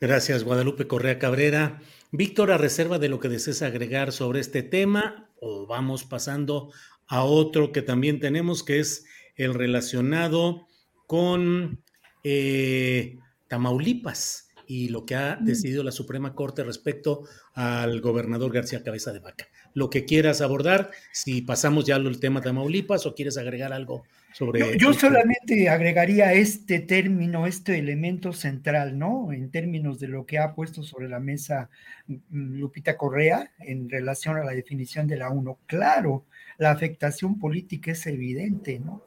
Gracias, 0.00 0.42
Guadalupe 0.42 0.88
Correa 0.88 1.20
Cabrera. 1.20 1.80
Víctor, 2.10 2.50
a 2.50 2.58
reserva 2.58 2.98
de 2.98 3.08
lo 3.08 3.20
que 3.20 3.28
desees 3.28 3.62
agregar 3.62 4.12
sobre 4.12 4.40
este 4.40 4.62
tema, 4.62 5.27
o 5.40 5.66
vamos 5.66 6.04
pasando 6.04 6.72
a 7.06 7.24
otro 7.24 7.72
que 7.72 7.82
también 7.82 8.20
tenemos, 8.20 8.62
que 8.62 8.80
es 8.80 9.06
el 9.36 9.54
relacionado 9.54 10.66
con 11.06 11.82
eh, 12.24 13.18
Tamaulipas 13.48 14.50
y 14.66 14.88
lo 14.88 15.06
que 15.06 15.14
ha 15.16 15.38
mm. 15.40 15.44
decidido 15.44 15.82
la 15.82 15.92
Suprema 15.92 16.34
Corte 16.34 16.62
respecto 16.62 17.22
al 17.54 18.00
gobernador 18.00 18.52
García 18.52 18.82
Cabeza 18.82 19.12
de 19.12 19.20
Vaca. 19.20 19.48
Lo 19.74 19.90
que 19.90 20.04
quieras 20.04 20.40
abordar, 20.40 20.90
si 21.12 21.42
pasamos 21.42 21.84
ya 21.84 21.96
al 21.96 22.20
tema 22.20 22.40
Tamaulipas 22.40 23.06
o 23.06 23.14
quieres 23.14 23.36
agregar 23.38 23.72
algo 23.72 24.04
sobre... 24.32 24.76
yo 24.78 24.92
solamente 24.92 25.68
agregaría 25.68 26.32
este 26.32 26.80
término, 26.80 27.46
este 27.46 27.78
elemento 27.78 28.32
central, 28.32 28.98
¿no? 28.98 29.32
En 29.32 29.50
términos 29.50 30.00
de 30.00 30.08
lo 30.08 30.26
que 30.26 30.38
ha 30.38 30.54
puesto 30.54 30.82
sobre 30.82 31.08
la 31.08 31.20
mesa 31.20 31.70
mm, 32.06 32.58
Lupita 32.58 32.96
Correa 32.96 33.52
en 33.60 33.88
relación 33.88 34.36
a 34.36 34.44
la 34.44 34.52
definición 34.52 35.06
de 35.06 35.16
la 35.16 35.30
UNO. 35.30 35.58
Claro, 35.66 36.24
la 36.58 36.70
afectación 36.70 37.38
política 37.38 37.92
es 37.92 38.06
evidente, 38.06 38.80
¿no? 38.80 39.02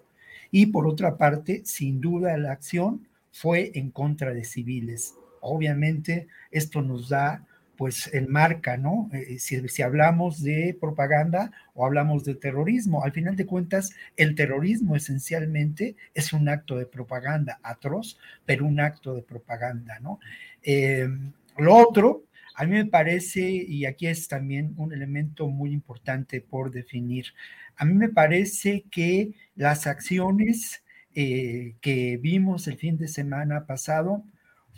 Y 0.52 0.68
por 0.68 0.88
otra 0.88 1.18
parte, 1.18 1.62
sin 1.66 2.02
duda 2.02 2.38
la 2.38 2.52
acción 2.52 3.08
fue 3.32 3.72
en 3.76 3.92
contra 3.92 4.34
de 4.34 4.44
civiles. 4.44 5.16
Obviamente, 5.40 6.28
esto 6.52 6.82
nos 6.82 7.10
da 7.10 7.46
pues 7.82 8.14
enmarca, 8.14 8.78
¿no? 8.78 9.10
Eh, 9.12 9.40
si, 9.40 9.82
hablamos 9.82 10.44
de 10.44 10.78
propaganda 10.80 11.52
o 11.74 11.84
hablamos 11.84 12.24
de 12.24 12.36
terrorismo, 12.36 13.03
al 13.03 13.12
final 13.12 13.36
de 13.36 13.48
cuentas, 13.48 13.95
el 14.18 14.36
terrorismo 14.36 14.95
esencialmente 14.95 15.95
es 16.14 16.32
un 16.32 16.48
acto 16.48 16.78
de 16.78 16.86
propaganda 16.86 17.60
atroz, 17.64 18.20
pero 18.45 18.68
un 18.68 18.80
acto 18.80 19.16
de 19.16 19.24
propaganda, 19.24 19.98
¿no? 19.99 20.20
Eh, 20.62 21.10
lo 21.58 21.76
otro, 21.76 22.26
a 22.53 22.66
mí 22.66 22.74
me 22.74 22.86
parece, 22.86 23.49
y 23.49 23.86
aquí 23.86 24.06
es 24.06 24.28
también 24.28 24.76
un 24.78 24.94
elemento 24.94 25.48
muy 25.48 25.72
importante 25.72 26.40
por 26.40 26.70
definir, 26.70 27.34
a 27.78 27.86
mí 27.86 27.95
me 27.95 28.10
parece 28.10 28.86
que 28.91 29.32
las 29.56 29.88
acciones 29.88 30.84
eh, 31.16 31.74
que 31.82 32.18
vimos 32.18 32.68
el 32.68 32.78
fin 32.78 32.99
de 32.99 33.08
semana 33.08 33.66
pasado 33.66 34.24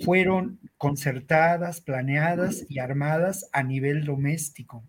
fueron 0.02 0.60
concertadas, 0.78 1.82
planeadas 1.82 2.66
y 2.70 2.80
armadas 2.80 3.50
a 3.54 3.64
nivel 3.64 4.06
doméstico. 4.06 4.84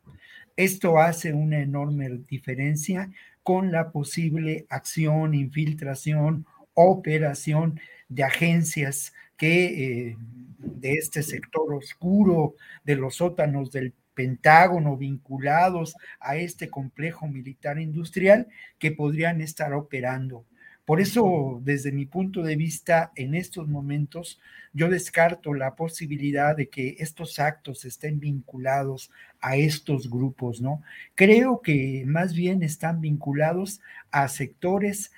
Esto 0.57 0.99
hace 0.99 1.33
una 1.33 1.61
enorme 1.61 2.09
diferencia 2.29 3.11
con 3.43 3.73
la 3.73 3.91
posible 3.91 4.67
acción, 4.71 5.35
infiltración, 5.35 6.47
operación 6.75 7.81
de 8.09 8.25
agencias 8.25 9.13
que 9.37 10.11
eh, 10.11 10.17
de 10.59 10.93
este 10.93 11.23
sector 11.23 11.75
oscuro, 11.75 12.55
de 12.85 12.97
los 12.97 13.17
sótanos 13.17 13.71
del 13.71 13.93
Pentágono 14.15 14.97
vinculados 14.97 15.97
a 16.21 16.37
este 16.37 16.71
complejo 16.71 17.27
militar 17.27 17.81
industrial 17.81 18.47
que 18.79 18.93
podrían 18.93 19.41
estar 19.41 19.73
operando. 19.75 20.47
Por 20.85 21.01
eso, 21.01 21.61
desde 21.63 21.93
mi 21.93 22.05
punto 22.05 22.43
de 22.43 22.57
vista, 22.57 23.11
en 23.17 23.35
estos 23.35 23.69
momentos, 23.69 24.39
yo 24.75 24.91
descarto 24.91 25.55
la 25.55 25.77
posibilidad 25.77 26.55
de 26.57 26.69
que 26.69 26.97
estos 26.99 27.39
actos 27.39 27.87
estén 27.87 28.21
vinculados 28.21 29.11
a 29.41 29.57
estos 29.57 30.11
grupos, 30.11 30.61
¿no? 30.61 30.83
Creo 31.15 31.63
que 31.63 32.05
más 32.07 32.35
bien 32.35 32.63
están 32.63 33.01
vinculados 33.01 33.81
a 34.11 34.29
sectores 34.29 35.11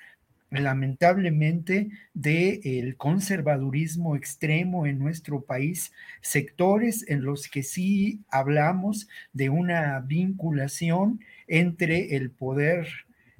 lamentablemente 0.49 1.89
del 2.13 2.95
conservadurismo 2.95 4.15
extremo 4.15 4.85
en 4.85 4.99
nuestro 4.99 5.41
país, 5.41 5.91
sectores 6.21 7.03
en 7.09 7.23
los 7.23 7.49
que 7.49 7.63
sí 7.63 8.21
hablamos 8.29 9.09
de 9.33 9.49
una 9.49 9.99
vinculación 9.99 11.19
entre 11.47 12.15
el 12.15 12.31
poder 12.31 12.87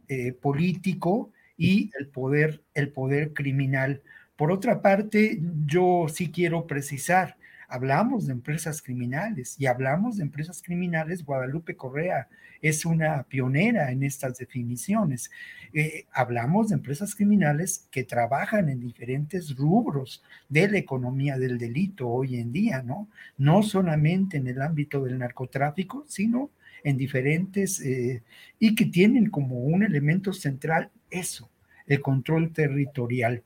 eh, 0.10 0.34
político 0.34 1.32
y 1.58 1.92
el 2.00 2.08
poder, 2.08 2.64
el 2.74 2.90
poder 2.92 3.34
criminal. 3.34 4.02
Por 4.36 4.52
otra 4.52 4.82
parte, 4.82 5.40
yo 5.66 6.06
sí 6.10 6.32
quiero 6.32 6.68
precisar, 6.68 7.38
hablamos 7.68 8.28
de 8.28 8.34
empresas 8.34 8.82
criminales 8.82 9.56
y 9.60 9.66
hablamos 9.66 10.18
de 10.18 10.24
empresas 10.24 10.62
criminales, 10.62 11.26
Guadalupe 11.26 11.76
Correa 11.76 12.28
es 12.62 12.86
una 12.86 13.24
pionera 13.24 13.92
en 13.92 14.04
estas 14.04 14.38
definiciones. 14.38 15.32
Eh, 15.74 16.06
hablamos 16.12 16.70
de 16.70 16.76
empresas 16.76 17.16
criminales 17.16 17.88
que 17.92 18.04
trabajan 18.04 18.70
en 18.70 18.80
diferentes 18.80 19.56
rubros 19.56 20.24
de 20.50 20.68
la 20.68 20.78
economía 20.78 21.38
del 21.38 21.58
delito 21.58 22.08
hoy 22.08 22.38
en 22.38 22.52
día, 22.52 22.82
¿no? 22.82 23.08
No 23.38 23.64
solamente 23.64 24.38
en 24.38 24.48
el 24.48 24.62
ámbito 24.62 25.04
del 25.04 25.20
narcotráfico, 25.20 26.06
sino 26.08 26.52
en 26.84 26.98
diferentes, 26.98 27.82
eh, 27.82 28.24
y 28.60 28.76
que 28.76 28.86
tienen 28.86 29.30
como 29.30 29.60
un 29.60 29.84
elemento 29.84 30.32
central 30.32 30.92
eso, 31.10 31.50
el 31.88 32.02
control 32.02 32.52
territorial. 32.52 33.44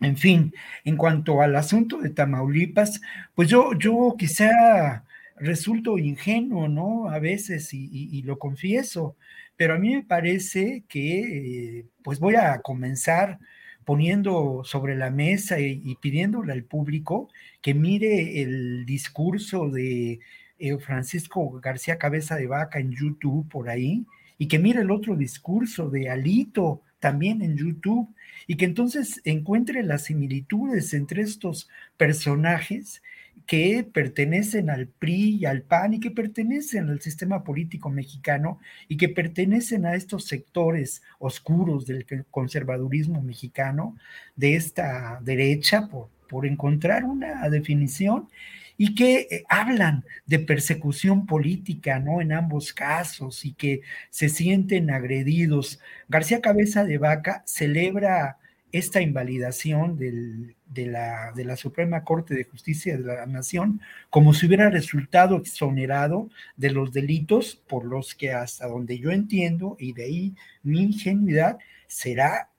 En 0.00 0.16
fin, 0.16 0.52
en 0.84 0.96
cuanto 0.96 1.40
al 1.40 1.56
asunto 1.56 1.98
de 1.98 2.10
Tamaulipas, 2.10 3.00
pues 3.34 3.48
yo, 3.48 3.72
yo 3.78 4.14
quizá 4.18 5.04
resulto 5.36 5.98
ingenuo, 5.98 6.68
¿no? 6.68 7.08
A 7.08 7.18
veces, 7.18 7.72
y, 7.72 8.22
lo 8.22 8.38
confieso, 8.38 9.16
pero 9.56 9.74
a 9.74 9.78
mí 9.78 9.94
me 9.94 10.02
parece 10.02 10.84
que, 10.88 11.86
pues 12.02 12.18
voy 12.20 12.34
a 12.36 12.60
comenzar 12.60 13.38
poniendo 13.84 14.62
sobre 14.64 14.96
la 14.96 15.10
mesa 15.10 15.60
y, 15.60 15.96
pidiéndole 16.00 16.52
al 16.52 16.64
público 16.64 17.28
que 17.60 17.74
mire 17.74 18.42
el 18.42 18.86
discurso 18.86 19.68
de 19.70 20.20
eh, 20.58 20.78
Francisco 20.78 21.60
García 21.60 21.98
Cabeza 21.98 22.36
de 22.36 22.46
Vaca 22.46 22.78
en 22.78 22.92
YouTube 22.92 23.48
por 23.48 23.68
ahí, 23.68 24.04
y 24.38 24.48
que 24.48 24.58
mire 24.58 24.80
el 24.80 24.90
otro 24.90 25.16
discurso 25.16 25.90
de 25.90 26.10
Alito 26.10 26.82
también 27.04 27.42
en 27.42 27.58
YouTube 27.58 28.08
y 28.46 28.56
que 28.56 28.64
entonces 28.64 29.20
encuentre 29.24 29.82
las 29.82 30.04
similitudes 30.04 30.94
entre 30.94 31.20
estos 31.20 31.68
personajes 31.98 33.02
que 33.44 33.86
pertenecen 33.92 34.70
al 34.70 34.86
PRI 34.86 35.36
y 35.36 35.44
al 35.44 35.60
PAN 35.60 35.92
y 35.92 36.00
que 36.00 36.10
pertenecen 36.10 36.88
al 36.88 37.02
sistema 37.02 37.44
político 37.44 37.90
mexicano 37.90 38.58
y 38.88 38.96
que 38.96 39.10
pertenecen 39.10 39.84
a 39.84 39.96
estos 39.96 40.24
sectores 40.24 41.02
oscuros 41.18 41.84
del 41.84 42.06
conservadurismo 42.30 43.20
mexicano, 43.20 43.98
de 44.34 44.54
esta 44.54 45.20
derecha, 45.22 45.88
por, 45.90 46.08
por 46.26 46.46
encontrar 46.46 47.04
una 47.04 47.46
definición 47.50 48.30
y 48.76 48.94
que 48.94 49.28
eh, 49.30 49.44
hablan 49.48 50.04
de 50.26 50.38
persecución 50.40 51.26
política, 51.26 51.98
¿no? 51.98 52.20
En 52.20 52.32
ambos 52.32 52.72
casos 52.72 53.44
y 53.44 53.52
que 53.52 53.82
se 54.10 54.28
sienten 54.28 54.90
agredidos. 54.90 55.80
García 56.08 56.40
Cabeza 56.40 56.84
de 56.84 56.98
Vaca 56.98 57.42
celebra 57.46 58.38
esta 58.72 59.00
invalidación 59.00 59.96
de, 59.96 60.86
la, 60.86 61.56
Suprema 61.56 62.02
Corte 62.02 62.34
de 62.34 62.42
Justicia 62.42 62.96
de 62.96 63.04
la 63.04 63.24
Nación 63.24 63.80
como 64.10 64.34
si 64.34 64.46
hubiera 64.46 64.68
resultado 64.68 65.36
exonerado 65.36 66.28
de 66.56 66.70
los 66.70 66.92
delitos 66.92 67.62
por 67.68 67.84
los 67.84 68.16
que 68.16 68.32
hasta 68.32 68.66
donde 68.66 68.98
yo 68.98 69.12
entiendo, 69.12 69.76
y 69.78 69.92
de 69.92 70.04
ahí 70.04 70.34
mi 70.64 70.82
ingenuidad, 70.82 71.58
será, 71.86 72.50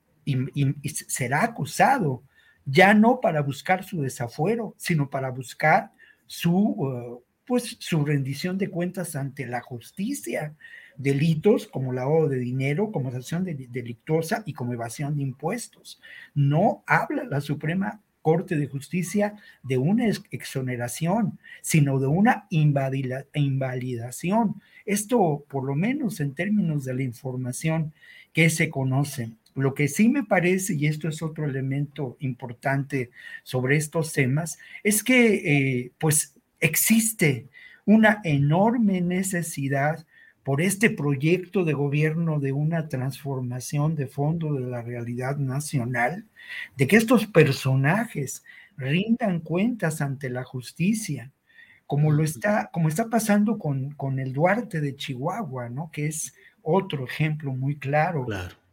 será 1.07 1.43
acusado 1.43 2.23
ya 2.65 2.93
no 2.93 3.19
para 3.19 3.41
buscar 3.41 3.83
su 3.83 4.01
desafuero, 4.01 4.73
sino 4.77 5.09
para 5.09 5.29
buscar 5.31 5.91
su, 6.27 6.55
uh, 6.55 7.23
pues, 7.45 7.77
su 7.79 8.05
rendición 8.05 8.57
de 8.57 8.69
cuentas 8.69 9.15
ante 9.15 9.45
la 9.45 9.61
justicia. 9.61 10.55
Delitos 10.97 11.67
como 11.67 11.91
lavado 11.91 12.29
de 12.29 12.37
dinero, 12.37 12.91
como 12.91 13.09
acción 13.09 13.43
delictuosa 13.43 14.43
y 14.45 14.53
como 14.53 14.73
evasión 14.73 15.15
de 15.15 15.23
impuestos. 15.23 16.01
No 16.33 16.83
habla 16.87 17.25
la 17.25 17.41
Suprema 17.41 18.01
Corte 18.21 18.57
de 18.57 18.67
Justicia 18.67 19.35
de 19.61 19.77
una 19.77 20.07
exoneración, 20.31 21.37
sino 21.61 21.99
de 21.99 22.07
una 22.07 22.47
invalidación. 22.49 24.61
Esto, 24.85 25.45
por 25.47 25.65
lo 25.65 25.75
menos 25.75 26.19
en 26.19 26.33
términos 26.33 26.85
de 26.85 26.95
la 26.95 27.03
información 27.03 27.93
que 28.33 28.49
se 28.49 28.69
conoce. 28.69 29.31
Lo 29.55 29.73
que 29.73 29.87
sí 29.87 30.09
me 30.09 30.23
parece, 30.23 30.75
y 30.75 30.85
esto 30.85 31.07
es 31.07 31.21
otro 31.21 31.45
elemento 31.45 32.17
importante 32.19 33.11
sobre 33.43 33.77
estos 33.77 34.11
temas, 34.11 34.59
es 34.83 35.03
que 35.03 35.33
eh, 35.35 35.91
pues 35.97 36.35
existe 36.59 37.47
una 37.85 38.19
enorme 38.23 38.99
necesidad 39.01 40.05
por 40.43 40.61
este 40.61 40.89
proyecto 40.89 41.63
de 41.63 41.73
gobierno 41.73 42.39
de 42.39 42.51
una 42.51 42.87
transformación 42.87 43.95
de 43.95 44.07
fondo 44.07 44.53
de 44.53 44.67
la 44.67 44.81
realidad 44.81 45.37
nacional, 45.37 46.25
de 46.75 46.85
que 46.85 46.97
estos 46.97 47.25
personajes 47.25 48.43
rindan 48.77 49.39
cuentas 49.39 50.01
ante 50.01 50.29
la 50.29 50.43
justicia, 50.43 51.31
como 51.87 52.11
lo 52.11 52.23
está, 52.23 52.69
como 52.73 52.89
está 52.89 53.09
pasando 53.09 53.57
con, 53.57 53.91
con 53.91 54.19
el 54.19 54.33
Duarte 54.33 54.81
de 54.81 54.95
Chihuahua, 54.95 55.69
¿no? 55.69 55.89
Que 55.91 56.07
es 56.07 56.35
otro 56.61 57.05
ejemplo 57.05 57.53
muy 57.53 57.77
claro, 57.77 58.25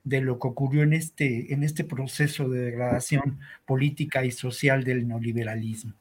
de 0.04 0.20
lo 0.20 0.38
que 0.38 0.48
ocurrió 0.48 0.82
en 0.82 0.92
este, 0.92 1.52
en 1.52 1.62
este 1.62 1.84
proceso 1.84 2.48
de 2.48 2.60
degradación 2.60 3.40
política 3.66 4.24
y 4.24 4.30
social 4.30 4.84
del 4.84 5.06
neoliberalismo. 5.06 5.94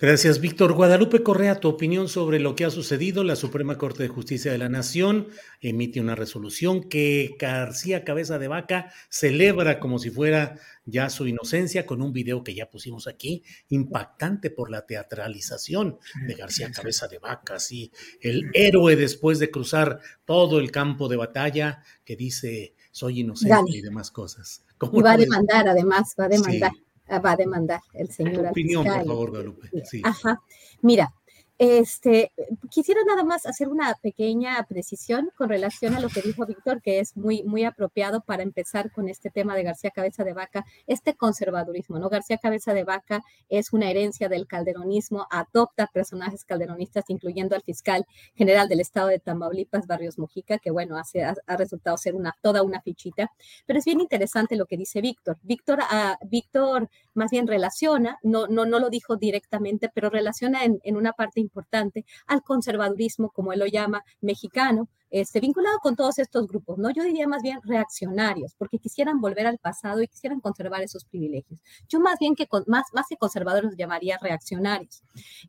Gracias, 0.00 0.40
Víctor. 0.40 0.72
Guadalupe 0.72 1.22
Correa, 1.22 1.60
tu 1.60 1.68
opinión 1.68 2.08
sobre 2.08 2.40
lo 2.40 2.56
que 2.56 2.64
ha 2.64 2.70
sucedido. 2.70 3.22
La 3.22 3.36
Suprema 3.36 3.76
Corte 3.76 4.02
de 4.02 4.08
Justicia 4.08 4.50
de 4.50 4.56
la 4.56 4.70
Nación 4.70 5.28
emite 5.60 6.00
una 6.00 6.14
resolución 6.14 6.88
que 6.88 7.36
García 7.38 8.02
Cabeza 8.02 8.38
de 8.38 8.48
Vaca 8.48 8.94
celebra 9.10 9.78
como 9.78 9.98
si 9.98 10.08
fuera 10.08 10.58
ya 10.86 11.10
su 11.10 11.26
inocencia 11.26 11.84
con 11.84 12.00
un 12.00 12.14
video 12.14 12.42
que 12.42 12.54
ya 12.54 12.70
pusimos 12.70 13.06
aquí, 13.08 13.44
impactante 13.68 14.48
por 14.48 14.70
la 14.70 14.86
teatralización 14.86 15.98
de 16.26 16.32
García 16.32 16.72
Cabeza 16.72 17.06
de 17.06 17.18
Vaca, 17.18 17.56
así 17.56 17.92
el 18.22 18.50
héroe 18.54 18.96
después 18.96 19.38
de 19.38 19.50
cruzar 19.50 20.00
todo 20.24 20.60
el 20.60 20.70
campo 20.70 21.08
de 21.08 21.16
batalla 21.16 21.82
que 22.06 22.16
dice 22.16 22.74
soy 22.90 23.20
inocente 23.20 23.72
y 23.72 23.80
demás 23.80 24.10
cosas. 24.10 24.62
Y 24.92 25.00
va 25.00 25.12
a 25.12 25.16
demandar, 25.16 25.68
además, 25.68 26.14
va 26.18 26.24
a 26.24 26.28
demandar. 26.28 26.72
Ah, 27.08 27.18
va 27.18 27.32
a 27.32 27.36
demandar 27.36 27.80
el 27.92 28.08
señor. 28.10 28.46
opinión, 28.46 28.84
por 28.84 29.04
favor, 29.04 29.30
Guadalupe. 29.30 29.68
Ajá. 30.04 30.40
Mira, 30.80 31.12
Este, 31.60 32.32
quisiera 32.70 33.02
nada 33.06 33.22
más 33.22 33.44
hacer 33.44 33.68
una 33.68 33.94
pequeña 34.00 34.64
precisión 34.66 35.30
con 35.36 35.50
relación 35.50 35.94
a 35.94 36.00
lo 36.00 36.08
que 36.08 36.22
dijo 36.22 36.46
Víctor, 36.46 36.80
que 36.80 37.00
es 37.00 37.18
muy, 37.18 37.42
muy 37.42 37.64
apropiado 37.64 38.22
para 38.22 38.42
empezar 38.42 38.90
con 38.90 39.10
este 39.10 39.28
tema 39.28 39.54
de 39.54 39.64
García 39.64 39.90
Cabeza 39.90 40.24
de 40.24 40.32
Vaca, 40.32 40.64
este 40.86 41.16
conservadurismo, 41.16 41.98
¿no? 41.98 42.08
García 42.08 42.38
Cabeza 42.38 42.72
de 42.72 42.84
Vaca 42.84 43.20
es 43.50 43.74
una 43.74 43.90
herencia 43.90 44.30
del 44.30 44.46
calderonismo, 44.46 45.26
adopta 45.30 45.86
personajes 45.88 46.46
calderonistas, 46.46 47.04
incluyendo 47.08 47.54
al 47.54 47.60
fiscal 47.60 48.06
general 48.34 48.66
del 48.66 48.80
estado 48.80 49.08
de 49.08 49.18
Tamaulipas, 49.18 49.86
Barrios 49.86 50.18
Mujica, 50.18 50.56
que 50.56 50.70
bueno, 50.70 50.96
hace, 50.96 51.24
ha, 51.24 51.34
resultado 51.58 51.98
ser 51.98 52.14
una, 52.14 52.34
toda 52.40 52.62
una 52.62 52.80
fichita, 52.80 53.32
pero 53.66 53.78
es 53.78 53.84
bien 53.84 54.00
interesante 54.00 54.56
lo 54.56 54.64
que 54.64 54.78
dice 54.78 55.02
Víctor. 55.02 55.36
Víctor, 55.42 55.80
uh, 55.80 56.26
Víctor 56.26 56.88
más 57.12 57.30
bien 57.30 57.46
relaciona, 57.46 58.18
no, 58.22 58.46
no, 58.46 58.64
no 58.64 58.78
lo 58.78 58.88
dijo 58.88 59.16
directamente, 59.16 59.90
pero 59.92 60.08
relaciona 60.08 60.64
en, 60.64 60.80
en 60.84 60.96
una 60.96 61.12
parte 61.12 61.49
importante 61.50 62.04
al 62.26 62.42
conservadurismo, 62.42 63.30
como 63.30 63.52
él 63.52 63.58
lo 63.58 63.66
llama, 63.66 64.04
mexicano, 64.20 64.88
este, 65.10 65.40
vinculado 65.40 65.78
con 65.80 65.96
todos 65.96 66.20
estos 66.20 66.46
grupos, 66.46 66.78
¿no? 66.78 66.90
Yo 66.90 67.02
diría 67.02 67.26
más 67.26 67.42
bien 67.42 67.58
reaccionarios, 67.64 68.54
porque 68.56 68.78
quisieran 68.78 69.20
volver 69.20 69.46
al 69.46 69.58
pasado 69.58 70.02
y 70.02 70.08
quisieran 70.08 70.40
conservar 70.40 70.82
esos 70.82 71.04
privilegios. 71.04 71.60
Yo 71.88 71.98
más 71.98 72.18
bien 72.20 72.36
que 72.36 72.46
más, 72.66 72.84
más 72.92 73.06
que 73.08 73.16
conservadores 73.16 73.76
llamaría 73.76 74.18
reaccionarios. 74.18 75.02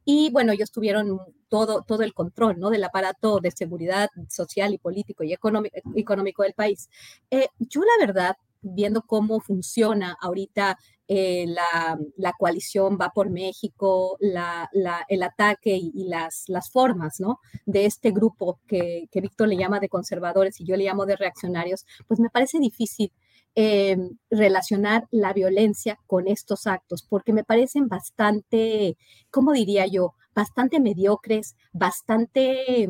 Y 0.04 0.32
bueno, 0.32 0.52
ellos 0.52 0.72
tuvieron 0.72 1.20
todo, 1.48 1.84
todo 1.84 2.02
el 2.02 2.14
control, 2.16 2.60
¿no? 2.60 2.72
Del 2.72 2.84
aparato 2.84 3.40
de 3.40 3.52
seguridad 3.52 4.10
social 4.30 4.74
y 4.74 4.80
político 4.80 5.24
y 5.24 5.34
económico, 5.34 5.78
económico 5.96 6.42
del 6.42 6.54
país. 6.54 6.90
Eh, 7.30 7.48
yo 7.60 7.82
la 7.82 8.06
verdad 8.06 8.36
viendo 8.62 9.02
cómo 9.04 9.40
funciona 9.40 10.16
ahorita 10.22 10.78
eh, 11.08 11.46
la, 11.48 12.32
coalición 12.40 12.98
va 13.00 13.10
por 13.10 13.30
México, 13.30 14.18
el 14.22 15.24
ataque 15.24 15.76
y, 15.76 16.06
las, 16.08 16.46
las, 16.48 16.72
formas 16.72 17.20
¿no? 17.20 17.40
de 17.66 17.86
este 17.86 18.12
grupo 18.12 18.62
que, 18.66 19.10
Víctor 19.14 19.50
le 19.50 19.58
llama 19.58 19.82
de 19.82 19.90
conservadores 19.90 20.62
y 20.62 20.66
yo 20.66 20.78
le 20.78 20.86
llamo 20.86 21.06
de 21.06 21.18
reaccionarios, 21.18 21.86
pues 22.08 22.20
me 22.22 22.30
parece 22.30 22.60
difícil 22.60 23.12
eh, 23.56 23.98
relacionar 24.30 25.08
la 25.12 25.34
violencia 25.34 26.00
con 26.08 26.30
estos 26.30 26.66
actos, 26.66 27.06
porque 27.08 27.34
me 27.34 27.44
parecen 27.44 27.90
bastante, 27.90 28.96
¿cómo 29.30 29.52
diría 29.52 29.88
yo? 29.88 30.14
Bastante 30.34 30.80
mediocres, 30.80 31.58
bastante 31.74 32.88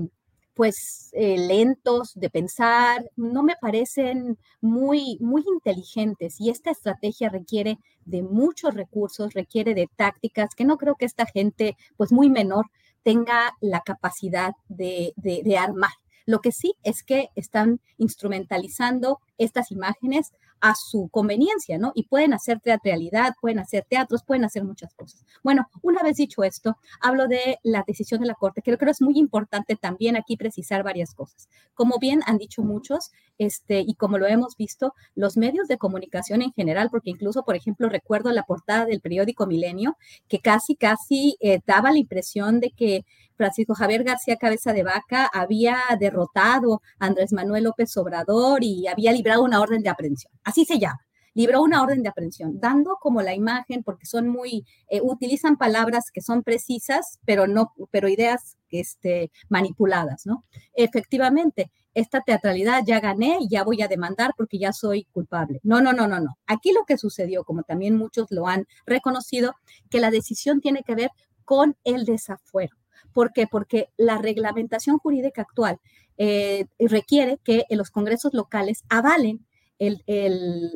pues 0.54 1.10
eh, 1.14 1.38
lentos 1.38 2.14
de 2.16 2.30
pensar, 2.30 3.10
no 3.16 3.44
me 3.44 3.56
parecen 3.60 4.38
muy, 4.60 5.18
muy 5.20 5.44
inteligentes 5.48 6.40
y 6.40 6.50
esta 6.50 6.72
estrategia 6.72 7.30
requiere 7.30 7.80
de 8.06 8.22
muchos 8.22 8.74
recursos, 8.74 9.34
requiere 9.34 9.74
de 9.74 9.90
tácticas 9.96 10.56
que 10.56 10.66
no 10.66 10.78
creo 10.78 10.96
que 10.96 11.06
esta 11.06 11.26
gente 11.26 11.78
pues 11.98 12.12
muy 12.12 12.30
menor 12.30 12.66
tenga 13.04 13.56
la 13.62 13.82
capacidad 13.82 14.54
de, 14.68 15.14
de 15.16 15.58
armar. 15.58 15.92
Lo 16.26 16.40
que 16.40 16.52
sí 16.52 16.76
es 16.84 17.04
que 17.04 17.30
están 17.36 17.80
instrumentalizando 17.98 19.20
estas 19.38 19.72
imágenes 19.72 20.34
a 20.62 20.76
su 20.76 21.10
conveniencia, 21.10 21.78
¿no? 21.78 21.92
Y 21.96 22.04
pueden 22.04 22.34
hacer 22.34 22.60
teatralidad, 22.60 23.34
pueden 23.42 23.60
hacer 23.60 23.86
teatros, 23.90 24.24
pueden 24.24 24.46
hacer 24.46 24.64
muchas 24.64 24.94
cosas. 24.94 25.26
Bueno, 25.44 25.68
una 25.82 26.04
vez 26.04 26.18
dicho 26.18 26.44
esto, 26.44 26.78
hablo 27.02 27.28
de 27.28 27.58
la 27.64 27.84
decisión 27.86 28.22
de 28.22 28.28
la 28.28 28.36
Corte. 28.36 28.62
Creo 28.62 28.78
que 28.78 28.86
es 28.86 29.02
muy 29.02 29.18
importante 29.18 29.76
también 29.76 30.16
aquí 30.16 30.38
precisar 30.38 30.84
varias 30.84 31.14
cosas. 31.14 31.50
Como 31.74 31.98
bien 32.00 32.22
han 32.28 32.38
dicho 32.38 32.62
muchos, 32.62 33.12
este, 33.38 33.80
y 33.80 33.96
como 33.96 34.20
lo 34.20 34.28
hemos 34.28 34.56
visto, 34.56 34.94
los 35.16 35.36
medios 35.36 35.68
de 35.68 35.78
comunicación 35.78 36.44
en 36.44 36.54
general, 36.54 36.90
porque 36.92 37.10
incluso, 37.10 37.44
por 37.44 37.56
ejemplo, 37.56 37.90
recuerdo 37.90 38.32
la 38.32 38.44
portada 38.44 38.86
del 38.86 39.02
periódico 39.02 39.48
Milenio, 39.48 39.98
que 40.28 40.40
casi, 40.40 40.76
casi 40.76 41.38
eh, 41.40 41.60
daba 41.66 41.92
la 41.92 41.98
impresión 41.98 42.60
de 42.60 42.70
que 42.70 43.04
Francisco 43.42 43.74
Javier 43.74 44.04
García 44.04 44.36
Cabeza 44.36 44.72
de 44.72 44.84
Vaca 44.84 45.28
había 45.34 45.80
derrotado 46.00 46.84
a 47.00 47.08
Andrés 47.08 47.34
Manuel 47.34 47.64
López 47.64 47.98
Obrador 47.98 48.64
y 48.64 48.86
había 48.86 49.12
librado 49.12 49.42
una 49.42 49.60
orden 49.60 49.82
de 49.82 49.90
aprehensión. 49.90 50.32
Así 50.44 50.64
se 50.64 50.78
llama. 50.78 51.00
Libró 51.34 51.64
una 51.64 51.82
orden 51.82 52.04
de 52.04 52.10
aprehensión, 52.10 52.60
dando 52.60 52.98
como 53.02 53.24
la 53.24 53.34
imagen, 53.34 53.82
porque 53.82 54.06
son 54.06 54.28
muy, 54.28 54.64
eh, 54.90 55.02
utilizan 55.02 55.58
palabras 55.58 56.12
que 56.14 56.22
son 56.22 56.44
precisas, 56.44 57.18
pero 57.26 57.48
no, 57.48 57.74
pero 57.90 58.08
ideas 58.10 58.58
este, 58.70 59.32
manipuladas, 59.50 60.28
¿no? 60.28 60.46
Efectivamente, 60.76 61.72
esta 61.96 62.22
teatralidad 62.22 62.84
ya 62.86 63.00
gané 63.00 63.40
ya 63.50 63.64
voy 63.64 63.82
a 63.82 63.88
demandar 63.88 64.34
porque 64.38 64.60
ya 64.60 64.72
soy 64.72 65.06
culpable. 65.06 65.62
No, 65.64 65.82
no, 65.82 65.94
no, 65.94 66.08
no, 66.08 66.20
no. 66.20 66.38
Aquí 66.46 66.74
lo 66.74 66.86
que 66.86 67.00
sucedió, 67.00 67.44
como 67.44 67.64
también 67.64 67.98
muchos 67.98 68.28
lo 68.30 68.46
han 68.46 68.68
reconocido, 68.86 69.56
que 69.90 70.00
la 70.00 70.12
decisión 70.12 70.62
tiene 70.62 70.84
que 70.84 70.94
ver 70.94 71.10
con 71.44 71.76
el 71.84 72.06
desafuero. 72.06 72.81
¿Por 73.14 73.34
qué? 73.34 73.48
Porque 73.48 73.90
la 73.98 74.18
reglamentación 74.18 74.98
jurídica 74.98 75.42
actual 75.42 75.80
eh, 76.18 76.66
requiere 76.80 77.40
que 77.44 77.66
los 77.70 77.90
congresos 77.90 78.34
locales 78.34 78.84
avalen 78.90 79.46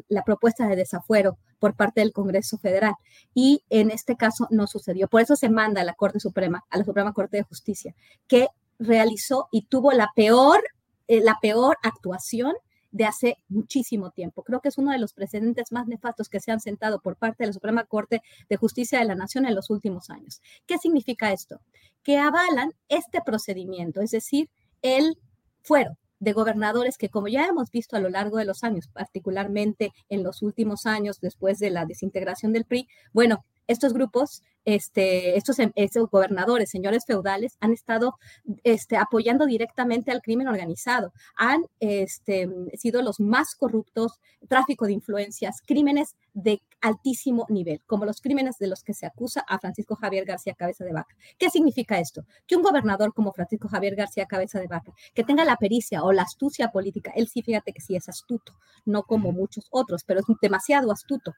la 0.07 0.23
propuesta 0.23 0.67
de 0.67 0.75
desafuero 0.75 1.37
por 1.59 1.75
parte 1.75 2.01
del 2.01 2.11
Congreso 2.11 2.57
Federal. 2.57 2.95
Y 3.33 3.63
en 3.69 3.91
este 3.91 4.15
caso 4.15 4.47
no 4.49 4.67
sucedió. 4.67 5.07
Por 5.07 5.21
eso 5.21 5.35
se 5.35 5.49
manda 5.49 5.81
a 5.81 5.85
la 5.85 5.93
Corte 5.93 6.19
Suprema, 6.19 6.63
a 6.69 6.77
la 6.77 6.85
Suprema 6.85 7.13
Corte 7.13 7.37
de 7.37 7.43
Justicia, 7.43 7.95
que 8.27 8.47
realizó 8.79 9.47
y 9.51 9.67
tuvo 9.67 9.91
la 9.91 10.09
peor, 10.15 10.63
eh, 11.07 11.21
la 11.21 11.37
peor 11.41 11.77
actuación 11.83 12.55
de 12.95 13.03
hace 13.03 13.37
muchísimo 13.49 14.11
tiempo. 14.11 14.41
Creo 14.43 14.61
que 14.61 14.69
es 14.69 14.77
uno 14.77 14.93
de 14.93 14.99
los 14.99 15.11
precedentes 15.11 15.73
más 15.73 15.85
nefastos 15.85 16.29
que 16.29 16.39
se 16.39 16.53
han 16.53 16.61
sentado 16.61 17.01
por 17.01 17.17
parte 17.17 17.43
de 17.43 17.47
la 17.47 17.53
Suprema 17.53 17.83
Corte 17.83 18.21
de 18.47 18.55
Justicia 18.55 18.99
de 18.99 19.05
la 19.05 19.15
Nación 19.15 19.45
en 19.45 19.53
los 19.53 19.69
últimos 19.69 20.09
años. 20.09 20.41
¿Qué 20.65 20.77
significa 20.77 21.33
esto? 21.33 21.59
Que 22.03 22.17
avalan 22.17 22.71
este 22.87 23.19
procedimiento, 23.19 23.99
es 23.99 24.11
decir, 24.11 24.49
el 24.81 25.17
fuero 25.61 25.97
de 26.19 26.31
gobernadores 26.31 26.97
que, 26.97 27.09
como 27.09 27.27
ya 27.27 27.45
hemos 27.45 27.69
visto 27.69 27.97
a 27.97 27.99
lo 27.99 28.09
largo 28.09 28.37
de 28.37 28.45
los 28.45 28.63
años, 28.63 28.87
particularmente 28.87 29.91
en 30.07 30.23
los 30.23 30.41
últimos 30.41 30.85
años 30.85 31.19
después 31.19 31.59
de 31.59 31.71
la 31.71 31.85
desintegración 31.85 32.53
del 32.53 32.63
PRI, 32.63 32.87
bueno, 33.11 33.43
estos 33.67 33.91
grupos 33.91 34.41
este, 34.65 35.37
estos, 35.37 35.59
em, 35.59 35.71
estos, 35.75 36.09
gobernadores, 36.09 36.69
señores 36.69 37.05
feudales, 37.05 37.57
han 37.59 37.71
estado 37.71 38.15
este, 38.63 38.97
apoyando 38.97 39.45
directamente 39.45 40.11
al 40.11 40.21
crimen 40.21 40.47
organizado, 40.47 41.13
han 41.35 41.65
este, 41.79 42.49
sido 42.73 43.01
los 43.01 43.19
más 43.19 43.55
corruptos, 43.55 44.19
tráfico 44.47 44.85
de 44.85 44.93
influencias, 44.93 45.61
crímenes 45.65 46.15
de 46.33 46.61
altísimo 46.81 47.45
nivel, 47.49 47.81
como 47.87 48.05
los 48.05 48.21
crímenes 48.21 48.57
de 48.59 48.67
los 48.67 48.83
que 48.83 48.93
se 48.93 49.05
acusa 49.05 49.43
a 49.47 49.59
Francisco 49.59 49.95
Javier 49.95 50.25
García 50.25 50.53
Cabeza 50.53 50.83
de 50.83 50.93
Vaca. 50.93 51.15
¿Qué 51.37 51.49
significa 51.49 51.99
esto? 51.99 52.25
Que 52.45 52.55
un 52.55 52.61
gobernador 52.61 53.13
como 53.13 53.31
Francisco 53.31 53.67
Javier 53.67 53.95
García 53.95 54.25
Cabeza 54.25 54.59
de 54.59 54.67
Vaca, 54.67 54.93
que 55.13 55.23
tenga 55.23 55.45
la 55.45 55.55
pericia 55.57 56.03
o 56.03 56.11
la 56.11 56.23
astucia 56.23 56.69
política, 56.69 57.11
él 57.15 57.27
sí, 57.27 57.41
fíjate 57.41 57.71
que 57.71 57.81
sí 57.81 57.95
es 57.95 58.09
astuto, 58.09 58.53
no 58.85 59.03
como 59.03 59.31
muchos 59.31 59.67
otros, 59.71 60.03
pero 60.03 60.19
es 60.19 60.25
demasiado 60.41 60.91
astuto 60.91 61.33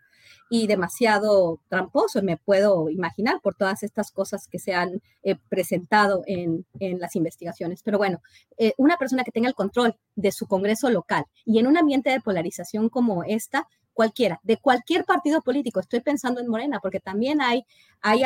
y 0.49 0.68
demasiado 0.68 1.60
tramposo, 1.70 2.22
me 2.22 2.38
puedo 2.38 2.90
imaginar 2.90 3.16
por 3.41 3.56
todas 3.56 3.84
estas 3.84 4.11
cosas 4.11 4.48
que 4.48 4.60
se 4.60 4.73
han 4.73 5.02
eh, 5.23 5.35
presentado 5.49 6.23
en, 6.26 6.65
las 6.80 7.15
investigaciones. 7.15 7.81
Pero 7.84 7.98
bueno, 7.98 8.22
eh, 8.57 8.73
una 8.77 8.98
persona 8.98 9.23
que 9.23 9.31
tenga 9.31 9.48
el 9.48 9.56
control 9.56 9.95
de 10.15 10.31
su 10.31 10.48
Congreso 10.48 10.89
local 10.89 11.26
y 11.45 11.60
en 11.60 11.68
un 11.68 11.77
ambiente 11.77 12.10
de 12.10 12.22
polarización 12.22 12.89
como 12.89 13.23
esta, 13.23 13.68
cualquiera, 13.94 14.39
de 14.44 14.57
cualquier 14.57 15.06
partido 15.06 15.41
político, 15.41 15.80
estoy 15.80 16.02
pensando 16.02 16.39
en 16.39 16.48
Morena, 16.48 16.80
porque 16.80 16.99
también 16.99 17.41
hay, 17.41 17.64
hay, 18.02 18.22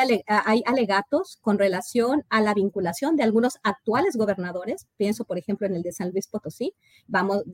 alegatos 0.65 1.37
con 1.39 1.57
relación 1.57 2.25
a 2.29 2.41
la 2.41 2.53
vinculación 2.53 3.15
de 3.15 3.23
algunos 3.23 3.57
actuales 3.63 4.17
gobernadores, 4.17 4.87
pienso 4.97 5.23
por 5.23 5.37
ejemplo 5.37 5.67
en 5.67 5.75
el 5.75 5.81
de 5.81 5.93
San 5.93 6.11
Luis 6.11 6.27
Potosí, 6.27 6.73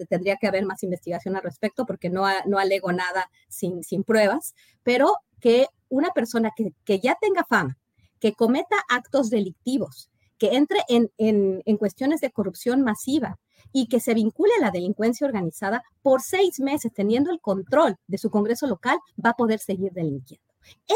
tendría 0.09 0.37
que 0.37 0.47
haber 0.47 0.65
más 0.65 0.81
investigación 0.81 1.35
al 1.35 1.43
respecto 1.43 1.85
porque 1.85 2.09
no, 2.09 2.25
no 2.47 2.57
alego 2.57 2.91
nada 2.91 3.29
sin, 3.49 3.83
sin 3.83 4.03
pruebas, 4.03 4.55
pero 4.81 5.17
que 5.39 5.67
una 5.89 6.11
persona 6.11 6.51
que, 6.55 6.99
ya 6.99 7.17
tenga 7.19 7.43
fama, 7.43 7.77
que 8.19 8.33
cometa 8.33 8.75
actos 8.89 9.29
delictivos, 9.29 10.09
que 10.37 10.55
entre 10.55 10.79
en, 10.87 11.11
en, 11.17 11.77
cuestiones 11.77 12.21
de 12.21 12.31
corrupción 12.31 12.83
masiva 12.83 13.39
y 13.73 13.87
que 13.87 13.99
se 13.99 14.13
vincule 14.13 14.51
a 14.57 14.61
la 14.61 14.71
delincuencia 14.71 15.27
organizada, 15.27 15.83
por 16.01 16.21
seis 16.21 16.59
meses 16.59 16.91
teniendo 16.93 17.31
el 17.31 17.39
control 17.39 17.97
de 18.07 18.17
su 18.17 18.29
Congreso 18.29 18.67
local, 18.67 18.99
va 19.23 19.31
a 19.31 19.35
poder 19.35 19.59
seguir 19.59 19.91
delinquiendo. 19.91 20.45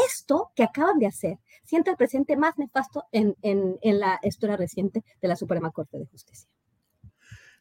Esto 0.06 0.50
que 0.54 0.62
acaban 0.62 0.98
de 0.98 1.06
hacer 1.06 1.38
siente 1.64 1.90
el 1.90 1.96
presidente 1.96 2.36
más 2.36 2.58
nefasto 2.58 3.04
en, 3.12 3.36
en, 3.42 3.78
la 3.98 4.20
historia 4.22 4.56
reciente 4.56 5.02
de 5.20 5.28
la 5.28 5.36
Suprema 5.36 5.70
Corte 5.70 5.98
de 5.98 6.06
Justicia. 6.06 6.48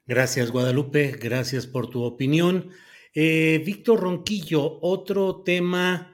Gracias, 0.06 0.52
Guadalupe. 0.52 1.12
Gracias 1.12 1.68
por 1.68 1.90
tu 1.90 2.04
opinión. 2.04 2.72
Eh, 3.14 3.62
Víctor 3.66 4.02
Ronquillo, 4.02 4.80
otro 4.82 5.42
tema 5.44 6.14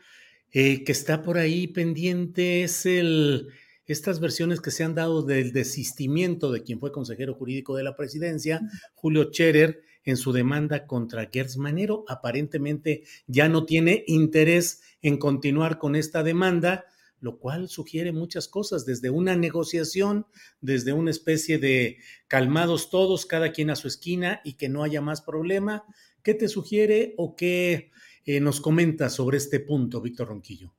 eh, 0.52 0.84
que 0.84 0.92
está 0.92 1.22
por 1.22 1.38
ahí 1.38 1.68
pendiente 1.68 2.64
es 2.64 2.86
el, 2.86 3.50
estas 3.86 4.20
versiones 4.20 4.62
que 4.62 4.72
se 4.72 4.84
han 4.84 4.96
dado 4.96 5.22
del 5.22 5.54
desistimiento 5.54 6.52
de 6.52 6.64
quien 6.64 6.80
fue 6.80 6.92
consejero 6.92 7.34
jurídico 7.34 7.76
de 7.76 7.84
la 7.84 7.96
presidencia, 7.96 8.62
Julio 8.94 9.30
Scherer, 9.32 9.82
en 10.04 10.18
su 10.18 10.32
demanda 10.32 10.88
contra 10.88 11.30
Gertz 11.32 11.58
Manero. 11.58 12.06
Aparentemente 12.08 13.04
ya 13.28 13.50
no 13.50 13.66
tiene 13.66 14.04
interés 14.08 14.82
en 15.02 15.18
continuar 15.18 15.80
con 15.80 15.96
esta 15.96 16.24
demanda 16.24 16.86
lo 17.20 17.40
cual 17.40 17.68
sugiere 17.68 18.12
muchas 18.12 18.48
cosas, 18.48 18.86
desde 18.86 19.10
una 19.10 19.36
negociación, 19.36 20.28
desde 20.62 20.94
una 20.94 21.12
especie 21.12 21.58
de 21.58 21.98
calmados 22.28 22.90
todos, 22.90 23.26
cada 23.26 23.52
quien 23.52 23.70
a 23.70 23.76
su 23.76 23.88
esquina 23.88 24.42
y 24.44 24.54
que 24.54 24.70
no 24.70 24.84
haya 24.84 25.02
más 25.02 25.22
problema. 25.22 25.84
¿Qué 26.22 26.34
te 26.34 26.48
sugiere 26.48 27.16
o 27.18 27.36
qué 27.36 27.92
eh, 28.28 28.40
nos 28.40 28.62
comenta 28.62 29.10
sobre 29.10 29.38
este 29.38 29.60
punto, 29.60 30.02
Víctor 30.02 30.28
Ronquillo? 30.28 30.72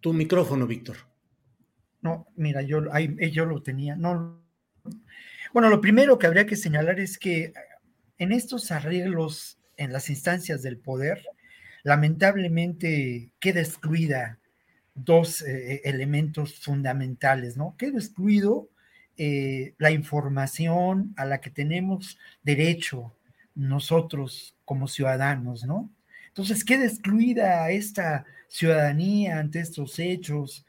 Tu 0.00 0.12
micrófono, 0.12 0.66
Víctor. 0.66 0.96
No, 2.02 2.26
mira, 2.36 2.60
yo, 2.62 2.82
ahí, 2.92 3.16
eh, 3.18 3.30
yo 3.30 3.46
lo 3.46 3.62
tenía. 3.62 3.96
No. 3.96 4.42
Bueno, 5.52 5.70
lo 5.70 5.80
primero 5.80 6.18
que 6.18 6.26
habría 6.26 6.46
que 6.46 6.56
señalar 6.56 7.00
es 7.00 7.18
que 7.18 7.52
en 8.18 8.32
estos 8.32 8.70
arreglos 8.70 9.58
en 9.76 9.92
las 9.92 10.10
instancias 10.10 10.62
del 10.62 10.76
poder, 10.76 11.22
lamentablemente 11.82 13.32
queda 13.40 13.60
excluida 13.60 14.38
dos 14.94 15.42
eh, 15.42 15.80
elementos 15.84 16.60
fundamentales, 16.60 17.56
¿no? 17.56 17.76
Queda 17.78 17.98
excluido 17.98 18.68
eh, 19.16 19.74
la 19.78 19.90
información 19.90 21.14
a 21.16 21.24
la 21.24 21.40
que 21.40 21.50
tenemos 21.50 22.18
derecho 22.42 23.14
nosotros 23.54 24.56
como 24.64 24.88
ciudadanos, 24.88 25.64
¿no? 25.64 25.90
Entonces 26.30 26.64
queda 26.64 26.84
excluida 26.84 27.70
esta 27.70 28.24
ciudadanía 28.48 29.38
ante 29.38 29.60
estos 29.60 29.98
hechos. 29.98 30.66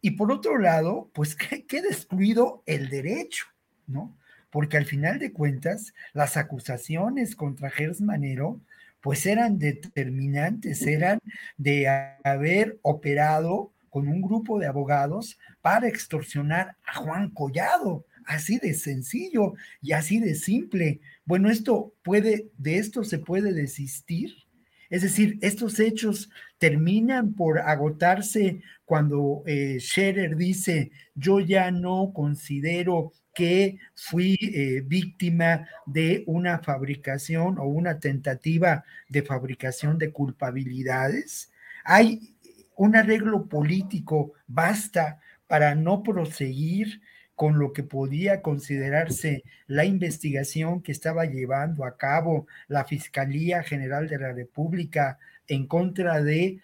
Y 0.00 0.12
por 0.12 0.32
otro 0.32 0.58
lado, 0.58 1.10
pues 1.12 1.36
queda 1.68 1.88
excluido 1.88 2.62
el 2.66 2.88
derecho, 2.88 3.46
¿no? 3.86 4.16
Porque 4.50 4.76
al 4.76 4.86
final 4.86 5.18
de 5.18 5.32
cuentas, 5.32 5.94
las 6.12 6.36
acusaciones 6.36 7.36
contra 7.36 7.70
Gers 7.70 8.00
Manero 8.00 8.60
pues 9.04 9.26
eran 9.26 9.58
determinantes, 9.58 10.86
eran 10.86 11.18
de 11.58 11.86
haber 12.24 12.78
operado 12.80 13.70
con 13.90 14.08
un 14.08 14.22
grupo 14.22 14.58
de 14.58 14.66
abogados 14.66 15.38
para 15.60 15.88
extorsionar 15.88 16.78
a 16.86 16.94
Juan 16.94 17.28
Collado, 17.28 18.06
así 18.24 18.58
de 18.58 18.72
sencillo 18.72 19.52
y 19.82 19.92
así 19.92 20.20
de 20.20 20.34
simple. 20.34 21.00
Bueno, 21.26 21.50
esto 21.50 21.92
puede, 22.02 22.48
de 22.56 22.78
esto 22.78 23.04
se 23.04 23.18
puede 23.18 23.52
desistir. 23.52 24.43
Es 24.90 25.02
decir, 25.02 25.38
estos 25.42 25.80
hechos 25.80 26.30
terminan 26.58 27.34
por 27.34 27.58
agotarse 27.58 28.62
cuando 28.84 29.42
eh, 29.46 29.78
Scherer 29.80 30.36
dice, 30.36 30.92
yo 31.14 31.40
ya 31.40 31.70
no 31.70 32.12
considero 32.14 33.12
que 33.34 33.78
fui 33.94 34.38
eh, 34.40 34.82
víctima 34.86 35.68
de 35.86 36.22
una 36.26 36.60
fabricación 36.60 37.58
o 37.58 37.64
una 37.64 37.98
tentativa 37.98 38.84
de 39.08 39.22
fabricación 39.22 39.98
de 39.98 40.12
culpabilidades. 40.12 41.50
Hay 41.84 42.34
un 42.76 42.96
arreglo 42.96 43.48
político, 43.48 44.32
basta 44.46 45.20
para 45.46 45.74
no 45.74 46.02
proseguir 46.02 47.00
con 47.34 47.58
lo 47.58 47.72
que 47.72 47.82
podía 47.82 48.42
considerarse 48.42 49.44
la 49.66 49.84
investigación 49.84 50.82
que 50.82 50.92
estaba 50.92 51.24
llevando 51.24 51.84
a 51.84 51.96
cabo 51.96 52.46
la 52.68 52.84
Fiscalía 52.84 53.62
General 53.62 54.08
de 54.08 54.18
la 54.18 54.32
República 54.32 55.18
en 55.48 55.66
contra 55.66 56.22
de, 56.22 56.60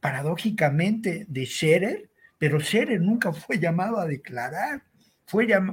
paradójicamente, 0.00 1.26
de 1.28 1.46
Scherer, 1.46 2.10
pero 2.38 2.60
Scherer 2.60 3.00
nunca 3.00 3.32
fue 3.32 3.58
llamado 3.58 3.98
a 3.98 4.06
declarar 4.06 4.82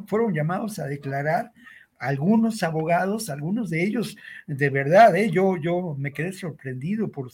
fueron 0.08 0.34
llamados 0.34 0.80
a 0.80 0.88
declarar 0.88 1.52
algunos 2.00 2.64
abogados, 2.64 3.30
algunos 3.30 3.70
de 3.70 3.84
ellos, 3.84 4.16
de 4.48 4.70
verdad, 4.70 5.16
¿eh? 5.18 5.30
yo, 5.30 5.58
yo 5.58 5.96
me 5.98 6.14
quedé 6.14 6.32
sorprendido 6.32 7.10
por, 7.12 7.30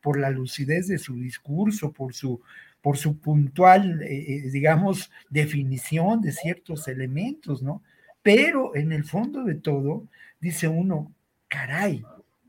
por 0.00 0.18
la 0.18 0.30
lucidez 0.30 0.88
de 0.88 0.98
su 0.98 1.14
discurso, 1.14 1.92
por 1.92 2.14
su, 2.14 2.40
por 2.80 2.96
su 2.96 3.18
puntual, 3.18 4.02
eh, 4.02 4.24
eh, 4.28 4.50
digamos, 4.50 5.10
definición 5.30 6.20
de 6.20 6.32
ciertos 6.32 6.88
elementos, 6.88 7.62
¿no? 7.62 7.82
Pero 8.22 8.74
en 8.76 8.92
el 8.92 9.04
fondo 9.04 9.44
de 9.44 9.54
todo, 9.54 10.06
dice 10.40 10.68
uno, 10.68 11.12
caray, 11.48 12.02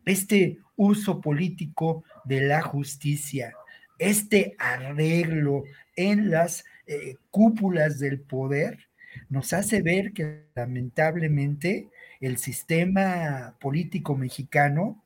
este 0.05 0.59
uso 0.75 1.21
político 1.21 2.03
de 2.25 2.41
la 2.41 2.61
justicia, 2.61 3.53
este 3.97 4.55
arreglo 4.57 5.63
en 5.95 6.31
las 6.31 6.63
cúpulas 7.29 7.99
del 7.99 8.19
poder, 8.19 8.89
nos 9.29 9.53
hace 9.53 9.81
ver 9.81 10.11
que 10.13 10.45
lamentablemente 10.55 11.89
el 12.19 12.37
sistema 12.37 13.55
político 13.59 14.15
mexicano 14.15 15.03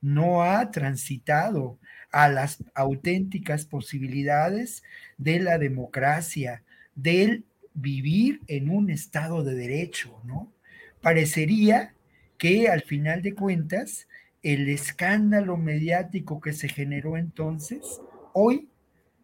no 0.00 0.42
ha 0.42 0.70
transitado 0.70 1.78
a 2.12 2.28
las 2.28 2.62
auténticas 2.74 3.66
posibilidades 3.66 4.82
de 5.18 5.40
la 5.40 5.58
democracia, 5.58 6.62
del 6.94 7.44
vivir 7.74 8.42
en 8.46 8.68
un 8.68 8.90
estado 8.90 9.42
de 9.42 9.54
derecho, 9.54 10.20
¿no? 10.24 10.52
Parecería 11.00 11.94
que 12.38 12.68
al 12.68 12.82
final 12.82 13.22
de 13.22 13.34
cuentas 13.34 14.06
el 14.42 14.68
escándalo 14.68 15.56
mediático 15.56 16.40
que 16.40 16.52
se 16.52 16.68
generó 16.68 17.16
entonces, 17.16 18.00
hoy 18.34 18.68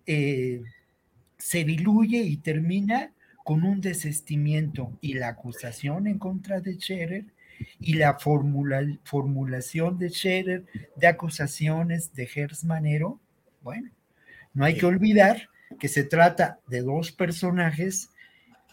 eh, 0.07 0.63
se 1.37 1.65
diluye 1.65 2.19
y 2.19 2.37
termina 2.39 3.13
con 3.45 3.65
un 3.65 3.81
desestimiento 3.81 4.97
y 5.01 5.15
la 5.15 5.29
acusación 5.29 6.07
en 6.07 6.19
contra 6.19 6.61
de 6.61 6.75
Scherer 6.75 7.27
y 7.81 7.95
la 7.95 8.19
formulación 8.19 9.99
de 9.99 10.11
Scherer 10.11 10.67
de 10.97 11.07
acusaciones 11.07 12.13
de 12.15 12.27
Gers 12.27 12.65
Manero, 12.65 13.21
bueno, 13.63 13.91
no 14.55 14.65
hay 14.65 14.77
que 14.77 14.87
olvidar 14.87 15.49
que 15.79 15.89
se 15.89 16.05
trata 16.05 16.61
de 16.69 16.83
dos 16.83 17.13
personajes 17.13 18.11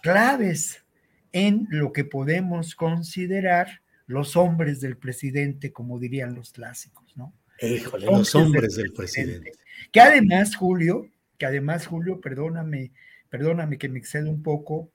claves 0.01 0.83
en 1.31 1.67
lo 1.69 1.91
que 1.91 2.05
podemos 2.05 2.75
considerar 2.75 3.81
los 4.07 4.35
hombres 4.35 4.79
del 4.81 4.97
presidente, 4.97 5.73
como 5.73 5.99
dirían 5.99 6.35
los 6.35 6.51
clásicos, 6.51 7.15
¿no? 7.17 7.33
Híjole, 7.59 8.05
los 8.05 8.35
hombres 8.35 8.75
del 8.75 8.93
presidente. 8.93 9.51
Que 9.91 9.99
además, 9.99 10.55
Julio, 10.55 11.09
que 11.37 11.45
además, 11.45 11.87
Julio, 11.87 12.21
perdóname, 12.21 12.91
perdóname 13.29 13.77
que 13.77 13.89
me 13.89 13.99
excedo 13.99 14.29
un 14.29 14.43
poco, 14.43 14.89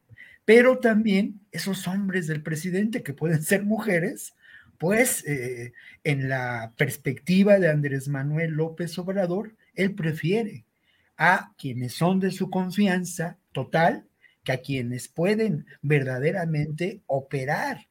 pero 0.44 0.78
también 0.78 1.40
esos 1.52 1.86
hombres 1.86 2.26
del 2.26 2.42
presidente 2.42 3.02
que 3.02 3.14
pueden 3.14 3.42
ser 3.42 3.64
mujeres, 3.64 4.34
pues 4.78 5.24
eh, 5.26 5.72
en 6.04 6.28
la 6.28 6.72
perspectiva 6.76 7.58
de 7.58 7.68
Andrés 7.68 8.08
Manuel 8.08 8.52
López 8.52 8.98
Obrador, 8.98 9.54
él 9.74 9.94
prefiere 9.94 10.64
a 11.16 11.52
quienes 11.58 11.92
son 11.92 12.18
de 12.18 12.30
su 12.30 12.48
confianza 12.48 13.36
total 13.52 14.06
que 14.42 14.52
a 14.52 14.62
quienes 14.62 15.08
pueden 15.08 15.66
verdaderamente 15.82 17.02
operar, 17.06 17.88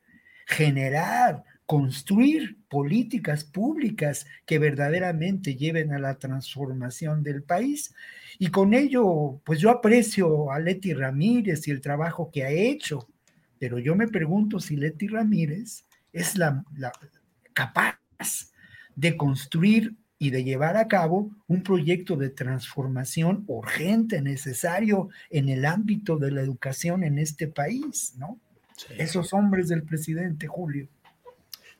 generar, 0.47 1.43
construir 1.69 2.57
políticas 2.67 3.43
públicas 3.43 4.25
que 4.47 4.57
verdaderamente 4.57 5.55
lleven 5.55 5.93
a 5.93 5.99
la 5.99 6.17
transformación 6.17 7.21
del 7.21 7.43
país. 7.43 7.93
Y 8.39 8.47
con 8.47 8.73
ello, 8.73 9.39
pues 9.45 9.59
yo 9.59 9.69
aprecio 9.69 10.51
a 10.51 10.57
Leti 10.57 10.95
Ramírez 10.95 11.67
y 11.67 11.71
el 11.71 11.79
trabajo 11.79 12.31
que 12.31 12.43
ha 12.43 12.49
hecho, 12.49 13.07
pero 13.59 13.77
yo 13.77 13.95
me 13.95 14.07
pregunto 14.07 14.59
si 14.59 14.77
Leti 14.77 15.09
Ramírez 15.09 15.85
es 16.11 16.39
la, 16.39 16.63
capaz 17.53 17.99
de 18.95 19.15
construir 19.15 19.95
y 20.17 20.31
de 20.31 20.43
llevar 20.43 20.75
a 20.75 20.87
cabo 20.87 21.29
un 21.47 21.61
proyecto 21.61 22.15
de 22.15 22.31
transformación 22.31 23.43
urgente, 23.45 24.23
necesario 24.23 25.09
en 25.29 25.49
el 25.49 25.65
ámbito 25.65 26.17
de 26.17 26.31
la 26.31 26.41
educación 26.41 27.03
en 27.03 27.19
este 27.19 27.47
país, 27.47 28.15
¿no? 28.17 28.39
Esos 28.97 29.33
hombres 29.33 29.67
del 29.67 29.83
presidente, 29.83 30.47
Julio. 30.47 30.89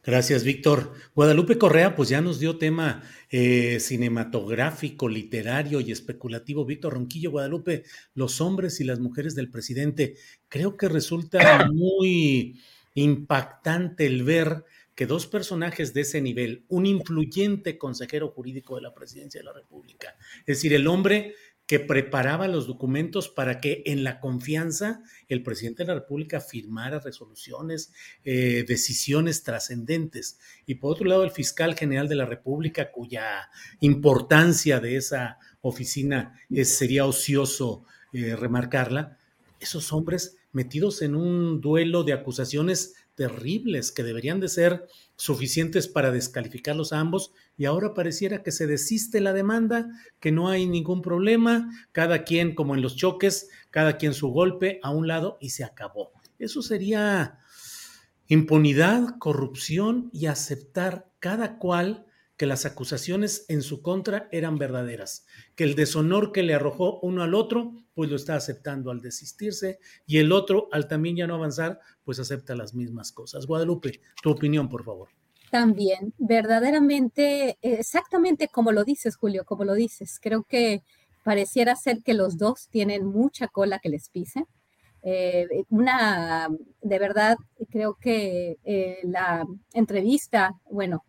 Gracias, 0.10 0.44
Víctor. 0.44 0.94
Guadalupe 1.14 1.60
Correa, 1.60 1.96
pues 1.96 2.10
ya 2.10 2.20
nos 2.20 2.40
dio 2.40 2.58
tema 2.58 3.04
eh, 3.30 3.80
cinematográfico, 3.80 5.08
literario 5.08 5.82
y 5.82 5.92
especulativo. 5.92 6.66
Víctor 6.66 6.94
Ronquillo, 6.94 7.30
Guadalupe, 7.30 7.84
los 8.16 8.42
hombres 8.42 8.82
y 8.82 8.86
las 8.86 9.00
mujeres 9.00 9.36
del 9.36 9.52
presidente. 9.52 10.16
Creo 10.48 10.78
que 10.78 10.90
resulta 10.90 11.68
muy 11.72 12.60
impactante 12.96 14.08
el 14.08 14.24
ver 14.24 14.66
que 14.96 15.06
dos 15.06 15.28
personajes 15.28 15.94
de 15.94 16.02
ese 16.02 16.22
nivel, 16.22 16.66
un 16.70 16.88
influyente 16.88 17.78
consejero 17.78 18.30
jurídico 18.30 18.78
de 18.78 18.82
la 18.82 18.96
presidencia 18.96 19.40
de 19.40 19.46
la 19.46 19.54
República, 19.54 20.18
es 20.40 20.58
decir, 20.58 20.74
el 20.74 20.88
hombre 20.88 21.36
que 21.70 21.80
preparaba 21.80 22.48
los 22.48 22.66
documentos 22.66 23.30
para 23.30 23.62
que 23.62 23.84
en 23.86 24.04
la 24.04 24.20
confianza 24.20 25.04
el 25.28 25.44
presidente 25.44 25.84
de 25.84 25.90
la 25.90 26.00
República 26.00 26.42
firmara 26.42 26.98
resoluciones, 26.98 27.94
eh, 28.26 28.66
decisiones 28.68 29.44
trascendentes. 29.44 30.40
Y 30.66 30.76
por 30.76 30.94
otro 30.94 31.06
lado, 31.06 31.24
el 31.24 31.30
fiscal 31.30 31.76
general 31.76 32.10
de 32.10 32.16
la 32.16 32.26
República, 32.26 32.92
cuya 32.92 33.52
importancia 33.82 34.80
de 34.80 34.96
esa 34.96 35.38
oficina 35.62 36.42
sería 36.64 37.06
ocioso 37.06 37.86
eh, 38.14 38.36
remarcarla, 38.36 39.20
esos 39.60 39.94
hombres 39.94 40.38
metidos 40.52 41.04
en 41.04 41.14
un 41.14 41.62
duelo 41.62 42.04
de 42.04 42.14
acusaciones 42.14 42.96
terribles 43.20 43.92
que 43.92 44.02
deberían 44.02 44.40
de 44.40 44.48
ser 44.48 44.88
suficientes 45.18 45.90
para 45.90 46.10
descalificarlos 46.10 46.94
a 46.94 47.02
ambos 47.02 47.34
y 47.58 47.66
ahora 47.66 47.94
pareciera 47.94 48.44
que 48.44 48.54
se 48.54 48.66
desiste 48.66 49.20
la 49.20 49.34
demanda, 49.34 49.90
que 50.22 50.32
no 50.32 50.48
hay 50.48 50.68
ningún 50.68 51.02
problema, 51.02 51.70
cada 51.92 52.24
quien 52.24 52.56
como 52.56 52.76
en 52.76 52.82
los 52.82 52.96
choques, 52.96 53.50
cada 53.72 53.98
quien 53.98 54.14
su 54.14 54.30
golpe 54.30 54.80
a 54.84 54.92
un 54.92 55.10
lado 55.10 55.38
y 55.42 55.50
se 55.50 55.66
acabó. 55.66 56.14
Eso 56.40 56.62
sería 56.62 57.40
impunidad, 58.30 59.18
corrupción 59.20 60.10
y 60.14 60.28
aceptar 60.28 61.12
cada 61.20 61.58
cual 61.58 62.06
que 62.40 62.46
las 62.46 62.66
acusaciones 62.66 63.44
en 63.50 63.62
su 63.62 63.82
contra 63.82 64.30
eran 64.32 64.58
verdaderas, 64.58 65.26
que 65.58 65.66
el 65.66 65.76
deshonor 65.76 66.32
que 66.32 66.42
le 66.42 66.54
arrojó 66.54 66.98
uno 67.02 67.22
al 67.22 67.36
otro, 67.36 67.74
pues 67.94 68.10
lo 68.10 68.16
está 68.16 68.36
aceptando 68.36 68.92
al 68.92 69.02
desistirse, 69.02 69.80
y 70.08 70.20
el 70.20 70.32
otro, 70.32 70.70
al 70.72 70.88
también 70.88 71.18
ya 71.18 71.28
no 71.28 71.36
avanzar, 71.36 71.82
pues 72.06 72.18
acepta 72.18 72.56
las 72.56 72.74
mismas 72.74 73.12
cosas. 73.12 73.46
Guadalupe, 73.46 74.00
tu 74.24 74.32
opinión, 74.32 74.70
por 74.70 74.86
favor. 74.86 75.10
También, 75.52 76.14
verdaderamente, 76.18 77.58
exactamente 77.62 78.48
como 78.48 78.72
lo 78.72 78.86
dices, 78.86 79.18
Julio, 79.18 79.44
como 79.44 79.66
lo 79.66 79.74
dices, 79.74 80.18
creo 80.22 80.44
que 80.44 80.82
pareciera 81.26 81.76
ser 81.76 82.04
que 82.04 82.14
los 82.14 82.38
dos 82.38 82.70
tienen 82.70 83.06
mucha 83.06 83.50
cola 83.50 83.80
que 83.80 83.90
les 83.90 84.08
pise 84.08 84.46
eh, 85.02 85.48
una, 85.70 86.50
de 86.82 87.00
verdad, 87.00 87.38
creo 87.70 87.96
que 88.00 88.58
eh, 88.64 89.00
la 89.04 89.46
entrevista, 89.74 90.56
bueno, 90.70 91.04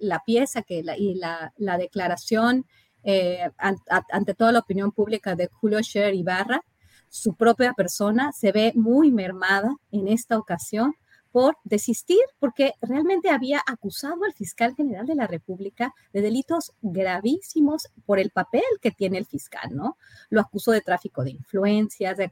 la 0.00 0.20
pieza 0.24 0.62
que 0.62 0.82
y 0.98 1.14
la, 1.14 1.78
declaración 1.78 2.64
eh, 3.02 3.50
ante 3.58 4.34
toda 4.34 4.52
la 4.52 4.60
opinión 4.60 4.92
pública 4.92 5.34
de 5.34 5.48
Julio 5.48 5.82
Scherer 5.82 6.14
Ibarra, 6.14 6.62
su 7.08 7.36
propia 7.36 7.74
persona 7.74 8.32
se 8.32 8.50
ve 8.50 8.72
muy 8.74 9.12
mermada 9.12 9.76
en 9.92 10.08
esta 10.08 10.38
ocasión 10.38 10.94
por 11.34 11.58
desistir, 11.64 12.20
porque 12.38 12.74
realmente 12.80 13.28
había 13.28 13.60
acusado 13.66 14.22
al 14.24 14.32
fiscal 14.34 14.72
general 14.76 15.04
de 15.04 15.16
la 15.16 15.26
República 15.26 15.92
de 16.12 16.20
delitos 16.20 16.72
gravísimos 16.80 17.88
por 18.06 18.20
el 18.20 18.30
papel 18.30 18.62
que 18.80 18.92
tiene 18.92 19.18
el 19.18 19.26
fiscal, 19.26 19.74
¿no? 19.74 19.98
Lo 20.30 20.40
acusó 20.40 20.70
de 20.70 20.80
tráfico 20.80 21.24
de 21.24 21.32
influencias, 21.32 22.18
de 22.18 22.30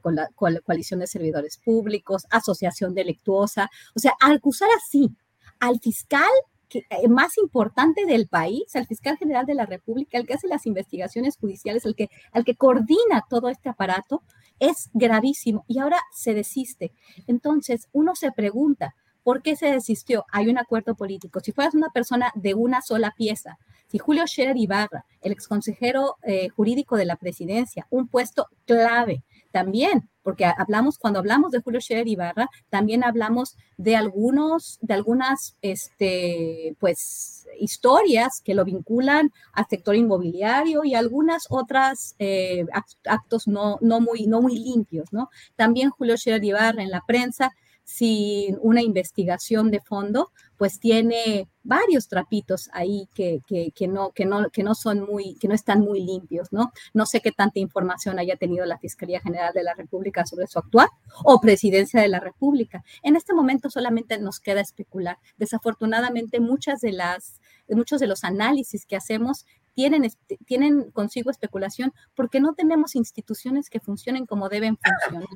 coalición 0.63 1.01
de 1.01 1.07
servidores 1.07 1.57
públicos, 1.57 2.25
asociación 2.29 2.93
delictuosa, 2.93 3.69
o 3.93 3.99
sea, 3.99 4.13
acusar 4.21 4.69
así 4.77 5.11
al 5.59 5.81
fiscal 5.81 6.31
eh, 6.73 7.09
más 7.09 7.37
importante 7.37 8.05
del 8.05 8.29
país, 8.29 8.73
al 8.73 8.87
fiscal 8.87 9.17
general 9.17 9.45
de 9.45 9.55
la 9.55 9.65
República, 9.65 10.17
el 10.17 10.25
que 10.25 10.35
hace 10.35 10.47
las 10.47 10.65
investigaciones 10.65 11.35
judiciales, 11.35 11.85
el 11.85 11.95
que, 11.95 12.09
al 12.31 12.45
que 12.45 12.55
coordina 12.55 13.25
todo 13.29 13.49
este 13.49 13.67
aparato, 13.67 14.23
es 14.59 14.89
gravísimo 14.93 15.65
y 15.67 15.79
ahora 15.79 15.99
se 16.11 16.33
desiste. 16.33 16.91
Entonces, 17.27 17.87
uno 17.91 18.15
se 18.15 18.31
pregunta, 18.31 18.95
¿por 19.23 19.41
qué 19.41 19.55
se 19.55 19.71
desistió? 19.71 20.25
Hay 20.31 20.47
un 20.47 20.57
acuerdo 20.57 20.95
político. 20.95 21.39
Si 21.39 21.51
fueras 21.51 21.75
una 21.75 21.89
persona 21.89 22.31
de 22.35 22.53
una 22.53 22.81
sola 22.81 23.13
pieza, 23.17 23.57
si 23.87 23.97
Julio 23.97 24.25
Scherer 24.25 24.57
Ibarra, 24.57 25.05
el 25.21 25.31
exconsejero 25.31 26.17
eh, 26.23 26.49
jurídico 26.49 26.97
de 26.97 27.05
la 27.05 27.15
presidencia, 27.15 27.87
un 27.89 28.07
puesto 28.07 28.47
clave, 28.65 29.23
también, 29.51 30.09
porque 30.23 30.45
hablamos, 30.45 30.97
cuando 30.97 31.19
hablamos 31.19 31.51
de 31.51 31.61
Julio 31.61 31.81
Scherer 31.81 32.07
Ibarra, 32.07 32.49
también 32.69 33.03
hablamos 33.03 33.57
de 33.77 33.95
algunos, 33.95 34.79
de 34.81 34.93
algunas, 34.93 35.55
este, 35.61 36.75
pues, 36.79 37.45
historias 37.59 38.41
que 38.43 38.55
lo 38.55 38.65
vinculan 38.65 39.31
al 39.51 39.67
sector 39.69 39.95
inmobiliario 39.95 40.83
y 40.83 40.95
algunas 40.95 41.45
otras 41.49 42.15
eh, 42.19 42.65
actos 43.05 43.47
no, 43.47 43.77
no, 43.81 43.99
muy, 43.99 44.25
no 44.25 44.41
muy 44.41 44.57
limpios, 44.57 45.11
¿no? 45.11 45.29
También 45.55 45.89
Julio 45.89 46.17
Scherer 46.17 46.43
Ibarra 46.43 46.81
en 46.81 46.89
la 46.89 47.03
prensa 47.05 47.53
sin 47.83 48.57
una 48.61 48.81
investigación 48.81 49.69
de 49.69 49.81
fondo, 49.81 50.31
pues 50.57 50.79
tiene 50.79 51.49
varios 51.63 52.07
trapitos 52.07 52.69
ahí 52.73 53.07
que, 53.13 53.41
no, 53.87 54.11
que, 54.11 54.25
no, 54.25 54.49
que 54.49 54.63
no 54.63 54.75
son 54.75 55.01
muy, 55.01 55.35
que 55.35 55.47
no 55.47 55.53
están 55.53 55.81
muy 55.81 56.01
limpios, 56.01 56.51
¿no? 56.51 56.71
No 56.93 57.05
sé 57.05 57.21
qué 57.21 57.31
tanta 57.31 57.59
información 57.59 58.19
haya 58.19 58.35
tenido 58.35 58.65
la 58.65 58.77
Fiscalía 58.77 59.21
General 59.21 59.53
de 59.53 59.63
la 59.63 59.73
República 59.73 60.25
sobre 60.25 60.47
su 60.47 60.59
actuar 60.59 60.89
o 61.23 61.41
Presidencia 61.41 62.01
de 62.01 62.07
la 62.07 62.19
República. 62.19 62.83
En 63.01 63.15
este 63.15 63.33
momento 63.33 63.69
solamente 63.69 64.17
nos 64.17 64.39
queda 64.39 64.61
especular. 64.61 65.17
Desafortunadamente, 65.37 66.39
muchas 66.39 66.81
de 66.81 66.93
las, 66.93 67.41
muchos 67.69 67.99
de 67.99 68.07
los 68.07 68.23
análisis 68.23 68.85
que 68.85 68.95
hacemos 68.95 69.45
tienen, 69.73 70.09
tienen 70.45 70.91
consigo 70.91 71.31
especulación 71.31 71.93
porque 72.15 72.39
no 72.39 72.53
tenemos 72.53 72.95
instituciones 72.95 73.69
que 73.69 73.79
funcionen 73.79 74.25
como 74.25 74.49
deben 74.49 74.77
funcionar 74.77 75.27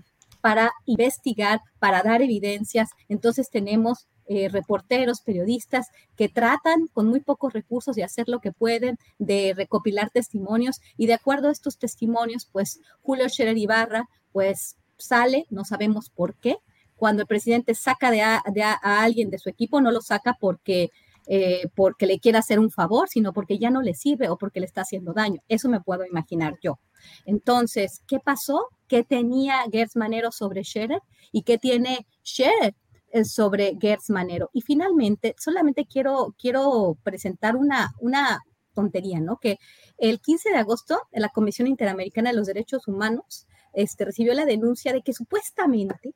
para 0.47 0.71
investigar, 0.85 1.59
para 1.77 2.03
dar 2.03 2.21
evidencias. 2.21 2.91
Entonces 3.09 3.49
tenemos 3.49 4.07
eh, 4.27 4.47
reporteros, 4.47 5.19
periodistas 5.19 5.87
que 6.15 6.29
tratan 6.29 6.87
con 6.93 7.09
muy 7.09 7.19
pocos 7.19 7.51
recursos 7.51 7.97
de 7.97 8.05
hacer 8.05 8.29
lo 8.29 8.39
que 8.39 8.53
pueden, 8.53 8.97
de 9.17 9.53
recopilar 9.53 10.09
testimonios 10.09 10.79
y 10.95 11.05
de 11.05 11.15
acuerdo 11.15 11.49
a 11.49 11.51
estos 11.51 11.77
testimonios, 11.77 12.47
pues 12.49 12.79
Julio 13.01 13.27
Scherer 13.27 13.57
Ibarra, 13.57 14.05
pues 14.31 14.77
sale, 14.97 15.47
no 15.49 15.65
sabemos 15.65 16.09
por 16.09 16.33
qué. 16.35 16.55
Cuando 16.95 17.23
el 17.23 17.27
presidente 17.27 17.75
saca 17.75 18.09
de 18.09 18.21
a, 18.21 18.41
alguien 18.83 19.29
de 19.29 19.39
su 19.39 19.49
equipo, 19.49 19.81
no 19.81 19.91
lo 19.91 19.99
saca 19.99 20.37
porque 20.39 20.91
eh, 21.29 21.67
porque 21.75 22.07
le 22.07 22.19
quiera 22.19 22.39
hacer 22.39 22.57
un 22.59 22.71
favor, 22.71 23.09
sino 23.09 23.33
porque 23.33 23.57
ya 23.59 23.69
no 23.69 23.81
le 23.81 23.93
sirve 23.93 24.29
o 24.29 24.37
porque 24.37 24.61
le 24.61 24.65
está 24.65 24.81
haciendo 24.81 25.11
daño. 25.13 25.41
Eso 25.49 25.67
me 25.67 25.81
puedo 25.81 26.05
imaginar 26.05 26.57
yo. 26.61 26.79
Entonces, 27.25 28.01
¿qué 28.07 28.19
pasó? 28.19 28.67
¿Qué 28.87 29.03
tenía 29.03 29.57
Gertz 29.71 29.97
Manero 29.97 30.31
sobre 30.31 30.63
Scherer 30.63 31.01
y 31.33 31.43
qué 31.43 31.57
tiene 31.57 32.07
Scherer 32.23 32.75
eh, 33.11 33.25
sobre 33.25 33.77
Gertz 33.79 34.09
Manero? 34.09 34.49
Y 34.53 34.61
finalmente, 34.61 35.35
solamente 35.37 35.85
quiero, 35.85 36.33
quiero 36.39 36.97
presentar 37.03 37.57
una, 37.57 37.91
una 37.99 38.39
tontería, 38.73 39.19
¿no? 39.19 39.37
Que 39.37 39.57
el 39.97 40.21
15 40.21 40.51
de 40.51 40.57
agosto, 40.57 41.01
la 41.11 41.29
Comisión 41.29 41.67
Interamericana 41.67 42.29
de 42.29 42.37
los 42.37 42.47
Derechos 42.47 42.87
Humanos 42.87 43.47
este, 43.73 44.05
recibió 44.05 44.33
la 44.33 44.45
denuncia 44.45 44.93
de 44.93 45.01
que 45.01 45.13
supuestamente 45.13 46.13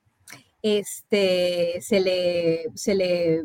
este, 0.61 1.81
se, 1.81 1.99
le, 1.99 2.65
se 2.75 2.95
le 2.95 3.43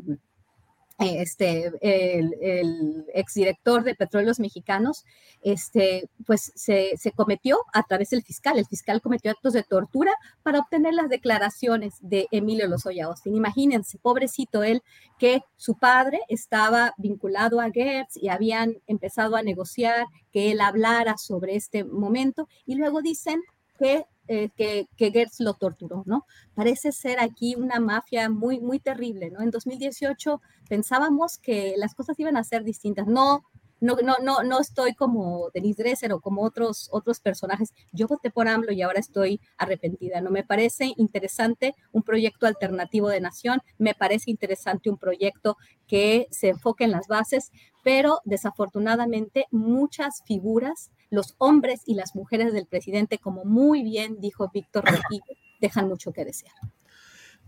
este, 0.98 1.72
el, 1.80 3.04
exdirector 3.14 3.84
de 3.84 3.94
Petróleos 3.94 4.40
Mexicanos, 4.40 5.04
este, 5.42 6.08
pues 6.26 6.52
se, 6.54 6.96
cometió 7.14 7.58
a 7.72 7.82
través 7.82 8.10
del 8.10 8.22
fiscal. 8.22 8.58
El 8.58 8.66
fiscal 8.66 9.02
cometió 9.02 9.30
actos 9.30 9.52
de 9.52 9.62
tortura 9.62 10.14
para 10.42 10.60
obtener 10.60 10.94
las 10.94 11.08
declaraciones 11.08 11.94
de 12.00 12.26
Emilio 12.30 12.66
Lozoya 12.66 13.06
Austin. 13.06 13.34
Imagínense, 13.34 13.98
pobrecito 13.98 14.62
él, 14.62 14.82
que 15.18 15.42
su 15.56 15.76
padre 15.76 16.20
estaba 16.28 16.94
vinculado 16.96 17.60
a 17.60 17.70
Gertz 17.70 18.16
y 18.16 18.28
habían 18.28 18.76
empezado 18.86 19.36
a 19.36 19.42
negociar 19.42 20.06
que 20.32 20.50
él 20.50 20.60
hablara 20.60 21.16
sobre 21.18 21.56
este 21.56 21.84
momento 21.84 22.48
y 22.64 22.74
luego 22.74 23.02
dicen 23.02 23.40
que 23.78 24.06
eh, 24.28 24.50
que, 24.56 24.88
que 24.96 25.10
Gertz 25.10 25.40
lo 25.40 25.54
torturó, 25.54 26.02
¿no? 26.06 26.26
Parece 26.54 26.92
ser 26.92 27.20
aquí 27.20 27.54
una 27.54 27.80
mafia 27.80 28.28
muy, 28.28 28.60
muy 28.60 28.78
terrible, 28.80 29.30
¿no? 29.30 29.40
En 29.40 29.50
2018 29.50 30.40
pensábamos 30.68 31.38
que 31.38 31.74
las 31.76 31.94
cosas 31.94 32.18
iban 32.18 32.36
a 32.36 32.44
ser 32.44 32.64
distintas. 32.64 33.06
No, 33.06 33.44
no, 33.80 33.96
no, 34.02 34.16
no, 34.22 34.42
no 34.42 34.60
estoy 34.60 34.94
como 34.94 35.50
Denise 35.52 35.82
Dresser 35.82 36.12
o 36.12 36.20
como 36.20 36.42
otros, 36.42 36.88
otros 36.92 37.20
personajes. 37.20 37.72
Yo 37.92 38.06
voté 38.06 38.30
por 38.30 38.48
AMLO 38.48 38.72
y 38.72 38.82
ahora 38.82 39.00
estoy 39.00 39.40
arrepentida. 39.58 40.20
No 40.20 40.30
me 40.30 40.44
parece 40.44 40.92
interesante 40.96 41.74
un 41.92 42.02
proyecto 42.02 42.46
alternativo 42.46 43.08
de 43.08 43.20
nación, 43.20 43.60
me 43.78 43.94
parece 43.94 44.30
interesante 44.30 44.90
un 44.90 44.96
proyecto 44.96 45.56
que 45.86 46.26
se 46.30 46.48
enfoque 46.48 46.84
en 46.84 46.90
las 46.90 47.06
bases, 47.06 47.50
pero 47.86 48.20
desafortunadamente 48.24 49.46
muchas 49.52 50.24
figuras 50.26 50.90
los 51.08 51.36
hombres 51.38 51.82
y 51.86 51.94
las 51.94 52.16
mujeres 52.16 52.52
del 52.52 52.66
presidente, 52.66 53.18
como 53.18 53.44
muy 53.44 53.84
bien 53.84 54.20
dijo 54.20 54.50
Víctor 54.52 54.86
Rodríguez, 54.86 55.38
dejan 55.60 55.86
mucho 55.86 56.12
que 56.12 56.24
desear. 56.24 56.52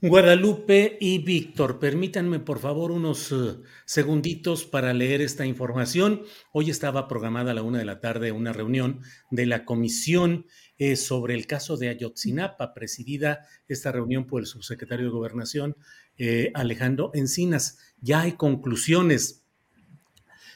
Guadalupe 0.00 0.96
y 1.00 1.18
Víctor, 1.18 1.80
permítanme 1.80 2.38
por 2.38 2.60
favor 2.60 2.92
unos 2.92 3.32
eh, 3.32 3.56
segunditos 3.84 4.64
para 4.64 4.94
leer 4.94 5.22
esta 5.22 5.44
información. 5.44 6.22
Hoy 6.52 6.70
estaba 6.70 7.08
programada 7.08 7.50
a 7.50 7.54
la 7.54 7.62
una 7.62 7.80
de 7.80 7.84
la 7.84 7.98
tarde 7.98 8.30
una 8.30 8.52
reunión 8.52 9.00
de 9.32 9.46
la 9.46 9.64
comisión 9.64 10.46
eh, 10.78 10.94
sobre 10.94 11.34
el 11.34 11.48
caso 11.48 11.76
de 11.76 11.88
Ayotzinapa, 11.88 12.74
presidida 12.74 13.40
esta 13.66 13.90
reunión 13.90 14.24
por 14.24 14.40
el 14.40 14.46
subsecretario 14.46 15.06
de 15.06 15.10
Gobernación, 15.10 15.74
eh, 16.16 16.52
Alejandro 16.54 17.10
Encinas. 17.12 17.78
Ya 18.00 18.20
hay 18.20 18.34
conclusiones. 18.34 19.47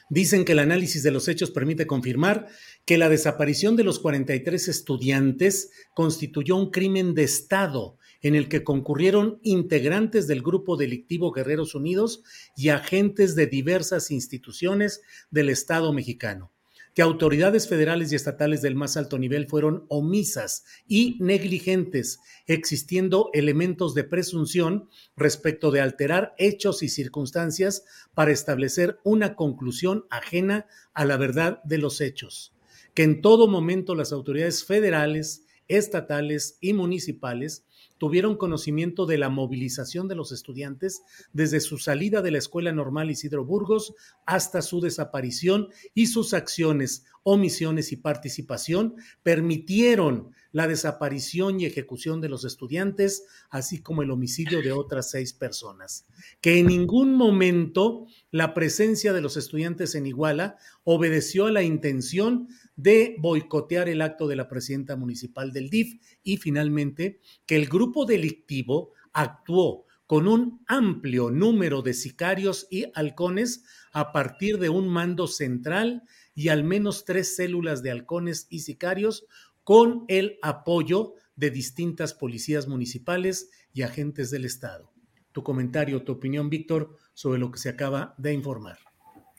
Dicen 0.09 0.45
que 0.45 0.51
el 0.51 0.59
análisis 0.59 1.03
de 1.03 1.11
los 1.11 1.27
hechos 1.27 1.51
permite 1.51 1.87
confirmar 1.87 2.47
que 2.85 2.97
la 2.97 3.09
desaparición 3.09 3.75
de 3.75 3.83
los 3.83 3.99
43 3.99 4.67
estudiantes 4.67 5.71
constituyó 5.93 6.55
un 6.55 6.71
crimen 6.71 7.13
de 7.13 7.23
Estado 7.23 7.97
en 8.21 8.35
el 8.35 8.47
que 8.47 8.63
concurrieron 8.63 9.39
integrantes 9.43 10.27
del 10.27 10.41
grupo 10.41 10.77
delictivo 10.77 11.31
Guerreros 11.31 11.75
Unidos 11.75 12.23
y 12.55 12.69
agentes 12.69 13.35
de 13.35 13.47
diversas 13.47 14.11
instituciones 14.11 15.01
del 15.29 15.49
Estado 15.49 15.91
mexicano. 15.91 16.52
Que 16.93 17.01
autoridades 17.01 17.67
federales 17.67 18.11
y 18.11 18.15
estatales 18.15 18.61
del 18.61 18.75
más 18.75 18.97
alto 18.97 19.17
nivel 19.17 19.47
fueron 19.47 19.85
omisas 19.89 20.63
y 20.87 21.17
negligentes, 21.19 22.19
existiendo 22.45 23.29
elementos 23.33 23.93
de 23.93 24.03
presunción 24.03 24.89
respecto 25.15 25.71
de 25.71 25.81
alterar 25.81 26.35
hechos 26.37 26.83
y 26.83 26.89
circunstancias 26.89 27.83
para 28.13 28.31
establecer 28.31 28.99
una 29.03 29.35
conclusión 29.35 30.05
ajena 30.09 30.67
a 30.93 31.05
la 31.05 31.17
verdad 31.17 31.63
de 31.63 31.79
los 31.79 31.99
hechos, 31.99 32.53
que 32.93 33.03
en 33.03 33.21
todo 33.21 33.47
momento 33.47 33.95
las 33.95 34.11
autoridades 34.11 34.63
federales, 34.63 35.45
estatales 35.67 36.57
y 36.61 36.73
municipales 36.73 37.65
tuvieron 38.03 38.35
conocimiento 38.35 39.05
de 39.05 39.17
la 39.17 39.29
movilización 39.29 40.09
de 40.09 40.15
los 40.15 40.33
estudiantes 40.33 41.03
desde 41.31 41.61
su 41.61 41.77
salida 41.77 42.21
de 42.21 42.31
la 42.31 42.37
Escuela 42.37 42.73
Normal 42.73 43.09
Isidro 43.09 43.45
Burgos 43.45 43.95
hasta 44.25 44.61
su 44.61 44.81
desaparición 44.81 45.69
y 45.93 46.07
sus 46.07 46.33
acciones, 46.33 47.05
omisiones 47.23 47.91
y 47.91 47.97
participación 47.97 48.95
permitieron 49.23 50.31
la 50.51 50.67
desaparición 50.67 51.59
y 51.59 51.65
ejecución 51.65 52.21
de 52.21 52.29
los 52.29 52.45
estudiantes, 52.45 53.25
así 53.49 53.81
como 53.81 54.03
el 54.03 54.11
homicidio 54.11 54.61
de 54.61 54.71
otras 54.71 55.09
seis 55.09 55.33
personas. 55.33 56.05
Que 56.41 56.59
en 56.59 56.67
ningún 56.67 57.15
momento 57.15 58.05
la 58.29 58.53
presencia 58.53 59.13
de 59.13 59.21
los 59.21 59.35
estudiantes 59.35 59.95
en 59.95 60.05
Iguala 60.05 60.57
obedeció 60.83 61.47
a 61.47 61.51
la 61.51 61.63
intención 61.63 62.47
de 62.75 63.15
boicotear 63.19 63.89
el 63.89 64.01
acto 64.01 64.27
de 64.27 64.35
la 64.35 64.47
presidenta 64.47 64.95
municipal 64.95 65.51
del 65.51 65.69
DIF 65.69 65.99
y 66.23 66.37
finalmente 66.37 67.19
que 67.45 67.55
el 67.55 67.67
grupo 67.67 68.05
delictivo 68.05 68.91
actuó 69.11 69.85
con 70.05 70.27
un 70.27 70.63
amplio 70.67 71.31
número 71.31 71.81
de 71.81 71.93
sicarios 71.93 72.67
y 72.69 72.85
halcones 72.93 73.63
a 73.93 74.11
partir 74.11 74.59
de 74.59 74.69
un 74.69 74.87
mando 74.87 75.27
central 75.27 76.03
y 76.35 76.49
al 76.49 76.63
menos 76.63 77.05
tres 77.05 77.35
células 77.35 77.83
de 77.83 77.91
halcones 77.91 78.47
y 78.49 78.59
sicarios 78.59 79.25
con 79.63 80.05
el 80.07 80.37
apoyo 80.41 81.15
de 81.35 81.49
distintas 81.49 82.13
policías 82.13 82.67
municipales 82.67 83.49
y 83.73 83.81
agentes 83.81 84.29
del 84.31 84.45
Estado. 84.45 84.91
Tu 85.31 85.43
comentario, 85.43 86.03
tu 86.03 86.11
opinión, 86.11 86.49
Víctor, 86.49 86.97
sobre 87.13 87.39
lo 87.39 87.51
que 87.51 87.59
se 87.59 87.69
acaba 87.69 88.13
de 88.17 88.33
informar. 88.33 88.77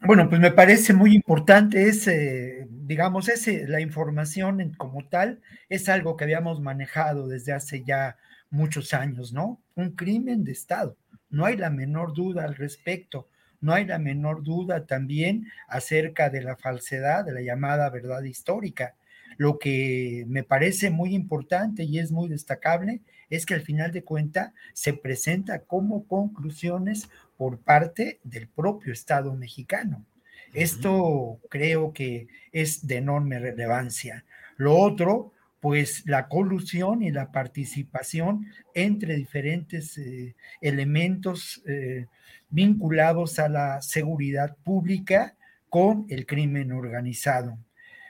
Bueno, 0.07 0.29
pues 0.29 0.41
me 0.41 0.51
parece 0.51 0.93
muy 0.93 1.15
importante 1.15 1.89
ese, 1.89 2.67
digamos, 2.69 3.29
ese, 3.29 3.67
la 3.67 3.81
información 3.81 4.75
como 4.77 5.09
tal 5.09 5.41
es 5.69 5.89
algo 5.89 6.17
que 6.17 6.25
habíamos 6.25 6.61
manejado 6.61 7.27
desde 7.27 7.53
hace 7.53 7.85
ya 7.85 8.19
muchos 8.51 8.93
años, 8.93 9.33
¿no? 9.33 9.63
Un 9.75 9.93
crimen 9.93 10.45
de 10.45 10.53
Estado. 10.53 10.97
No 11.31 11.47
hay 11.47 11.57
la 11.57 11.71
menor 11.71 12.13
duda 12.13 12.45
al 12.45 12.55
respecto. 12.55 13.29
No 13.65 13.73
hay 13.73 13.87
la 13.87 13.99
menor 13.99 14.43
duda 14.43 14.85
también 14.85 15.47
acerca 15.69 16.29
de 16.29 16.43
la 16.43 16.55
falsedad 16.55 17.25
de 17.25 17.33
la 17.33 17.41
llamada 17.41 17.89
verdad 17.89 18.23
histórica. 18.23 18.95
Lo 19.39 19.59
que 19.59 20.27
me 20.29 20.43
parece 20.43 20.91
muy 20.91 21.15
importante 21.15 21.85
y 21.85 21.99
es 21.99 22.13
muy 22.13 22.29
destacable 22.29 23.01
es 23.31 23.47
que 23.47 23.55
al 23.55 23.63
final 23.63 23.91
de 23.91 24.05
cuenta 24.05 24.53
se 24.75 24.93
presenta 24.93 25.61
como 25.61 26.07
conclusiones 26.07 27.09
por 27.39 27.59
parte 27.59 28.21
del 28.23 28.49
propio 28.49 28.93
Estado 28.93 29.35
mexicano. 29.35 30.05
Esto 30.53 31.41
creo 31.49 31.95
que 31.95 32.29
es 32.53 32.87
de 32.87 32.99
enorme 32.99 33.39
relevancia. 33.39 34.27
Lo 34.59 34.77
otro, 34.77 35.33
pues 35.65 36.05
la 36.05 36.29
colusión 36.29 37.03
y 37.03 37.11
la 37.11 37.33
participación 37.33 38.53
entre 38.75 39.17
diferentes 39.17 39.97
eh, 39.97 40.37
elementos 40.61 41.63
eh, 41.67 42.05
vinculados 42.51 43.39
a 43.39 43.49
la 43.49 43.81
seguridad 43.81 44.59
pública 44.63 45.37
con 45.71 46.05
el 46.11 46.27
crimen 46.27 46.71
organizado. 46.71 47.57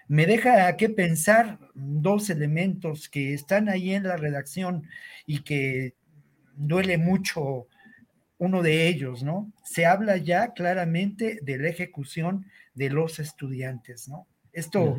Me 0.09 0.27
deja 0.27 0.77
que 0.77 0.89
pensar 0.89 1.61
dos 1.75 2.29
elementos 2.29 3.09
que 3.09 3.35
están 3.35 3.69
ahí 3.69 3.95
en 3.95 4.03
la 4.03 4.17
redacción 4.17 4.89
y 5.25 5.45
que 5.45 5.95
duele 6.57 6.99
mucho 6.99 7.69
uno 8.39 8.65
de 8.65 8.89
ellos, 8.89 9.23
¿no? 9.23 9.53
Se 9.63 9.87
habla 9.87 10.17
ya 10.17 10.55
claramente 10.55 11.39
de 11.41 11.59
la 11.59 11.69
ejecución 11.69 12.47
de 12.75 12.91
los 12.91 13.21
estudiantes, 13.21 14.09
¿no? 14.09 14.27
Esto, 14.53 14.99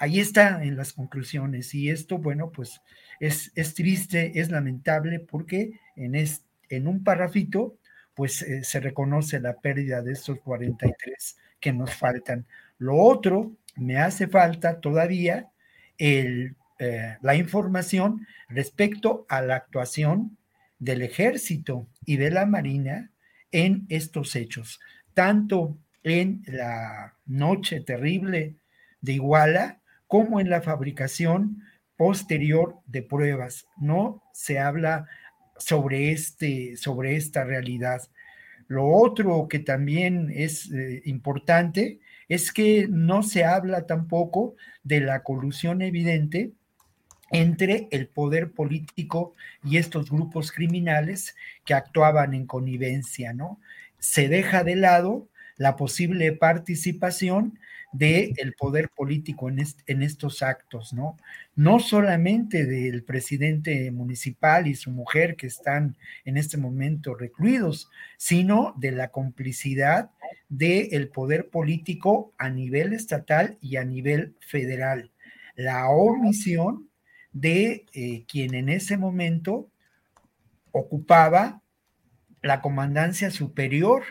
ahí 0.00 0.18
está 0.18 0.64
en 0.64 0.76
las 0.76 0.94
conclusiones 0.94 1.74
y 1.74 1.90
esto, 1.90 2.16
bueno, 2.16 2.50
pues 2.50 2.80
es, 3.20 3.52
es 3.54 3.74
triste, 3.74 4.40
es 4.40 4.50
lamentable 4.50 5.20
porque 5.20 5.78
en, 5.94 6.14
en 6.14 6.88
un 6.88 7.04
parrafito, 7.04 7.76
pues 8.14 8.40
eh, 8.42 8.64
se 8.64 8.80
reconoce 8.80 9.40
la 9.40 9.60
pérdida 9.60 10.00
de 10.00 10.12
estos 10.12 10.40
43 10.40 11.36
que 11.60 11.72
nos 11.74 11.94
faltan. 11.94 12.46
Lo 12.78 12.96
otro, 12.96 13.52
me 13.76 13.98
hace 13.98 14.26
falta 14.26 14.80
todavía 14.80 15.50
el, 15.98 16.56
eh, 16.78 17.18
la 17.20 17.34
información 17.34 18.26
respecto 18.48 19.26
a 19.28 19.42
la 19.42 19.56
actuación 19.56 20.38
del 20.78 21.02
ejército 21.02 21.86
y 22.06 22.16
de 22.16 22.30
la 22.30 22.46
marina 22.46 23.10
en 23.52 23.84
estos 23.90 24.34
hechos, 24.34 24.80
tanto 25.12 25.76
en 26.02 26.42
la 26.46 27.16
noche 27.26 27.82
terrible 27.82 28.54
de 29.02 29.12
Iguala 29.12 29.79
como 30.10 30.40
en 30.40 30.50
la 30.50 30.60
fabricación 30.60 31.62
posterior 31.96 32.80
de 32.86 33.00
pruebas. 33.02 33.68
No 33.78 34.24
se 34.34 34.58
habla 34.58 35.06
sobre, 35.56 36.10
este, 36.10 36.76
sobre 36.76 37.14
esta 37.14 37.44
realidad. 37.44 38.02
Lo 38.66 38.88
otro 38.88 39.46
que 39.48 39.60
también 39.60 40.32
es 40.34 40.68
eh, 40.72 41.02
importante 41.04 42.00
es 42.28 42.50
que 42.50 42.88
no 42.90 43.22
se 43.22 43.44
habla 43.44 43.86
tampoco 43.86 44.56
de 44.82 44.98
la 44.98 45.22
colusión 45.22 45.80
evidente 45.80 46.50
entre 47.30 47.86
el 47.92 48.08
poder 48.08 48.50
político 48.50 49.36
y 49.62 49.76
estos 49.76 50.10
grupos 50.10 50.50
criminales 50.50 51.36
que 51.64 51.74
actuaban 51.74 52.34
en 52.34 52.46
connivencia, 52.46 53.32
¿no? 53.32 53.60
Se 54.00 54.26
deja 54.26 54.64
de 54.64 54.74
lado 54.74 55.28
la 55.56 55.76
posible 55.76 56.32
participación 56.32 57.60
del 57.92 58.54
poder 58.56 58.88
político 58.90 59.48
en, 59.48 59.64
en, 59.86 60.02
estos 60.02 60.42
actos, 60.42 60.92
¿no? 60.92 61.16
No 61.56 61.80
solamente 61.80 62.64
del 62.64 63.02
presidente 63.02 63.90
municipal 63.90 64.66
y 64.66 64.74
su 64.74 64.90
mujer 64.90 65.36
que 65.36 65.48
están 65.48 65.96
en 66.24 66.36
este 66.36 66.56
momento 66.56 67.14
recluidos, 67.14 67.90
sino 68.16 68.74
de 68.76 68.92
la 68.92 69.08
complicidad 69.08 70.10
del 70.48 71.08
poder 71.08 71.48
político 71.48 72.32
a 72.38 72.48
nivel 72.48 72.92
estatal 72.92 73.58
y 73.60 73.76
a 73.76 73.84
nivel 73.84 74.36
federal. 74.40 75.10
La 75.56 75.88
omisión 75.90 76.88
de 77.32 77.86
eh, 77.92 78.24
quien 78.26 78.54
en 78.54 78.68
ese 78.68 78.96
momento 78.96 79.68
ocupaba 80.72 81.62
la 82.42 82.60
comandancia 82.60 83.30
superior 83.30 84.02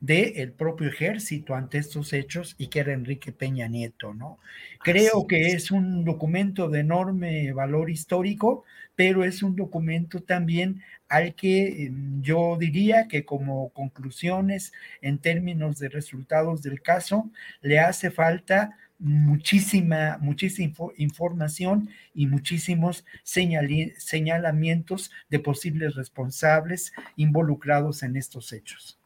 del 0.00 0.52
propio 0.52 0.88
ejército 0.88 1.54
ante 1.54 1.78
estos 1.78 2.12
hechos 2.12 2.54
y 2.58 2.68
que 2.68 2.80
era 2.80 2.92
Enrique 2.92 3.32
Peña 3.32 3.68
Nieto, 3.68 4.14
¿no? 4.14 4.38
Creo 4.82 5.26
que 5.26 5.48
es 5.48 5.70
un 5.70 6.04
documento 6.04 6.68
de 6.68 6.80
enorme 6.80 7.52
valor 7.52 7.90
histórico, 7.90 8.64
pero 8.94 9.24
es 9.24 9.42
un 9.42 9.56
documento 9.56 10.22
también 10.22 10.82
al 11.08 11.34
que 11.34 11.86
em, 11.86 12.22
yo 12.22 12.56
diría 12.58 13.08
que 13.08 13.24
como 13.24 13.70
conclusiones 13.70 14.72
en 15.02 15.18
términos 15.18 15.78
de 15.78 15.88
resultados 15.88 16.62
del 16.62 16.82
caso, 16.82 17.30
le 17.60 17.78
hace 17.78 18.10
falta 18.10 18.76
muchísima, 18.98 20.18
muchísima 20.20 20.74
información 20.96 21.90
y 22.14 22.26
muchísimos 22.26 23.04
señalamientos 23.22 25.10
de 25.28 25.38
posibles 25.38 25.94
responsables 25.94 26.92
involucrados 27.16 28.02
en 28.02 28.16
estos 28.16 28.52
hechos. 28.52 28.98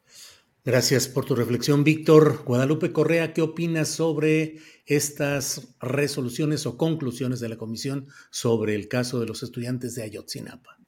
Gracias 0.63 1.09
por 1.09 1.25
tu 1.25 1.35
reflexión, 1.35 1.85
Víctor. 1.85 2.45
Guadalupe 2.45 2.93
Correa, 2.93 3.33
¿qué 3.33 3.41
opinas 3.41 3.89
sobre 3.89 4.59
estas 4.85 5.75
resoluciones 5.81 6.67
o 6.67 6.77
conclusiones 6.77 7.41
de 7.41 7.49
la 7.49 7.57
comisión 7.57 8.09
sobre 8.31 8.75
el 8.75 8.87
caso 8.87 9.19
de 9.21 9.27
los 9.27 9.43
estudiantes 9.43 9.95
de 9.95 10.03
Ayotzinapa? 10.03 10.79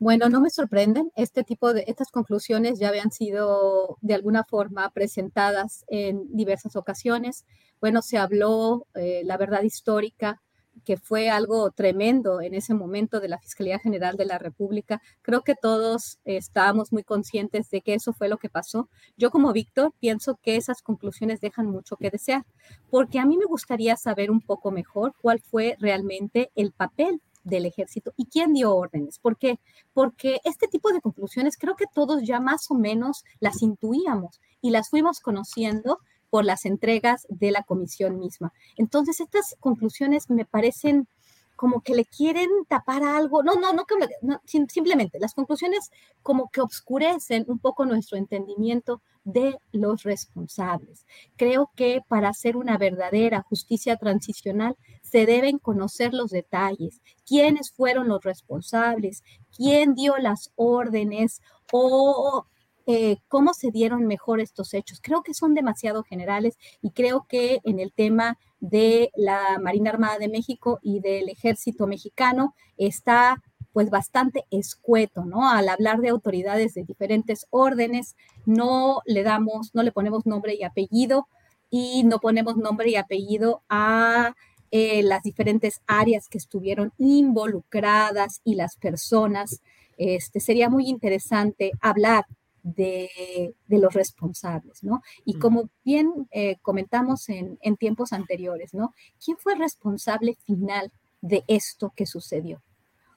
Bueno, 0.00 0.28
no 0.28 0.40
me 0.40 0.50
sorprenden. 0.50 1.12
Este 1.14 1.44
tipo 1.44 1.72
de, 1.72 1.84
estas 1.86 2.10
conclusiones 2.10 2.80
ya 2.80 2.88
habían 2.88 3.12
sido 3.12 3.98
de 4.00 4.14
alguna 4.14 4.42
forma 4.42 4.90
presentadas 4.90 5.84
en 5.86 6.26
diversas 6.34 6.74
ocasiones. 6.74 7.46
Bueno, 7.80 8.02
se 8.02 8.18
habló 8.18 8.88
eh, 8.94 9.22
la 9.24 9.36
verdad 9.36 9.62
histórica 9.62 10.42
que 10.84 10.96
fue 10.96 11.30
algo 11.30 11.70
tremendo 11.70 12.40
en 12.40 12.54
ese 12.54 12.74
momento 12.74 13.20
de 13.20 13.28
la 13.28 13.38
Fiscalía 13.38 13.78
General 13.78 14.16
de 14.16 14.24
la 14.24 14.38
República. 14.38 15.00
Creo 15.22 15.42
que 15.42 15.54
todos 15.54 16.18
estábamos 16.24 16.92
muy 16.92 17.04
conscientes 17.04 17.70
de 17.70 17.80
que 17.80 17.94
eso 17.94 18.12
fue 18.12 18.28
lo 18.28 18.38
que 18.38 18.48
pasó. 18.48 18.88
Yo 19.16 19.30
como 19.30 19.52
Víctor 19.52 19.92
pienso 20.00 20.38
que 20.42 20.56
esas 20.56 20.82
conclusiones 20.82 21.40
dejan 21.40 21.66
mucho 21.66 21.96
que 21.96 22.10
desear, 22.10 22.44
porque 22.90 23.18
a 23.18 23.26
mí 23.26 23.36
me 23.36 23.46
gustaría 23.46 23.96
saber 23.96 24.30
un 24.30 24.40
poco 24.40 24.70
mejor 24.70 25.14
cuál 25.20 25.40
fue 25.40 25.76
realmente 25.78 26.50
el 26.54 26.72
papel 26.72 27.20
del 27.44 27.66
ejército 27.66 28.12
y 28.16 28.26
quién 28.26 28.54
dio 28.54 28.74
órdenes. 28.74 29.18
¿Por 29.18 29.36
qué? 29.36 29.60
Porque 29.92 30.40
este 30.44 30.66
tipo 30.66 30.92
de 30.92 31.00
conclusiones 31.00 31.56
creo 31.58 31.76
que 31.76 31.84
todos 31.92 32.22
ya 32.22 32.40
más 32.40 32.70
o 32.70 32.74
menos 32.74 33.24
las 33.38 33.62
intuíamos 33.62 34.40
y 34.60 34.70
las 34.70 34.88
fuimos 34.88 35.20
conociendo 35.20 35.98
por 36.34 36.44
las 36.44 36.64
entregas 36.64 37.28
de 37.28 37.52
la 37.52 37.62
comisión 37.62 38.18
misma. 38.18 38.52
Entonces, 38.76 39.20
estas 39.20 39.54
conclusiones 39.60 40.28
me 40.30 40.44
parecen 40.44 41.06
como 41.54 41.80
que 41.80 41.94
le 41.94 42.04
quieren 42.06 42.48
tapar 42.66 43.04
algo. 43.04 43.44
No, 43.44 43.54
no, 43.54 43.72
no, 43.72 43.84
no, 44.20 44.40
simplemente 44.44 45.20
las 45.20 45.32
conclusiones 45.32 45.92
como 46.24 46.50
que 46.50 46.60
obscurecen 46.60 47.44
un 47.46 47.60
poco 47.60 47.86
nuestro 47.86 48.18
entendimiento 48.18 49.00
de 49.22 49.56
los 49.70 50.02
responsables. 50.02 51.06
Creo 51.36 51.70
que 51.76 52.00
para 52.08 52.30
hacer 52.30 52.56
una 52.56 52.78
verdadera 52.78 53.42
justicia 53.42 53.96
transicional 53.96 54.74
se 55.02 55.26
deben 55.26 55.58
conocer 55.58 56.14
los 56.14 56.32
detalles, 56.32 57.00
quiénes 57.24 57.70
fueron 57.70 58.08
los 58.08 58.24
responsables, 58.24 59.22
quién 59.56 59.94
dio 59.94 60.16
las 60.16 60.50
órdenes 60.56 61.40
o 61.70 62.44
eh, 62.86 63.16
cómo 63.28 63.54
se 63.54 63.70
dieron 63.70 64.06
mejor 64.06 64.40
estos 64.40 64.74
hechos. 64.74 65.00
Creo 65.02 65.22
que 65.22 65.34
son 65.34 65.54
demasiado 65.54 66.02
generales 66.02 66.58
y 66.82 66.90
creo 66.90 67.26
que 67.28 67.60
en 67.64 67.80
el 67.80 67.92
tema 67.92 68.38
de 68.60 69.10
la 69.16 69.58
Marina 69.62 69.90
Armada 69.90 70.18
de 70.18 70.28
México 70.28 70.78
y 70.82 71.00
del 71.00 71.28
Ejército 71.28 71.86
Mexicano 71.86 72.54
está 72.76 73.42
pues 73.72 73.90
bastante 73.90 74.44
escueto, 74.50 75.24
¿no? 75.24 75.50
Al 75.50 75.68
hablar 75.68 75.98
de 75.98 76.08
autoridades 76.08 76.74
de 76.74 76.84
diferentes 76.84 77.46
órdenes, 77.50 78.16
no 78.46 79.00
le 79.04 79.24
damos, 79.24 79.74
no 79.74 79.82
le 79.82 79.90
ponemos 79.90 80.26
nombre 80.26 80.54
y 80.54 80.62
apellido 80.62 81.26
y 81.70 82.04
no 82.04 82.20
ponemos 82.20 82.56
nombre 82.56 82.90
y 82.90 82.96
apellido 82.96 83.62
a 83.68 84.34
eh, 84.70 85.02
las 85.02 85.22
diferentes 85.22 85.80
áreas 85.86 86.28
que 86.28 86.38
estuvieron 86.38 86.92
involucradas 86.98 88.40
y 88.44 88.54
las 88.54 88.76
personas. 88.76 89.60
Este, 89.96 90.38
sería 90.38 90.68
muy 90.68 90.88
interesante 90.88 91.72
hablar 91.80 92.26
de, 92.64 93.54
los 93.68 93.92
responsables, 93.92 94.82
¿no? 94.82 95.02
Y 95.24 95.38
como 95.38 95.68
bien 95.84 96.26
eh, 96.32 96.56
comentamos 96.62 97.28
en, 97.28 97.58
en, 97.60 97.76
tiempos 97.76 98.12
anteriores, 98.12 98.74
¿no? 98.74 98.94
¿Quién 99.22 99.36
fue 99.36 99.54
responsable 99.54 100.36
final 100.46 100.90
de 101.20 101.44
esto 101.46 101.92
que 101.94 102.06
sucedió? 102.06 102.62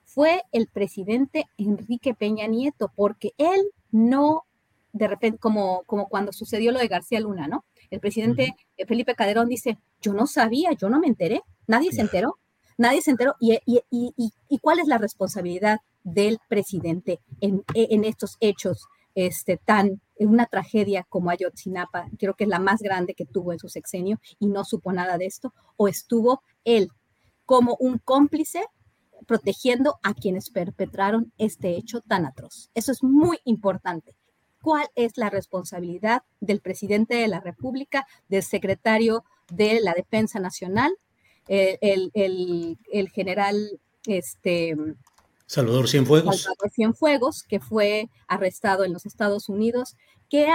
Fue 0.04 0.42
el 0.52 0.68
presidente 0.68 1.46
Enrique 1.56 2.14
Peña 2.14 2.46
Nieto, 2.46 2.92
porque 2.94 3.32
él 3.38 3.60
no, 3.90 4.44
de 4.92 5.08
repente, 5.08 5.38
como, 5.38 5.82
como 5.86 6.08
cuando 6.08 6.32
sucedió 6.32 6.70
lo 6.70 6.78
de 6.78 6.88
García 6.88 7.20
Luna, 7.20 7.48
¿no? 7.48 7.64
El 7.90 8.00
presidente 8.00 8.54
Felipe 8.86 9.14
Calderón 9.14 9.48
dice, 9.48 9.78
yo 10.02 10.12
no 10.12 10.26
sabía, 10.26 10.72
yo 10.72 10.90
no 10.90 11.00
me 11.00 11.06
enteré, 11.06 11.42
nadie 11.66 11.90
se 11.90 12.02
enteró, 12.02 12.38
nadie 12.76 13.00
se 13.00 13.12
enteró. 13.12 13.34
¿Y, 13.40 13.58
y, 13.64 13.80
y, 13.90 14.32
y 14.50 14.58
cuál 14.58 14.78
es 14.78 14.88
la 14.88 14.98
responsabilidad 14.98 15.80
del 16.04 16.38
presidente 16.48 17.18
en, 17.40 17.64
en 17.74 18.04
estos 18.04 18.36
hechos 18.40 18.88
este, 19.26 19.56
tan, 19.56 20.00
una 20.20 20.46
tragedia 20.46 21.04
como 21.08 21.30
Ayotzinapa, 21.30 22.06
creo 22.20 22.34
que 22.34 22.44
es 22.44 22.50
la 22.50 22.60
más 22.60 22.80
grande 22.80 23.14
que 23.14 23.26
tuvo 23.26 23.52
en 23.52 23.58
su 23.58 23.68
sexenio 23.68 24.20
y 24.38 24.46
no 24.46 24.62
supo 24.64 24.92
nada 24.92 25.18
de 25.18 25.26
esto, 25.26 25.52
o 25.76 25.88
estuvo 25.88 26.44
él 26.62 26.92
como 27.44 27.76
un 27.80 27.98
cómplice 27.98 28.64
protegiendo 29.26 29.98
a 30.04 30.14
quienes 30.14 30.50
perpetraron 30.50 31.32
este 31.36 31.76
hecho 31.76 32.00
tan 32.00 32.26
atroz. 32.26 32.70
Eso 32.74 32.92
es 32.92 33.02
muy 33.02 33.40
importante. 33.44 34.14
¿Cuál 34.62 34.86
es 34.94 35.16
la 35.16 35.30
responsabilidad 35.30 36.22
del 36.38 36.60
presidente 36.60 37.16
de 37.16 37.26
la 37.26 37.40
República, 37.40 38.06
del 38.28 38.44
secretario 38.44 39.24
de 39.50 39.80
la 39.80 39.94
Defensa 39.94 40.38
Nacional, 40.38 40.96
el, 41.48 42.12
el 42.14 43.08
general 43.08 43.80
este, 44.06 44.76
Salvador 45.48 45.88
Cienfuegos. 45.88 46.42
Salvador 46.42 46.70
Cienfuegos, 46.70 47.42
que 47.42 47.58
fue 47.58 48.10
arrestado 48.26 48.84
en 48.84 48.92
los 48.92 49.06
Estados 49.06 49.48
Unidos. 49.48 49.96
¿Qué, 50.28 50.46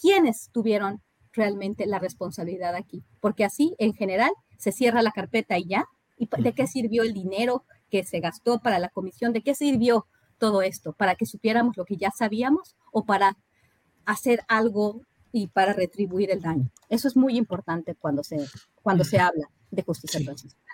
quiénes 0.00 0.50
tuvieron 0.52 1.00
realmente 1.32 1.86
la 1.86 2.00
responsabilidad 2.00 2.74
aquí? 2.74 3.04
Porque 3.20 3.44
así, 3.44 3.76
en 3.78 3.94
general, 3.94 4.32
se 4.58 4.72
cierra 4.72 5.02
la 5.02 5.12
carpeta 5.12 5.56
y 5.58 5.68
ya. 5.68 5.86
¿Y 6.18 6.28
de 6.38 6.52
qué 6.54 6.66
sirvió 6.66 7.04
el 7.04 7.14
dinero 7.14 7.64
que 7.88 8.04
se 8.04 8.18
gastó 8.18 8.58
para 8.58 8.80
la 8.80 8.88
comisión? 8.88 9.32
¿De 9.32 9.42
qué 9.42 9.54
sirvió 9.54 10.06
todo 10.38 10.60
esto? 10.60 10.92
¿Para 10.92 11.14
que 11.14 11.24
supiéramos 11.24 11.76
lo 11.76 11.84
que 11.84 11.96
ya 11.96 12.10
sabíamos 12.10 12.74
o 12.90 13.04
para 13.04 13.36
hacer 14.06 14.42
algo 14.48 15.02
y 15.30 15.46
para 15.46 15.72
retribuir 15.72 16.32
el 16.32 16.42
daño? 16.42 16.68
Eso 16.88 17.06
es 17.06 17.16
muy 17.16 17.36
importante 17.36 17.94
cuando 17.94 18.24
se, 18.24 18.44
cuando 18.82 19.04
se 19.04 19.20
habla 19.20 19.48
de 19.70 19.82
justicia 19.84 20.18
transicional. 20.24 20.65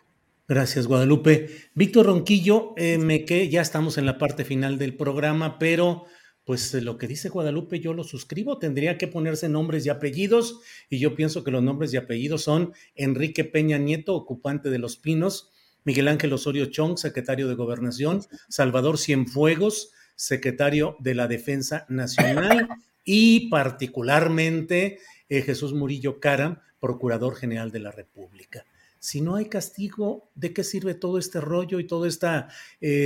Gracias, 0.48 0.88
Guadalupe. 0.88 1.50
Víctor 1.74 2.06
Ronquillo, 2.06 2.74
eh, 2.76 2.98
me 2.98 3.24
que 3.24 3.48
ya 3.48 3.60
estamos 3.60 3.96
en 3.96 4.06
la 4.06 4.18
parte 4.18 4.44
final 4.44 4.76
del 4.76 4.96
programa, 4.96 5.56
pero 5.58 6.04
pues 6.44 6.74
lo 6.74 6.98
que 6.98 7.06
dice 7.06 7.28
Guadalupe 7.28 7.78
yo 7.78 7.94
lo 7.94 8.02
suscribo, 8.02 8.58
tendría 8.58 8.98
que 8.98 9.06
ponerse 9.06 9.48
nombres 9.48 9.86
y 9.86 9.90
apellidos, 9.90 10.60
y 10.90 10.98
yo 10.98 11.14
pienso 11.14 11.44
que 11.44 11.52
los 11.52 11.62
nombres 11.62 11.94
y 11.94 11.96
apellidos 11.96 12.42
son 12.42 12.72
Enrique 12.96 13.44
Peña 13.44 13.78
Nieto, 13.78 14.16
ocupante 14.16 14.68
de 14.68 14.80
Los 14.80 14.96
Pinos, 14.96 15.52
Miguel 15.84 16.08
Ángel 16.08 16.32
Osorio 16.32 16.66
Chong, 16.66 16.98
secretario 16.98 17.46
de 17.46 17.54
Gobernación, 17.54 18.22
Salvador 18.48 18.98
Cienfuegos, 18.98 19.92
secretario 20.16 20.96
de 20.98 21.14
la 21.14 21.28
Defensa 21.28 21.86
Nacional, 21.88 22.68
y 23.04 23.48
particularmente 23.48 24.98
eh, 25.28 25.42
Jesús 25.42 25.72
Murillo 25.72 26.18
Cara, 26.18 26.62
procurador 26.80 27.36
general 27.36 27.70
de 27.70 27.78
la 27.78 27.92
República 27.92 28.64
si 29.02 29.20
no 29.20 29.34
hay 29.34 29.46
castigo, 29.46 30.30
¿de 30.36 30.54
qué 30.54 30.62
sirve 30.62 30.94
todo 30.94 31.18
este 31.18 31.40
rollo 31.40 31.80
y 31.80 31.88
todo 31.88 32.06
este 32.06 32.28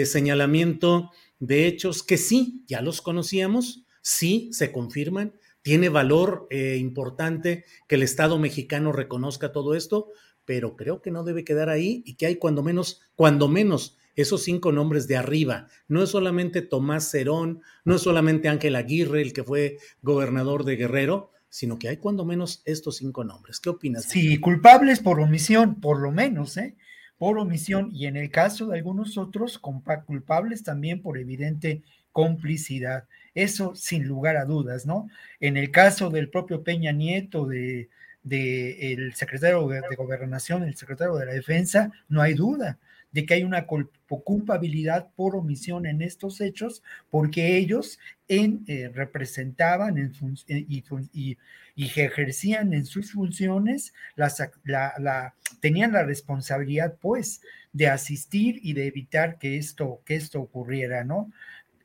señalamiento 0.05 1.11
de 1.39 1.67
hechos 1.67 2.03
que 2.03 2.19
sí, 2.19 2.63
ya 2.67 2.83
los 2.83 3.01
conocíamos, 3.01 3.87
sí 4.03 4.51
se 4.53 4.73
confirman? 4.73 5.33
Tiene 5.63 5.89
valor 5.89 6.49
eh, 6.51 6.77
importante 6.79 7.65
que 7.89 7.95
el 7.95 8.03
Estado 8.03 8.39
mexicano 8.39 8.93
reconozca 8.93 9.53
todo 9.53 9.75
esto, 9.75 10.09
pero 10.45 10.77
creo 10.77 11.01
que 11.01 11.11
no 11.11 11.25
debe 11.25 11.45
quedar 11.45 11.71
ahí 11.71 12.03
y 12.05 12.17
que 12.17 12.27
hay 12.27 12.37
cuando 12.37 12.63
menos, 12.63 13.01
cuando 13.15 13.49
menos 13.49 13.97
esos 14.17 14.43
cinco 14.43 14.73
nombres 14.73 15.09
de 15.09 15.17
arriba. 15.17 15.69
No 15.89 16.03
es 16.03 16.11
solamente 16.11 16.61
Tomás 16.61 17.11
Cerón, 17.11 17.63
no 17.87 17.95
es 17.95 18.03
solamente 18.03 18.49
Ángel 18.49 18.77
Aguirre, 18.77 19.23
el 19.23 19.33
que 19.33 19.45
fue 19.45 19.79
gobernador 20.03 20.65
de 20.65 20.77
Guerrero, 20.77 21.33
sino 21.57 21.79
que 21.79 21.89
hay 21.89 21.97
cuando 21.97 22.27
menos 22.27 22.61
estos 22.67 22.99
cinco 22.99 23.25
nombres. 23.25 23.61
¿Qué 23.61 23.71
opinas? 23.71 24.05
Sí, 24.05 24.39
culpables 24.41 25.01
por 25.01 25.19
omisión, 25.21 25.81
por 25.81 25.99
lo 26.01 26.13
menos, 26.13 26.59
¿eh? 26.59 26.77
Por 27.17 27.39
omisión, 27.39 27.89
y 27.95 28.05
en 28.05 28.19
el 28.19 28.31
caso 28.31 28.67
de 28.67 28.77
algunos 28.77 29.17
otros, 29.17 29.59
culpables 29.59 30.63
también 30.63 31.01
por 31.01 31.17
evidente 31.17 31.83
complicidad. 32.13 33.05
Eso 33.35 33.75
sin 33.75 34.07
lugar 34.07 34.37
a 34.37 34.45
dudas, 34.45 34.85
¿no? 34.85 35.09
En 35.41 35.57
el 35.57 35.71
caso 35.71 36.11
del 36.11 36.29
propio 36.29 36.63
Peña 36.63 36.93
Nieto, 36.93 37.47
de, 37.47 37.89
de 38.23 38.93
el 38.93 39.15
secretario 39.15 39.67
de 39.67 39.97
Gobernación, 39.97 40.63
el 40.63 40.77
secretario 40.77 41.15
de 41.15 41.25
la 41.25 41.33
Defensa, 41.33 41.91
no 42.11 42.21
hay 42.21 42.35
duda 42.35 42.79
de 43.17 43.25
que 43.25 43.33
hay 43.33 43.45
una 43.45 43.67
culpabilidad 43.67 45.09
por 45.17 45.37
omisión 45.37 45.87
en 45.87 46.03
estos 46.03 46.43
hechos, 46.43 46.83
porque 47.09 47.57
ellos 47.57 47.99
en, 48.29 48.63
eh, 48.67 48.91
representaban 48.93 49.97
en 49.97 50.13
eh, 50.49 50.67
y, 51.15 51.39
ejercían 51.77 52.75
en 52.75 52.85
sus 52.85 53.13
funciones, 53.13 53.95
las, 54.17 54.43
la, 54.65 55.35
tenían 55.61 55.93
la 55.93 56.03
responsabilidad, 56.03 56.99
pues, 57.01 57.41
de 57.73 57.89
asistir 57.89 58.61
y 58.63 58.75
de 58.75 58.87
evitar 58.87 59.39
que 59.39 59.57
esto, 59.57 60.03
que 60.05 60.17
esto 60.17 60.39
ocurriera, 60.39 61.03
¿no? 61.03 61.33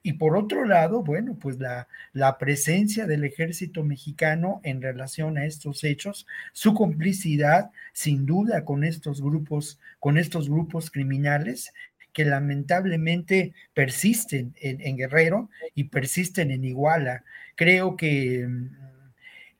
Y 0.03 0.13
por 0.13 0.35
otro 0.35 0.65
lado, 0.65 1.03
bueno, 1.03 1.37
pues 1.39 1.59
la, 1.59 1.87
la, 2.11 2.39
presencia 2.39 3.05
del 3.05 3.23
ejército 3.23 3.83
mexicano 3.83 4.59
en 4.63 4.81
relación 4.81 5.37
a 5.37 5.45
estos 5.45 5.83
hechos, 5.83 6.25
su 6.53 6.73
complicidad 6.73 7.69
sin 7.93 8.25
duda 8.25 8.65
con 8.65 8.83
estos 8.83 9.21
grupos, 9.21 9.79
con 9.99 10.17
estos 10.17 10.49
grupos 10.49 10.89
criminales 10.89 11.71
que 12.13 12.25
lamentablemente 12.25 13.53
persisten 13.73 14.53
en, 14.59 14.97
Guerrero 14.97 15.49
y 15.75 15.85
persisten 15.85 16.51
en 16.51 16.65
Iguala. 16.65 17.23
Creo 17.55 17.95
que 17.95 18.45
mm, 18.47 18.69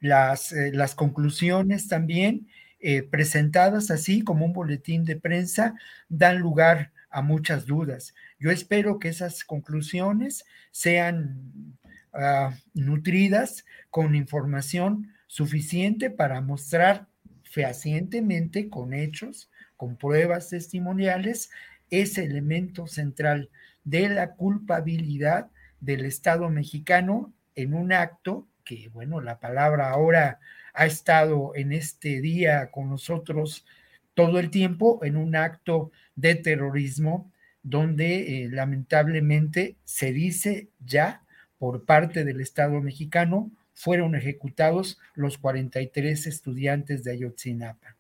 las, 0.02 0.52
eh, 0.52 0.72
las 0.74 0.96
conclusiones 0.96 1.88
también 1.88 2.48
eh, 2.80 3.04
presentadas 3.04 3.92
así 3.92 4.24
como 4.24 4.46
un 4.46 4.54
boletín 4.54 5.06
de 5.06 5.16
prensa 5.16 5.76
dan 6.10 6.40
lugar 6.40 6.92
a 7.10 7.22
muchas 7.22 7.66
dudas. 7.66 8.16
Yo 8.42 8.50
espero 8.50 8.98
que 8.98 9.10
esas 9.10 9.44
conclusiones 9.44 10.46
sean 10.72 11.78
ah, 12.12 12.58
nutridas 12.74 13.66
con 13.92 14.16
información 14.16 15.14
suficiente 15.28 16.10
para 16.10 16.42
mostrar 16.42 17.06
fehacientemente, 17.44 18.68
con 18.68 18.96
hechos, 18.96 19.52
con 19.78 19.96
pruebas 19.96 20.50
testimoniales, 20.50 21.52
ese 21.92 22.24
elemento 22.24 22.88
central 22.88 23.52
de 23.84 24.10
la 24.10 24.32
culpabilidad 24.32 25.52
del 25.80 26.04
Estado 26.06 26.50
mexicano 26.50 27.32
en 27.54 27.76
un 27.76 27.94
acto 27.94 28.48
que, 28.66 28.90
bueno, 28.90 29.22
la 29.22 29.40
palabra 29.40 29.92
ahora 29.92 30.40
ha 30.74 30.88
estado 30.88 31.52
en 31.54 31.74
este 31.74 32.22
día 32.22 32.72
con 32.72 32.90
nosotros 32.90 33.68
todo 34.16 34.40
el 34.40 34.50
tiempo, 34.50 35.00
en 35.04 35.16
un 35.16 35.36
acto 35.36 35.92
de 36.16 36.34
terrorismo 36.34 37.32
donde 37.64 38.44
eh, 38.44 38.50
lamentablemente 38.50 39.78
se 39.84 40.12
dice 40.12 40.70
ya 40.80 41.24
por 41.58 41.86
parte 41.86 42.26
del 42.26 42.42
Estado 42.42 42.82
mexicano 42.82 43.52
fueron 43.74 44.16
ejecutados 44.16 45.00
los 45.16 45.38
43 45.38 46.28
estudiantes 46.28 47.04
de 47.04 47.12
Ayotzinapa. 47.12 47.98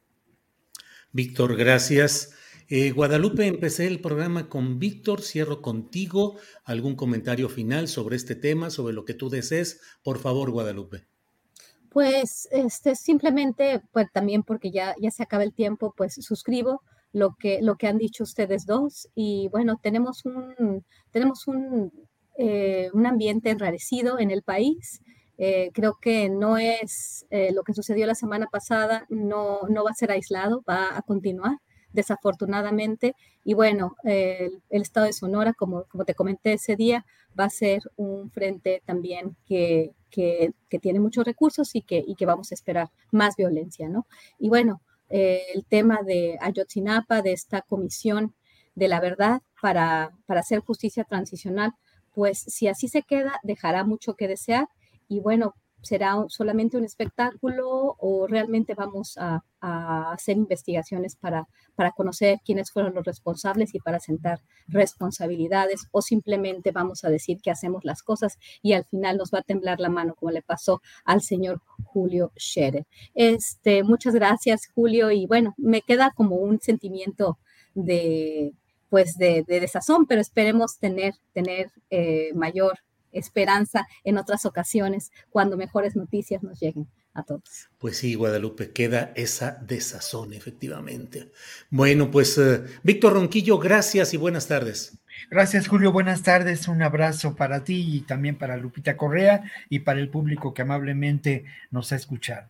Víctor, 1.12 1.56
gracias. 1.58 2.34
Eh, 2.70 2.92
Guadalupe, 2.92 3.46
empecé 3.48 3.88
el 3.88 4.00
programa 4.00 4.48
con 4.48 4.80
Víctor, 4.80 5.22
cierro 5.22 5.62
contigo. 5.62 6.38
¿Algún 6.64 6.96
comentario 6.96 7.50
final 7.50 7.88
sobre 7.88 8.16
este 8.16 8.36
tema, 8.36 8.70
sobre 8.70 8.94
lo 8.94 9.04
que 9.04 9.14
tú 9.14 9.30
desees? 9.30 9.82
Por 10.04 10.20
favor, 10.20 10.52
Guadalupe. 10.52 11.06
Pues 11.90 12.48
este, 12.52 12.96
simplemente, 12.96 13.82
pues 13.92 14.08
también 14.14 14.44
porque 14.44 14.72
ya, 14.72 14.96
ya 15.02 15.12
se 15.12 15.24
acaba 15.24 15.44
el 15.44 15.54
tiempo, 15.54 15.94
pues 15.98 16.14
suscribo 16.14 16.82
lo 17.14 17.36
que, 17.40 17.62
lo 17.62 17.76
que 17.76 17.88
han 17.88 17.98
dicho 17.98 18.24
ustedes 18.24 18.66
dos. 18.66 19.10
Y 19.16 19.50
bueno, 19.50 19.80
tenemos 19.82 20.26
un, 20.26 20.86
tenemos 21.12 21.48
un, 21.48 21.92
eh, 22.38 22.90
un 22.94 23.06
ambiente 23.06 23.50
enrarecido 23.50 24.20
en 24.20 24.32
el 24.32 24.44
país. 24.44 25.02
Eh, 25.38 25.72
creo 25.74 25.98
que 26.00 26.30
no 26.30 26.58
es 26.58 27.26
lo 27.54 27.64
que 27.64 27.74
sucedió 27.74 28.06
la 28.06 28.16
semana 28.16 28.48
pasada, 28.52 29.06
no, 29.10 29.62
no 29.70 29.84
va 29.84 29.92
a 29.92 29.96
ser 29.96 30.12
aislado, 30.12 30.64
va 30.70 30.96
a 30.96 31.02
continuar 31.02 31.58
desafortunadamente. 31.94 33.16
Y 33.44 33.54
bueno, 33.54 33.96
el, 34.04 34.62
estado 34.70 35.08
de 35.08 35.14
Sonora, 35.14 35.54
como, 35.54 35.86
como 35.86 36.06
te 36.06 36.14
comenté 36.14 36.54
ese 36.54 36.76
día, 36.76 37.06
va 37.40 37.46
a 37.46 37.50
ser 37.50 37.82
un 37.96 38.30
frente 38.32 38.82
también 38.86 39.36
que, 39.46 39.94
que, 40.10 40.54
tiene 40.82 41.00
muchos 41.00 41.26
recursos 41.26 41.76
y 41.76 41.82
que, 41.82 42.04
y 42.06 42.16
que 42.16 42.26
vamos 42.26 42.52
a 42.52 42.56
esperar 42.56 42.92
más 43.12 43.36
violencia, 43.36 43.90
¿no? 43.90 44.08
Y 44.38 44.50
bueno, 44.50 44.82
eh, 45.12 45.44
el 45.54 45.66
tema 45.66 46.02
de 46.04 46.38
Ayotzinapa, 46.42 47.22
de 47.22 47.34
esta 47.34 47.62
comisión 47.62 48.36
de 48.76 48.88
la 48.88 49.00
verdad 49.00 49.42
para, 49.62 50.12
para 50.26 50.40
hacer 50.40 50.60
justicia 50.60 51.04
transicional, 51.04 51.74
pues 52.14 52.40
si 52.40 52.68
así 52.68 52.88
se 52.88 53.04
queda, 53.04 53.40
dejará 53.44 53.84
mucho 53.84 54.16
que 54.16 54.28
desear. 54.28 54.68
Y 55.08 55.20
bueno, 55.20 55.56
será 55.82 56.16
solamente 56.28 56.78
un 56.78 56.86
espectáculo 56.86 57.96
o 58.00 58.28
realmente 58.28 58.74
vamos 58.76 59.18
a, 59.18 59.44
hacer 59.64 60.38
investigaciones 60.38 61.16
para, 61.16 61.48
para 61.76 61.92
conocer 61.92 62.40
quiénes 62.44 62.72
fueron 62.72 62.96
los 62.96 63.06
responsables 63.06 63.76
y 63.76 63.80
para 63.80 64.00
sentar 64.00 64.42
responsabilidades 64.68 65.88
o 65.92 66.02
simplemente 66.02 66.72
vamos 66.72 67.04
a 67.04 67.12
decir 67.12 67.40
que 67.44 67.52
hacemos 67.52 67.86
las 67.86 68.02
cosas 68.02 68.40
y 68.64 68.74
al 68.74 68.86
final 68.86 69.18
nos 69.18 69.30
va 69.32 69.38
a 69.40 69.44
temblar 69.44 69.80
la 69.80 69.90
mano 69.90 70.16
como 70.16 70.32
le 70.32 70.42
pasó 70.42 70.82
al 71.06 71.22
señor 71.22 71.62
Julio 71.84 72.32
Scherer. 72.36 72.88
Este, 73.14 73.84
muchas 73.84 74.16
gracias 74.16 74.62
Julio 74.74 75.12
y 75.12 75.28
bueno, 75.28 75.54
me 75.58 75.84
queda 75.84 76.12
como 76.16 76.38
un 76.38 76.60
sentimiento 76.60 77.38
de 77.76 78.56
pues 78.92 79.18
de, 79.18 79.46
desazón, 79.48 80.06
pero 80.06 80.20
esperemos 80.20 80.78
tener, 80.78 81.14
tener 81.32 81.72
eh, 81.92 82.32
mayor 82.36 82.80
esperanza 83.12 83.88
en 84.04 84.18
otras 84.18 84.46
ocasiones 84.46 85.12
cuando 85.30 85.58
mejores 85.58 85.96
noticias 85.96 86.44
nos 86.44 86.60
lleguen 86.60 86.88
a 87.14 87.24
todos. 87.24 87.70
Pues 87.78 87.98
sí, 87.98 88.16
Guadalupe, 88.16 88.72
queda 88.72 89.12
esa 89.16 89.58
desazón, 89.62 90.34
efectivamente. 90.34 91.32
Bueno, 91.70 92.10
pues 92.10 92.38
eh, 92.38 92.64
Víctor 92.84 93.14
Ronquillo, 93.14 93.60
gracias 93.60 94.14
y 94.14 94.18
buenas 94.18 94.48
tardes. 94.48 94.98
Gracias, 95.30 95.68
Julio. 95.68 95.92
Buenas 95.92 96.24
tardes. 96.24 96.68
Un 96.68 96.82
abrazo 96.82 97.36
para 97.36 97.64
ti 97.64 97.98
y 97.98 98.02
también 98.02 98.38
para 98.38 98.58
Lupita 98.58 98.98
Correa 98.98 99.44
y 99.70 99.80
para 99.80 100.00
el 100.00 100.10
público 100.10 100.54
que 100.54 100.62
amablemente 100.62 101.46
nos 101.70 101.92
ha 101.92 101.96
escuchado. 101.96 102.48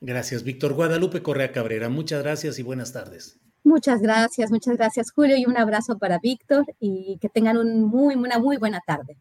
Gracias, 0.00 0.44
Víctor. 0.44 0.74
Guadalupe 0.74 1.22
Correa 1.22 1.50
Cabrera, 1.50 1.88
muchas 1.88 2.22
gracias 2.22 2.58
y 2.58 2.62
buenas 2.62 2.92
tardes. 2.92 3.38
Muchas 3.64 4.00
gracias, 4.00 4.50
muchas 4.50 4.76
gracias, 4.76 5.10
Julio, 5.10 5.36
y 5.36 5.44
un 5.44 5.56
abrazo 5.56 5.98
para 5.98 6.18
Víctor 6.18 6.64
y 6.78 7.18
que 7.20 7.28
tengan 7.28 7.58
un 7.58 7.84
muy, 7.84 8.14
una 8.14 8.38
muy 8.38 8.56
buena 8.56 8.80
tarde. 8.86 9.16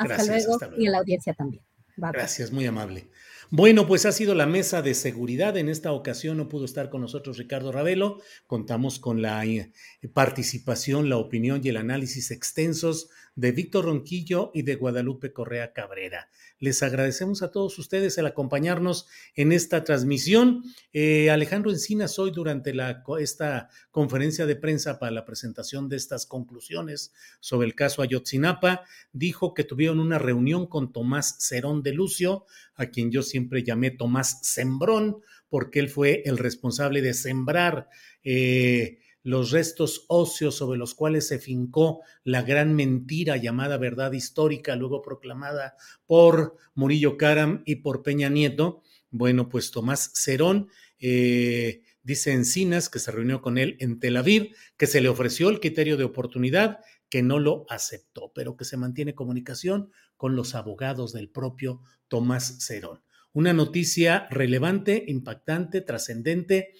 Hasta, 0.00 0.24
luego, 0.24 0.58
y 0.78 0.86
a 0.86 0.90
la 0.90 0.98
audiencia 0.98 1.34
también. 1.34 1.62
Gracias, 1.96 2.50
muy 2.50 2.66
amable. 2.66 3.10
Bueno, 3.52 3.86
pues 3.86 4.06
ha 4.06 4.12
sido 4.12 4.34
la 4.34 4.46
mesa 4.46 4.80
de 4.80 4.94
seguridad. 4.94 5.56
En 5.56 5.68
esta 5.68 5.92
ocasión 5.92 6.36
no 6.36 6.48
pudo 6.48 6.64
estar 6.64 6.88
con 6.88 7.00
nosotros 7.00 7.36
Ricardo 7.36 7.72
Ravelo. 7.72 8.22
Contamos 8.46 9.00
con 9.00 9.22
la 9.22 9.44
eh, 9.44 9.72
participación, 10.14 11.08
la 11.08 11.16
opinión 11.16 11.60
y 11.62 11.68
el 11.68 11.76
análisis 11.76 12.30
extensos 12.30 13.10
de 13.40 13.52
Víctor 13.52 13.86
Ronquillo 13.86 14.50
y 14.52 14.62
de 14.62 14.74
Guadalupe 14.74 15.32
Correa 15.32 15.72
Cabrera. 15.72 16.28
Les 16.58 16.82
agradecemos 16.82 17.42
a 17.42 17.50
todos 17.50 17.78
ustedes 17.78 18.18
el 18.18 18.26
acompañarnos 18.26 19.06
en 19.34 19.52
esta 19.52 19.82
transmisión. 19.82 20.62
Eh, 20.92 21.30
Alejandro 21.30 21.70
Encinas 21.70 22.18
hoy 22.18 22.32
durante 22.32 22.74
esta 23.18 23.70
conferencia 23.90 24.44
de 24.44 24.56
prensa 24.56 24.98
para 24.98 25.10
la 25.10 25.24
presentación 25.24 25.88
de 25.88 25.96
estas 25.96 26.26
conclusiones 26.26 27.14
sobre 27.40 27.66
el 27.66 27.74
caso 27.74 28.02
Ayotzinapa, 28.02 28.84
dijo 29.12 29.54
que 29.54 29.64
tuvieron 29.64 30.00
una 30.00 30.18
reunión 30.18 30.66
con 30.66 30.92
Tomás 30.92 31.36
Cerón 31.38 31.82
de 31.82 31.94
Lucio, 31.94 32.44
a 32.74 32.86
quien 32.86 33.10
yo 33.10 33.22
siempre 33.22 33.62
llamé 33.62 33.90
Tomás 33.90 34.40
Sembrón, 34.42 35.22
porque 35.48 35.80
él 35.80 35.88
fue 35.88 36.22
el 36.26 36.36
responsable 36.36 37.00
de 37.00 37.14
sembrar 37.14 37.88
eh, 38.22 38.98
los 39.22 39.50
restos 39.50 40.06
óseos 40.08 40.56
sobre 40.56 40.78
los 40.78 40.94
cuales 40.94 41.28
se 41.28 41.38
fincó 41.38 42.02
la 42.24 42.42
gran 42.42 42.74
mentira 42.74 43.36
llamada 43.36 43.76
verdad 43.76 44.12
histórica, 44.12 44.76
luego 44.76 45.02
proclamada 45.02 45.74
por 46.06 46.56
Murillo 46.74 47.16
Karam 47.16 47.62
y 47.66 47.76
por 47.76 48.02
Peña 48.02 48.28
Nieto. 48.28 48.82
Bueno, 49.10 49.48
pues 49.48 49.70
Tomás 49.70 50.12
Cerón 50.14 50.68
eh, 50.98 51.82
dice 52.02 52.32
Encinas 52.32 52.88
que 52.88 52.98
se 52.98 53.10
reunió 53.10 53.42
con 53.42 53.58
él 53.58 53.76
en 53.80 53.98
Tel 53.98 54.16
Aviv, 54.16 54.54
que 54.76 54.86
se 54.86 55.00
le 55.00 55.08
ofreció 55.08 55.48
el 55.50 55.60
criterio 55.60 55.96
de 55.96 56.04
oportunidad, 56.04 56.80
que 57.08 57.22
no 57.22 57.38
lo 57.38 57.66
aceptó, 57.68 58.32
pero 58.34 58.56
que 58.56 58.64
se 58.64 58.76
mantiene 58.76 59.14
comunicación 59.14 59.90
con 60.16 60.36
los 60.36 60.54
abogados 60.54 61.12
del 61.12 61.28
propio 61.28 61.82
Tomás 62.08 62.64
Cerón. 62.64 63.02
Una 63.32 63.52
noticia 63.52 64.26
relevante, 64.30 65.04
impactante, 65.06 65.80
trascendente 65.82 66.72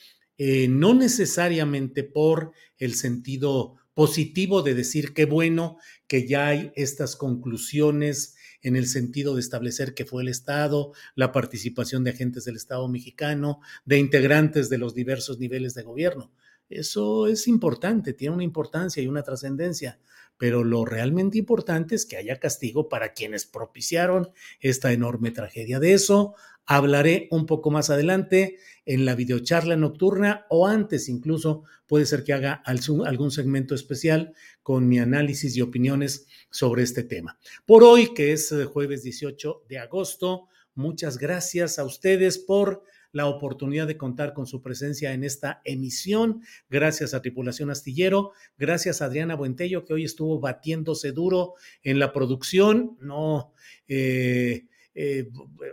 eh, 0.42 0.68
no 0.68 0.94
necesariamente 0.94 2.02
por 2.02 2.52
el 2.78 2.94
sentido 2.94 3.76
positivo 3.92 4.62
de 4.62 4.74
decir 4.74 5.12
qué 5.12 5.26
bueno 5.26 5.76
que 6.06 6.26
ya 6.26 6.46
hay 6.46 6.72
estas 6.76 7.14
conclusiones 7.14 8.36
en 8.62 8.74
el 8.74 8.86
sentido 8.86 9.34
de 9.34 9.42
establecer 9.42 9.92
que 9.92 10.06
fue 10.06 10.22
el 10.22 10.28
Estado, 10.28 10.92
la 11.14 11.30
participación 11.30 12.04
de 12.04 12.12
agentes 12.12 12.46
del 12.46 12.56
Estado 12.56 12.88
mexicano, 12.88 13.60
de 13.84 13.98
integrantes 13.98 14.70
de 14.70 14.78
los 14.78 14.94
diversos 14.94 15.38
niveles 15.38 15.74
de 15.74 15.82
gobierno. 15.82 16.32
Eso 16.70 17.26
es 17.26 17.46
importante, 17.46 18.14
tiene 18.14 18.36
una 18.36 18.44
importancia 18.44 19.02
y 19.02 19.08
una 19.08 19.22
trascendencia, 19.22 20.00
pero 20.38 20.64
lo 20.64 20.86
realmente 20.86 21.36
importante 21.36 21.94
es 21.94 22.06
que 22.06 22.16
haya 22.16 22.40
castigo 22.40 22.88
para 22.88 23.12
quienes 23.12 23.44
propiciaron 23.44 24.30
esta 24.60 24.90
enorme 24.90 25.32
tragedia. 25.32 25.80
De 25.80 25.92
eso 25.92 26.34
hablaré 26.70 27.26
un 27.32 27.46
poco 27.46 27.72
más 27.72 27.90
adelante 27.90 28.58
en 28.86 29.04
la 29.04 29.16
videocharla 29.16 29.74
nocturna 29.74 30.46
o 30.50 30.68
antes 30.68 31.08
incluso 31.08 31.64
puede 31.88 32.06
ser 32.06 32.22
que 32.22 32.32
haga 32.32 32.62
algún 32.64 33.32
segmento 33.32 33.74
especial 33.74 34.34
con 34.62 34.88
mi 34.88 35.00
análisis 35.00 35.56
y 35.56 35.62
opiniones 35.62 36.28
sobre 36.48 36.84
este 36.84 37.02
tema. 37.02 37.40
Por 37.66 37.82
hoy, 37.82 38.14
que 38.14 38.30
es 38.30 38.52
eh, 38.52 38.66
jueves 38.66 39.02
18 39.02 39.64
de 39.68 39.78
agosto, 39.80 40.46
muchas 40.76 41.18
gracias 41.18 41.80
a 41.80 41.84
ustedes 41.84 42.38
por 42.38 42.84
la 43.10 43.26
oportunidad 43.26 43.88
de 43.88 43.96
contar 43.96 44.32
con 44.32 44.46
su 44.46 44.62
presencia 44.62 45.12
en 45.12 45.24
esta 45.24 45.62
emisión. 45.64 46.42
Gracias 46.68 47.14
a 47.14 47.20
Tripulación 47.20 47.70
Astillero, 47.70 48.30
gracias 48.56 49.02
a 49.02 49.06
Adriana 49.06 49.34
Buentello, 49.34 49.84
que 49.84 49.94
hoy 49.94 50.04
estuvo 50.04 50.38
batiéndose 50.38 51.10
duro 51.10 51.54
en 51.82 51.98
la 51.98 52.12
producción. 52.12 52.96
No, 53.00 53.54
eh, 53.88 54.66
eh, 54.94 55.28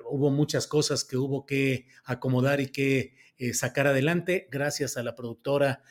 hubo 0.10 0.30
muchas 0.30 0.68
cosas 0.68 1.03
que 1.03 1.18
hubo 1.18 1.45
que 1.45 1.88
acomodar 2.03 2.61
y 2.61 2.68
que 2.68 3.15
eh, 3.38 3.53
sacar 3.53 3.88
adelante, 3.88 4.48
gracias 4.52 4.98
a 4.98 5.03
la 5.03 5.15
productora 5.15 5.84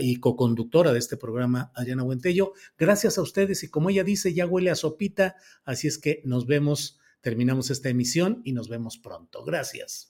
y 0.00 0.16
coconductora 0.16 0.92
de 0.92 0.98
este 0.98 1.16
programa, 1.16 1.72
Adriana 1.74 2.02
Buentello. 2.02 2.52
Gracias 2.78 3.18
a 3.18 3.22
ustedes 3.22 3.62
y 3.62 3.68
como 3.68 3.90
ella 3.90 4.04
dice, 4.04 4.32
ya 4.32 4.46
huele 4.46 4.70
a 4.70 4.76
sopita, 4.76 5.36
así 5.64 5.88
es 5.88 5.98
que 5.98 6.22
nos 6.24 6.46
vemos, 6.46 6.98
terminamos 7.20 7.70
esta 7.70 7.88
emisión 7.88 8.40
y 8.44 8.52
nos 8.52 8.68
vemos 8.68 8.96
pronto. 8.98 9.44
Gracias. 9.44 10.09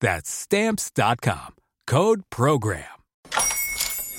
That's 0.00 0.30
stamps.com. 0.30 1.56
Code 1.86 2.22
program. 2.30 2.84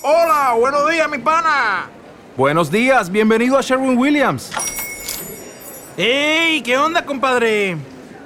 Hola, 0.04 0.56
buenos 0.60 0.90
días, 0.90 1.10
mi 1.10 1.18
pana. 1.18 1.90
Buenos 2.38 2.72
días, 2.72 3.12
bienvenido 3.12 3.58
a 3.58 3.62
Sherwin 3.62 3.98
Williams. 3.98 4.52
¡Ey! 5.98 6.62
¿Qué 6.62 6.78
onda, 6.78 7.04
compadre? 7.06 7.78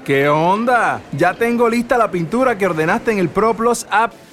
¿Qué 0.04 0.28
onda? 0.28 1.02
Ya 1.14 1.34
tengo 1.34 1.70
lista 1.70 1.98
la 1.98 2.12
pintura 2.12 2.58
que 2.58 2.68
ordenaste 2.68 3.12
en 3.12 3.20
el 3.20 3.30
ProPlus 3.30 3.88
app. 3.90 4.14